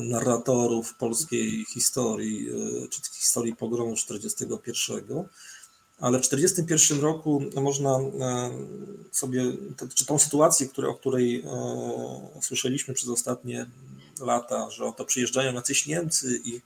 narratorów 0.00 0.94
polskiej 0.94 1.64
historii, 1.64 2.48
e, 2.50 2.88
czy 2.88 3.00
historii 3.12 3.56
pogromu 3.56 3.96
41. 3.96 5.24
Ale 6.00 6.18
w 6.18 6.28
1941 6.28 7.00
roku 7.00 7.42
można 7.54 7.98
sobie, 9.12 9.44
czy 9.94 10.06
tą 10.06 10.18
sytuację, 10.18 10.68
które, 10.68 10.88
o 10.88 10.94
której 10.94 11.44
słyszeliśmy 12.40 12.94
przez 12.94 13.08
ostatnie 13.08 13.66
lata, 14.20 14.70
że 14.70 14.84
oto 14.84 15.04
przyjeżdżają 15.04 15.54
jacyś 15.54 15.86
Niemcy 15.86 16.40
i 16.44 16.60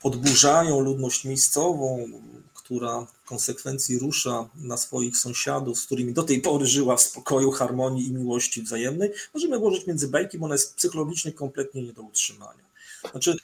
podburzają 0.00 0.80
ludność 0.80 1.24
miejscową, 1.24 2.06
która 2.54 3.06
w 3.24 3.28
konsekwencji 3.28 3.98
rusza 3.98 4.48
na 4.56 4.76
swoich 4.76 5.16
sąsiadów, 5.16 5.78
z 5.78 5.86
którymi 5.86 6.12
do 6.12 6.22
tej 6.22 6.40
pory 6.40 6.66
żyła 6.66 6.96
w 6.96 7.02
spokoju, 7.02 7.50
harmonii 7.50 8.06
i 8.06 8.12
miłości 8.12 8.62
wzajemnej, 8.62 9.10
możemy 9.34 9.58
włożyć 9.58 9.86
między 9.86 10.08
bajki, 10.08 10.38
bo 10.38 10.44
ona 10.44 10.54
jest 10.54 10.74
psychologicznie 10.74 11.32
kompletnie 11.32 11.82
nie 11.82 11.92
do 11.92 12.02
utrzymania. 12.02 12.66
Znaczy, 13.10 13.36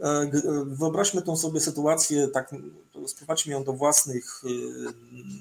e, 0.00 0.30
wyobraźmy 0.66 1.22
tą 1.22 1.36
sobie 1.36 1.60
sytuację, 1.60 2.28
tak, 2.28 2.54
sprowadźmy 3.06 3.52
ją 3.52 3.64
do 3.64 3.72
własnych, 3.72 4.42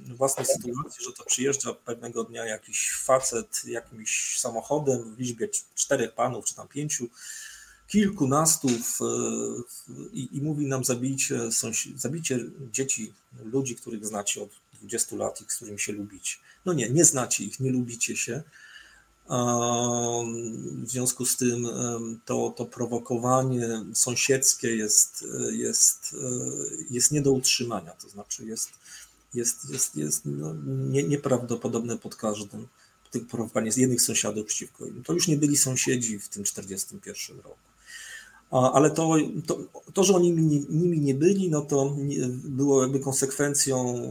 e, 0.09 0.13
własnej 0.13 0.45
sytuacji, 0.45 1.05
że 1.05 1.13
to 1.13 1.23
przyjeżdża 1.23 1.73
pewnego 1.73 2.23
dnia 2.23 2.45
jakiś 2.45 2.91
facet 2.91 3.61
jakimś 3.65 4.39
samochodem 4.39 5.15
w 5.15 5.19
liczbie 5.19 5.49
czterech 5.75 6.13
panów, 6.13 6.45
czy 6.45 6.55
tam 6.55 6.67
pięciu, 6.67 7.07
kilkunastu 7.87 8.67
i, 10.13 10.29
i 10.37 10.41
mówi 10.41 10.65
nam 10.65 10.83
zabijcie, 10.83 11.39
zabijcie 11.95 12.39
dzieci, 12.71 13.13
ludzi, 13.43 13.75
których 13.75 14.05
znacie 14.05 14.43
od 14.43 14.49
20 14.73 15.15
lat 15.15 15.41
i 15.41 15.43
z 15.47 15.55
którymi 15.55 15.79
się 15.79 15.93
lubicie. 15.93 16.35
No 16.65 16.73
nie, 16.73 16.89
nie 16.89 17.05
znacie 17.05 17.43
ich, 17.43 17.59
nie 17.59 17.71
lubicie 17.71 18.15
się. 18.15 18.43
W 20.83 20.89
związku 20.89 21.25
z 21.25 21.37
tym 21.37 21.67
to, 22.25 22.53
to 22.57 22.65
prowokowanie 22.65 23.85
sąsiedzkie 23.93 24.75
jest, 24.75 25.25
jest, 25.51 26.15
jest 26.89 27.11
nie 27.11 27.21
do 27.21 27.31
utrzymania, 27.31 27.91
to 27.91 28.09
znaczy 28.09 28.45
jest, 28.45 28.69
jest, 29.33 29.69
jest, 29.69 29.95
jest 29.95 30.21
no, 30.25 30.55
nie, 30.65 31.03
nieprawdopodobne 31.03 31.97
pod 31.97 32.15
każdym. 32.15 32.67
Tych 33.11 33.27
prowokowanie 33.27 33.71
z 33.71 33.77
jednych 33.77 34.01
sąsiadów 34.01 34.45
przeciwko 34.45 34.85
innym. 34.85 35.03
To 35.03 35.13
już 35.13 35.27
nie 35.27 35.37
byli 35.37 35.57
sąsiedzi 35.57 36.19
w 36.19 36.29
tym 36.29 36.43
1941 36.43 37.37
roku. 37.37 37.57
Ale 38.51 38.91
to, 38.91 39.15
to, 39.45 39.57
to 39.93 40.03
że 40.03 40.15
oni 40.15 40.31
nimi, 40.31 40.65
nimi 40.69 40.99
nie 40.99 41.13
byli, 41.13 41.49
no 41.49 41.61
to 41.61 41.95
było 42.43 42.81
jakby 42.81 42.99
konsekwencją 42.99 44.01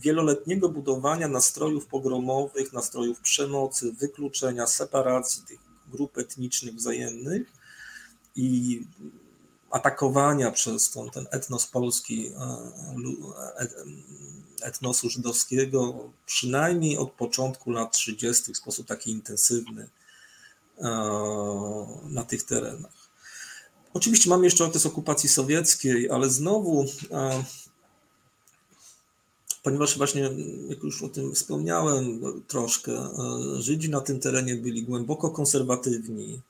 wieloletniego 0.00 0.68
budowania 0.68 1.28
nastrojów 1.28 1.86
pogromowych, 1.86 2.72
nastrojów 2.72 3.20
przemocy, 3.20 3.92
wykluczenia, 3.92 4.66
separacji 4.66 5.42
tych 5.42 5.58
grup 5.88 6.18
etnicznych 6.18 6.74
wzajemnych 6.74 7.42
i 8.36 8.80
atakowania 9.70 10.50
przez 10.50 10.90
ten, 10.90 11.10
ten 11.10 11.26
etnos 11.30 11.66
polski, 11.66 12.26
e, 12.26 12.32
e, 13.58 13.68
etnosu 14.62 15.10
żydowskiego, 15.10 16.10
przynajmniej 16.26 16.98
od 16.98 17.12
początku 17.12 17.70
lat 17.70 17.92
30. 17.92 18.54
w 18.54 18.56
sposób 18.56 18.86
taki 18.86 19.10
intensywny 19.10 19.88
e, 20.78 20.84
na 22.04 22.24
tych 22.24 22.42
terenach. 22.42 22.99
Oczywiście 23.94 24.30
mamy 24.30 24.44
jeszcze 24.44 24.64
okres 24.64 24.86
okupacji 24.86 25.28
sowieckiej, 25.28 26.10
ale 26.10 26.30
znowu, 26.30 26.86
e, 27.10 27.44
ponieważ 29.62 29.98
właśnie, 29.98 30.30
jak 30.68 30.82
już 30.82 31.02
o 31.02 31.08
tym 31.08 31.34
wspomniałem 31.34 32.20
troszkę, 32.48 32.92
e, 32.92 33.12
Żydzi 33.58 33.90
na 33.90 34.00
tym 34.00 34.20
terenie 34.20 34.56
byli 34.56 34.82
głęboko 34.82 35.30
konserwatywni. 35.30 36.40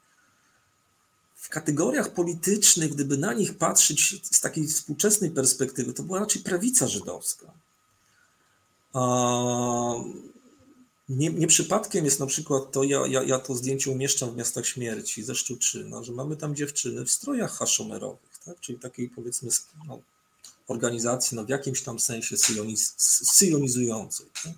W 1.37 1.49
kategoriach 1.49 2.13
politycznych, 2.13 2.95
gdyby 2.95 3.19
na 3.19 3.33
nich 3.33 3.59
patrzeć 3.59 4.21
z 4.37 4.41
takiej 4.41 4.67
współczesnej 4.67 5.31
perspektywy, 5.31 5.93
to 5.93 6.03
była 6.03 6.19
raczej 6.19 6.43
prawica 6.43 6.89
żydowska. 6.89 7.53
Nie, 11.11 11.31
nie, 11.31 11.47
przypadkiem 11.47 12.05
jest 12.05 12.21
na 12.21 12.27
przykład 12.27 12.73
to, 12.73 12.85
ja, 12.85 13.07
ja, 13.07 13.23
ja 13.23 13.39
to 13.39 13.55
zdjęcie 13.55 13.91
umieszczam 13.91 14.31
w 14.31 14.37
Miastach 14.37 14.67
Śmierci 14.67 15.23
ze 15.23 15.35
Szczuczyna, 15.35 16.03
że 16.03 16.13
mamy 16.13 16.37
tam 16.37 16.57
dziewczyny 16.57 17.05
w 17.05 17.11
strojach 17.11 17.53
haszomerowych, 17.53 18.39
tak? 18.45 18.61
czyli 18.61 18.79
takiej 18.79 19.09
powiedzmy 19.09 19.51
no, 19.89 20.01
organizacji 20.69 21.37
no, 21.37 21.45
w 21.45 21.49
jakimś 21.49 21.83
tam 21.83 21.99
sensie 21.99 22.37
syjoniz, 22.37 22.95
syjonizującej. 23.33 24.27
Tak? 24.45 24.53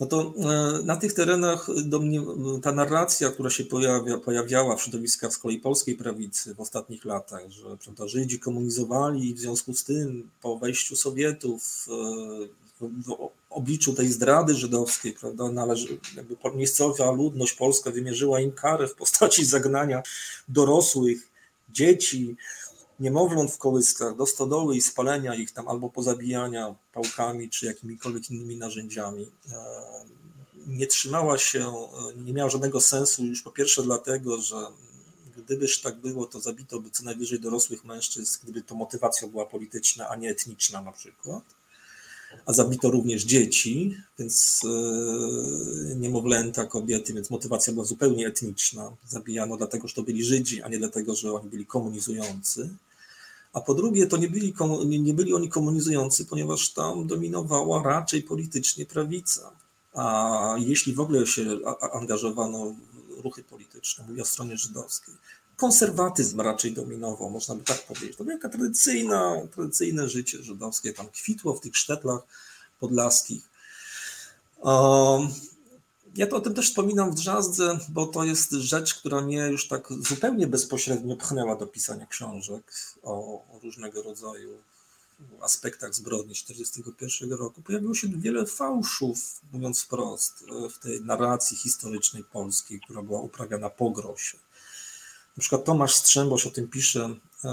No 0.00 0.06
to 0.06 0.34
e, 0.36 0.82
na 0.82 0.96
tych 0.96 1.14
terenach 1.14 1.68
mnie, 2.00 2.22
ta 2.62 2.72
narracja, 2.72 3.30
która 3.30 3.50
się 3.50 3.64
pojawia, 3.64 4.18
pojawiała 4.18 4.76
w 4.76 4.82
środowiskach 4.82 5.32
z 5.32 5.38
kolei 5.38 5.58
polskiej 5.58 5.94
prawicy 5.96 6.54
w 6.54 6.60
ostatnich 6.60 7.04
latach, 7.04 7.50
że 7.50 7.76
prawda, 7.84 8.08
Żydzi 8.08 8.38
komunizowali 8.38 9.30
i 9.30 9.34
w 9.34 9.38
związku 9.38 9.74
z 9.74 9.84
tym 9.84 10.30
po 10.40 10.58
wejściu 10.58 10.96
Sowietów 10.96 11.86
e, 11.88 12.61
w 12.88 13.28
obliczu 13.50 13.92
tej 13.94 14.08
zdrady 14.08 14.54
żydowskiej, 14.54 15.12
prawda, 15.12 15.52
należy, 15.52 15.98
jakby 16.16 16.36
miejscowa 16.54 17.10
ludność 17.10 17.52
polska 17.52 17.90
wymierzyła 17.90 18.40
im 18.40 18.52
karę 18.52 18.88
w 18.88 18.94
postaci 18.94 19.44
zagnania 19.44 20.02
dorosłych, 20.48 21.28
dzieci, 21.68 22.36
niemowląt 23.00 23.52
w 23.52 23.58
kołyskach 23.58 24.16
do 24.16 24.26
stodoły 24.26 24.76
i 24.76 24.82
spalenia 24.82 25.34
ich 25.34 25.52
tam 25.52 25.68
albo 25.68 25.88
pozabijania 25.88 26.74
pałkami 26.92 27.50
czy 27.50 27.66
jakimikolwiek 27.66 28.30
innymi 28.30 28.56
narzędziami 28.56 29.26
nie 30.66 30.86
trzymała 30.86 31.38
się, 31.38 31.72
nie 32.16 32.32
miała 32.32 32.50
żadnego 32.50 32.80
sensu 32.80 33.24
już 33.24 33.42
po 33.42 33.50
pierwsze 33.50 33.82
dlatego, 33.82 34.40
że 34.40 34.56
gdybyż 35.36 35.80
tak 35.80 35.96
było, 35.96 36.26
to 36.26 36.40
zabito 36.40 36.80
by 36.80 36.90
co 36.90 37.04
najwyżej 37.04 37.40
dorosłych 37.40 37.84
mężczyzn, 37.84 38.38
gdyby 38.42 38.62
to 38.62 38.74
motywacja 38.74 39.28
była 39.28 39.46
polityczna, 39.46 40.08
a 40.08 40.16
nie 40.16 40.30
etniczna 40.30 40.82
na 40.82 40.92
przykład. 40.92 41.42
A 42.46 42.52
zabito 42.52 42.90
również 42.90 43.24
dzieci, 43.24 43.96
więc 44.18 44.60
yy, 44.64 45.96
niemowlęta, 45.96 46.66
kobiety, 46.66 47.14
więc 47.14 47.30
motywacja 47.30 47.72
była 47.72 47.84
zupełnie 47.84 48.26
etniczna. 48.26 48.92
Zabijano 49.08 49.56
dlatego, 49.56 49.88
że 49.88 49.94
to 49.94 50.02
byli 50.02 50.24
Żydzi, 50.24 50.62
a 50.62 50.68
nie 50.68 50.78
dlatego, 50.78 51.14
że 51.14 51.32
oni 51.32 51.50
byli 51.50 51.66
komunizujący. 51.66 52.68
A 53.52 53.60
po 53.60 53.74
drugie, 53.74 54.06
to 54.06 54.16
nie 54.16 54.28
byli, 54.28 54.54
nie 54.86 55.14
byli 55.14 55.34
oni 55.34 55.48
komunizujący, 55.48 56.24
ponieważ 56.24 56.70
tam 56.70 57.06
dominowała 57.06 57.82
raczej 57.82 58.22
politycznie 58.22 58.86
prawica. 58.86 59.50
A 59.94 60.56
jeśli 60.58 60.94
w 60.94 61.00
ogóle 61.00 61.26
się 61.26 61.44
angażowano 61.92 62.74
w 63.18 63.20
ruchy 63.20 63.44
polityczne, 63.44 64.04
mówię 64.08 64.22
o 64.22 64.24
stronie 64.24 64.56
żydowskiej, 64.56 65.14
konserwatyzm 65.62 66.40
raczej 66.40 66.72
dominował, 66.72 67.30
można 67.30 67.54
by 67.54 67.64
tak 67.64 67.86
powiedzieć. 67.86 68.16
To 68.16 68.24
wielka 68.24 68.48
tradycyjna, 68.48 69.36
tradycyjne 69.54 70.08
życie 70.08 70.42
żydowskie 70.42 70.92
tam 70.92 71.08
kwitło 71.08 71.54
w 71.54 71.60
tych 71.60 71.76
sztetlach 71.76 72.20
podlaskich. 72.80 73.42
Ja 76.16 76.26
to 76.26 76.36
o 76.36 76.40
tym 76.40 76.54
też 76.54 76.68
wspominam 76.68 77.10
w 77.10 77.14
Drzazdze, 77.14 77.78
bo 77.88 78.06
to 78.06 78.24
jest 78.24 78.50
rzecz, 78.50 78.94
która 78.94 79.20
mnie 79.20 79.38
już 79.38 79.68
tak 79.68 79.88
zupełnie 80.00 80.46
bezpośrednio 80.46 81.16
pchnęła 81.16 81.56
do 81.56 81.66
pisania 81.66 82.06
książek 82.06 82.72
o 83.02 83.42
różnego 83.62 84.02
rodzaju 84.02 84.58
aspektach 85.40 85.94
zbrodni 85.94 86.34
1941 86.34 87.38
roku 87.38 87.62
pojawiło 87.62 87.94
się 87.94 88.08
wiele 88.08 88.46
fałszów, 88.46 89.40
mówiąc 89.52 89.82
wprost, 89.82 90.44
w 90.70 90.78
tej 90.78 91.00
narracji 91.00 91.56
historycznej 91.56 92.24
polskiej, 92.24 92.80
która 92.80 93.02
była 93.02 93.20
uprawiana 93.20 93.70
po 93.70 93.90
Grosie. 93.90 94.38
Na 95.36 95.40
przykład 95.40 95.64
Tomasz 95.64 95.94
Strzembosz 95.94 96.46
o 96.46 96.50
tym 96.50 96.68
pisze, 96.68 97.00
e, 97.04 97.48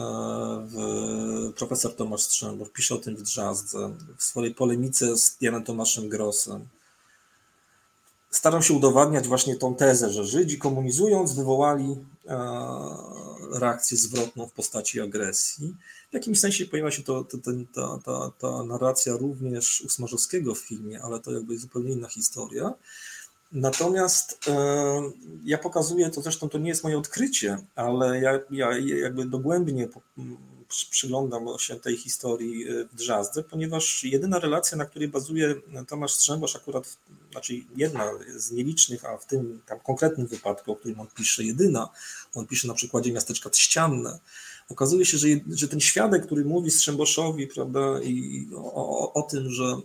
w, 0.68 1.53
profesor 1.56 1.95
Tomasz 1.95 2.22
Strzembosz 2.22 2.69
pisze 2.69 2.95
o 2.95 2.97
tym 2.97 3.15
w 3.15 3.22
Drzazdze, 3.22 3.95
w 4.18 4.23
swojej 4.23 4.56
polemice 4.56 5.18
z 5.18 5.38
Janem 5.41 5.64
Tomaszem 5.64 6.10
Grossem. 6.10 6.68
Starał 8.31 8.61
się 8.61 8.73
udowadniać 8.73 9.27
właśnie 9.27 9.56
tą 9.56 9.76
tezę, 9.76 10.10
że 10.10 10.26
Żydzi 10.26 10.57
komunizując 10.57 11.34
wywołali 11.34 11.97
e, 12.27 12.38
reakcję 13.60 13.97
zwrotną 13.97 14.47
w 14.47 14.51
postaci 14.51 15.01
agresji. 15.01 15.76
W 16.11 16.14
jakimś 16.14 16.39
sensie 16.39 16.65
pojawia 16.65 16.91
się 16.91 17.03
to, 17.03 17.23
to, 17.23 17.38
ta, 17.73 17.99
ta, 18.06 18.31
ta 18.39 18.64
narracja 18.64 19.14
również 19.18 19.81
u 19.81 19.89
Smarzowskiego 19.89 20.56
w 20.56 20.60
filmie, 20.60 21.01
ale 21.01 21.19
to 21.19 21.31
jakby 21.31 21.60
zupełnie 21.60 21.91
inna 21.91 22.07
historia. 22.07 22.73
Natomiast 23.51 24.47
e, 24.47 24.53
ja 25.45 25.57
pokazuję, 25.57 26.09
to 26.09 26.21
zresztą 26.21 26.49
to 26.49 26.57
nie 26.57 26.69
jest 26.69 26.84
moje 26.84 26.97
odkrycie, 26.97 27.57
ale 27.76 28.21
ja, 28.21 28.39
ja 28.51 28.77
jakby 28.77 29.26
dogłębnie 29.26 29.88
przyglądam 30.91 31.45
się 31.59 31.80
tej 31.80 31.97
historii 31.97 32.69
e, 32.69 32.85
w 32.85 32.95
Drzazdze, 32.95 33.43
ponieważ 33.43 34.03
jedyna 34.03 34.39
relacja, 34.39 34.77
na 34.77 34.85
której 34.85 35.07
bazuje 35.07 35.55
Tomasz 35.88 36.13
Strzembosz, 36.13 36.55
akurat, 36.55 36.97
znaczy 37.31 37.53
jedna 37.76 38.11
z 38.35 38.51
nielicznych, 38.51 39.05
a 39.05 39.17
w 39.17 39.26
tym 39.26 39.61
tam 39.65 39.80
konkretnym 39.80 40.27
wypadku, 40.27 40.71
o 40.71 40.76
którym 40.76 40.99
on 40.99 41.07
pisze, 41.15 41.43
jedyna, 41.43 41.89
on 42.34 42.47
pisze 42.47 42.67
na 42.67 42.73
przykładzie 42.73 43.11
miasteczka 43.13 43.49
Trzcianne, 43.49 44.19
okazuje 44.70 45.06
się, 45.06 45.18
że, 45.18 45.28
że 45.50 45.68
ten 45.68 45.80
świadek, 45.80 46.26
który 46.26 46.46
mówi 46.46 46.72
Strzemboszowi, 46.72 47.48
prawda, 47.48 48.02
i 48.04 48.48
o, 48.56 49.14
o, 49.14 49.22
tym, 49.22 49.50
że, 49.50 49.76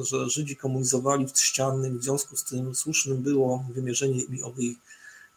że 0.00 0.30
Żydzi 0.30 0.56
komunizowali 0.56 1.26
w 1.26 1.32
Trzciannym, 1.32 1.98
w 1.98 2.02
związku 2.02 2.36
z 2.36 2.44
tym 2.44 2.74
słusznym 2.74 3.22
było 3.22 3.64
wymierzenie 3.74 4.20
im 4.20 4.44
owej 4.44 4.76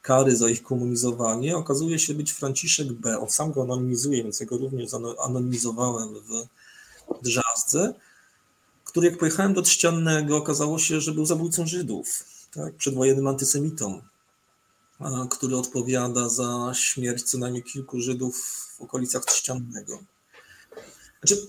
kary 0.02 0.36
za 0.36 0.50
ich 0.50 0.64
komunizowanie, 0.64 1.58
okazuje 1.58 2.00
się 2.00 2.14
być 2.14 2.32
Franciszek 2.32 2.94
B. 2.94 3.20
On 3.20 3.30
sam 3.30 3.52
go 3.52 3.62
anonimizuje, 3.64 4.24
więc 4.24 4.40
ja 4.40 4.46
go 4.46 4.58
również 4.58 4.92
anonimizowałem 5.20 6.10
w 6.14 6.48
Drzazdze, 7.24 7.94
który 8.86 9.08
jak 9.08 9.18
pojechałem 9.20 9.54
do 9.54 9.62
Trzciannego, 9.62 10.38
okazało 10.38 10.80
się, 10.80 11.02
że 11.02 11.12
był 11.12 11.26
zabójcą 11.26 11.68
Żydów, 11.68 12.24
tak, 12.54 12.74
przedwojennym 12.74 13.28
antysemitą, 13.28 14.02
który 15.30 15.58
odpowiada 15.58 16.30
za 16.30 16.72
śmierć 16.74 17.24
co 17.24 17.38
najmniej 17.38 17.64
kilku 17.64 18.02
Żydów 18.02 18.38
w 18.78 18.82
okolicach 18.82 19.26
Trzciannego. 19.26 20.00
Znaczy, 21.24 21.48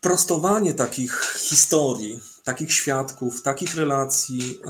prostowanie 0.00 0.74
takich 0.74 1.36
historii, 1.38 2.20
takich 2.44 2.72
świadków, 2.72 3.42
takich 3.42 3.74
relacji 3.74 4.60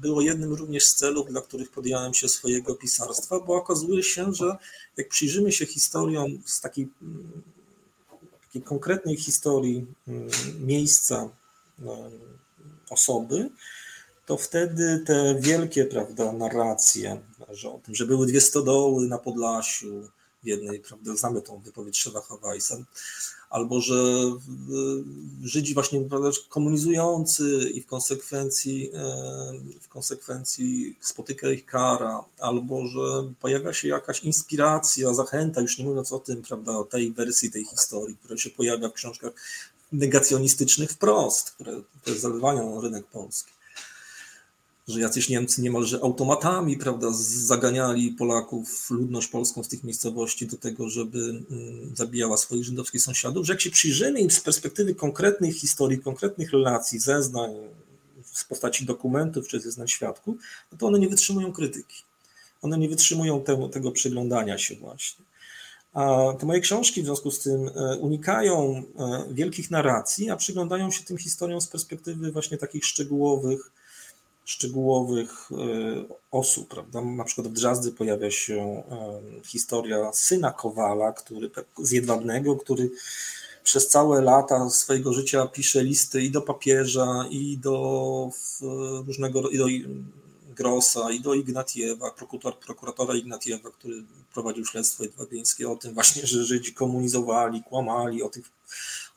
było 0.00 0.20
jednym 0.20 0.52
również 0.52 0.86
z 0.86 0.94
celów, 0.94 1.28
dla 1.28 1.40
których 1.40 1.70
podjąłem 1.70 2.14
się 2.14 2.28
swojego 2.28 2.74
pisarstwa, 2.74 3.40
bo 3.40 3.54
okazuje 3.54 4.02
się, 4.02 4.34
że 4.34 4.56
jak 4.96 5.08
przyjrzymy 5.08 5.52
się 5.52 5.66
historiom 5.66 6.42
z 6.44 6.60
takiej, 6.60 6.88
takiej 8.42 8.62
konkretnej 8.62 9.16
historii 9.16 9.86
miejsca, 10.60 11.28
osoby, 12.90 13.50
to 14.26 14.36
wtedy 14.36 15.02
te 15.06 15.36
wielkie 15.40 15.84
prawda, 15.84 16.32
narracje 16.32 17.20
że 17.50 17.70
o 17.70 17.78
tym, 17.78 17.94
że 17.94 18.06
były 18.06 18.26
dwie 18.26 18.40
stodoły 18.40 19.06
na 19.06 19.18
Podlasiu, 19.18 20.08
w 20.42 20.46
jednej, 20.46 20.80
prawda, 20.80 21.16
znamy 21.16 21.42
tą 21.42 21.60
wypowiedź 21.60 21.98
Szewa 21.98 22.20
Hawajsa, 22.20 22.76
albo 23.50 23.80
że 23.80 23.94
Żydzi 25.42 25.74
właśnie 25.74 26.00
prawda, 26.00 26.30
komunizujący 26.48 27.70
i 27.74 27.80
w 27.82 27.86
konsekwencji, 27.86 28.90
e, 28.94 28.98
w 29.80 29.88
konsekwencji 29.88 30.98
spotyka 31.00 31.50
ich 31.50 31.66
kara, 31.66 32.24
albo 32.38 32.86
że 32.86 33.32
pojawia 33.40 33.72
się 33.72 33.88
jakaś 33.88 34.20
inspiracja, 34.20 35.14
zachęta, 35.14 35.60
już 35.60 35.78
nie 35.78 35.84
mówiąc 35.84 36.12
o 36.12 36.18
tym, 36.18 36.42
prawda, 36.42 36.72
o 36.72 36.84
tej 36.84 37.12
wersji 37.12 37.50
tej 37.50 37.64
historii, 37.64 38.16
która 38.16 38.36
się 38.36 38.50
pojawia 38.50 38.88
w 38.88 38.92
książkach 38.92 39.32
negacjonistycznych 39.92 40.90
wprost, 40.90 41.50
które, 41.50 41.80
które 42.02 42.16
zalewają 42.16 42.80
rynek 42.80 43.06
polski 43.06 43.55
że 44.88 45.00
jacyś 45.00 45.28
Niemcy 45.28 45.62
niemalże 45.62 46.00
automatami, 46.02 46.76
prawda, 46.76 47.08
zaganiali 47.12 48.10
Polaków, 48.10 48.90
ludność 48.90 49.28
polską 49.28 49.64
z 49.64 49.68
tych 49.68 49.84
miejscowości 49.84 50.46
do 50.46 50.56
tego, 50.56 50.88
żeby 50.88 51.18
mm, 51.18 51.96
zabijała 51.96 52.36
swoich 52.36 52.64
żydowskich 52.64 53.02
sąsiadów, 53.02 53.46
że 53.46 53.52
jak 53.52 53.60
się 53.60 53.70
przyjrzymy 53.70 54.20
im 54.20 54.30
z 54.30 54.40
perspektywy 54.40 54.94
konkretnych 54.94 55.56
historii, 55.56 55.98
konkretnych 55.98 56.52
relacji, 56.52 56.98
zeznań 56.98 57.50
w 58.24 58.48
postaci 58.48 58.84
dokumentów 58.84 59.48
czy 59.48 59.60
zeznań 59.60 59.88
świadków, 59.88 60.36
no 60.72 60.78
to 60.78 60.86
one 60.86 60.98
nie 60.98 61.08
wytrzymują 61.08 61.52
krytyki. 61.52 62.02
One 62.62 62.78
nie 62.78 62.88
wytrzymują 62.88 63.42
tego, 63.42 63.68
tego 63.68 63.92
przyglądania 63.92 64.58
się 64.58 64.74
właśnie. 64.74 65.24
A 65.92 66.32
te 66.38 66.46
moje 66.46 66.60
książki 66.60 67.02
w 67.02 67.04
związku 67.04 67.30
z 67.30 67.40
tym 67.40 67.68
e, 67.68 67.96
unikają 67.96 68.82
e, 68.98 69.24
wielkich 69.34 69.70
narracji, 69.70 70.30
a 70.30 70.36
przyglądają 70.36 70.90
się 70.90 71.04
tym 71.04 71.18
historiom 71.18 71.60
z 71.60 71.68
perspektywy 71.68 72.32
właśnie 72.32 72.58
takich 72.58 72.84
szczegółowych, 72.84 73.70
szczegółowych 74.46 75.48
e, 75.52 75.56
osób, 76.30 76.68
prawda? 76.68 77.00
Na 77.00 77.24
przykład 77.24 77.48
w 77.48 77.52
Drzazdzy 77.52 77.92
pojawia 77.92 78.30
się 78.30 78.82
e, 78.90 79.20
historia 79.44 80.12
syna 80.12 80.52
Kowala, 80.52 81.12
który, 81.12 81.50
z 81.78 81.90
Jedwabnego, 81.90 82.56
który 82.56 82.90
przez 83.64 83.88
całe 83.88 84.20
lata 84.20 84.70
swojego 84.70 85.12
życia 85.12 85.46
pisze 85.46 85.84
listy 85.84 86.22
i 86.22 86.30
do 86.30 86.40
papieża, 86.40 87.26
i 87.30 87.58
do 87.58 88.30
różnego, 89.06 89.50
i 89.50 89.58
do 89.58 89.66
Grossa, 90.56 91.10
i 91.10 91.20
do 91.20 91.34
Ignatiewa, 91.34 92.10
prokurator, 92.10 92.58
prokuratora 92.58 93.14
Ignatiewa, 93.14 93.70
który 93.70 94.02
prowadził 94.34 94.66
śledztwo 94.66 95.02
jedwabieńskie 95.02 95.70
o 95.70 95.76
tym 95.76 95.94
właśnie, 95.94 96.26
że 96.26 96.44
Żydzi 96.44 96.74
komunizowali, 96.74 97.62
kłamali 97.62 98.22
o 98.22 98.28
tych 98.28 98.50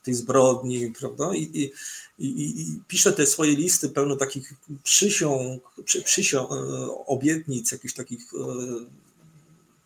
tej 0.04 0.14
zbrodni, 0.14 0.94
prawda? 1.00 1.36
I, 1.36 1.42
i, 1.42 1.72
i, 2.20 2.62
i 2.62 2.80
pisze 2.88 3.14
te 3.14 3.26
swoje 3.26 3.56
listy 3.56 3.90
pełne 3.90 4.18
takich 4.18 4.54
przysiąg, 4.84 5.64
przy, 5.86 6.02
przysiąg, 6.02 6.52
e, 6.52 6.56
obietnic, 7.06 7.72
jakichś 7.72 7.94
takich 7.94 8.34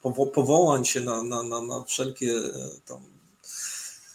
e, 0.07 0.23
powołań 0.33 0.85
się 0.85 1.01
na, 1.01 1.23
na, 1.23 1.43
na, 1.43 1.61
na 1.61 1.83
wszelkie 1.83 2.31
e, 2.31 2.69
tam 2.85 3.13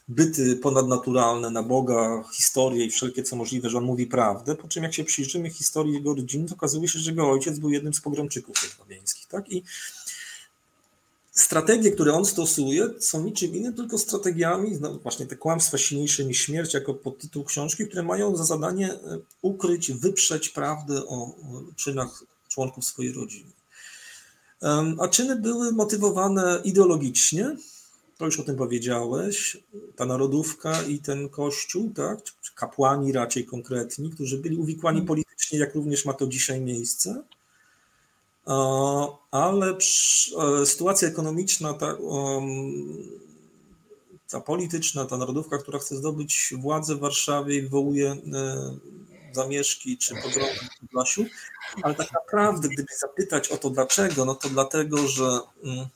byty 0.09 0.57
ponadnaturalne, 0.57 1.51
na 1.51 1.63
Boga, 1.63 2.25
historię 2.35 2.85
i 2.85 2.91
wszelkie 2.91 3.23
co 3.23 3.37
możliwe, 3.37 3.71
że 3.71 3.79
on 3.79 3.85
mówi 3.85 4.07
prawdę, 4.07 4.55
po 4.55 4.69
czym 4.69 4.83
jak 4.83 4.95
się 4.95 5.05
przyjrzymy 5.05 5.51
historii 5.51 5.95
jego 5.95 6.15
rodziny, 6.15 6.49
to 6.49 6.55
okazuje 6.55 6.89
się, 6.89 6.99
że 6.99 7.11
jego 7.11 7.31
ojciec 7.31 7.59
był 7.59 7.71
jednym 7.71 7.95
z 7.95 8.01
pogromczyków 8.01 8.63
jedwabieńskich, 8.63 9.27
tak? 9.27 9.53
I 9.53 9.63
strategie, 11.41 11.91
które 11.93 12.13
on 12.15 12.25
stosuje, 12.25 12.89
są 12.99 13.25
niczym 13.25 13.55
innym, 13.57 13.75
tylko 13.75 13.99
strategiami, 13.99 14.79
no 14.81 14.99
właśnie 14.99 15.27
te 15.27 15.37
kłamstwa 15.37 15.79
silniejsze 15.79 16.25
niż 16.25 16.41
śmierć, 16.41 16.75
jako 16.75 16.95
podtytuł 16.95 17.45
książki, 17.45 17.87
które 17.87 18.03
mają 18.03 18.37
za 18.37 18.45
zadanie 18.45 18.93
e, 18.93 18.99
ukryć, 19.43 19.93
wyprzeć 19.93 20.49
prawdę 20.49 21.07
o 21.07 21.35
czynach 21.77 22.25
członków 22.49 22.85
swojej 22.85 23.13
rodziny. 23.13 23.51
A 24.99 25.09
czyny 25.09 25.37
były 25.37 25.73
motywowane 25.73 26.61
ideologicznie, 26.65 27.57
to 28.17 28.25
już 28.25 28.41
o 28.41 28.43
tym 28.43 28.57
powiedziałeś, 28.57 29.57
ta 29.97 30.07
narodówka 30.07 30.83
i 30.83 30.99
ten 30.99 31.29
kościół, 31.29 31.93
tak, 31.95 32.19
kapłani 32.55 33.13
raczej 33.13 33.45
konkretni, 33.45 34.11
którzy 34.11 34.39
byli 34.39 34.57
uwikłani 34.57 35.03
politycznie, 35.03 35.59
jak 35.59 35.75
również 35.75 36.05
ma 36.05 36.13
to 36.13 36.27
dzisiaj 36.27 36.61
miejsce. 36.61 37.23
Ale 39.31 39.77
e, 40.63 40.67
sytuacja 40.67 41.09
ekonomiczna, 41.09 41.75
ta, 41.75 41.97
ta 44.31 44.41
polityczna, 44.41 45.05
ta 45.05 45.17
narodówka, 45.17 45.59
która 45.59 45.79
chce 45.79 45.97
zdobyć 45.97 46.55
władzę 46.59 46.97
w 46.97 46.99
Warszawie 46.99 47.63
wywołuje 47.63 48.11
e, 48.11 48.19
zamieszki 49.33 49.99
czy 49.99 50.15
pogromy 50.15 50.53
w 50.77 50.81
Podlasiu, 50.81 51.25
ale 51.83 51.95
tak 51.95 52.13
naprawdę, 52.13 52.69
gdyby 52.69 52.93
zapytać 53.01 53.49
o 53.49 53.57
to 53.57 53.71
dlaczego, 53.71 54.25
no 54.25 54.35
to 54.35 54.49
dlatego, 54.49 55.09
że 55.09 55.41
mm, 55.65 55.87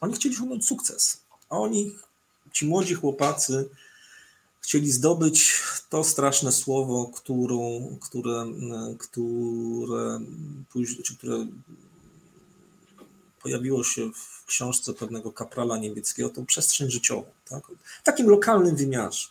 oni 0.00 0.14
chcieli 0.14 0.34
osiągnąć 0.34 0.66
sukces. 0.66 1.20
Oni, 1.50 1.94
ci 2.52 2.66
młodzi 2.66 2.94
chłopacy, 2.94 3.68
chcieli 4.66 4.92
zdobyć 4.92 5.60
to 5.90 6.04
straszne 6.04 6.52
słowo, 6.52 7.10
którą, 7.14 7.58
które, 8.00 8.46
które, 8.98 10.20
czy 11.04 11.16
które 11.16 11.46
pojawiło 13.42 13.84
się 13.84 14.10
w 14.12 14.44
książce 14.46 14.92
pewnego 14.94 15.32
kaprala 15.32 15.78
niemieckiego, 15.78 16.28
tą 16.28 16.46
przestrzeń 16.46 16.90
życiową, 16.90 17.24
tak? 17.48 17.62
w 18.00 18.02
takim 18.02 18.28
lokalnym 18.28 18.76
wymiarze. 18.76 19.28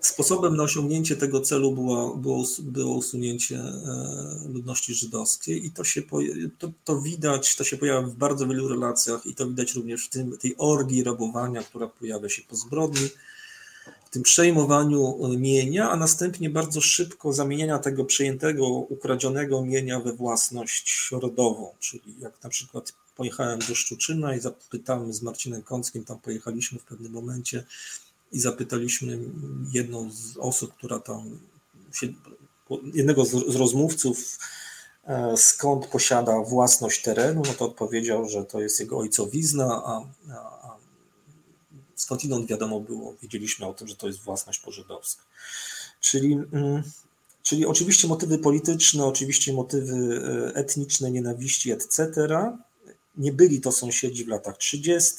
Sposobem 0.00 0.56
na 0.56 0.62
osiągnięcie 0.62 1.16
tego 1.16 1.40
celu 1.40 1.72
było, 1.72 2.16
było, 2.16 2.44
było 2.58 2.94
usunięcie 2.94 3.58
e, 3.58 4.48
ludności 4.48 4.94
żydowskiej 4.94 5.66
i 5.66 5.70
to 5.70 5.84
się 5.84 6.02
to, 6.58 6.70
to 6.84 7.00
widać, 7.00 7.56
to 7.56 7.64
się 7.64 7.76
pojawia 7.76 8.02
w 8.02 8.14
bardzo 8.14 8.46
wielu 8.46 8.68
relacjach 8.68 9.26
i 9.26 9.34
to 9.34 9.46
widać 9.46 9.74
również 9.74 10.06
w 10.06 10.08
tym, 10.08 10.38
tej 10.38 10.54
orgii 10.58 11.04
rabowania, 11.04 11.62
która 11.62 11.86
pojawia 11.86 12.28
się 12.28 12.42
po 12.42 12.56
zbrodni, 12.56 13.08
w 14.04 14.10
tym 14.10 14.22
przejmowaniu 14.22 15.18
mienia, 15.38 15.90
a 15.90 15.96
następnie 15.96 16.50
bardzo 16.50 16.80
szybko 16.80 17.32
zamieniania 17.32 17.78
tego 17.78 18.04
przejętego, 18.04 18.68
ukradzionego 18.68 19.62
mienia 19.62 20.00
we 20.00 20.12
własność 20.12 21.08
rodową, 21.12 21.74
czyli 21.80 22.14
jak 22.20 22.32
na 22.44 22.50
przykład 22.50 22.92
pojechałem 23.16 23.58
do 23.68 23.74
Szczuczyna 23.74 24.36
i 24.36 24.40
zapytałem 24.40 25.12
z 25.12 25.22
Marcinem 25.22 25.62
Kąckim, 25.62 26.04
tam 26.04 26.18
pojechaliśmy 26.18 26.78
w 26.78 26.84
pewnym 26.84 27.12
momencie, 27.12 27.64
i 28.32 28.40
zapytaliśmy 28.40 29.18
jedną 29.72 30.10
z 30.12 30.36
osób, 30.36 30.74
która 30.74 31.00
tam 31.00 31.38
się, 31.92 32.08
jednego 32.94 33.24
z, 33.24 33.56
rozmówców, 33.56 34.38
e, 35.04 35.36
skąd 35.36 35.86
posiada 35.86 36.40
własność 36.40 37.02
terenu, 37.02 37.42
no 37.46 37.54
to 37.54 37.64
odpowiedział, 37.64 38.28
że 38.28 38.44
to 38.44 38.60
jest 38.60 38.80
jego 38.80 38.98
ojcowizna, 38.98 39.82
a, 39.84 40.02
a 40.32 40.76
skądinąd 42.00 42.46
wiadomo 42.46 42.80
było, 42.80 43.14
wiedzieliśmy 43.22 43.66
o 43.66 43.74
tym, 43.74 43.88
że 43.88 43.96
to 43.96 44.06
jest 44.06 44.20
własność 44.20 44.58
pożydowska. 44.58 45.22
Czyli, 46.00 46.32
mm, 46.32 46.82
czyli 47.42 47.66
oczywiście 47.66 48.08
motywy 48.08 48.38
polityczne, 48.38 49.04
oczywiście 49.04 49.52
motywy 49.52 50.22
e, 50.54 50.54
etniczne, 50.54 51.10
nienawiści, 51.10 51.72
etc., 51.72 52.06
nie 53.16 53.32
byli 53.32 53.60
to 53.60 53.72
sąsiedzi 53.72 54.24
w 54.24 54.28
latach 54.28 54.58
30. 54.58 55.16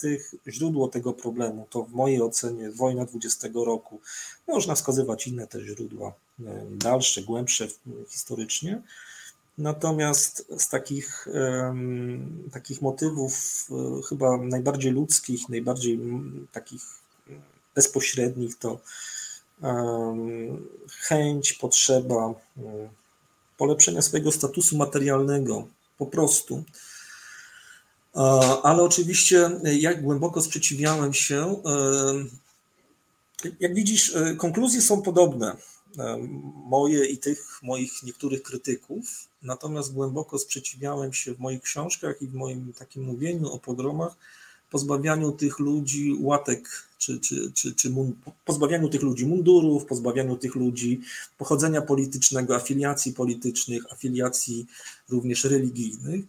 Źródło 0.47 0.87
tego 0.87 1.13
problemu 1.13 1.67
to 1.69 1.83
w 1.83 1.91
mojej 1.91 2.21
ocenie 2.21 2.71
wojna 2.71 3.05
20 3.05 3.47
roku. 3.53 3.99
Można 4.47 4.75
wskazywać 4.75 5.27
inne 5.27 5.47
też 5.47 5.63
źródła, 5.63 6.13
e, 6.39 6.65
dalsze, 6.71 7.21
głębsze 7.21 7.67
historycznie. 8.09 8.81
Natomiast 9.57 10.45
z 10.57 10.69
takich, 10.69 11.27
takich 12.51 12.81
motywów 12.81 13.67
e, 13.71 14.01
chyba 14.09 14.37
najbardziej 14.37 14.91
ludzkich, 14.91 15.49
najbardziej 15.49 15.99
takich 16.51 16.81
bezpośrednich 17.75 18.57
to 18.57 18.79
chęć, 20.99 21.53
potrzeba 21.53 22.33
polepszenia 23.57 24.01
swojego 24.01 24.31
statusu 24.31 24.77
materialnego 24.77 25.67
po 25.97 26.05
prostu. 26.05 26.63
Ale 28.63 28.83
oczywiście 28.83 29.49
e, 29.63 29.75
jak 29.75 30.01
głęboko 30.01 30.41
sprzeciwiałem 30.41 31.13
się, 31.13 31.61
e, 31.65 33.51
jak 33.59 33.75
widzisz, 33.75 34.15
e, 34.15 34.35
konkluzje 34.35 34.81
są 34.81 35.01
podobne, 35.01 35.57
moje 36.65 37.05
i 37.05 37.17
tych 37.17 37.59
moich 37.63 38.03
niektórych 38.03 38.43
krytyków, 38.43 39.27
natomiast 39.43 39.93
głęboko 39.93 40.39
sprzeciwiałem 40.39 41.13
się 41.13 41.33
w 41.33 41.39
moich 41.39 41.61
książkach 41.61 42.21
i 42.21 42.27
w 42.27 42.33
moim 42.33 42.73
takim 42.73 43.03
mówieniu 43.03 43.51
o 43.51 43.59
pogromach 43.59 44.15
pozbawianiu 44.71 45.31
tych 45.31 45.59
ludzi 45.59 46.15
łatek, 46.19 46.87
czy, 46.97 47.19
czy, 47.19 47.51
czy, 47.51 47.75
czy 47.75 47.93
pozbawianiu 48.45 48.89
tych 48.89 49.01
ludzi 49.01 49.25
mundurów, 49.25 49.85
pozbawianiu 49.85 50.37
tych 50.37 50.55
ludzi 50.55 51.01
pochodzenia 51.37 51.81
politycznego, 51.81 52.55
afiliacji 52.55 53.13
politycznych, 53.13 53.93
afiliacji 53.93 54.65
również 55.09 55.43
religijnych 55.43 56.25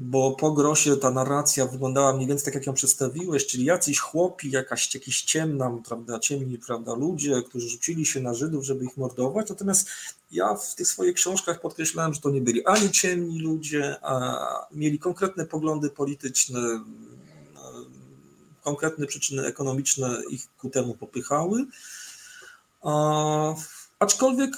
bo 0.00 0.30
po 0.30 0.52
grosie 0.52 0.96
ta 0.96 1.10
narracja 1.10 1.66
wyglądała 1.66 2.12
mniej 2.12 2.28
więcej 2.28 2.44
tak, 2.44 2.54
jak 2.54 2.66
ją 2.66 2.72
przedstawiłeś, 2.72 3.46
czyli 3.46 3.64
jacyś 3.64 3.98
chłopi, 3.98 4.50
jakaś, 4.50 4.94
jakiś 4.94 5.22
ciemna, 5.22 5.72
prawda, 5.88 6.18
ciemni 6.18 6.58
prawda, 6.58 6.94
ludzie, 6.94 7.42
którzy 7.42 7.68
rzucili 7.68 8.06
się 8.06 8.20
na 8.20 8.34
Żydów, 8.34 8.64
żeby 8.64 8.84
ich 8.84 8.96
mordować, 8.96 9.48
natomiast 9.48 9.88
ja 10.32 10.54
w 10.54 10.74
tych 10.74 10.86
swoich 10.86 11.14
książkach 11.14 11.60
podkreślałem, 11.60 12.14
że 12.14 12.20
to 12.20 12.30
nie 12.30 12.40
byli 12.40 12.66
ani 12.66 12.90
ciemni 12.90 13.38
ludzie, 13.38 13.96
a 14.02 14.38
mieli 14.72 14.98
konkretne 14.98 15.46
poglądy 15.46 15.90
polityczne, 15.90 16.60
konkretne 18.62 19.06
przyczyny 19.06 19.46
ekonomiczne 19.46 20.22
ich 20.30 20.48
ku 20.58 20.70
temu 20.70 20.94
popychały, 20.94 21.66
a, 22.82 23.54
aczkolwiek 23.98 24.56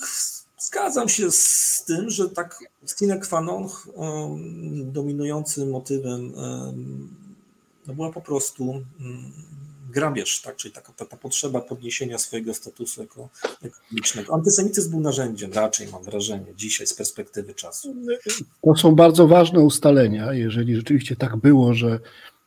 Zgadzam 0.62 1.08
się 1.08 1.30
z 1.30 1.84
tym, 1.86 2.10
że 2.10 2.28
tak 2.28 2.58
sine 2.98 3.18
qua 3.18 3.40
non 3.40 3.68
dominującym 4.92 5.70
motywem 5.70 6.32
no 7.86 7.94
była 7.94 8.12
po 8.12 8.20
prostu 8.20 8.82
mm, 9.00 9.32
grabież, 9.90 10.40
tak? 10.40 10.56
czyli 10.56 10.74
taka, 10.74 10.92
ta, 10.92 11.04
ta 11.04 11.16
potrzeba 11.16 11.60
podniesienia 11.60 12.18
swojego 12.18 12.54
statusu 12.54 13.00
jako, 13.00 13.28
ekonomicznego. 13.62 14.34
Antysemityzm 14.34 14.90
był 14.90 15.00
narzędziem, 15.00 15.52
raczej 15.52 15.88
mam 15.88 16.02
wrażenie, 16.02 16.54
dzisiaj 16.56 16.86
z 16.86 16.94
perspektywy 16.94 17.54
czasu. 17.54 17.94
To 18.64 18.76
są 18.76 18.94
bardzo 18.94 19.28
ważne 19.28 19.60
ustalenia, 19.60 20.32
jeżeli 20.32 20.76
rzeczywiście 20.76 21.16
tak 21.16 21.36
było, 21.36 21.74
że 21.74 22.00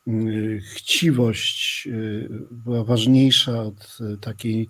mm, 0.06 0.60
chciwość 0.74 1.86
y, 1.86 2.28
była 2.50 2.84
ważniejsza 2.84 3.62
od 3.62 3.98
takiej 4.20 4.68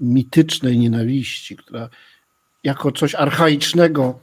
mitycznej 0.00 0.78
nienawiści, 0.78 1.56
która 1.56 1.88
jako 2.64 2.92
coś 2.92 3.14
archaicznego 3.14 4.18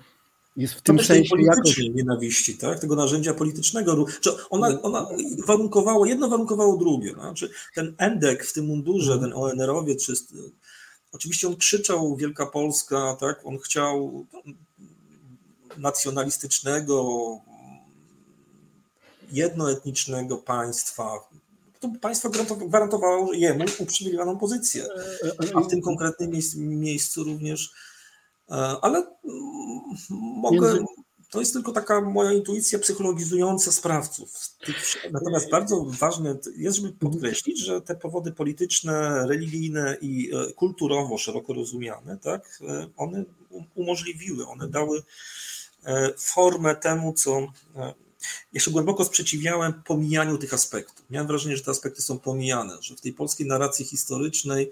jest 0.57 0.73
w 0.73 0.81
tym 0.81 0.99
sensie 0.99 1.35
jakoś... 1.41 1.77
nienawiści, 1.77 2.57
tak? 2.57 2.79
tego 2.79 2.95
narzędzia 2.95 3.33
politycznego. 3.33 4.05
Ona, 4.49 4.81
ona 4.81 5.07
warunkowało, 5.47 6.05
jedno 6.05 6.29
warunkowało 6.29 6.77
drugie. 6.77 7.13
Znaczy, 7.13 7.49
ten 7.75 7.95
Endek 7.97 8.45
w 8.45 8.53
tym 8.53 8.65
mundurze, 8.65 9.19
ten 9.19 9.33
ONR-owiec, 9.33 10.05
czy, 10.05 10.13
oczywiście 11.11 11.47
on 11.47 11.55
krzyczał 11.55 12.15
Wielka 12.15 12.45
Polska, 12.45 13.17
tak? 13.19 13.41
on 13.43 13.57
chciał 13.57 14.25
nacjonalistycznego, 15.77 17.17
jednoetnicznego 19.31 20.37
państwa. 20.37 21.11
To 21.79 21.89
państwo 22.01 22.29
gwarantowało 22.67 23.33
jemu 23.33 23.65
uprzywilejowaną 23.79 24.37
pozycję, 24.37 24.83
e, 24.83 25.27
e, 25.27 25.55
a 25.55 25.61
w 25.61 25.67
tym 25.67 25.81
konkretnym 25.81 26.31
miejscu 26.57 27.23
również 27.23 27.69
E, 27.69 27.86
ale 28.81 28.97
mm, 28.97 29.81
mogę. 30.11 30.77
To 31.29 31.39
jest 31.39 31.53
tylko 31.53 31.71
taka 31.71 32.01
moja 32.01 32.33
intuicja 32.33 32.79
psychologizująca 32.79 33.71
sprawców. 33.71 34.33
Natomiast 35.11 35.49
bardzo 35.49 35.85
ważne 35.87 36.37
jest, 36.57 36.77
żeby 36.77 36.91
podkreślić, 36.91 37.59
że 37.65 37.81
te 37.81 37.95
powody 37.95 38.31
polityczne, 38.31 39.27
religijne 39.27 39.97
i 40.01 40.31
e, 40.35 40.53
kulturowo 40.53 41.17
szeroko 41.17 41.53
rozumiane, 41.53 42.17
tak, 42.17 42.59
e, 42.67 42.87
one 42.97 43.23
umożliwiły, 43.75 44.47
one 44.47 44.67
dały 44.67 45.03
formę 46.17 46.75
temu, 46.75 47.13
co 47.13 47.47
ja 48.53 48.59
się 48.59 48.71
głęboko 48.71 49.05
sprzeciwiałem 49.05 49.73
pomijaniu 49.83 50.37
tych 50.37 50.53
aspektów. 50.53 51.05
Miałem 51.09 51.27
wrażenie, 51.27 51.57
że 51.57 51.63
te 51.63 51.71
aspekty 51.71 52.01
są 52.01 52.19
pomijane, 52.19 52.73
że 52.81 52.95
w 52.95 53.01
tej 53.01 53.13
polskiej 53.13 53.47
narracji 53.47 53.85
historycznej 53.85 54.71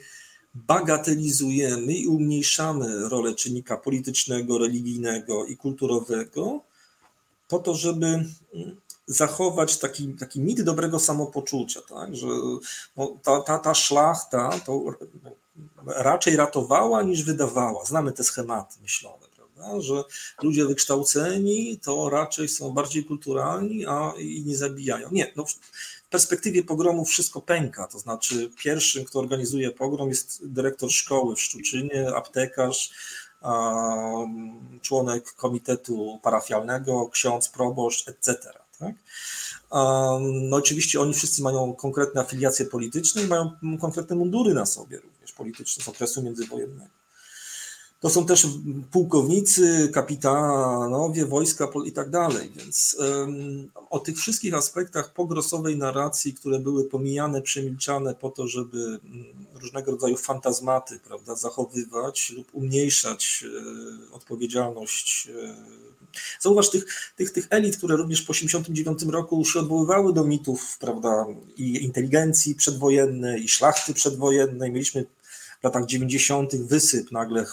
bagatelizujemy 0.56 1.94
i 1.94 2.08
umniejszamy 2.08 3.10
rolę 3.10 3.36
czynnika 3.36 3.78
politycznego, 3.78 4.58
religijnego 4.58 5.46
i 5.46 5.58
kulturowego, 5.58 6.62
po 7.48 7.60
to, 7.60 7.76
żeby 7.76 8.06
mm, 8.06 8.76
zachować 9.08 9.78
taki, 9.78 10.14
taki 10.14 10.42
mit 10.42 10.62
dobrego 10.62 11.00
samopoczucia, 11.00 11.82
tak? 11.82 12.16
że 12.16 12.28
no, 12.98 13.18
ta, 13.24 13.42
ta, 13.42 13.60
ta 13.60 13.74
szlachta 13.74 14.50
to 14.66 14.82
raczej 15.86 16.36
ratowała 16.36 17.04
niż 17.04 17.24
wydawała. 17.24 17.86
Znamy 17.86 18.12
te 18.12 18.24
schematy 18.24 18.76
myślowe, 18.82 19.28
prawda? 19.36 19.82
że 19.82 20.04
ludzie 20.44 20.66
wykształceni 20.66 21.80
to 21.80 22.10
raczej 22.10 22.50
są 22.50 22.72
bardziej 22.72 23.06
kulturalni, 23.06 23.86
a 23.86 24.14
i 24.18 24.44
nie 24.46 24.58
zabijają. 24.58 25.10
Nie, 25.12 25.32
no, 25.36 25.46
w 26.06 26.10
perspektywie 26.10 26.64
pogromu 26.64 27.06
wszystko 27.06 27.42
pęka. 27.42 27.88
To 27.88 28.00
znaczy, 28.00 28.50
pierwszym, 28.64 29.06
kto 29.06 29.20
organizuje 29.20 29.72
pogrom, 29.72 30.10
jest 30.10 30.48
dyrektor 30.48 30.92
szkoły 30.92 31.36
w 31.36 31.42
Szczuczynie, 31.42 32.16
aptekarz, 32.16 32.92
członek 34.82 35.34
komitetu 35.34 36.20
parafialnego, 36.24 37.10
ksiądz, 37.10 37.50
proboszcz, 37.50 38.08
etc. 38.08 38.54
Tak? 38.80 38.96
No 40.22 40.58
oczywiście 40.58 41.02
oni 41.02 41.14
wszyscy 41.14 41.42
mają 41.42 41.74
konkretne 41.74 42.22
afiliacje 42.22 42.66
polityczne 42.66 43.24
i 43.24 43.28
mają 43.28 43.52
konkretne 43.82 44.16
mundury 44.16 44.54
na 44.54 44.66
sobie 44.66 45.00
również 45.00 45.32
polityczne 45.32 45.84
z 45.84 45.88
okresu 45.88 46.22
międzywojennego. 46.22 47.05
To 48.06 48.10
są 48.10 48.26
też 48.26 48.48
pułkownicy, 48.92 49.90
kapitanowie 49.94 51.26
wojska 51.26 51.68
i 51.86 51.92
tak 51.92 52.10
dalej. 52.10 52.52
Więc 52.56 52.98
o 53.90 54.00
tych 54.00 54.18
wszystkich 54.18 54.54
aspektach 54.54 55.14
pogrosowej 55.14 55.78
narracji, 55.78 56.34
które 56.34 56.60
były 56.60 56.84
pomijane, 56.84 57.42
przemilczane 57.42 58.16
po 58.16 58.30
to, 58.30 58.48
żeby 58.48 58.78
mm, 58.78 59.26
różnego 59.54 59.92
rodzaju 59.92 60.18
fantazmaty 60.18 61.00
prawda, 61.00 61.36
zachowywać 61.36 62.30
lub 62.30 62.48
umniejszać 62.54 63.46
e, 64.12 64.14
odpowiedzialność. 64.14 65.30
E, 65.44 65.56
zauważ 66.40 66.70
tych, 66.70 67.14
tych, 67.16 67.32
tych 67.32 67.48
elit, 67.50 67.78
które 67.78 67.96
również 67.96 68.22
po 68.22 68.34
1989 68.34 69.14
roku 69.14 69.46
się 69.46 69.60
odwoływały 69.60 70.14
do 70.14 70.24
mitów 70.24 70.78
prawda, 70.80 71.26
i 71.58 71.84
inteligencji 71.84 72.56
przedwojennej, 72.56 73.44
i 73.44 73.50
szlachty 73.50 73.94
przedwojennej. 73.94 74.72
Mieliśmy 74.72 75.06
w 75.62 75.64
latach 75.64 75.86
90. 75.86 76.56
wysyp 76.56 77.12
nagle 77.12 77.46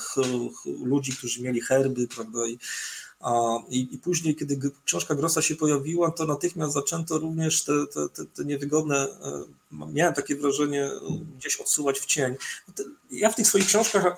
ludzi, 0.85 1.17
którzy 1.17 1.43
mieli 1.43 1.61
herby, 1.61 2.09
prawda? 2.09 2.47
I, 2.47 2.59
a, 3.21 3.59
i, 3.69 3.95
I, 3.95 3.99
później, 3.99 4.37
kiedy 4.37 4.71
książka 4.85 5.15
Grossa 5.15 5.43
się 5.43 5.57
pojawiła, 5.57 6.11
to 6.11 6.27
natychmiast 6.27 6.75
zaczęto 6.75 7.19
również 7.19 7.65
te, 7.65 7.73
te, 7.95 8.09
te, 8.09 8.25
te 8.27 8.45
niewygodne, 8.45 8.97
e, 8.97 9.09
miałem 9.93 10.15
takie 10.15 10.37
wrażenie, 10.37 10.91
gdzieś 11.39 11.57
odsuwać 11.57 12.01
w 12.01 12.07
cień. 12.07 12.35
Ja 13.11 13.31
w 13.31 13.35
tych 13.35 13.47
swoich 13.47 13.67
książkach 13.67 14.17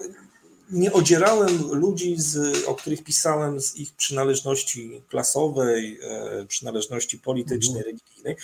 nie 0.70 0.92
odzierałem 0.92 1.72
ludzi, 1.72 2.14
z, 2.18 2.64
o 2.64 2.74
których 2.74 3.04
pisałem, 3.04 3.60
z 3.60 3.76
ich 3.76 3.92
przynależności 3.92 5.02
klasowej, 5.08 5.98
e, 6.02 6.46
przynależności 6.46 7.18
politycznej, 7.18 7.76
mhm. 7.76 7.84
religijnej. 7.86 8.36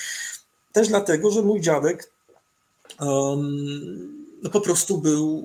Też 0.73 0.89
dlatego, 0.89 1.31
że 1.31 1.43
mój 1.43 1.61
dziadek 1.61 2.11
um, 3.01 4.20
no 4.43 4.51
po 4.51 4.61
prostu 4.61 4.99
był 4.99 5.43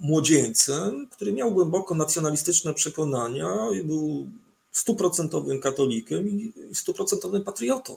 młodzieńcem, 0.00 1.08
który 1.10 1.32
miał 1.32 1.52
głęboko 1.52 1.94
nacjonalistyczne 1.94 2.74
przekonania 2.74 3.56
i 3.74 3.84
był 3.84 4.26
stuprocentowym 4.72 5.60
katolikiem 5.60 6.28
i 6.28 6.52
stuprocentowym 6.72 7.44
patriotą, 7.44 7.96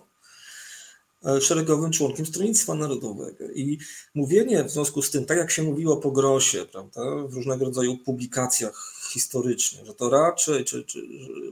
e, 1.26 1.42
szeregowym 1.42 1.92
członkiem 1.92 2.26
Stronnictwa 2.26 2.76
Narodowego. 2.76 3.46
I 3.56 3.78
mówienie 4.16 4.64
w 4.64 4.72
związku 4.72 5.02
z 5.02 5.12
tym, 5.12 5.26
tak 5.26 5.38
jak 5.38 5.52
się 5.52 5.64
mówiło 5.64 5.98
po 5.98 6.12
Grosie, 6.12 6.66
prawda, 6.72 7.02
w 7.28 7.34
różnego 7.34 7.66
rodzaju 7.66 7.98
publikacjach 7.98 8.94
historycznych, 9.14 9.86
że 9.86 9.94
to 9.94 10.10
raczej 10.10 10.66
czy, 10.66 10.84
czy, 10.84 11.08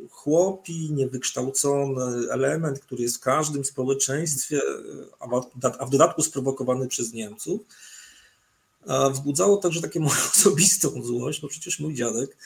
chłopi, 0.10 0.92
niewykształcony 0.92 2.32
element, 2.32 2.80
który 2.80 3.04
jest 3.04 3.18
w 3.18 3.22
każdym 3.22 3.66
społeczeństwie, 3.66 4.62
a 5.80 5.86
w 5.86 5.90
dodatku 5.90 6.22
sprowokowany 6.22 6.88
przez 6.88 7.14
Niemców, 7.14 7.62
wzbudzało 9.12 9.58
także 9.58 9.82
taką 9.82 10.00
moją 10.00 10.22
osobistą 10.34 11.04
złość, 11.04 11.42
no 11.42 11.50
przecież 11.50 11.80
mój 11.80 11.94
dziadek 11.94 12.38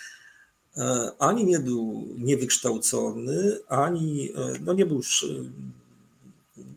e, 0.78 1.12
ani 1.20 1.46
nie 1.46 1.60
był 1.60 2.06
niewykształcony, 2.18 3.60
ani 3.68 4.32
e, 4.36 4.54
no 4.62 4.74
nie 4.74 4.86
był 4.86 4.98
już, 4.98 5.24
e, 5.24 5.28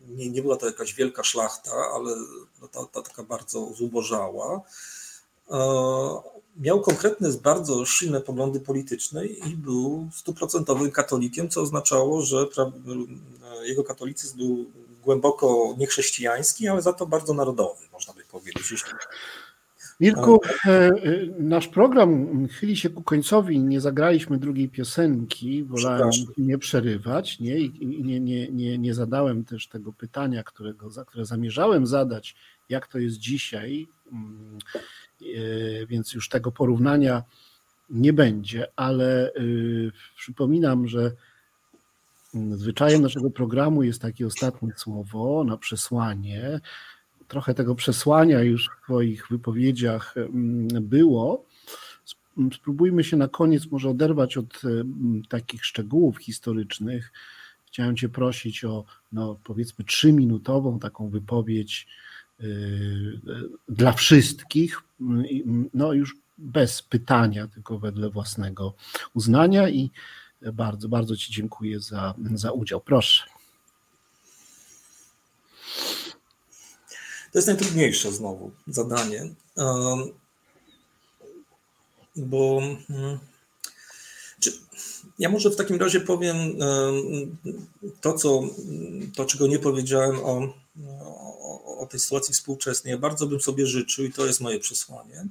nie, 0.09 0.29
nie 0.29 0.41
była 0.41 0.57
to 0.57 0.65
jakaś 0.65 0.93
wielka 0.93 1.23
szlachta, 1.23 1.71
ale 1.95 2.15
no 2.61 2.67
ta, 2.67 2.85
ta 2.85 3.01
taka 3.01 3.23
bardzo 3.23 3.73
zubożała. 3.73 4.61
Miał 6.57 6.81
konkretne, 6.81 7.29
bardzo 7.43 7.85
silne 7.85 8.21
poglądy 8.21 8.59
polityczne 8.59 9.25
i 9.25 9.57
był 9.57 10.09
stuprocentowym 10.13 10.91
katolikiem, 10.91 11.49
co 11.49 11.61
oznaczało, 11.61 12.21
że 12.21 12.45
jego 13.63 13.83
katolicyzm 13.83 14.37
był 14.37 14.65
głęboko 15.03 15.75
niechrześcijański, 15.77 16.67
ale 16.67 16.81
za 16.81 16.93
to 16.93 17.05
bardzo 17.05 17.33
narodowy, 17.33 17.85
można 17.93 18.13
by 18.13 18.23
powiedzieć. 18.25 18.83
Mirku, 19.99 20.39
e, 20.65 20.69
e, 20.69 20.91
nasz 21.39 21.67
program 21.67 22.27
chyli 22.47 22.77
się 22.77 22.89
ku 22.89 23.03
końcowi. 23.03 23.59
Nie 23.59 23.81
zagraliśmy 23.81 24.37
drugiej 24.37 24.69
piosenki, 24.69 25.63
wolałem 25.63 26.09
nie 26.37 26.57
przerywać 26.57 27.39
nie? 27.39 27.57
i 27.57 28.03
nie, 28.03 28.19
nie, 28.19 28.51
nie, 28.51 28.77
nie 28.77 28.93
zadałem 28.93 29.45
też 29.45 29.67
tego 29.67 29.93
pytania, 29.93 30.43
którego, 30.43 30.89
które 31.07 31.25
zamierzałem 31.25 31.87
zadać, 31.87 32.35
jak 32.69 32.87
to 32.87 32.99
jest 32.99 33.17
dzisiaj, 33.17 33.87
mm, 34.11 34.59
e, 35.21 35.85
więc 35.85 36.13
już 36.13 36.29
tego 36.29 36.51
porównania 36.51 37.23
nie 37.89 38.13
będzie, 38.13 38.67
ale 38.75 39.31
przypominam, 40.15 40.87
że 40.87 41.11
zwyczajem 42.33 43.01
naszego 43.01 43.29
programu 43.29 43.83
jest 43.83 44.01
takie 44.01 44.27
ostatnie 44.27 44.69
słowo 44.75 45.43
na 45.43 45.57
przesłanie 45.57 46.59
trochę 47.29 47.53
tego 47.53 47.75
przesłania 47.75 48.41
już 48.41 48.69
w 48.69 48.83
Twoich 48.83 49.27
wypowiedziach 49.27 50.15
mm, 50.17 50.67
było. 50.67 51.45
Spróbujmy 52.53 53.03
się 53.03 53.17
na 53.17 53.27
koniec 53.27 53.71
może 53.71 53.89
oderwać 53.89 54.37
od 54.37 54.61
mm, 54.65 55.21
takich 55.29 55.65
szczegółów 55.65 56.17
historycznych. 56.17 57.11
Chciałem 57.67 57.95
Cię 57.95 58.09
prosić 58.09 58.65
o, 58.65 58.85
no, 59.11 59.39
powiedzmy, 59.43 59.85
trzyminutową 59.85 60.79
taką 60.79 61.09
wypowiedź 61.09 61.87
yy, 62.39 63.19
dla 63.69 63.91
wszystkich, 63.91 64.81
no 65.73 65.93
już 65.93 66.15
bez 66.37 66.81
pytania, 66.81 67.47
tylko 67.47 67.79
wedle 67.79 68.09
własnego 68.09 68.73
uznania 69.13 69.69
i 69.69 69.91
bardzo, 70.53 70.89
bardzo 70.89 71.17
Ci 71.17 71.33
dziękuję 71.33 71.79
za, 71.79 72.13
za 72.33 72.51
udział. 72.51 72.81
Proszę. 72.81 73.38
To 77.31 77.37
jest 77.39 77.47
najtrudniejsze 77.47 78.11
znowu 78.11 78.51
zadanie, 78.67 79.29
bo 82.15 82.61
mm, 82.89 83.19
ja 85.19 85.29
może 85.29 85.49
w 85.49 85.55
takim 85.55 85.77
razie 85.77 86.01
powiem 86.01 86.37
to, 88.01 88.13
co, 88.13 88.43
to 89.15 89.25
czego 89.25 89.47
nie 89.47 89.59
powiedziałem 89.59 90.19
o, 90.23 90.53
o, 91.01 91.77
o 91.77 91.85
tej 91.85 91.99
sytuacji 91.99 92.33
współczesnej. 92.33 92.91
Ja 92.91 92.97
bardzo 92.97 93.27
bym 93.27 93.41
sobie 93.41 93.67
życzył, 93.67 94.05
i 94.05 94.11
to 94.11 94.25
jest 94.25 94.41
moje 94.41 94.59
przesłanie, 94.59 95.25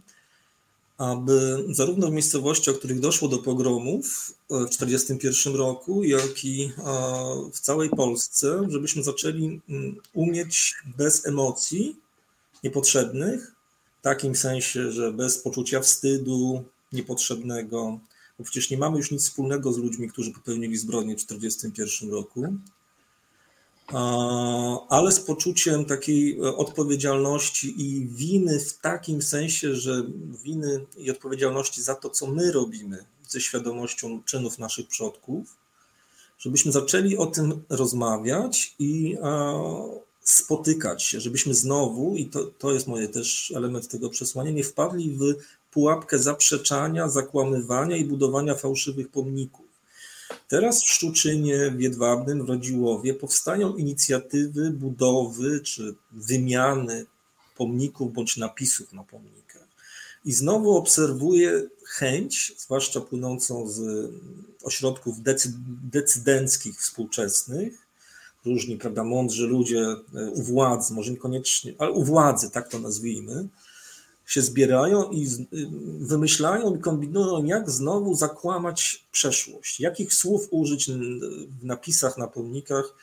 aby 0.98 1.64
zarówno 1.70 2.08
w 2.08 2.12
miejscowościach, 2.12 2.74
w 2.74 2.78
których 2.78 3.00
doszło 3.00 3.28
do 3.28 3.38
pogromów 3.38 4.34
w 4.50 4.68
1941 4.68 5.54
roku, 5.54 6.04
jak 6.04 6.44
i 6.44 6.72
w 7.52 7.60
całej 7.60 7.90
Polsce, 7.90 8.66
żebyśmy 8.68 9.02
zaczęli 9.02 9.60
mm, 9.68 9.96
umieć 10.14 10.74
bez 10.96 11.26
emocji 11.26 11.96
niepotrzebnych, 12.64 13.54
w 14.00 14.02
takim 14.02 14.34
sensie, 14.34 14.92
że 14.92 15.12
bez 15.12 15.38
poczucia 15.38 15.80
wstydu 15.80 16.64
niepotrzebnego, 16.92 17.98
bo 18.38 18.44
przecież 18.44 18.70
nie 18.70 18.78
mamy 18.78 18.96
już 18.96 19.10
nic 19.10 19.22
wspólnego 19.22 19.72
z 19.72 19.78
ludźmi, 19.78 20.08
którzy 20.08 20.32
popełnili 20.32 20.76
zbrodnię 20.76 21.16
w 21.16 21.24
1941 21.24 22.10
roku, 22.10 22.58
ale 24.88 25.12
z 25.12 25.20
poczuciem 25.20 25.84
takiej 25.84 26.38
e, 26.40 26.56
odpowiedzialności 26.56 27.82
i 27.82 28.06
winy 28.06 28.60
w 28.60 28.78
takim 28.78 29.22
sensie, 29.22 29.74
że 29.74 30.02
winy 30.44 30.86
i 30.96 31.10
odpowiedzialności 31.10 31.82
za 31.82 31.94
to, 31.94 32.10
co 32.10 32.26
my 32.26 32.52
robimy, 32.52 33.04
ze 33.28 33.40
świadomością 33.40 34.22
czynów 34.24 34.58
naszych 34.58 34.88
przodków, 34.88 35.56
żebyśmy 36.38 36.72
zaczęli 36.72 37.16
o 37.16 37.26
tym 37.26 37.62
rozmawiać 37.68 38.74
i 38.78 39.16
spotykać 40.20 41.02
się, 41.02 41.20
żebyśmy 41.20 41.54
znowu, 41.54 42.16
i 42.16 42.26
to, 42.26 42.44
to 42.44 42.72
jest 42.72 42.86
moje 42.86 43.08
też 43.08 43.52
element 43.56 43.88
tego 43.88 44.10
przesłania, 44.10 44.50
nie 44.50 44.64
wpadli 44.64 45.16
w 45.16 45.34
pułapkę 45.70 46.18
zaprzeczania, 46.18 47.08
zakłamywania 47.08 47.96
i 47.96 48.04
budowania 48.04 48.54
fałszywych 48.54 49.08
pomników. 49.08 49.67
Teraz 50.48 50.82
w 50.82 50.88
Szczuczynie, 50.88 51.70
w 51.70 51.80
Jedwabnym, 51.80 52.46
w 52.46 52.48
Radziłowie 52.48 53.14
powstają 53.14 53.76
inicjatywy 53.76 54.70
budowy 54.70 55.60
czy 55.60 55.94
wymiany 56.12 57.06
pomników 57.56 58.12
bądź 58.12 58.36
napisów 58.36 58.92
na 58.92 59.04
pomnikach. 59.04 59.68
I 60.24 60.32
znowu 60.32 60.76
obserwuję 60.76 61.62
chęć, 61.84 62.52
zwłaszcza 62.58 63.00
płynącą 63.00 63.68
z 63.68 64.10
ośrodków 64.62 65.16
decydenckich 65.92 66.80
współczesnych, 66.80 67.86
różni, 68.44 68.76
prawda, 68.76 69.04
mądrzy 69.04 69.46
ludzie 69.46 69.84
u 70.32 70.42
władzy, 70.42 70.94
może 70.94 71.10
niekoniecznie, 71.10 71.74
ale 71.78 71.90
u 71.90 72.04
władzy, 72.04 72.50
tak 72.50 72.68
to 72.68 72.78
nazwijmy, 72.78 73.48
się 74.28 74.42
zbierają 74.42 75.10
i 75.10 75.28
wymyślają 76.00 76.76
i 76.76 76.80
kombinują, 76.80 77.44
jak 77.44 77.70
znowu 77.70 78.14
zakłamać 78.14 79.04
przeszłość, 79.12 79.80
jakich 79.80 80.14
słów 80.14 80.48
użyć 80.50 80.90
w 81.60 81.64
napisach 81.64 82.18
na 82.18 82.26
pomnikach, 82.26 82.94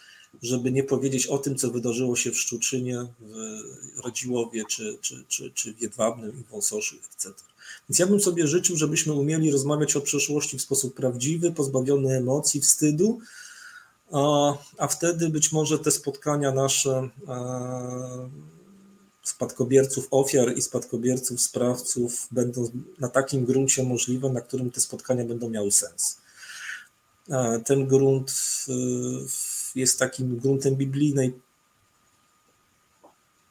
żeby 0.42 0.72
nie 0.72 0.84
powiedzieć 0.84 1.28
o 1.28 1.38
tym, 1.38 1.56
co 1.56 1.72
wydarzyło 1.72 2.16
się 2.16 2.32
w 2.32 2.38
Szczuczynie, 2.38 3.06
w 3.20 4.06
Radziłowie, 4.06 4.64
czy, 4.70 4.98
czy, 5.02 5.26
czy, 5.28 5.52
czy 5.52 5.74
w 5.74 5.82
Jedwabnym 5.82 6.40
i 6.42 6.52
Wąsoszu, 6.52 6.96
etc. 6.96 7.34
Więc 7.90 8.00
ja 8.00 8.08
bym 8.08 8.22
sobie 8.22 8.48
życzył, 8.48 8.78
żebyśmy 8.78 9.14
umieli 9.14 9.52
rozmawiać 9.52 9.96
o 9.96 10.02
przeszłości 10.02 10.58
w 10.58 10.62
sposób 10.62 10.94
prawdziwy, 10.94 11.52
pozbawiony 11.52 12.18
emocji, 12.18 12.62
wstydu, 12.62 13.20
a, 14.12 14.54
a 14.78 14.88
wtedy 14.88 15.30
być 15.30 15.52
może 15.52 15.80
te 15.80 15.92
spotkania 15.92 16.52
nasze 16.52 17.10
e, 17.28 18.30
spadkobierców 19.26 20.08
ofiar 20.12 20.58
i 20.58 20.62
spadkobierców 20.62 21.42
sprawców 21.42 22.28
będą 22.32 22.70
na 23.00 23.08
takim 23.08 23.46
gruncie 23.46 23.84
możliwe, 23.84 24.30
na 24.30 24.42
którym 24.42 24.72
te 24.72 24.82
spotkania 24.82 25.26
będą 25.26 25.50
miały 25.50 25.72
sens. 25.72 26.18
Ten 27.66 27.88
grunt 27.88 28.34
jest 29.76 30.00
takim 30.00 30.38
gruntem 30.38 30.76
biblijnej, 30.76 31.34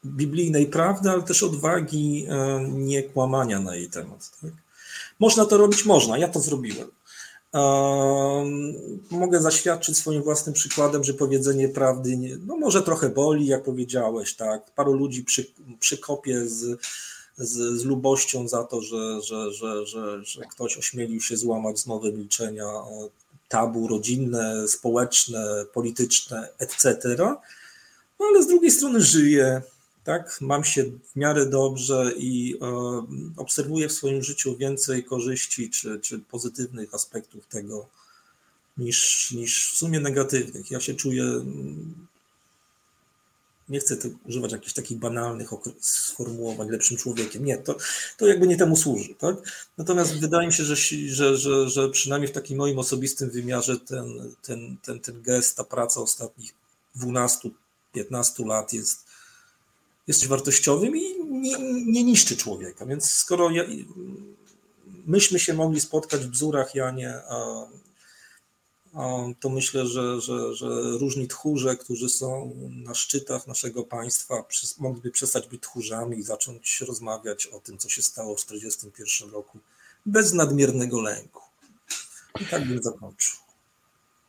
biblijnej 0.06 0.66
prawdy, 0.66 1.10
ale 1.10 1.22
też 1.22 1.42
odwagi 1.42 2.26
e, 2.28 2.68
nie 2.68 3.02
kłamania 3.02 3.60
na 3.60 3.76
jej 3.76 3.90
temat. 3.90 4.30
Tak? 4.40 4.50
Można 5.18 5.44
to 5.44 5.56
robić, 5.56 5.84
można. 5.84 6.18
Ja 6.18 6.28
to 6.28 6.40
zrobiłem. 6.40 6.88
Mogę 9.10 9.40
zaświadczyć 9.40 9.96
swoim 9.96 10.22
własnym 10.22 10.54
przykładem, 10.54 11.04
że 11.04 11.14
powiedzenie 11.14 11.68
prawdy 11.68 12.16
nie, 12.16 12.36
no 12.46 12.56
może 12.56 12.82
trochę 12.82 13.08
boli, 13.08 13.46
jak 13.46 13.62
powiedziałeś, 13.62 14.34
tak. 14.34 14.70
Paru 14.70 14.92
ludzi 14.92 15.24
przy, 15.24 15.46
przykopie 15.80 16.46
z, 16.46 16.80
z, 17.36 17.80
z 17.80 17.84
lubością 17.84 18.48
za 18.48 18.64
to, 18.64 18.80
że, 18.80 19.20
że, 19.22 19.52
że, 19.52 19.86
że, 19.86 20.24
że 20.24 20.40
ktoś 20.40 20.78
ośmielił 20.78 21.20
się 21.20 21.36
złamać 21.36 21.78
zmowę 21.78 22.12
milczenia, 22.12 22.66
tabu 23.48 23.88
rodzinne, 23.88 24.68
społeczne, 24.68 25.64
polityczne, 25.72 26.48
etc. 26.58 27.16
No 28.20 28.26
ale 28.26 28.42
z 28.42 28.46
drugiej 28.46 28.70
strony 28.70 29.00
żyje, 29.00 29.62
tak, 30.04 30.38
mam 30.40 30.64
się 30.64 30.84
w 30.84 31.16
miarę 31.16 31.46
dobrze 31.46 32.12
i 32.16 32.58
e, 32.62 33.06
obserwuję 33.36 33.88
w 33.88 33.92
swoim 33.92 34.22
życiu 34.22 34.56
więcej 34.56 35.04
korzyści 35.04 35.70
czy, 35.70 36.00
czy 36.00 36.18
pozytywnych 36.18 36.94
aspektów 36.94 37.46
tego 37.46 37.86
niż, 38.78 39.30
niż 39.30 39.72
w 39.72 39.76
sumie 39.76 40.00
negatywnych. 40.00 40.70
Ja 40.70 40.80
się 40.80 40.94
czuję, 40.94 41.22
mm, 41.22 42.06
nie 43.68 43.80
chcę 43.80 43.96
używać 44.26 44.52
jakichś 44.52 44.72
takich 44.72 44.98
banalnych 44.98 45.50
sformułowań, 45.80 46.70
lepszym 46.70 46.96
człowiekiem. 46.96 47.44
Nie, 47.44 47.58
to, 47.58 47.76
to 48.16 48.26
jakby 48.26 48.46
nie 48.46 48.56
temu 48.56 48.76
służy. 48.76 49.14
Tak? 49.14 49.36
Natomiast 49.78 50.20
wydaje 50.20 50.46
mi 50.46 50.52
się, 50.52 50.64
że, 50.64 50.76
że, 51.08 51.36
że, 51.36 51.68
że 51.68 51.88
przynajmniej 51.88 52.28
w 52.28 52.34
takim 52.34 52.58
moim 52.58 52.78
osobistym 52.78 53.30
wymiarze 53.30 53.78
ten, 53.78 54.34
ten, 54.42 54.76
ten, 54.82 55.00
ten 55.00 55.22
gest, 55.22 55.56
ta 55.56 55.64
praca 55.64 56.00
ostatnich 56.00 56.54
12-15 56.96 58.46
lat 58.46 58.72
jest 58.72 59.03
jest 60.06 60.26
wartościowym 60.26 60.96
i 60.96 61.24
nie, 61.30 61.58
nie 61.86 62.04
niszczy 62.04 62.36
człowieka. 62.36 62.86
Więc 62.86 63.10
skoro 63.10 63.50
ja, 63.50 63.64
myśmy 65.06 65.38
się 65.38 65.54
mogli 65.54 65.80
spotkać 65.80 66.20
w 66.20 66.30
bzurach, 66.30 66.74
Janie, 66.74 67.14
a, 67.28 67.66
a 68.94 69.24
to 69.40 69.48
myślę, 69.48 69.86
że, 69.86 70.20
że, 70.20 70.54
że 70.54 70.66
różni 70.98 71.28
tchórze, 71.28 71.76
którzy 71.76 72.08
są 72.08 72.54
na 72.70 72.94
szczytach 72.94 73.46
naszego 73.46 73.84
państwa, 73.84 74.44
mogliby 74.78 75.10
przestać 75.10 75.48
być 75.48 75.62
tchórzami 75.62 76.18
i 76.18 76.22
zacząć 76.22 76.80
rozmawiać 76.88 77.46
o 77.46 77.60
tym, 77.60 77.78
co 77.78 77.88
się 77.88 78.02
stało 78.02 78.36
w 78.36 78.44
1941 78.44 79.34
roku, 79.34 79.58
bez 80.06 80.32
nadmiernego 80.32 81.00
lęku. 81.00 81.40
I 82.40 82.44
tak 82.44 82.68
bym 82.68 82.82
zakończył. 82.82 83.44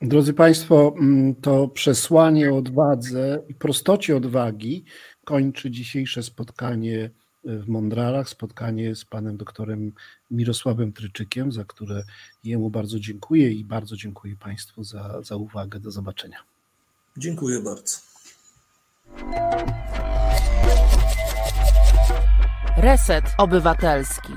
Drodzy 0.02 0.34
Państwo, 0.34 0.93
mm, 0.97 1.35
to 1.35 1.68
przesłanie 1.68 2.53
o 2.53 2.57
odwadze 2.57 3.43
i 3.47 3.53
prostocie 3.53 4.18
odwagi 4.18 4.85
kończy 5.26 5.72
dzisiejsze 5.72 6.23
spotkanie 6.23 7.10
w 7.43 7.68
Mondralach, 7.68 8.30
spotkanie 8.30 8.95
z 8.95 9.06
panem 9.06 9.38
doktorem 9.38 9.91
Mirosławem 10.31 10.93
Tryczykiem, 10.93 11.52
za 11.52 11.65
które 11.65 12.03
jemu 12.43 12.69
bardzo 12.69 12.99
dziękuję 12.99 13.52
i 13.52 13.64
bardzo 13.64 13.95
dziękuję 13.95 14.35
Państwu 14.35 14.84
za, 14.84 15.22
za 15.22 15.35
uwagę. 15.35 15.80
Do 15.80 15.91
zobaczenia. 15.91 16.38
Dziękuję 17.18 17.61
bardzo. 17.61 17.97
Reset 22.77 23.26
Obywatelski. 23.38 24.34